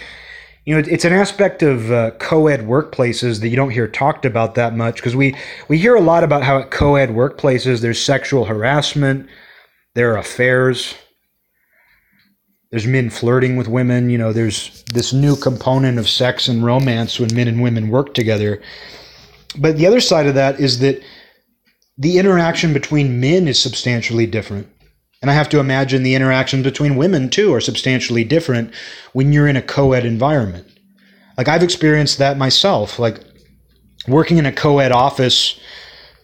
you 0.66 0.74
know, 0.74 0.84
it's 0.88 1.06
an 1.06 1.14
aspect 1.14 1.62
of 1.62 1.92
uh, 1.92 2.12
co-ed 2.18 2.62
workplaces 2.62 3.40
that 3.42 3.50
you 3.50 3.56
don't 3.56 3.70
hear 3.70 3.88
talked 3.88 4.26
about 4.26 4.56
that 4.56 4.76
much 4.76 4.96
because 4.96 5.16
we 5.16 5.36
we 5.68 5.78
hear 5.78 5.94
a 5.94 6.02
lot 6.02 6.24
about 6.24 6.42
how 6.42 6.58
at 6.58 6.72
co-ed 6.72 7.10
workplaces 7.10 7.82
there's 7.82 8.04
sexual 8.04 8.46
harassment, 8.46 9.30
there 9.94 10.12
are 10.14 10.18
affairs, 10.18 10.96
there's 12.72 12.88
men 12.88 13.12
flirting 13.12 13.58
with 13.58 13.68
women. 13.68 14.10
You 14.10 14.18
know, 14.18 14.34
there's 14.34 14.84
this 14.92 15.14
new 15.14 15.36
component 15.36 16.00
of 16.00 16.10
sex 16.10 16.48
and 16.48 16.66
romance 16.66 17.20
when 17.20 17.34
men 17.36 17.48
and 17.48 17.62
women 17.62 17.90
work 17.90 18.16
together. 18.16 18.60
But 19.58 19.78
the 19.78 19.86
other 19.86 20.02
side 20.02 20.26
of 20.26 20.34
that 20.34 20.60
is 20.60 20.80
that 20.80 21.00
the 21.98 22.18
interaction 22.18 22.74
between 22.74 23.20
men 23.20 23.48
is 23.48 23.60
substantially 23.60 24.26
different. 24.26 24.68
And 25.22 25.32
I 25.32 25.34
have 25.34 25.50
to 25.50 25.60
imagine 25.60 26.04
the 26.04 26.16
interactions 26.16 26.64
between 26.64 26.98
women 26.98 27.30
too 27.30 27.54
are 27.54 27.62
substantially 27.62 28.24
different 28.24 28.74
when 29.14 29.32
you're 29.32 29.48
in 29.48 29.56
a 29.56 29.62
co 29.62 29.94
ed 29.94 30.06
environment. 30.06 30.68
Like 31.38 31.48
I've 31.48 31.64
experienced 31.64 32.18
that 32.20 32.38
myself. 32.38 33.00
Like 33.00 33.20
working 34.08 34.38
in 34.38 34.46
a 34.46 34.52
co 34.52 34.80
ed 34.80 34.92
office 34.92 35.60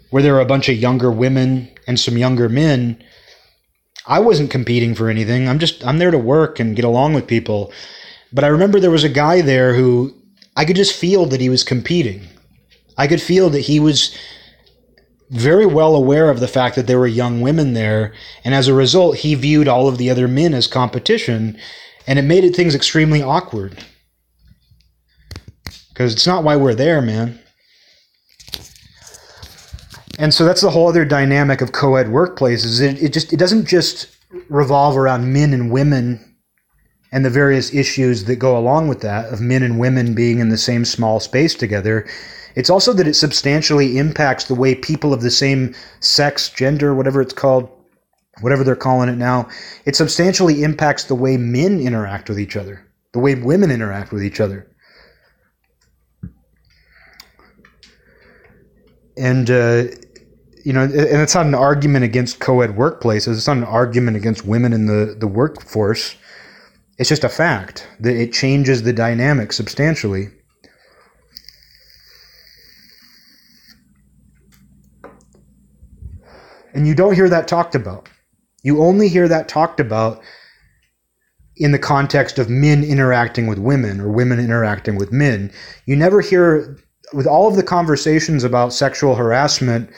where 0.09 0.21
there 0.21 0.35
are 0.35 0.41
a 0.41 0.45
bunch 0.45 0.69
of 0.69 0.75
younger 0.75 1.09
women 1.09 1.69
and 1.87 1.99
some 1.99 2.17
younger 2.17 2.49
men, 2.49 3.01
I 4.05 4.19
wasn't 4.19 4.51
competing 4.51 4.93
for 4.93 5.09
anything. 5.09 5.47
I'm 5.47 5.59
just, 5.59 5.85
I'm 5.85 5.97
there 5.97 6.11
to 6.11 6.17
work 6.17 6.59
and 6.59 6.75
get 6.75 6.85
along 6.85 7.13
with 7.13 7.27
people. 7.27 7.71
But 8.33 8.43
I 8.43 8.47
remember 8.47 8.79
there 8.79 8.91
was 8.91 9.03
a 9.03 9.09
guy 9.09 9.41
there 9.41 9.73
who 9.73 10.13
I 10.55 10.65
could 10.65 10.75
just 10.75 10.95
feel 10.95 11.25
that 11.27 11.41
he 11.41 11.49
was 11.49 11.63
competing. 11.63 12.27
I 12.97 13.07
could 13.07 13.21
feel 13.21 13.49
that 13.51 13.61
he 13.61 13.79
was 13.79 14.15
very 15.31 15.65
well 15.65 15.95
aware 15.95 16.29
of 16.29 16.41
the 16.41 16.47
fact 16.47 16.75
that 16.75 16.87
there 16.87 16.99
were 16.99 17.07
young 17.07 17.39
women 17.39 17.73
there, 17.73 18.13
and 18.43 18.53
as 18.53 18.67
a 18.67 18.73
result, 18.73 19.17
he 19.17 19.33
viewed 19.33 19.67
all 19.67 19.87
of 19.87 19.97
the 19.97 20.09
other 20.09 20.27
men 20.27 20.53
as 20.53 20.67
competition, 20.67 21.57
and 22.05 22.19
it 22.19 22.23
made 22.23 22.53
things 22.53 22.75
extremely 22.75 23.21
awkward. 23.21 23.77
Because 25.89 26.13
it's 26.13 26.27
not 26.27 26.43
why 26.43 26.57
we're 26.57 26.75
there, 26.75 27.01
man. 27.01 27.39
And 30.19 30.33
so 30.33 30.43
that's 30.43 30.61
the 30.61 30.69
whole 30.69 30.89
other 30.89 31.05
dynamic 31.05 31.61
of 31.61 31.71
co-ed 31.71 32.07
workplaces. 32.07 32.81
It, 32.81 33.01
it 33.01 33.13
just 33.13 33.31
it 33.31 33.37
doesn't 33.37 33.65
just 33.65 34.07
revolve 34.49 34.97
around 34.97 35.31
men 35.31 35.53
and 35.53 35.71
women 35.71 36.35
and 37.11 37.25
the 37.25 37.29
various 37.29 37.73
issues 37.73 38.25
that 38.25 38.35
go 38.35 38.57
along 38.57 38.87
with 38.87 39.01
that 39.01 39.33
of 39.33 39.41
men 39.41 39.63
and 39.63 39.79
women 39.79 40.13
being 40.13 40.39
in 40.39 40.49
the 40.49 40.57
same 40.57 40.85
small 40.85 41.19
space 41.19 41.55
together 41.55 42.05
it's 42.55 42.69
also 42.69 42.93
that 42.93 43.07
it 43.07 43.15
substantially 43.15 43.97
impacts 43.97 44.45
the 44.45 44.55
way 44.55 44.75
people 44.75 45.13
of 45.13 45.21
the 45.21 45.31
same 45.31 45.73
sex, 45.99 46.49
gender, 46.49 46.93
whatever 46.93 47.21
it's 47.21 47.33
called, 47.33 47.69
whatever 48.41 48.63
they're 48.63 48.75
calling 48.75 49.09
it 49.09 49.17
now, 49.17 49.47
it 49.85 49.95
substantially 49.95 50.63
impacts 50.63 51.05
the 51.05 51.15
way 51.15 51.37
men 51.37 51.79
interact 51.79 52.29
with 52.29 52.39
each 52.39 52.55
other, 52.55 52.85
the 53.13 53.19
way 53.19 53.35
women 53.35 53.71
interact 53.71 54.11
with 54.11 54.23
each 54.23 54.39
other. 54.39 54.67
And, 59.17 59.49
uh, 59.49 59.83
you 60.63 60.73
know, 60.73 60.83
and 60.83 60.93
it's 60.95 61.35
not 61.35 61.45
an 61.45 61.55
argument 61.55 62.05
against 62.05 62.39
co 62.39 62.61
ed 62.61 62.71
workplaces, 62.71 63.35
it's 63.35 63.47
not 63.47 63.57
an 63.57 63.63
argument 63.63 64.17
against 64.17 64.45
women 64.45 64.73
in 64.73 64.85
the, 64.85 65.15
the 65.19 65.27
workforce. 65.27 66.15
It's 66.97 67.09
just 67.09 67.23
a 67.23 67.29
fact 67.29 67.87
that 67.99 68.15
it 68.15 68.31
changes 68.31 68.83
the 68.83 68.93
dynamic 68.93 69.53
substantially. 69.53 70.29
And 76.73 76.87
you 76.87 76.95
don't 76.95 77.15
hear 77.15 77.29
that 77.29 77.47
talked 77.47 77.75
about. 77.75 78.09
You 78.63 78.81
only 78.81 79.07
hear 79.07 79.27
that 79.27 79.47
talked 79.47 79.79
about 79.79 80.21
in 81.57 81.71
the 81.71 81.79
context 81.79 82.39
of 82.39 82.49
men 82.49 82.83
interacting 82.83 83.47
with 83.47 83.59
women 83.59 83.99
or 83.99 84.09
women 84.09 84.39
interacting 84.39 84.95
with 84.95 85.11
men. 85.11 85.51
You 85.85 85.95
never 85.95 86.21
hear, 86.21 86.77
with 87.13 87.27
all 87.27 87.47
of 87.47 87.55
the 87.55 87.63
conversations 87.63 88.43
about 88.43 88.73
sexual 88.73 89.15
harassment, 89.15 89.89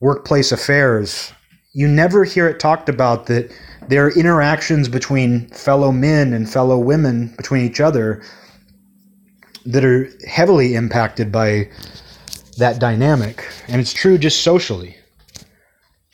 workplace 0.00 0.52
affairs, 0.52 1.32
you 1.72 1.88
never 1.88 2.24
hear 2.24 2.48
it 2.48 2.60
talked 2.60 2.88
about 2.88 3.26
that 3.26 3.50
there 3.88 4.06
are 4.06 4.12
interactions 4.12 4.88
between 4.88 5.48
fellow 5.48 5.90
men 5.90 6.32
and 6.32 6.48
fellow 6.48 6.78
women 6.78 7.34
between 7.36 7.64
each 7.64 7.80
other 7.80 8.22
that 9.66 9.84
are 9.84 10.08
heavily 10.26 10.74
impacted 10.74 11.32
by 11.32 11.68
that 12.58 12.78
dynamic. 12.78 13.44
And 13.66 13.80
it's 13.80 13.92
true 13.92 14.18
just 14.18 14.42
socially 14.42 14.96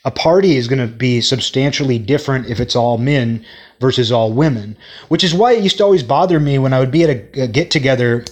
a 0.03 0.11
party 0.11 0.57
is 0.57 0.67
going 0.67 0.79
to 0.79 0.93
be 0.93 1.21
substantially 1.21 1.99
different 1.99 2.47
if 2.47 2.59
it's 2.59 2.75
all 2.75 2.97
men 2.97 3.45
versus 3.79 4.11
all 4.11 4.31
women, 4.31 4.77
which 5.09 5.23
is 5.23 5.33
why 5.33 5.53
it 5.53 5.63
used 5.63 5.77
to 5.77 5.83
always 5.83 6.03
bother 6.03 6.39
me 6.39 6.57
when 6.57 6.73
I 6.73 6.79
would 6.79 6.91
be 6.91 7.03
at 7.03 7.09
a, 7.09 7.43
a 7.43 7.47
get 7.47 7.71
together 7.71 8.25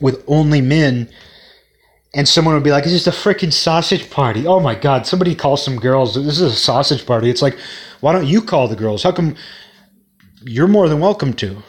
with 0.00 0.22
only 0.26 0.60
men 0.60 1.08
and 2.14 2.26
someone 2.26 2.54
would 2.54 2.64
be 2.64 2.70
like, 2.70 2.84
"It's 2.84 2.92
just 2.92 3.06
a 3.06 3.10
freaking 3.10 3.52
sausage 3.52 4.08
party." 4.10 4.46
Oh 4.46 4.58
my 4.58 4.74
god! 4.74 5.06
Somebody 5.06 5.34
call 5.34 5.56
some 5.58 5.76
girls. 5.76 6.14
This 6.14 6.40
is 6.40 6.52
a 6.52 6.56
sausage 6.56 7.04
party. 7.04 7.28
It's 7.28 7.42
like, 7.42 7.58
why 8.00 8.12
don't 8.12 8.26
you 8.26 8.40
call 8.40 8.68
the 8.68 8.76
girls? 8.76 9.02
How 9.02 9.12
come 9.12 9.36
you're 10.42 10.66
more 10.66 10.88
than 10.88 11.00
welcome 11.00 11.34
to? 11.34 11.62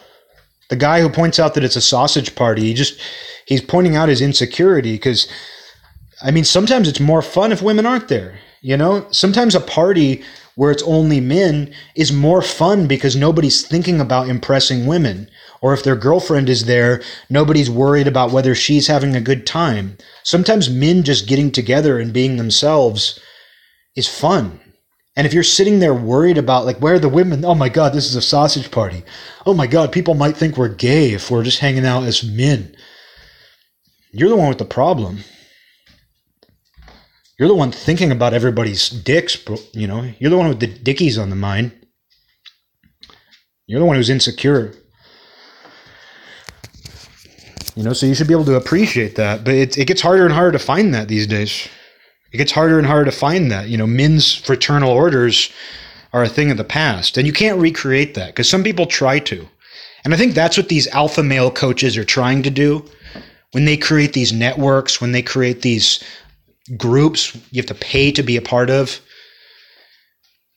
The 0.69 0.75
guy 0.77 1.01
who 1.01 1.09
points 1.09 1.39
out 1.39 1.53
that 1.53 1.63
it's 1.63 1.75
a 1.75 1.81
sausage 1.81 2.33
party, 2.35 2.61
he 2.63 2.73
just 2.73 2.99
he's 3.45 3.61
pointing 3.61 3.95
out 3.95 4.09
his 4.09 4.21
insecurity 4.21 4.93
because, 4.93 5.27
I 6.21 6.31
mean, 6.31 6.45
sometimes 6.45 6.87
it's 6.87 6.99
more 6.99 7.21
fun 7.21 7.51
if 7.51 7.61
women 7.61 7.85
aren't 7.85 8.07
there. 8.07 8.39
You 8.67 8.75
know, 8.75 9.07
sometimes 9.11 9.55
a 9.55 9.61
party 9.61 10.25
where 10.55 10.71
it's 10.71 10.83
only 10.83 11.21
men 11.21 11.73
is 11.95 12.11
more 12.11 12.41
fun 12.41 12.85
because 12.85 13.15
nobody's 13.15 13.65
thinking 13.65 14.01
about 14.01 14.27
impressing 14.27 14.85
women. 14.85 15.29
Or 15.61 15.73
if 15.73 15.85
their 15.85 15.95
girlfriend 15.95 16.49
is 16.49 16.65
there, 16.65 17.01
nobody's 17.29 17.69
worried 17.69 18.07
about 18.07 18.33
whether 18.33 18.53
she's 18.53 18.87
having 18.87 19.15
a 19.15 19.21
good 19.21 19.47
time. 19.47 19.97
Sometimes 20.23 20.69
men 20.69 21.03
just 21.03 21.29
getting 21.29 21.49
together 21.49 21.97
and 21.97 22.11
being 22.11 22.35
themselves 22.35 23.17
is 23.95 24.09
fun. 24.09 24.59
And 25.15 25.25
if 25.25 25.33
you're 25.33 25.43
sitting 25.43 25.79
there 25.79 25.93
worried 25.93 26.37
about, 26.37 26.65
like, 26.65 26.79
where 26.79 26.95
are 26.95 26.99
the 26.99 27.07
women? 27.07 27.45
Oh 27.45 27.55
my 27.55 27.69
God, 27.69 27.93
this 27.93 28.05
is 28.05 28.17
a 28.17 28.21
sausage 28.21 28.69
party. 28.69 29.01
Oh 29.45 29.53
my 29.53 29.67
God, 29.67 29.93
people 29.93 30.13
might 30.13 30.35
think 30.35 30.57
we're 30.57 30.67
gay 30.67 31.13
if 31.13 31.31
we're 31.31 31.45
just 31.45 31.59
hanging 31.59 31.85
out 31.85 32.03
as 32.03 32.21
men. 32.21 32.75
You're 34.11 34.27
the 34.27 34.35
one 34.35 34.49
with 34.49 34.57
the 34.57 34.65
problem. 34.65 35.19
You're 37.37 37.49
the 37.49 37.55
one 37.55 37.71
thinking 37.71 38.11
about 38.11 38.33
everybody's 38.33 38.89
dicks, 38.89 39.37
you 39.73 39.87
know. 39.87 40.11
You're 40.17 40.31
the 40.31 40.37
one 40.37 40.49
with 40.49 40.59
the 40.59 40.67
dickies 40.67 41.19
on 41.19 41.29
the 41.29 41.35
mind. 41.35 41.71
You're 43.67 43.79
the 43.79 43.85
one 43.85 43.95
who's 43.95 44.09
insecure. 44.09 44.73
You 47.75 47.83
know, 47.83 47.93
so 47.93 48.07
you 48.07 48.15
should 48.15 48.27
be 48.27 48.33
able 48.33 48.45
to 48.45 48.55
appreciate 48.55 49.17
that. 49.17 49.43
But 49.43 49.53
it, 49.53 49.77
it 49.77 49.85
gets 49.85 50.01
harder 50.01 50.25
and 50.25 50.33
harder 50.33 50.53
to 50.53 50.59
find 50.59 50.95
that 50.95 51.09
these 51.09 51.27
days. 51.27 51.67
It 52.31 52.37
gets 52.37 52.51
harder 52.51 52.79
and 52.79 52.87
harder 52.87 53.05
to 53.05 53.15
find 53.15 53.51
that. 53.51 53.69
You 53.69 53.77
know, 53.77 53.85
men's 53.85 54.33
fraternal 54.33 54.89
orders 54.89 55.51
are 56.13 56.23
a 56.23 56.29
thing 56.29 56.49
of 56.49 56.57
the 56.57 56.63
past. 56.63 57.17
And 57.17 57.27
you 57.27 57.33
can't 57.33 57.59
recreate 57.59 58.15
that 58.15 58.27
because 58.27 58.49
some 58.49 58.63
people 58.63 58.87
try 58.87 59.19
to. 59.19 59.47
And 60.03 60.13
I 60.13 60.17
think 60.17 60.33
that's 60.33 60.57
what 60.57 60.69
these 60.69 60.87
alpha 60.87 61.21
male 61.21 61.51
coaches 61.51 61.97
are 61.97 62.03
trying 62.03 62.41
to 62.43 62.49
do 62.49 62.83
when 63.51 63.65
they 63.65 63.77
create 63.77 64.13
these 64.13 64.33
networks, 64.33 64.99
when 64.99 65.11
they 65.11 65.21
create 65.21 65.61
these 65.61 66.03
groups 66.75 67.35
you 67.51 67.61
have 67.61 67.67
to 67.67 67.75
pay 67.75 68.11
to 68.11 68.23
be 68.23 68.35
a 68.35 68.41
part 68.41 68.69
of. 68.69 68.99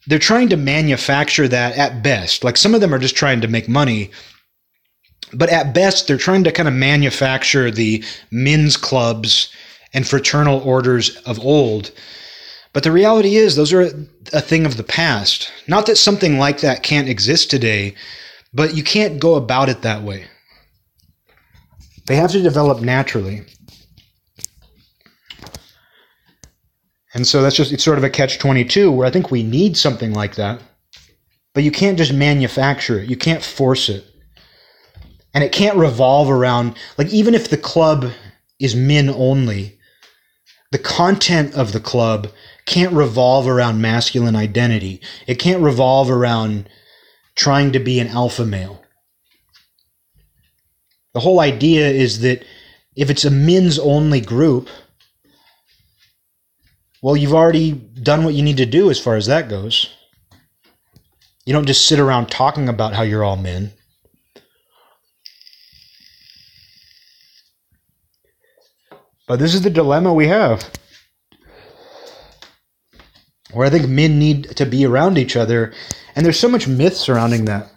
They're 0.06 0.18
trying 0.18 0.48
to 0.48 0.56
manufacture 0.56 1.46
that 1.46 1.76
at 1.76 2.02
best. 2.02 2.42
Like 2.42 2.56
some 2.56 2.74
of 2.74 2.80
them 2.80 2.94
are 2.94 2.98
just 2.98 3.16
trying 3.16 3.40
to 3.42 3.48
make 3.48 3.68
money, 3.68 4.10
but 5.32 5.50
at 5.50 5.74
best, 5.74 6.08
they're 6.08 6.16
trying 6.16 6.44
to 6.44 6.52
kind 6.52 6.68
of 6.68 6.74
manufacture 6.74 7.70
the 7.70 8.02
men's 8.30 8.76
clubs 8.76 9.52
and 9.92 10.06
fraternal 10.06 10.60
orders 10.60 11.16
of 11.18 11.38
old. 11.38 11.92
But 12.72 12.84
the 12.84 12.92
reality 12.92 13.36
is, 13.36 13.56
those 13.56 13.72
are 13.72 13.82
a 14.32 14.40
thing 14.40 14.64
of 14.64 14.76
the 14.76 14.84
past. 14.84 15.50
Not 15.66 15.86
that 15.86 15.96
something 15.96 16.38
like 16.38 16.60
that 16.60 16.82
can't 16.82 17.08
exist 17.08 17.50
today, 17.50 17.94
but 18.54 18.76
you 18.76 18.82
can't 18.82 19.20
go 19.20 19.34
about 19.34 19.68
it 19.68 19.82
that 19.82 20.02
way. 20.02 20.26
They 22.06 22.16
have 22.16 22.32
to 22.32 22.42
develop 22.42 22.80
naturally. 22.80 23.44
And 27.14 27.26
so 27.26 27.42
that's 27.42 27.56
just, 27.56 27.72
it's 27.72 27.84
sort 27.84 27.98
of 27.98 28.04
a 28.04 28.10
catch 28.10 28.38
22 28.38 28.90
where 28.92 29.06
I 29.06 29.10
think 29.10 29.30
we 29.30 29.42
need 29.42 29.76
something 29.76 30.12
like 30.12 30.36
that. 30.36 30.60
But 31.54 31.64
you 31.64 31.72
can't 31.72 31.98
just 31.98 32.12
manufacture 32.14 33.00
it, 33.00 33.10
you 33.10 33.16
can't 33.16 33.42
force 33.42 33.88
it. 33.88 34.04
and 35.34 35.44
it 35.44 35.52
can't 35.52 35.76
revolve 35.76 36.30
around 36.30 36.76
like 36.98 37.08
even 37.08 37.34
if 37.34 37.48
the 37.48 37.56
club 37.56 38.10
is 38.58 38.74
men 38.74 39.08
only 39.08 39.78
the 40.72 40.78
content 40.78 41.54
of 41.54 41.72
the 41.72 41.80
club 41.80 42.28
can't 42.66 42.92
revolve 42.92 43.46
around 43.48 43.80
masculine 43.80 44.36
identity 44.36 45.00
it 45.26 45.36
can't 45.38 45.62
revolve 45.62 46.10
around 46.10 46.68
trying 47.36 47.72
to 47.72 47.78
be 47.78 47.98
an 48.00 48.08
alpha 48.08 48.44
male 48.44 48.82
the 51.14 51.20
whole 51.20 51.40
idea 51.40 51.88
is 51.88 52.20
that 52.20 52.44
if 52.96 53.10
it's 53.10 53.24
a 53.24 53.30
men's 53.30 53.78
only 53.78 54.20
group 54.20 54.68
well 57.02 57.16
you've 57.16 57.34
already 57.34 57.72
done 57.72 58.24
what 58.24 58.34
you 58.34 58.42
need 58.42 58.56
to 58.56 58.66
do 58.66 58.90
as 58.90 59.00
far 59.00 59.16
as 59.16 59.26
that 59.26 59.48
goes 59.48 59.94
you 61.44 61.52
don't 61.52 61.66
just 61.66 61.86
sit 61.86 61.98
around 61.98 62.26
talking 62.26 62.68
about 62.68 62.94
how 62.94 63.02
you're 63.02 63.24
all 63.24 63.36
men 63.36 63.72
But 69.30 69.38
this 69.38 69.54
is 69.54 69.62
the 69.62 69.70
dilemma 69.70 70.12
we 70.12 70.26
have. 70.26 70.68
Where 73.52 73.64
I 73.64 73.70
think 73.70 73.88
men 73.88 74.18
need 74.18 74.56
to 74.56 74.66
be 74.66 74.84
around 74.84 75.18
each 75.18 75.36
other. 75.36 75.72
And 76.16 76.26
there's 76.26 76.40
so 76.40 76.48
much 76.48 76.66
myth 76.66 76.96
surrounding 76.96 77.44
that. 77.44 77.70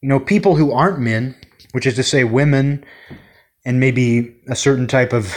You 0.00 0.08
know, 0.08 0.18
people 0.18 0.56
who 0.56 0.72
aren't 0.72 0.98
men, 0.98 1.36
which 1.70 1.86
is 1.86 1.94
to 1.94 2.02
say 2.02 2.24
women 2.24 2.84
and 3.64 3.78
maybe 3.78 4.34
a 4.48 4.56
certain 4.56 4.88
type 4.88 5.12
of 5.12 5.32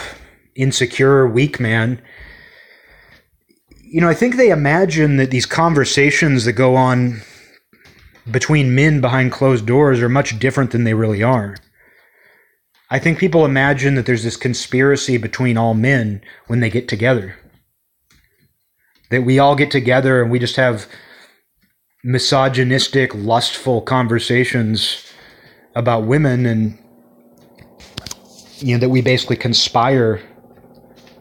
insecure, 0.56 1.28
weak 1.28 1.60
man, 1.60 2.02
you 3.96 4.02
know, 4.02 4.10
I 4.10 4.14
think 4.14 4.36
they 4.36 4.50
imagine 4.50 5.16
that 5.16 5.30
these 5.30 5.46
conversations 5.46 6.44
that 6.44 6.52
go 6.52 6.76
on 6.76 7.22
between 8.30 8.74
men 8.74 9.00
behind 9.00 9.32
closed 9.32 9.64
doors 9.64 10.02
are 10.02 10.08
much 10.10 10.38
different 10.38 10.70
than 10.72 10.84
they 10.84 10.92
really 10.92 11.22
are. 11.22 11.56
I 12.90 12.98
think 12.98 13.18
people 13.18 13.46
imagine 13.46 13.94
that 13.94 14.04
there's 14.04 14.22
this 14.22 14.36
conspiracy 14.36 15.16
between 15.16 15.56
all 15.56 15.72
men 15.72 16.20
when 16.46 16.60
they 16.60 16.68
get 16.68 16.88
together. 16.88 17.36
That 19.08 19.22
we 19.22 19.38
all 19.38 19.56
get 19.56 19.70
together 19.70 20.20
and 20.20 20.30
we 20.30 20.40
just 20.40 20.56
have 20.56 20.86
misogynistic, 22.04 23.14
lustful 23.14 23.80
conversations 23.80 25.10
about 25.74 26.04
women 26.04 26.44
and 26.44 26.78
you 28.58 28.74
know 28.74 28.78
that 28.78 28.90
we 28.90 29.00
basically 29.00 29.36
conspire 29.36 30.20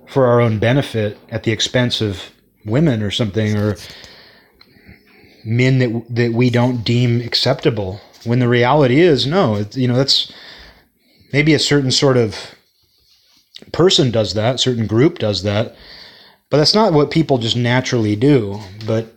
for 0.10 0.26
our 0.26 0.42
own 0.42 0.60
benefit 0.60 1.18
at 1.30 1.44
the 1.44 1.54
expense 1.54 2.02
of 2.02 2.35
women 2.66 3.02
or 3.02 3.12
something 3.12 3.56
or 3.56 3.78
men 5.46 5.80
that 5.80 6.06
that 6.10 6.34
we 6.34 6.50
don't 6.50 6.84
deem 6.84 7.22
acceptable 7.22 8.02
when 8.24 8.40
the 8.40 8.48
reality 8.48 9.00
is 9.00 9.28
no 9.28 9.64
you 9.74 9.88
know 9.88 9.96
that's 9.96 10.34
maybe 11.32 11.54
a 11.54 11.60
certain 11.60 11.92
sort 11.92 12.18
of 12.18 12.56
person 13.72 14.12
does 14.12 14.34
that, 14.34 14.60
certain 14.60 14.88
group 14.88 15.20
does 15.20 15.44
that, 15.44 15.76
but 16.50 16.58
that's 16.58 16.76
not 16.76 16.94
what 16.94 17.12
people 17.12 17.38
just 17.38 17.58
naturally 17.58 18.16
do. 18.16 18.60
But 18.86 19.08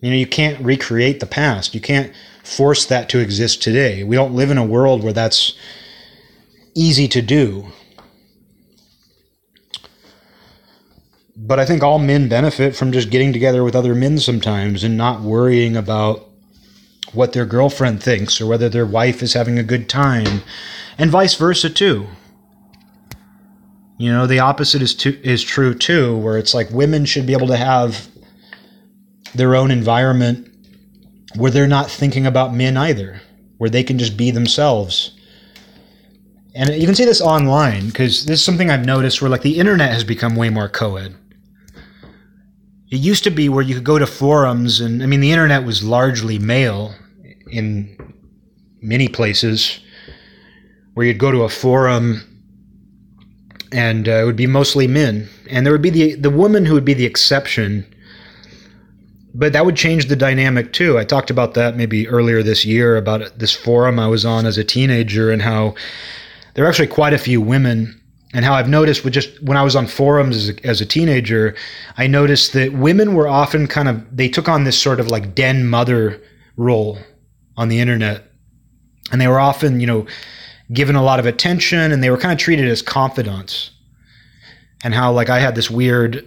you 0.00 0.10
know, 0.10 0.16
you 0.16 0.26
can't 0.26 0.64
recreate 0.64 1.20
the 1.20 1.26
past. 1.26 1.74
You 1.74 1.80
can't 1.80 2.12
force 2.42 2.84
that 2.86 3.08
to 3.10 3.20
exist 3.20 3.62
today. 3.62 4.04
We 4.04 4.16
don't 4.16 4.34
live 4.34 4.50
in 4.50 4.58
a 4.58 4.64
world 4.64 5.02
where 5.02 5.12
that's 5.12 5.56
easy 6.74 7.08
to 7.08 7.22
do. 7.22 7.66
But 11.36 11.58
I 11.58 11.66
think 11.66 11.82
all 11.82 11.98
men 11.98 12.28
benefit 12.28 12.76
from 12.76 12.92
just 12.92 13.10
getting 13.10 13.32
together 13.32 13.64
with 13.64 13.74
other 13.74 13.94
men 13.94 14.18
sometimes 14.18 14.84
and 14.84 14.96
not 14.96 15.20
worrying 15.20 15.76
about 15.76 16.28
what 17.12 17.32
their 17.32 17.46
girlfriend 17.46 18.02
thinks 18.02 18.40
or 18.40 18.46
whether 18.46 18.68
their 18.68 18.86
wife 18.86 19.22
is 19.22 19.34
having 19.34 19.58
a 19.58 19.64
good 19.64 19.88
time, 19.88 20.42
and 20.98 21.10
vice 21.10 21.34
versa 21.34 21.70
too. 21.70 22.06
You 23.98 24.12
know, 24.12 24.26
the 24.26 24.40
opposite 24.40 24.82
is 24.82 24.94
to, 24.96 25.20
is 25.22 25.42
true 25.42 25.74
too, 25.74 26.16
where 26.16 26.38
it's 26.38 26.54
like 26.54 26.70
women 26.70 27.04
should 27.04 27.26
be 27.26 27.32
able 27.32 27.46
to 27.48 27.56
have 27.56 28.08
their 29.34 29.54
own 29.54 29.70
environment 29.70 30.48
where 31.36 31.50
they're 31.50 31.66
not 31.66 31.90
thinking 31.90 32.26
about 32.26 32.54
men 32.54 32.76
either, 32.76 33.20
where 33.58 33.70
they 33.70 33.82
can 33.82 33.98
just 33.98 34.16
be 34.16 34.30
themselves. 34.30 35.12
And 36.54 36.70
you 36.70 36.86
can 36.86 36.94
see 36.94 37.04
this 37.04 37.20
online 37.20 37.86
because 37.86 38.26
this 38.26 38.38
is 38.38 38.44
something 38.44 38.70
I've 38.70 38.86
noticed 38.86 39.20
where 39.20 39.30
like 39.30 39.42
the 39.42 39.58
internet 39.58 39.92
has 39.92 40.04
become 40.04 40.36
way 40.36 40.50
more 40.50 40.68
co-ed. 40.68 41.16
It 42.94 43.00
used 43.00 43.24
to 43.24 43.30
be 43.30 43.48
where 43.48 43.62
you 43.62 43.74
could 43.74 43.82
go 43.82 43.98
to 43.98 44.06
forums 44.06 44.80
and 44.80 45.02
I 45.02 45.06
mean 45.06 45.18
the 45.18 45.32
internet 45.32 45.64
was 45.64 45.82
largely 45.82 46.38
male 46.38 46.94
in 47.50 47.98
many 48.80 49.08
places 49.08 49.80
where 50.94 51.04
you'd 51.04 51.18
go 51.18 51.32
to 51.32 51.42
a 51.42 51.48
forum 51.48 52.22
and 53.72 54.08
uh, 54.08 54.12
it 54.12 54.24
would 54.24 54.36
be 54.36 54.46
mostly 54.46 54.86
men. 54.86 55.28
And 55.50 55.66
there 55.66 55.72
would 55.72 55.82
be 55.82 55.90
the 55.90 56.14
the 56.14 56.30
woman 56.30 56.64
who 56.66 56.74
would 56.74 56.84
be 56.84 56.94
the 56.94 57.04
exception 57.04 57.84
but 59.34 59.52
that 59.52 59.66
would 59.66 59.74
change 59.74 60.06
the 60.06 60.14
dynamic 60.14 60.72
too. 60.72 60.96
I 60.96 61.02
talked 61.02 61.30
about 61.30 61.54
that 61.54 61.76
maybe 61.76 62.06
earlier 62.06 62.44
this 62.44 62.64
year 62.64 62.96
about 62.96 63.36
this 63.36 63.52
forum 63.52 63.98
i 63.98 64.06
was 64.06 64.24
on 64.24 64.46
as 64.46 64.56
a 64.56 64.62
teenager 64.62 65.32
and 65.32 65.42
how 65.42 65.74
there 66.54 66.64
are 66.64 66.68
actually 66.68 66.86
quite 66.86 67.12
a 67.12 67.18
few 67.18 67.40
women 67.40 68.00
and 68.34 68.44
how 68.44 68.52
i've 68.52 68.68
noticed 68.68 69.04
with 69.04 69.14
just 69.14 69.42
when 69.42 69.56
i 69.56 69.62
was 69.62 69.74
on 69.74 69.86
forums 69.86 70.36
as 70.36 70.48
a, 70.50 70.66
as 70.66 70.80
a 70.82 70.86
teenager 70.86 71.54
i 71.96 72.06
noticed 72.06 72.52
that 72.52 72.72
women 72.74 73.14
were 73.14 73.26
often 73.26 73.66
kind 73.66 73.88
of 73.88 74.04
they 74.14 74.28
took 74.28 74.48
on 74.48 74.64
this 74.64 74.78
sort 74.78 75.00
of 75.00 75.08
like 75.08 75.34
den 75.34 75.66
mother 75.66 76.20
role 76.56 76.98
on 77.56 77.68
the 77.68 77.80
internet. 77.80 78.24
And 79.12 79.20
they 79.20 79.28
were 79.28 79.40
often, 79.40 79.80
you 79.80 79.86
know, 79.86 80.06
given 80.72 80.96
a 80.96 81.02
lot 81.02 81.20
of 81.20 81.26
attention 81.26 81.92
and 81.92 82.02
they 82.02 82.10
were 82.10 82.16
kind 82.16 82.32
of 82.32 82.38
treated 82.38 82.68
as 82.68 82.82
confidants. 82.82 83.70
And 84.82 84.92
how, 84.92 85.12
like, 85.12 85.30
I 85.30 85.38
had 85.38 85.54
this 85.54 85.70
weird, 85.70 86.26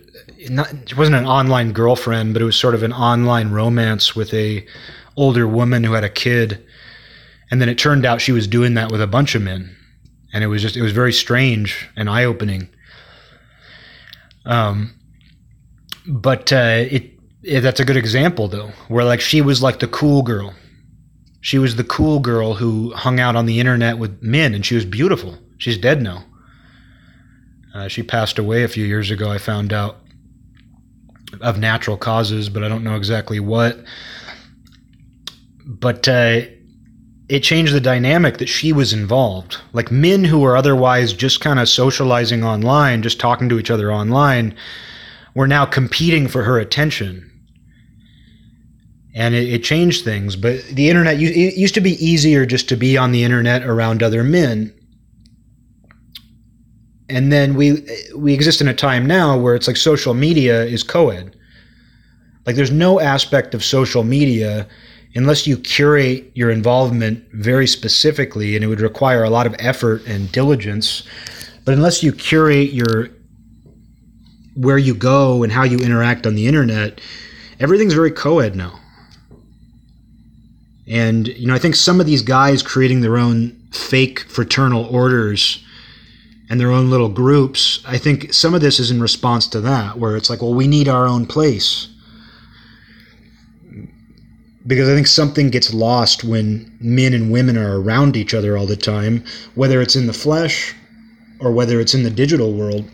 not, 0.49 0.73
it 0.73 0.97
wasn't 0.97 1.17
an 1.17 1.27
online 1.27 1.73
girlfriend, 1.73 2.33
but 2.33 2.41
it 2.41 2.45
was 2.45 2.55
sort 2.55 2.73
of 2.73 2.81
an 2.81 2.91
online 2.91 3.51
romance 3.51 4.15
with 4.15 4.33
a 4.33 4.65
older 5.15 5.47
woman 5.47 5.83
who 5.83 5.93
had 5.93 6.03
a 6.03 6.09
kid. 6.09 6.63
And 7.51 7.61
then 7.61 7.69
it 7.69 7.77
turned 7.77 8.03
out 8.03 8.19
she 8.19 8.31
was 8.31 8.47
doing 8.47 8.73
that 8.73 8.91
with 8.91 9.01
a 9.01 9.07
bunch 9.07 9.35
of 9.35 9.43
men. 9.43 9.75
And 10.33 10.43
it 10.43 10.47
was 10.47 10.61
just, 10.61 10.75
it 10.75 10.81
was 10.81 10.91
very 10.91 11.13
strange 11.13 11.89
and 11.95 12.09
eye 12.09 12.25
opening. 12.25 12.69
Um, 14.45 14.93
but 16.05 16.51
uh, 16.51 16.85
it, 16.89 17.13
it, 17.43 17.61
that's 17.61 17.79
a 17.79 17.85
good 17.85 17.97
example, 17.97 18.47
though, 18.47 18.71
where 18.87 19.05
like 19.05 19.21
she 19.21 19.41
was 19.41 19.61
like 19.61 19.79
the 19.79 19.87
cool 19.87 20.21
girl 20.21 20.53
she 21.47 21.57
was 21.57 21.77
the 21.77 21.83
cool 21.85 22.19
girl 22.19 22.55
who 22.55 22.93
hung 22.93 23.21
out 23.21 23.37
on 23.37 23.45
the 23.45 23.61
internet 23.61 23.97
with 23.97 24.21
men, 24.21 24.53
and 24.53 24.65
she 24.65 24.75
was 24.75 24.83
beautiful. 24.83 25.37
She's 25.57 25.77
dead 25.77 26.01
now. 26.01 26.25
Uh, 27.73 27.87
she 27.87 28.03
passed 28.03 28.37
away 28.37 28.63
a 28.63 28.67
few 28.67 28.85
years 28.85 29.11
ago, 29.11 29.31
I 29.31 29.37
found 29.37 29.71
out, 29.71 29.97
of 31.39 31.57
natural 31.57 31.95
causes, 31.95 32.49
but 32.49 32.65
I 32.65 32.67
don't 32.67 32.83
know 32.83 32.95
exactly 32.97 33.39
what. 33.39 33.77
But 35.65 36.05
uh, 36.09 36.41
it 37.29 37.41
changed 37.41 37.73
the 37.73 37.81
dynamic 37.81 38.37
that 38.37 38.47
she 38.47 38.71
was 38.71 38.93
involved. 38.93 39.57
Like 39.73 39.91
men 39.91 40.23
who 40.23 40.39
were 40.39 40.55
otherwise 40.55 41.13
just 41.13 41.41
kind 41.41 41.59
of 41.59 41.67
socializing 41.67 42.43
online, 42.43 43.01
just 43.01 43.19
talking 43.19 43.49
to 43.49 43.59
each 43.59 43.69
other 43.69 43.91
online, 43.91 44.55
were 45.35 45.47
now 45.47 45.65
competing 45.65 46.27
for 46.27 46.43
her 46.43 46.57
attention 46.57 47.29
and 49.17 49.33
it, 49.33 49.51
it, 49.51 49.63
changed 49.63 50.05
things. 50.05 50.35
But 50.35 50.63
the 50.67 50.89
internet 50.89 51.19
it 51.19 51.57
used 51.57 51.73
to 51.73 51.81
be 51.81 52.03
easier 52.03 52.45
just 52.45 52.69
to 52.69 52.77
be 52.77 52.97
on 52.97 53.11
the 53.11 53.23
internet 53.23 53.63
around 53.63 54.03
other 54.03 54.23
men. 54.23 54.73
And 57.09 57.31
then 57.31 57.55
we 57.55 57.85
we 58.15 58.33
exist 58.33 58.61
in 58.61 58.67
a 58.67 58.73
time 58.73 59.05
now 59.05 59.37
where 59.37 59.55
it's 59.55 59.67
like 59.67 59.77
social 59.77 60.13
media 60.13 60.63
is 60.65 60.83
co-ed. 60.83 61.35
Like 62.45 62.55
there's 62.55 62.71
no 62.71 62.99
aspect 62.99 63.55
of 63.55 63.63
social 63.63 64.03
media 64.03 64.67
unless 65.15 65.47
you 65.47 65.57
curate 65.57 66.31
your 66.35 66.49
involvement 66.51 67.23
very 67.33 67.67
specifically 67.67 68.55
and 68.55 68.63
it 68.63 68.67
would 68.67 68.81
require 68.81 69.23
a 69.23 69.29
lot 69.29 69.47
of 69.47 69.55
effort 69.59 70.05
and 70.05 70.31
diligence. 70.31 71.03
But 71.65 71.73
unless 71.73 72.03
you 72.03 72.11
curate 72.11 72.71
your 72.71 73.09
where 74.55 74.77
you 74.77 74.95
go 74.95 75.43
and 75.43 75.51
how 75.51 75.63
you 75.63 75.77
interact 75.77 76.25
on 76.25 76.35
the 76.35 76.47
internet, 76.47 76.99
everything's 77.59 77.93
very 77.93 78.11
co-ed 78.11 78.55
now. 78.55 78.79
And, 80.87 81.27
you 81.27 81.47
know, 81.47 81.53
I 81.53 81.59
think 81.59 81.75
some 81.75 81.99
of 81.99 82.05
these 82.05 82.21
guys 82.21 82.63
creating 82.63 83.01
their 83.01 83.17
own 83.17 83.67
fake 83.71 84.21
fraternal 84.21 84.85
orders 84.85 85.63
and 86.49 86.59
their 86.59 86.71
own 86.71 86.89
little 86.89 87.09
groups, 87.09 87.83
I 87.85 87.97
think 87.97 88.33
some 88.33 88.53
of 88.53 88.61
this 88.61 88.79
is 88.79 88.89
in 88.89 89.01
response 89.01 89.47
to 89.47 89.61
that, 89.61 89.99
where 89.99 90.15
it's 90.15 90.29
like, 90.29 90.41
well, 90.41 90.53
we 90.53 90.67
need 90.67 90.87
our 90.87 91.05
own 91.05 91.25
place. 91.25 91.89
Because 94.67 94.89
I 94.89 94.95
think 94.95 95.07
something 95.07 95.49
gets 95.49 95.73
lost 95.73 96.25
when 96.25 96.69
men 96.81 97.13
and 97.13 97.31
women 97.31 97.57
are 97.57 97.79
around 97.79 98.17
each 98.17 98.33
other 98.33 98.57
all 98.57 98.67
the 98.67 98.75
time, 98.75 99.23
whether 99.55 99.81
it's 99.81 99.95
in 99.95 100.07
the 100.07 100.13
flesh 100.13 100.75
or 101.39 101.51
whether 101.51 101.79
it's 101.79 101.93
in 101.93 102.03
the 102.03 102.09
digital 102.09 102.53
world. 102.53 102.89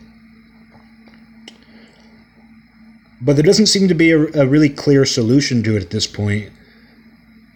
But 3.20 3.34
there 3.34 3.42
doesn't 3.42 3.66
seem 3.66 3.88
to 3.88 3.94
be 3.94 4.12
a, 4.12 4.20
a 4.34 4.46
really 4.46 4.68
clear 4.68 5.04
solution 5.04 5.62
to 5.64 5.76
it 5.76 5.82
at 5.82 5.90
this 5.90 6.06
point 6.06 6.52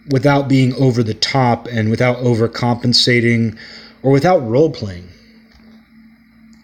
without 0.09 0.47
being 0.47 0.73
over 0.75 1.03
the 1.03 1.13
top 1.13 1.67
and 1.67 1.89
without 1.89 2.17
overcompensating 2.17 3.57
or 4.01 4.11
without 4.11 4.39
role 4.39 4.71
playing. 4.71 5.07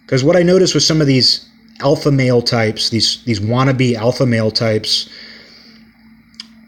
Because 0.02 0.24
what 0.24 0.36
I 0.36 0.42
noticed 0.42 0.74
with 0.74 0.82
some 0.82 1.00
of 1.00 1.06
these 1.06 1.48
alpha 1.80 2.10
male 2.10 2.42
types, 2.42 2.90
these 2.90 3.22
these 3.24 3.40
wannabe 3.40 3.94
alpha 3.94 4.26
male 4.26 4.50
types, 4.50 5.08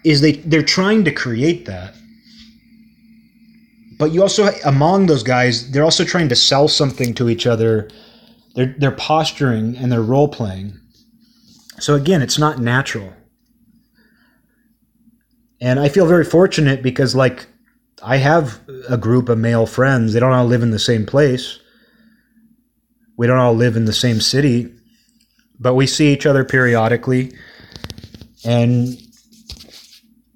is 0.05 0.21
they 0.21 0.33
they're 0.33 0.63
trying 0.63 1.05
to 1.05 1.13
create 1.13 1.67
that. 1.67 1.95
But 3.99 4.13
you 4.13 4.23
also 4.23 4.51
among 4.65 5.07
those 5.07 5.23
guys, 5.23 5.71
they're 5.71 5.85
also 5.85 6.05
trying 6.05 6.29
to 6.29 6.37
sell 6.37 6.69
something 6.69 7.15
to 7.15 7.29
each 7.29 7.47
other. 7.47 7.91
They're 8.55 8.75
they're 8.79 8.93
posturing 8.93 9.77
and 9.77 9.91
they're 9.91 10.03
role 10.03 10.29
playing. 10.29 10.79
So 11.81 11.95
again, 11.95 12.23
it's 12.23 12.39
not 12.39 12.59
natural. 12.59 13.13
And 15.61 15.81
I 15.81 15.89
feel 15.89 16.07
very 16.07 16.25
fortunate 16.25 16.83
because 16.83 17.15
like 17.15 17.47
I 18.03 18.17
have 18.17 18.61
a 18.89 18.97
group 18.97 19.29
of 19.29 19.39
male 19.39 19.67
friends. 19.67 20.13
They 20.13 20.21
don't 20.21 20.33
all 20.33 20.47
live 20.47 20.63
in 20.63 20.71
the 20.71 20.79
same 20.79 21.05
place. 21.05 21.59
We 23.17 23.27
don't 23.27 23.39
all 23.39 23.55
live 23.55 23.77
in 23.77 23.85
the 23.85 23.93
same 23.93 24.21
city, 24.21 24.73
but 25.59 25.75
we 25.75 25.89
see 25.89 26.13
each 26.13 26.25
other 26.25 26.45
periodically. 26.45 27.33
And 28.45 28.97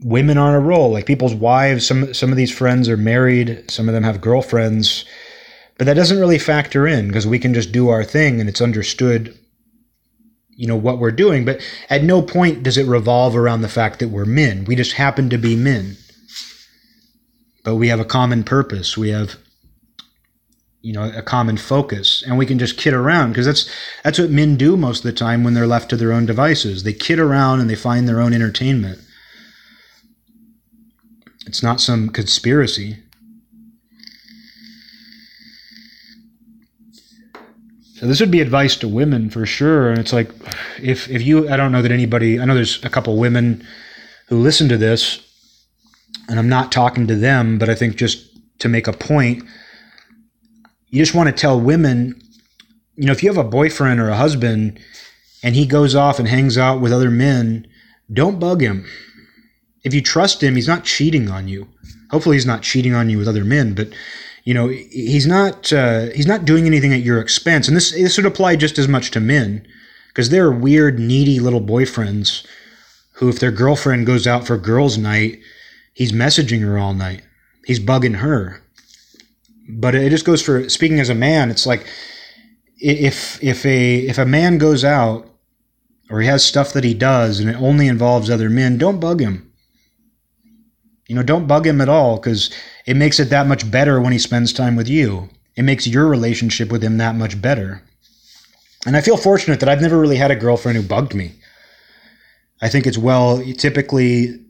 women 0.05 0.39
on 0.39 0.55
a 0.55 0.61
roll, 0.61 0.91
like 0.91 1.07
people's 1.07 1.35
wives. 1.35 1.87
Some 1.87 2.13
some 2.15 2.31
of 2.31 2.37
these 2.37 2.51
friends 2.51 2.89
are 2.89 2.97
married. 2.97 3.71
Some 3.71 3.89
of 3.89 3.95
them 3.95 4.05
have 4.05 4.21
girlfriends, 4.21 5.05
but 5.79 5.85
that 5.85 5.95
doesn't 5.95 6.19
really 6.19 6.39
factor 6.39 6.87
in 6.87 7.09
because 7.09 7.27
we 7.27 7.39
can 7.39 7.55
just 7.55 7.73
do 7.73 7.89
our 7.89 8.05
thing 8.05 8.41
and 8.41 8.49
it's 8.49 8.61
understood. 8.61 9.39
You 10.55 10.69
know 10.69 10.77
what 10.77 10.99
we're 10.99 11.11
doing, 11.11 11.45
but 11.45 11.61
at 11.89 12.05
no 12.05 12.23
point 12.23 12.63
does 12.63 12.77
it 12.77 12.87
revolve 12.87 13.35
around 13.35 13.63
the 13.63 13.69
fact 13.69 13.99
that 13.99 14.09
we're 14.09 14.27
men. 14.27 14.65
We 14.65 14.77
just 14.77 14.93
happen 14.93 15.31
to 15.31 15.39
be 15.39 15.57
men, 15.57 15.97
but 17.65 17.77
we 17.77 17.89
have 17.89 18.01
a 18.01 18.05
common 18.05 18.45
purpose. 18.45 18.97
We 18.97 19.09
have 19.09 19.37
you 20.83 20.93
know 20.93 21.11
a 21.15 21.23
common 21.23 21.57
focus 21.57 22.23
and 22.27 22.37
we 22.37 22.45
can 22.45 22.59
just 22.59 22.77
kid 22.77 22.93
around 22.93 23.31
because 23.31 23.47
that's 23.47 23.71
that's 24.03 24.19
what 24.19 24.31
men 24.31 24.57
do 24.57 24.77
most 24.77 24.99
of 24.99 25.05
the 25.05 25.13
time 25.13 25.45
when 25.45 25.55
they're 25.55 25.67
left 25.67 25.89
to 25.89 25.97
their 25.97 26.13
own 26.13 26.27
devices 26.27 26.83
they 26.83 26.93
kid 26.93 27.21
around 27.21 27.61
and 27.61 27.71
they 27.71 27.77
find 27.77 28.09
their 28.09 28.21
own 28.21 28.35
entertainment 28.35 28.99
it's 31.47 31.63
not 31.63 31.81
some 31.81 32.09
conspiracy. 32.09 32.99
So 37.95 38.07
this 38.07 38.21
would 38.21 38.31
be 38.31 38.41
advice 38.41 38.75
to 38.77 38.89
women 38.89 39.31
for 39.31 39.47
sure. 39.47 39.91
And 39.91 39.99
it's 39.99 40.13
like, 40.13 40.29
if 40.83 41.09
if 41.09 41.23
you, 41.23 41.49
I 41.49 41.57
don't 41.57 41.71
know 41.71 41.83
that 41.83 41.93
anybody. 41.93 42.41
I 42.41 42.45
know 42.45 42.55
there's 42.55 42.83
a 42.85 42.91
couple 42.91 43.17
women 43.17 43.67
who 44.29 44.39
listen 44.39 44.69
to 44.71 44.77
this, 44.77 45.21
and 46.29 46.39
I'm 46.39 46.49
not 46.49 46.73
talking 46.73 47.07
to 47.07 47.15
them, 47.15 47.59
but 47.59 47.69
I 47.69 47.75
think 47.75 47.97
just 47.97 48.29
to 48.59 48.69
make 48.69 48.89
a 48.89 48.93
point, 48.93 49.45
you 50.89 51.01
just 51.01 51.15
want 51.15 51.29
to 51.29 51.33
tell 51.33 51.61
women, 51.61 52.21
you 52.97 53.07
know, 53.07 53.13
if 53.13 53.23
you 53.23 53.33
have 53.33 53.45
a 53.45 53.49
boyfriend 53.49 54.01
or 54.01 54.09
a 54.09 54.17
husband, 54.17 54.81
and 55.43 55.55
he 55.55 55.67
goes 55.67 55.95
off 55.95 56.19
and 56.19 56.27
hangs 56.27 56.59
out 56.59 56.81
with 56.81 56.93
other 56.93 57.11
men, 57.11 57.67
don't 58.13 58.41
bug 58.41 58.63
him 58.63 58.85
if 59.85 59.93
you 59.93 60.01
trust 60.01 60.43
him, 60.43 60.55
he's 60.55 60.69
not 60.69 60.85
cheating 60.85 61.31
on 61.31 61.49
you. 61.49 61.69
Hopefully, 62.11 62.37
he's 62.37 62.47
not 62.47 62.63
cheating 62.63 62.95
on 62.95 63.11
you 63.11 63.19
with 63.19 63.29
other 63.29 63.45
men, 63.45 63.75
but 63.75 63.89
you 64.45 64.55
know 64.55 64.69
he's 64.69 65.27
not 65.27 65.73
uh, 65.73 66.07
he's 66.15 66.27
not 66.27 66.45
doing 66.45 66.67
anything 66.67 66.93
at 66.93 67.01
your 67.03 67.21
expense. 67.21 67.69
And 67.69 67.77
this 67.77 67.93
this 67.93 68.17
would 68.17 68.27
apply 68.27 68.57
just 68.57 68.79
as 68.79 68.89
much 68.89 69.11
to 69.13 69.21
men 69.21 69.67
because 70.09 70.31
there 70.31 70.47
are 70.47 70.53
weird, 70.53 70.99
needy 70.99 71.41
little 71.41 71.61
boyfriends 71.61 72.47
who, 73.15 73.29
if 73.29 73.39
their 73.39 73.51
girlfriend 73.51 74.07
goes 74.07 74.27
out 74.27 74.47
for 74.47 74.57
girls' 74.57 74.99
night, 74.99 75.41
he's 75.95 76.13
messaging 76.13 76.61
her 76.61 76.79
all 76.79 76.95
night. 76.95 77.23
He's 77.65 77.81
bugging 77.81 78.17
her. 78.17 78.63
But 79.69 79.95
it 79.95 80.11
just 80.11 80.27
goes 80.27 80.43
for 80.43 80.69
speaking 80.69 81.01
as 81.01 81.09
a 81.09 81.15
man. 81.15 81.51
It's 81.51 81.67
like 81.67 81.87
if 82.79 83.43
if 83.43 83.65
a 83.65 83.99
if 84.07 84.19
a 84.19 84.27
man 84.27 84.59
goes 84.59 84.85
out 84.85 85.29
or 86.11 86.21
he 86.21 86.27
has 86.27 86.45
stuff 86.45 86.73
that 86.75 86.85
he 86.85 86.95
does 86.95 87.41
and 87.41 87.49
it 87.49 87.57
only 87.57 87.89
involves 87.89 88.29
other 88.29 88.51
men, 88.51 88.77
don't 88.77 89.01
bug 89.01 89.21
him 89.21 89.52
you 91.09 91.15
know, 91.15 91.23
don't 91.23 91.47
bug 91.47 91.67
him 91.67 91.81
at 91.81 91.89
all 91.89 92.17
because 92.17 92.51
it 92.87 92.97
makes 92.97 93.19
it 93.19 93.31
that 93.31 93.47
much 93.47 93.71
better 93.71 94.01
when 94.01 94.13
he 94.13 94.19
spends 94.19 94.53
time 94.53 94.77
with 94.77 94.89
you. 94.89 95.29
It 95.57 95.63
makes 95.63 95.87
your 95.87 96.07
relationship 96.07 96.71
with 96.71 96.83
him 96.83 96.99
that 96.99 97.15
much 97.15 97.41
better. 97.41 97.83
And 98.87 98.97
I 98.97 99.01
feel 99.01 99.17
fortunate 99.17 99.61
that 99.61 99.69
I've 99.69 99.83
never 99.83 99.99
really 99.99 100.17
had 100.17 100.31
a 100.31 100.37
girlfriend 100.37 100.77
who 100.77 100.85
bugged 100.85 101.15
me. 101.15 101.33
I 102.61 102.69
think 102.69 102.87
it's 102.87 102.99
well, 102.99 103.43
typically, 103.59 104.41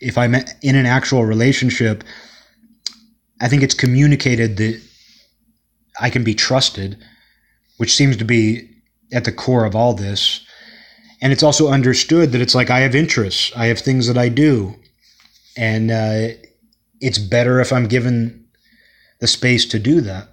if 0.00 0.18
I'm 0.18 0.34
in 0.34 0.76
an 0.76 0.86
actual 0.86 1.24
relationship, 1.24 2.04
I 3.40 3.48
think 3.48 3.62
it's 3.62 3.74
communicated 3.74 4.56
that 4.58 4.80
I 6.00 6.10
can 6.10 6.24
be 6.24 6.34
trusted, 6.34 6.98
which 7.78 7.94
seems 7.94 8.16
to 8.16 8.24
be 8.24 8.68
at 9.12 9.24
the 9.24 9.32
core 9.32 9.64
of 9.64 9.76
all 9.76 9.94
this. 9.94 10.44
And 11.20 11.32
it's 11.32 11.42
also 11.42 11.68
understood 11.68 12.32
that 12.32 12.40
it's 12.40 12.54
like 12.54 12.70
I 12.70 12.80
have 12.80 12.94
interests, 12.94 13.52
I 13.56 13.66
have 13.66 13.78
things 13.78 14.06
that 14.08 14.18
I 14.18 14.28
do 14.28 14.76
and 15.56 15.90
uh, 15.90 16.28
it's 17.00 17.18
better 17.18 17.60
if 17.60 17.72
I'm 17.72 17.86
given 17.86 18.46
the 19.20 19.26
space 19.26 19.64
to 19.66 19.78
do 19.78 20.00
that. 20.02 20.28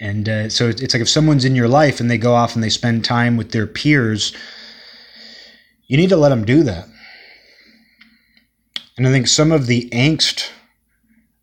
And 0.00 0.28
uh, 0.28 0.48
so 0.48 0.68
it's 0.68 0.94
like 0.94 1.02
if 1.02 1.08
someone's 1.08 1.44
in 1.44 1.56
your 1.56 1.68
life 1.68 2.00
and 2.00 2.10
they 2.10 2.18
go 2.18 2.34
off 2.34 2.54
and 2.54 2.62
they 2.62 2.68
spend 2.68 3.04
time 3.04 3.36
with 3.36 3.50
their 3.50 3.66
peers, 3.66 4.32
you 5.86 5.96
need 5.96 6.10
to 6.10 6.16
let 6.16 6.28
them 6.28 6.44
do 6.44 6.62
that. 6.62 6.88
And 8.96 9.06
I 9.06 9.10
think 9.10 9.26
some 9.26 9.52
of 9.52 9.66
the 9.66 9.88
angst, 9.90 10.50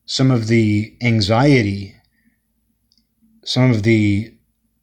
some 0.05 0.31
of 0.31 0.47
the 0.47 0.95
anxiety, 1.01 1.95
some 3.43 3.71
of 3.71 3.83
the 3.83 4.33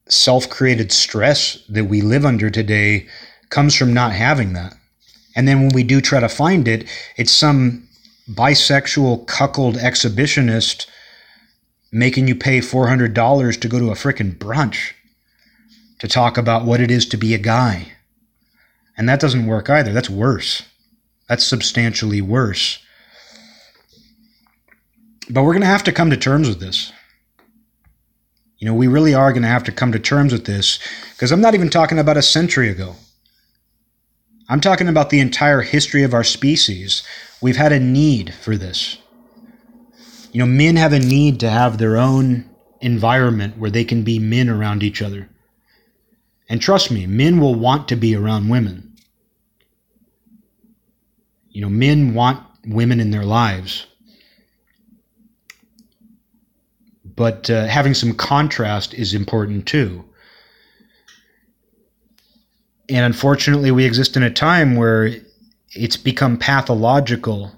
self 0.08 0.48
created 0.50 0.92
stress 0.92 1.64
that 1.68 1.84
we 1.84 2.00
live 2.00 2.26
under 2.26 2.50
today 2.50 3.06
comes 3.50 3.74
from 3.74 3.92
not 3.94 4.12
having 4.12 4.52
that. 4.52 4.74
And 5.34 5.48
then 5.48 5.60
when 5.60 5.74
we 5.74 5.82
do 5.82 6.00
try 6.00 6.20
to 6.20 6.28
find 6.28 6.68
it, 6.68 6.88
it's 7.16 7.32
some 7.32 7.88
bisexual 8.30 9.26
cuckold 9.26 9.76
exhibitionist 9.76 10.86
making 11.90 12.28
you 12.28 12.34
pay 12.34 12.58
$400 12.58 13.60
to 13.60 13.68
go 13.68 13.78
to 13.78 13.90
a 13.90 13.94
freaking 13.94 14.36
brunch 14.36 14.92
to 15.98 16.08
talk 16.08 16.38
about 16.38 16.64
what 16.64 16.80
it 16.80 16.90
is 16.90 17.06
to 17.06 17.16
be 17.16 17.34
a 17.34 17.38
guy. 17.38 17.92
And 18.96 19.08
that 19.08 19.20
doesn't 19.20 19.46
work 19.46 19.70
either. 19.70 19.92
That's 19.92 20.10
worse. 20.10 20.62
That's 21.28 21.44
substantially 21.44 22.20
worse. 22.20 22.78
But 25.30 25.44
we're 25.44 25.52
going 25.52 25.62
to 25.62 25.66
have 25.66 25.84
to 25.84 25.92
come 25.92 26.10
to 26.10 26.16
terms 26.16 26.48
with 26.48 26.60
this. 26.60 26.92
You 28.58 28.66
know, 28.66 28.74
we 28.74 28.86
really 28.86 29.14
are 29.14 29.32
going 29.32 29.42
to 29.42 29.48
have 29.48 29.64
to 29.64 29.72
come 29.72 29.92
to 29.92 29.98
terms 29.98 30.32
with 30.32 30.44
this 30.44 30.78
because 31.12 31.32
I'm 31.32 31.40
not 31.40 31.54
even 31.54 31.68
talking 31.68 31.98
about 31.98 32.16
a 32.16 32.22
century 32.22 32.68
ago. 32.68 32.96
I'm 34.52 34.60
talking 34.60 34.88
about 34.88 35.08
the 35.08 35.20
entire 35.20 35.62
history 35.62 36.02
of 36.02 36.12
our 36.12 36.22
species. 36.22 37.02
We've 37.40 37.56
had 37.56 37.72
a 37.72 37.80
need 37.80 38.34
for 38.34 38.54
this. 38.54 38.98
You 40.30 40.40
know, 40.40 40.46
men 40.46 40.76
have 40.76 40.92
a 40.92 40.98
need 40.98 41.40
to 41.40 41.48
have 41.48 41.78
their 41.78 41.96
own 41.96 42.50
environment 42.82 43.56
where 43.56 43.70
they 43.70 43.84
can 43.84 44.02
be 44.02 44.18
men 44.18 44.50
around 44.50 44.82
each 44.82 45.00
other. 45.00 45.30
And 46.50 46.60
trust 46.60 46.90
me, 46.90 47.06
men 47.06 47.40
will 47.40 47.54
want 47.54 47.88
to 47.88 47.96
be 47.96 48.14
around 48.14 48.50
women. 48.50 48.94
You 51.48 51.62
know, 51.62 51.70
men 51.70 52.12
want 52.12 52.46
women 52.66 53.00
in 53.00 53.10
their 53.10 53.24
lives. 53.24 53.86
But 57.06 57.48
uh, 57.48 57.68
having 57.68 57.94
some 57.94 58.12
contrast 58.12 58.92
is 58.92 59.14
important 59.14 59.64
too. 59.64 60.04
And 62.92 63.06
unfortunately, 63.06 63.70
we 63.70 63.86
exist 63.86 64.18
in 64.18 64.22
a 64.22 64.30
time 64.30 64.76
where 64.76 65.16
it's 65.70 65.96
become 65.96 66.36
pathological. 66.36 67.50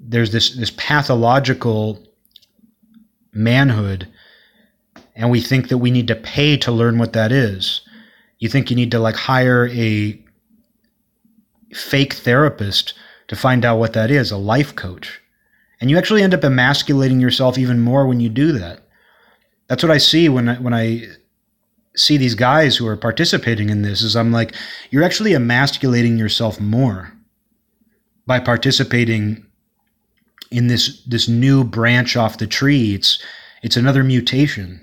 There's 0.00 0.32
this, 0.32 0.56
this 0.56 0.70
pathological 0.70 2.02
manhood, 3.34 4.08
and 5.14 5.30
we 5.30 5.42
think 5.42 5.68
that 5.68 5.78
we 5.78 5.90
need 5.90 6.08
to 6.08 6.14
pay 6.14 6.56
to 6.56 6.72
learn 6.72 6.98
what 6.98 7.12
that 7.12 7.32
is. 7.32 7.82
You 8.38 8.48
think 8.48 8.70
you 8.70 8.76
need 8.76 8.92
to 8.92 8.98
like 8.98 9.14
hire 9.14 9.68
a 9.68 10.18
fake 11.74 12.14
therapist 12.14 12.94
to 13.28 13.36
find 13.36 13.62
out 13.62 13.78
what 13.78 13.92
that 13.92 14.10
is, 14.10 14.30
a 14.30 14.38
life 14.38 14.74
coach. 14.74 15.20
And 15.82 15.90
you 15.90 15.98
actually 15.98 16.22
end 16.22 16.32
up 16.32 16.44
emasculating 16.44 17.20
yourself 17.20 17.58
even 17.58 17.80
more 17.80 18.06
when 18.06 18.20
you 18.20 18.30
do 18.30 18.52
that. 18.52 18.80
That's 19.68 19.82
what 19.82 19.92
I 19.92 19.98
see 19.98 20.30
when 20.30 20.48
I, 20.48 20.54
when 20.54 20.72
I 20.72 21.08
see 21.96 22.16
these 22.16 22.34
guys 22.34 22.76
who 22.76 22.86
are 22.86 22.96
participating 22.96 23.70
in 23.70 23.82
this 23.82 24.02
is 24.02 24.16
I'm 24.16 24.32
like, 24.32 24.54
you're 24.90 25.04
actually 25.04 25.34
emasculating 25.34 26.18
yourself 26.18 26.60
more 26.60 27.12
by 28.26 28.40
participating 28.40 29.46
in 30.50 30.68
this 30.68 31.02
this 31.04 31.28
new 31.28 31.64
branch 31.64 32.16
off 32.16 32.38
the 32.38 32.46
tree. 32.46 32.94
It's 32.94 33.22
it's 33.62 33.76
another 33.76 34.04
mutation. 34.04 34.80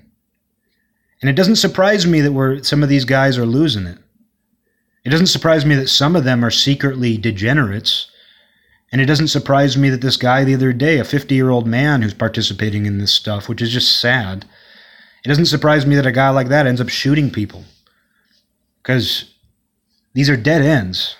And 1.22 1.30
it 1.30 1.36
doesn't 1.36 1.58
surprise 1.58 2.08
me 2.08 2.22
that 2.22 2.34
we're 2.34 2.64
some 2.64 2.84
of 2.84 2.90
these 2.90 3.06
guys 3.06 3.38
are 3.38 3.46
losing 3.46 3.86
it. 3.86 3.98
It 5.04 5.10
doesn't 5.10 5.28
surprise 5.28 5.66
me 5.66 5.76
that 5.76 5.88
some 5.88 6.16
of 6.16 6.24
them 6.24 6.44
are 6.44 6.52
secretly 6.52 7.18
degenerates. 7.18 8.10
And 8.92 9.00
it 9.00 9.06
doesn't 9.06 9.30
surprise 9.30 9.78
me 9.78 9.90
that 9.90 10.02
this 10.02 10.18
guy 10.18 10.44
the 10.44 10.54
other 10.54 10.74
day, 10.74 11.00
a 11.00 11.04
50 11.06 11.34
year 11.34 11.50
old 11.50 11.66
man 11.66 12.02
who's 12.02 12.14
participating 12.14 12.86
in 12.86 12.98
this 12.98 13.14
stuff, 13.14 13.48
which 13.48 13.62
is 13.62 13.72
just 13.72 14.00
sad, 14.00 14.46
it 15.24 15.28
doesn't 15.28 15.46
surprise 15.46 15.86
me 15.86 15.96
that 15.96 16.06
a 16.06 16.12
guy 16.12 16.30
like 16.30 16.48
that 16.50 16.66
ends 16.66 16.82
up 16.82 16.90
shooting 16.90 17.30
people. 17.30 17.64
Because 18.82 19.34
these 20.14 20.30
are 20.30 20.38
dead 20.38 20.64
ends. 20.64 21.16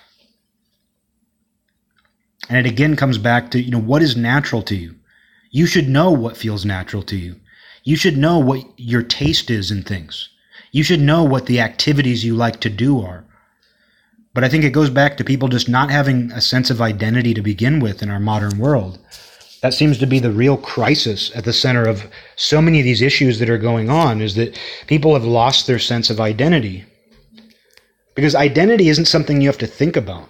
And 2.48 2.58
it 2.58 2.70
again 2.70 2.96
comes 2.96 3.18
back 3.18 3.50
to, 3.52 3.62
you 3.62 3.70
know, 3.70 3.78
what 3.78 4.02
is 4.02 4.16
natural 4.16 4.62
to 4.62 4.74
you? 4.74 4.96
You 5.50 5.66
should 5.66 5.88
know 5.88 6.10
what 6.10 6.36
feels 6.36 6.64
natural 6.64 7.02
to 7.04 7.16
you. 7.16 7.36
You 7.84 7.96
should 7.96 8.16
know 8.16 8.38
what 8.38 8.64
your 8.76 9.02
taste 9.02 9.50
is 9.50 9.70
in 9.70 9.82
things. 9.82 10.28
You 10.72 10.82
should 10.82 11.00
know 11.00 11.22
what 11.22 11.46
the 11.46 11.60
activities 11.60 12.24
you 12.24 12.34
like 12.34 12.60
to 12.60 12.70
do 12.70 13.00
are. 13.00 13.24
But 14.34 14.44
I 14.44 14.48
think 14.48 14.64
it 14.64 14.70
goes 14.70 14.90
back 14.90 15.16
to 15.16 15.24
people 15.24 15.48
just 15.48 15.68
not 15.68 15.90
having 15.90 16.32
a 16.32 16.40
sense 16.40 16.70
of 16.70 16.80
identity 16.80 17.34
to 17.34 17.42
begin 17.42 17.80
with 17.80 18.02
in 18.02 18.10
our 18.10 18.20
modern 18.20 18.58
world. 18.58 18.98
That 19.62 19.72
seems 19.72 19.96
to 19.98 20.06
be 20.06 20.18
the 20.18 20.32
real 20.32 20.56
crisis 20.56 21.30
at 21.36 21.44
the 21.44 21.52
center 21.52 21.88
of 21.88 22.10
so 22.34 22.60
many 22.60 22.80
of 22.80 22.84
these 22.84 23.00
issues 23.00 23.38
that 23.38 23.48
are 23.48 23.58
going 23.58 23.88
on 23.88 24.20
is 24.20 24.34
that 24.34 24.58
people 24.88 25.14
have 25.14 25.24
lost 25.24 25.66
their 25.66 25.78
sense 25.78 26.10
of 26.10 26.20
identity. 26.20 26.84
Because 28.16 28.34
identity 28.34 28.88
isn't 28.88 29.06
something 29.06 29.40
you 29.40 29.48
have 29.48 29.58
to 29.58 29.66
think 29.68 29.96
about. 29.96 30.28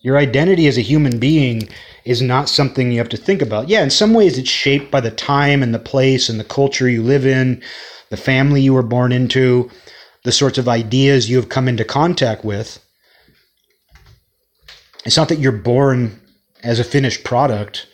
Your 0.00 0.16
identity 0.16 0.68
as 0.68 0.78
a 0.78 0.82
human 0.82 1.18
being 1.18 1.68
is 2.04 2.22
not 2.22 2.48
something 2.48 2.92
you 2.92 2.98
have 2.98 3.08
to 3.08 3.16
think 3.16 3.42
about. 3.42 3.68
Yeah, 3.68 3.82
in 3.82 3.90
some 3.90 4.14
ways 4.14 4.38
it's 4.38 4.48
shaped 4.48 4.92
by 4.92 5.00
the 5.00 5.10
time 5.10 5.60
and 5.60 5.74
the 5.74 5.80
place 5.80 6.28
and 6.28 6.38
the 6.38 6.44
culture 6.44 6.88
you 6.88 7.02
live 7.02 7.26
in, 7.26 7.60
the 8.10 8.16
family 8.16 8.62
you 8.62 8.72
were 8.72 8.84
born 8.84 9.10
into, 9.10 9.68
the 10.22 10.30
sorts 10.30 10.58
of 10.58 10.68
ideas 10.68 11.28
you 11.28 11.36
have 11.36 11.48
come 11.48 11.66
into 11.66 11.84
contact 11.84 12.44
with. 12.44 12.78
It's 15.04 15.16
not 15.16 15.28
that 15.28 15.40
you're 15.40 15.50
born 15.50 16.20
as 16.62 16.78
a 16.78 16.84
finished 16.84 17.24
product, 17.24 17.86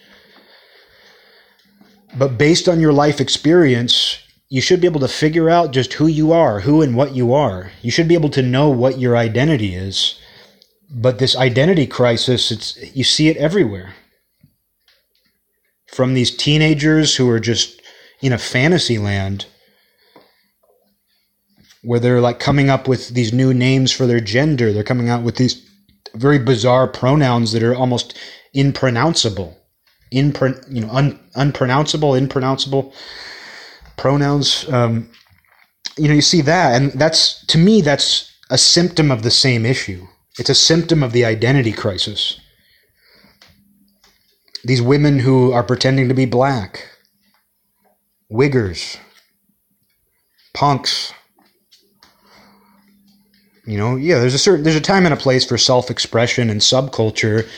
but 2.16 2.39
based 2.39 2.69
on 2.69 2.81
your 2.81 2.93
life 2.93 3.20
experience, 3.20 4.19
you 4.49 4.61
should 4.61 4.81
be 4.81 4.86
able 4.86 5.01
to 5.01 5.09
figure 5.09 5.51
out 5.51 5.73
just 5.73 5.95
who 5.95 6.07
you 6.07 6.32
are, 6.32 6.61
who 6.61 6.81
and 6.81 6.97
what 6.97 7.15
you 7.15 7.35
are. 7.35 7.73
You 7.82 7.91
should 7.91 8.09
be 8.09 8.15
able 8.15 8.28
to 8.31 8.43
know 8.43 8.69
what 8.69 8.99
your 9.01 9.16
identity 9.16 9.74
is. 9.74 10.19
But 10.91 11.19
this 11.19 11.36
identity 11.36 11.86
crisis, 11.86 12.53
it's 12.53 12.77
you 12.95 13.03
see 13.03 13.28
it 13.28 13.36
everywhere. 13.36 13.95
From 15.93 16.15
these 16.15 16.36
teenagers 16.36 17.16
who 17.16 17.28
are 17.31 17.41
just 17.41 17.81
in 18.20 18.32
a 18.32 18.39
fantasy 18.39 18.99
land 18.99 19.47
where 21.82 22.01
they're 22.01 22.20
like 22.20 22.39
coming 22.39 22.70
up 22.70 22.89
with 22.89 23.09
these 23.09 23.32
new 23.32 23.53
names 23.53 23.93
for 23.93 24.07
their 24.07 24.20
gender. 24.20 24.73
They're 24.73 24.82
coming 24.82 25.09
out 25.09 25.23
with 25.23 25.36
these 25.36 25.69
very 26.15 26.39
bizarre 26.39 26.89
pronouns 26.89 27.53
that 27.53 27.62
are 27.62 27.74
almost 27.74 28.16
impronounceable. 28.55 29.56
Impro- 30.12 30.64
you 30.72 30.81
know, 30.81 30.90
un- 30.90 31.20
unpronounceable, 31.35 32.18
impronounceable 32.18 32.93
pronouns. 33.97 34.68
Um, 34.72 35.10
you 35.97 36.09
know, 36.09 36.14
you 36.14 36.22
see 36.22 36.40
that, 36.43 36.81
and 36.81 36.93
that's 36.93 37.44
to 37.47 37.59
me, 37.59 37.81
that's 37.81 38.32
a 38.51 38.59
symptom 38.59 39.10
of 39.10 39.22
the 39.22 39.31
same 39.31 39.64
issue. 39.66 40.06
It's 40.39 40.51
a 40.51 40.55
symptom 40.55 41.02
of 41.02 41.12
the 41.12 41.24
identity 41.24 41.72
crisis. 41.72 42.40
These 44.64 44.82
women 44.82 45.18
who 45.20 45.52
are 45.52 45.62
pretending 45.62 46.09
to 46.09 46.14
be 46.14 46.26
black, 46.26 46.89
wiggers, 48.32 48.98
punks. 50.55 51.12
You 53.66 53.78
know, 53.78 53.97
yeah, 53.97 54.18
there's 54.18 54.35
a 54.35 54.39
certain 54.39 54.64
there's 54.64 54.76
a 54.76 54.81
time 54.81 55.05
and 55.05 55.14
a 55.14 55.18
place 55.18 55.44
for 55.44 55.56
self-expression 55.56 56.51
and 56.51 56.60
subculture, 56.60 57.48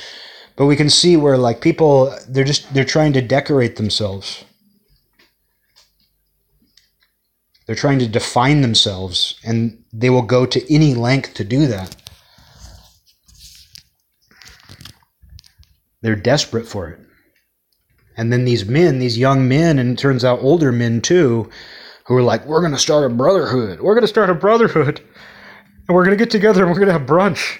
but 0.56 0.66
we 0.66 0.76
can 0.76 0.90
see 0.90 1.16
where 1.16 1.38
like 1.38 1.60
people 1.60 2.16
they're 2.28 2.44
just 2.44 2.72
they're 2.74 2.84
trying 2.84 3.12
to 3.12 3.22
decorate 3.22 3.76
themselves. 3.76 4.44
They're 7.66 7.74
trying 7.74 7.98
to 7.98 8.08
define 8.08 8.60
themselves, 8.60 9.40
and 9.44 9.82
they 9.92 10.08
will 10.08 10.22
go 10.22 10.46
to 10.46 10.74
any 10.74 10.94
length 10.94 11.34
to 11.34 11.44
do 11.44 11.66
that. 11.66 11.96
They're 16.00 16.14
desperate 16.14 16.68
for 16.68 16.88
it. 16.88 17.00
And 18.16 18.32
then 18.32 18.44
these 18.44 18.64
men, 18.64 19.00
these 19.00 19.18
young 19.18 19.48
men, 19.48 19.78
and 19.78 19.92
it 19.92 20.00
turns 20.00 20.24
out 20.24 20.40
older 20.40 20.70
men 20.70 21.00
too, 21.00 21.50
who 22.06 22.16
are 22.16 22.22
like, 22.22 22.46
we're 22.46 22.60
going 22.60 22.72
to 22.72 22.78
start 22.78 23.10
a 23.10 23.14
brotherhood. 23.14 23.80
We're 23.80 23.94
going 23.94 24.02
to 24.02 24.08
start 24.08 24.30
a 24.30 24.34
brotherhood. 24.34 25.00
And 25.88 25.94
we're 25.94 26.04
going 26.04 26.16
to 26.16 26.24
get 26.24 26.30
together 26.30 26.62
and 26.62 26.70
we're 26.70 26.78
going 26.78 26.86
to 26.86 26.98
have 26.98 27.02
brunch. 27.02 27.58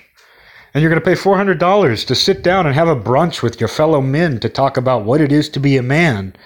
And 0.77 0.83
you're 0.83 0.91
going 0.91 1.01
to 1.01 1.05
pay 1.05 1.19
$400 1.19 2.07
to 2.07 2.15
sit 2.15 2.43
down 2.43 2.67
and 2.67 2.75
have 2.75 2.87
a 2.87 2.95
brunch 2.95 3.41
with 3.41 3.59
your 3.59 3.69
fellow 3.69 4.03
men 4.03 4.39
to 4.41 4.51
talk 4.51 4.77
about 4.77 5.07
what 5.07 5.23
it 5.23 5.33
is 5.33 5.49
to 5.49 5.59
be 5.59 5.79
a 5.79 5.83
man 5.83 6.37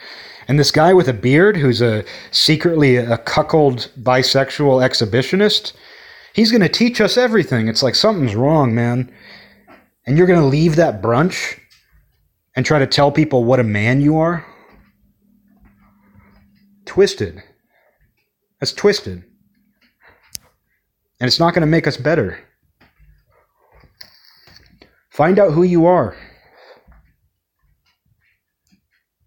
and 0.51 0.59
this 0.59 0.73
guy 0.73 0.93
with 0.93 1.07
a 1.07 1.12
beard, 1.12 1.57
who's 1.57 1.81
a 1.81 2.05
secretly 2.32 2.97
a 2.97 3.19
cuckold 3.19 3.89
bisexual 4.01 4.85
exhibitionist, 4.85 5.74
he's 6.32 6.51
going 6.51 6.61
to 6.61 6.69
teach 6.69 7.01
us 7.01 7.16
everything. 7.16 7.69
It's 7.69 7.85
like 7.85 7.94
something's 7.94 8.35
wrong, 8.35 8.74
man. 8.74 9.15
And 10.05 10.19
you're 10.19 10.27
going 10.27 10.40
to 10.40 10.47
leave 10.47 10.74
that 10.74 11.01
brunch 11.01 11.57
and 12.57 12.66
try 12.66 12.81
to 12.81 12.86
tell 12.89 13.12
people 13.12 13.44
what 13.44 13.61
a 13.61 13.62
man 13.62 14.01
you 14.01 14.19
are? 14.19 14.44
Twisted. 16.85 17.40
That's 18.59 18.73
twisted. 18.73 19.23
And 21.20 21.28
it's 21.28 21.39
not 21.39 21.55
going 21.55 21.61
to 21.61 21.69
make 21.69 21.86
us 21.86 21.97
better. 21.97 22.40
Find 25.20 25.38
out 25.38 25.52
who 25.52 25.64
you 25.64 25.84
are. 25.84 26.16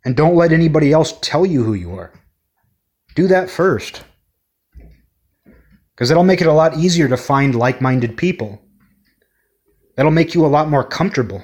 And 0.03 0.17
don't 0.17 0.35
let 0.35 0.51
anybody 0.51 0.91
else 0.91 1.13
tell 1.21 1.45
you 1.45 1.63
who 1.63 1.75
you 1.75 1.93
are. 1.93 2.11
Do 3.13 3.27
that 3.27 3.47
first. 3.47 4.03
Because 5.93 6.09
that'll 6.09 6.23
make 6.23 6.41
it 6.41 6.47
a 6.47 6.51
lot 6.51 6.75
easier 6.77 7.07
to 7.09 7.15
find 7.15 7.53
like 7.53 7.79
minded 7.79 8.17
people. 8.17 8.59
That'll 9.95 10.11
make 10.11 10.33
you 10.33 10.43
a 10.43 10.47
lot 10.47 10.67
more 10.67 10.83
comfortable. 10.83 11.43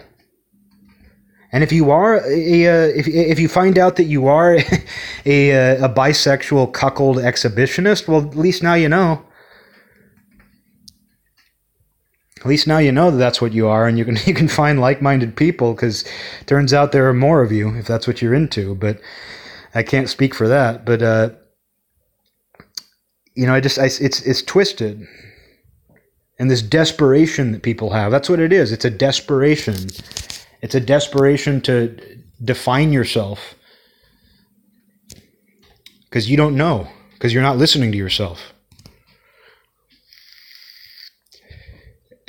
And 1.52 1.64
if 1.64 1.72
you 1.72 1.92
are 1.92 2.16
a, 2.16 2.64
a, 2.64 2.90
if 2.98 3.08
if 3.08 3.40
you 3.40 3.48
find 3.48 3.78
out 3.78 3.98
that 3.98 4.06
you 4.06 4.26
are 4.30 4.56
a, 5.28 5.50
a 5.78 5.90
bisexual 5.90 6.74
cuckold 6.74 7.18
exhibitionist, 7.18 8.08
well, 8.08 8.28
at 8.28 8.36
least 8.36 8.64
now 8.64 8.74
you 8.74 8.90
know. 8.90 9.24
At 12.40 12.46
least 12.46 12.68
now 12.68 12.78
you 12.78 12.92
know 12.92 13.12
that 13.12 13.18
that's 13.18 13.42
what 13.42 13.54
you 13.54 13.68
are, 13.68 13.88
and 13.88 13.98
you 13.98 14.06
can 14.06 14.18
you 14.26 14.34
can 14.34 14.48
find 14.48 14.80
like-minded 14.80 15.36
people 15.36 15.74
because 15.74 16.06
turns 16.46 16.74
out 16.74 16.92
there 16.92 17.10
are 17.10 17.14
more 17.14 17.42
of 17.42 17.52
you 17.52 17.76
if 17.76 17.88
that's 17.88 18.08
what 18.08 18.22
you're 18.22 18.34
into. 18.34 18.76
But 18.76 19.00
I 19.76 19.84
can't 19.84 20.10
speak 20.10 20.34
for 20.34 20.48
that. 20.48 20.86
But 20.86 21.02
uh, 21.02 21.30
you 23.36 23.46
know, 23.46 23.54
I 23.54 23.60
just 23.60 23.78
I, 23.78 23.86
it's 23.86 24.22
it's 24.22 24.42
twisted, 24.42 25.06
and 26.38 26.50
this 26.50 26.62
desperation 26.62 27.52
that 27.52 27.64
people 27.64 27.92
have. 27.92 28.12
That's 28.12 28.30
what 28.30 28.40
it 28.40 28.54
is. 28.54 28.72
It's 28.72 28.86
a 28.86 28.90
desperation. 28.90 29.76
It's 30.62 30.76
a 30.76 30.80
desperation 30.80 31.62
to 31.62 32.20
define 32.44 32.94
yourself 32.94 33.56
because 36.10 36.30
you 36.30 36.38
don't 36.38 36.56
know 36.56 36.88
because 37.14 37.34
you're 37.34 37.44
not 37.44 37.58
listening 37.58 37.92
to 37.92 37.98
yourself. 37.98 38.54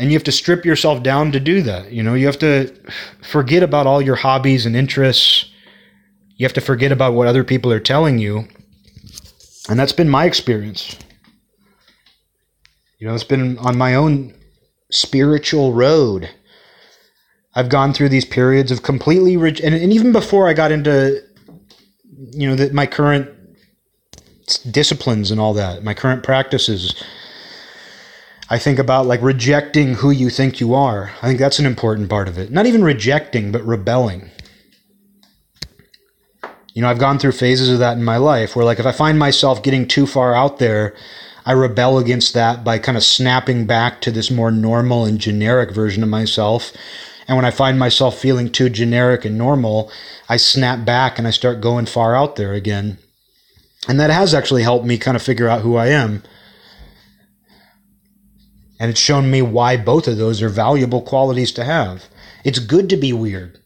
And 0.00 0.10
you 0.10 0.16
have 0.16 0.24
to 0.24 0.32
strip 0.32 0.64
yourself 0.64 1.02
down 1.02 1.30
to 1.32 1.38
do 1.38 1.60
that. 1.60 1.92
You 1.92 2.02
know, 2.02 2.14
you 2.14 2.24
have 2.24 2.38
to 2.38 2.74
forget 3.22 3.62
about 3.62 3.86
all 3.86 4.00
your 4.00 4.16
hobbies 4.16 4.64
and 4.64 4.74
interests. 4.74 5.44
You 6.36 6.46
have 6.46 6.54
to 6.54 6.62
forget 6.62 6.90
about 6.90 7.12
what 7.12 7.28
other 7.28 7.44
people 7.44 7.70
are 7.70 7.78
telling 7.78 8.18
you. 8.18 8.48
And 9.68 9.78
that's 9.78 9.92
been 9.92 10.08
my 10.08 10.24
experience. 10.24 10.96
You 12.98 13.08
know, 13.08 13.14
it's 13.14 13.24
been 13.24 13.58
on 13.58 13.76
my 13.76 13.94
own 13.94 14.34
spiritual 14.90 15.74
road. 15.74 16.30
I've 17.54 17.68
gone 17.68 17.92
through 17.92 18.08
these 18.08 18.24
periods 18.24 18.72
of 18.72 18.82
completely 18.82 19.34
and, 19.34 19.74
and 19.74 19.92
even 19.92 20.12
before 20.12 20.48
I 20.48 20.54
got 20.54 20.72
into, 20.72 21.22
you 22.30 22.48
know, 22.48 22.70
my 22.72 22.86
current 22.86 23.28
disciplines 24.70 25.30
and 25.30 25.38
all 25.38 25.52
that, 25.54 25.84
my 25.84 25.92
current 25.92 26.22
practices, 26.22 26.94
I 28.52 28.58
think 28.58 28.80
about 28.80 29.06
like 29.06 29.22
rejecting 29.22 29.94
who 29.94 30.10
you 30.10 30.28
think 30.28 30.58
you 30.58 30.74
are. 30.74 31.12
I 31.22 31.28
think 31.28 31.38
that's 31.38 31.60
an 31.60 31.66
important 31.66 32.10
part 32.10 32.26
of 32.26 32.36
it. 32.36 32.50
Not 32.50 32.66
even 32.66 32.82
rejecting, 32.82 33.52
but 33.52 33.64
rebelling. 33.64 34.30
You 36.74 36.82
know, 36.82 36.88
I've 36.88 36.98
gone 36.98 37.20
through 37.20 37.32
phases 37.32 37.70
of 37.70 37.78
that 37.78 37.96
in 37.96 38.04
my 38.04 38.16
life 38.16 38.56
where, 38.56 38.64
like, 38.64 38.80
if 38.80 38.86
I 38.86 38.92
find 38.92 39.18
myself 39.18 39.62
getting 39.62 39.86
too 39.86 40.06
far 40.06 40.34
out 40.34 40.58
there, 40.58 40.94
I 41.46 41.52
rebel 41.52 41.98
against 41.98 42.34
that 42.34 42.64
by 42.64 42.78
kind 42.78 42.96
of 42.96 43.04
snapping 43.04 43.66
back 43.66 44.00
to 44.02 44.10
this 44.10 44.30
more 44.30 44.50
normal 44.50 45.04
and 45.04 45.18
generic 45.18 45.72
version 45.72 46.02
of 46.02 46.08
myself. 46.08 46.72
And 47.26 47.36
when 47.36 47.44
I 47.44 47.50
find 47.50 47.78
myself 47.78 48.18
feeling 48.18 48.50
too 48.50 48.68
generic 48.68 49.24
and 49.24 49.38
normal, 49.38 49.90
I 50.28 50.36
snap 50.36 50.84
back 50.84 51.18
and 51.18 51.26
I 51.26 51.30
start 51.30 51.60
going 51.60 51.86
far 51.86 52.16
out 52.16 52.36
there 52.36 52.52
again. 52.52 52.98
And 53.88 53.98
that 54.00 54.10
has 54.10 54.34
actually 54.34 54.62
helped 54.62 54.86
me 54.86 54.98
kind 54.98 55.16
of 55.16 55.22
figure 55.22 55.48
out 55.48 55.62
who 55.62 55.76
I 55.76 55.88
am 55.88 56.22
And 58.80 58.90
it's 58.90 58.98
shown 58.98 59.30
me 59.30 59.42
why 59.42 59.76
both 59.76 60.08
of 60.08 60.16
those 60.16 60.40
are 60.40 60.48
valuable 60.48 61.02
qualities 61.02 61.52
to 61.52 61.64
have. 61.64 62.06
It's 62.44 62.58
good 62.58 62.88
to 62.88 62.96
be 62.96 63.12
weird. 63.12 63.58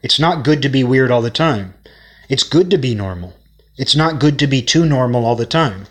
It's 0.00 0.20
not 0.20 0.44
good 0.44 0.62
to 0.62 0.68
be 0.68 0.84
weird 0.84 1.10
all 1.10 1.22
the 1.22 1.30
time. 1.30 1.74
It's 2.28 2.44
good 2.44 2.70
to 2.70 2.78
be 2.78 2.94
normal. 2.94 3.34
It's 3.76 3.96
not 3.96 4.20
good 4.20 4.38
to 4.38 4.46
be 4.46 4.62
too 4.62 4.86
normal 4.86 5.26
all 5.26 5.34
the 5.34 5.44
time. 5.44 5.86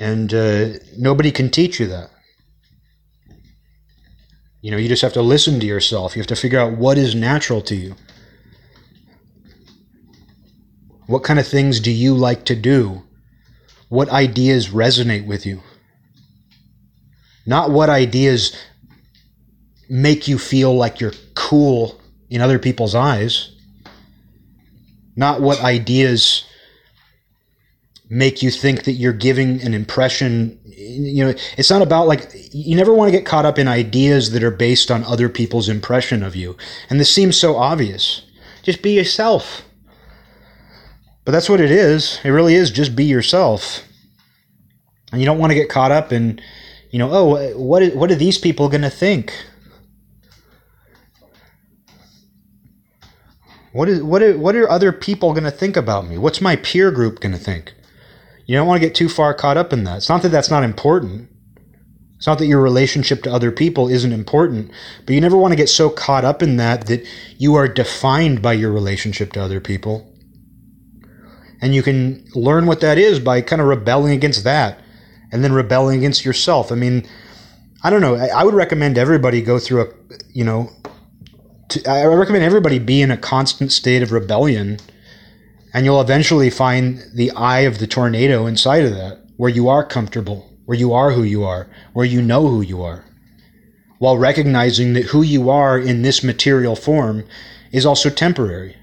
And 0.00 0.34
uh, 0.34 0.70
nobody 0.98 1.30
can 1.30 1.48
teach 1.48 1.78
you 1.78 1.86
that. 1.86 2.10
You 4.60 4.72
know, 4.72 4.76
you 4.76 4.88
just 4.88 5.02
have 5.02 5.12
to 5.12 5.22
listen 5.22 5.60
to 5.60 5.66
yourself. 5.66 6.16
You 6.16 6.20
have 6.20 6.26
to 6.26 6.36
figure 6.36 6.58
out 6.58 6.76
what 6.76 6.98
is 6.98 7.14
natural 7.14 7.60
to 7.62 7.76
you. 7.76 7.94
What 11.06 11.22
kind 11.22 11.38
of 11.38 11.46
things 11.46 11.78
do 11.78 11.92
you 11.92 12.14
like 12.14 12.44
to 12.46 12.56
do? 12.56 13.04
What 13.90 14.08
ideas 14.08 14.68
resonate 14.68 15.26
with 15.26 15.44
you? 15.44 15.62
Not 17.44 17.72
what 17.72 17.90
ideas 17.90 18.56
make 19.88 20.28
you 20.28 20.38
feel 20.38 20.74
like 20.74 21.00
you're 21.00 21.12
cool 21.34 22.00
in 22.30 22.40
other 22.40 22.60
people's 22.60 22.94
eyes. 22.94 23.50
Not 25.16 25.40
what 25.40 25.60
ideas 25.60 26.44
make 28.08 28.42
you 28.42 28.50
think 28.50 28.84
that 28.84 28.92
you're 28.92 29.12
giving 29.12 29.60
an 29.62 29.74
impression 29.74 30.58
you 30.64 31.24
know 31.24 31.32
it's 31.56 31.70
not 31.70 31.80
about 31.80 32.08
like 32.08 32.28
you 32.52 32.74
never 32.74 32.92
want 32.92 33.06
to 33.06 33.16
get 33.16 33.24
caught 33.24 33.46
up 33.46 33.56
in 33.56 33.68
ideas 33.68 34.32
that 34.32 34.42
are 34.42 34.50
based 34.50 34.90
on 34.90 35.04
other 35.04 35.28
people's 35.28 35.68
impression 35.68 36.24
of 36.24 36.34
you 36.34 36.56
and 36.88 36.98
this 36.98 37.14
seems 37.14 37.36
so 37.36 37.54
obvious 37.56 38.22
just 38.64 38.82
be 38.82 38.90
yourself 38.90 39.62
but 41.24 41.32
that's 41.32 41.48
what 41.48 41.60
it 41.60 41.70
is 41.70 42.20
it 42.24 42.30
really 42.30 42.54
is 42.54 42.70
just 42.70 42.96
be 42.96 43.04
yourself 43.04 43.84
and 45.12 45.20
you 45.20 45.26
don't 45.26 45.38
want 45.38 45.50
to 45.50 45.54
get 45.54 45.68
caught 45.68 45.90
up 45.90 46.12
in 46.12 46.40
you 46.90 46.98
know 46.98 47.10
oh 47.10 47.56
what 47.56 47.94
what 47.94 48.10
are 48.10 48.16
these 48.16 48.38
people 48.38 48.68
going 48.68 48.82
to 48.82 48.90
think 48.90 49.32
what 53.72 53.88
is 53.88 54.02
what 54.02 54.22
are, 54.22 54.36
what 54.38 54.56
are 54.56 54.68
other 54.68 54.92
people 54.92 55.32
going 55.32 55.44
to 55.44 55.50
think 55.50 55.76
about 55.76 56.06
me 56.06 56.18
what's 56.18 56.40
my 56.40 56.56
peer 56.56 56.90
group 56.90 57.20
going 57.20 57.32
to 57.32 57.38
think 57.38 57.74
you 58.50 58.56
don't 58.56 58.66
want 58.66 58.82
to 58.82 58.84
get 58.88 58.96
too 58.96 59.08
far 59.08 59.32
caught 59.32 59.56
up 59.56 59.72
in 59.72 59.84
that. 59.84 59.98
It's 59.98 60.08
not 60.08 60.22
that 60.22 60.30
that's 60.30 60.50
not 60.50 60.64
important. 60.64 61.30
It's 62.16 62.26
not 62.26 62.38
that 62.38 62.46
your 62.46 62.60
relationship 62.60 63.22
to 63.22 63.32
other 63.32 63.52
people 63.52 63.88
isn't 63.88 64.10
important, 64.10 64.72
but 65.06 65.14
you 65.14 65.20
never 65.20 65.36
want 65.36 65.52
to 65.52 65.56
get 65.56 65.68
so 65.68 65.88
caught 65.88 66.24
up 66.24 66.42
in 66.42 66.56
that 66.56 66.88
that 66.88 67.06
you 67.38 67.54
are 67.54 67.68
defined 67.68 68.42
by 68.42 68.54
your 68.54 68.72
relationship 68.72 69.32
to 69.34 69.40
other 69.40 69.60
people. 69.60 70.09
And 71.60 71.74
you 71.74 71.82
can 71.82 72.26
learn 72.34 72.66
what 72.66 72.80
that 72.80 72.98
is 72.98 73.20
by 73.20 73.40
kind 73.40 73.60
of 73.60 73.68
rebelling 73.68 74.12
against 74.12 74.44
that 74.44 74.80
and 75.30 75.44
then 75.44 75.52
rebelling 75.52 75.98
against 75.98 76.24
yourself. 76.24 76.72
I 76.72 76.74
mean, 76.74 77.06
I 77.82 77.90
don't 77.90 78.00
know. 78.00 78.16
I, 78.16 78.44
would 78.44 78.54
recommend 78.54 78.98
everybody 78.98 79.42
go 79.42 79.58
through 79.58 79.82
a, 79.82 79.88
you 80.32 80.44
know, 80.44 80.70
to, 81.70 81.90
I 81.90 82.04
recommend 82.04 82.44
everybody 82.44 82.78
be 82.78 83.02
in 83.02 83.10
a 83.10 83.16
constant 83.16 83.72
state 83.72 84.02
of 84.02 84.12
rebellion 84.12 84.78
and 85.72 85.84
you'll 85.84 86.00
eventually 86.00 86.50
find 86.50 87.02
the 87.14 87.30
eye 87.32 87.60
of 87.60 87.78
the 87.78 87.86
tornado 87.86 88.46
inside 88.46 88.84
of 88.84 88.94
that, 88.94 89.20
where 89.36 89.50
you 89.50 89.68
are 89.68 89.84
comfortable, 89.84 90.50
where 90.64 90.78
you 90.78 90.92
are 90.92 91.12
who 91.12 91.22
you 91.22 91.44
are, 91.44 91.68
where 91.92 92.06
you 92.06 92.20
know 92.20 92.46
who 92.48 92.60
you 92.60 92.82
are, 92.82 93.04
while 93.98 94.18
recognizing 94.18 94.94
that 94.94 95.06
who 95.06 95.22
you 95.22 95.48
are 95.48 95.78
in 95.78 96.02
this 96.02 96.24
material 96.24 96.74
form 96.74 97.24
is 97.72 97.86
also 97.86 98.10
temporary. 98.10 98.76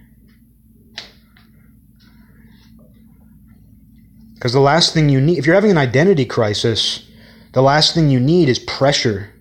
Because 4.37 4.53
the 4.53 4.59
last 4.59 4.93
thing 4.93 5.09
you 5.09 5.19
need, 5.19 5.39
if 5.39 5.47
you're 5.47 5.55
having 5.55 5.71
an 5.71 5.79
identity 5.79 6.23
crisis, 6.23 7.09
the 7.53 7.63
last 7.63 7.95
thing 7.95 8.09
you 8.09 8.19
need 8.19 8.49
is 8.49 8.59
pressure 8.59 9.33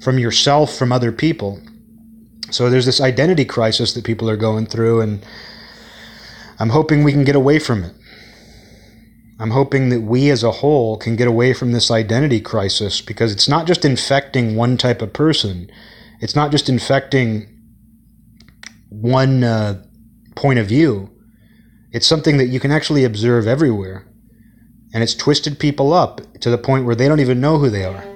from 0.00 0.18
yourself, 0.18 0.74
from 0.74 0.90
other 0.90 1.12
people. 1.12 1.60
So 2.50 2.70
there's 2.70 2.86
this 2.86 3.00
identity 3.00 3.44
crisis 3.44 3.92
that 3.92 4.04
people 4.04 4.30
are 4.30 4.38
going 4.38 4.64
through, 4.64 5.02
and 5.02 5.26
I'm 6.58 6.70
hoping 6.70 7.04
we 7.04 7.12
can 7.12 7.24
get 7.24 7.36
away 7.36 7.58
from 7.58 7.84
it. 7.84 7.92
I'm 9.38 9.50
hoping 9.50 9.90
that 9.90 10.00
we 10.00 10.30
as 10.30 10.42
a 10.42 10.50
whole 10.50 10.96
can 10.96 11.14
get 11.14 11.28
away 11.28 11.52
from 11.52 11.72
this 11.72 11.90
identity 11.90 12.40
crisis 12.40 13.02
because 13.02 13.32
it's 13.32 13.48
not 13.48 13.66
just 13.66 13.84
infecting 13.84 14.56
one 14.56 14.78
type 14.78 15.02
of 15.02 15.12
person. 15.12 15.70
It's 16.20 16.34
not 16.34 16.50
just 16.50 16.70
infecting 16.70 17.46
one 18.88 19.44
uh, 19.44 19.84
point 20.36 20.58
of 20.58 20.68
view. 20.68 21.10
It's 21.92 22.06
something 22.06 22.36
that 22.36 22.46
you 22.46 22.60
can 22.60 22.72
actually 22.72 23.04
observe 23.04 23.46
everywhere. 23.46 24.06
And 24.92 25.02
it's 25.02 25.14
twisted 25.14 25.58
people 25.58 25.92
up 25.92 26.20
to 26.40 26.50
the 26.50 26.58
point 26.58 26.86
where 26.86 26.94
they 26.94 27.08
don't 27.08 27.20
even 27.20 27.40
know 27.40 27.58
who 27.58 27.70
they 27.70 27.84
are. 27.84 28.15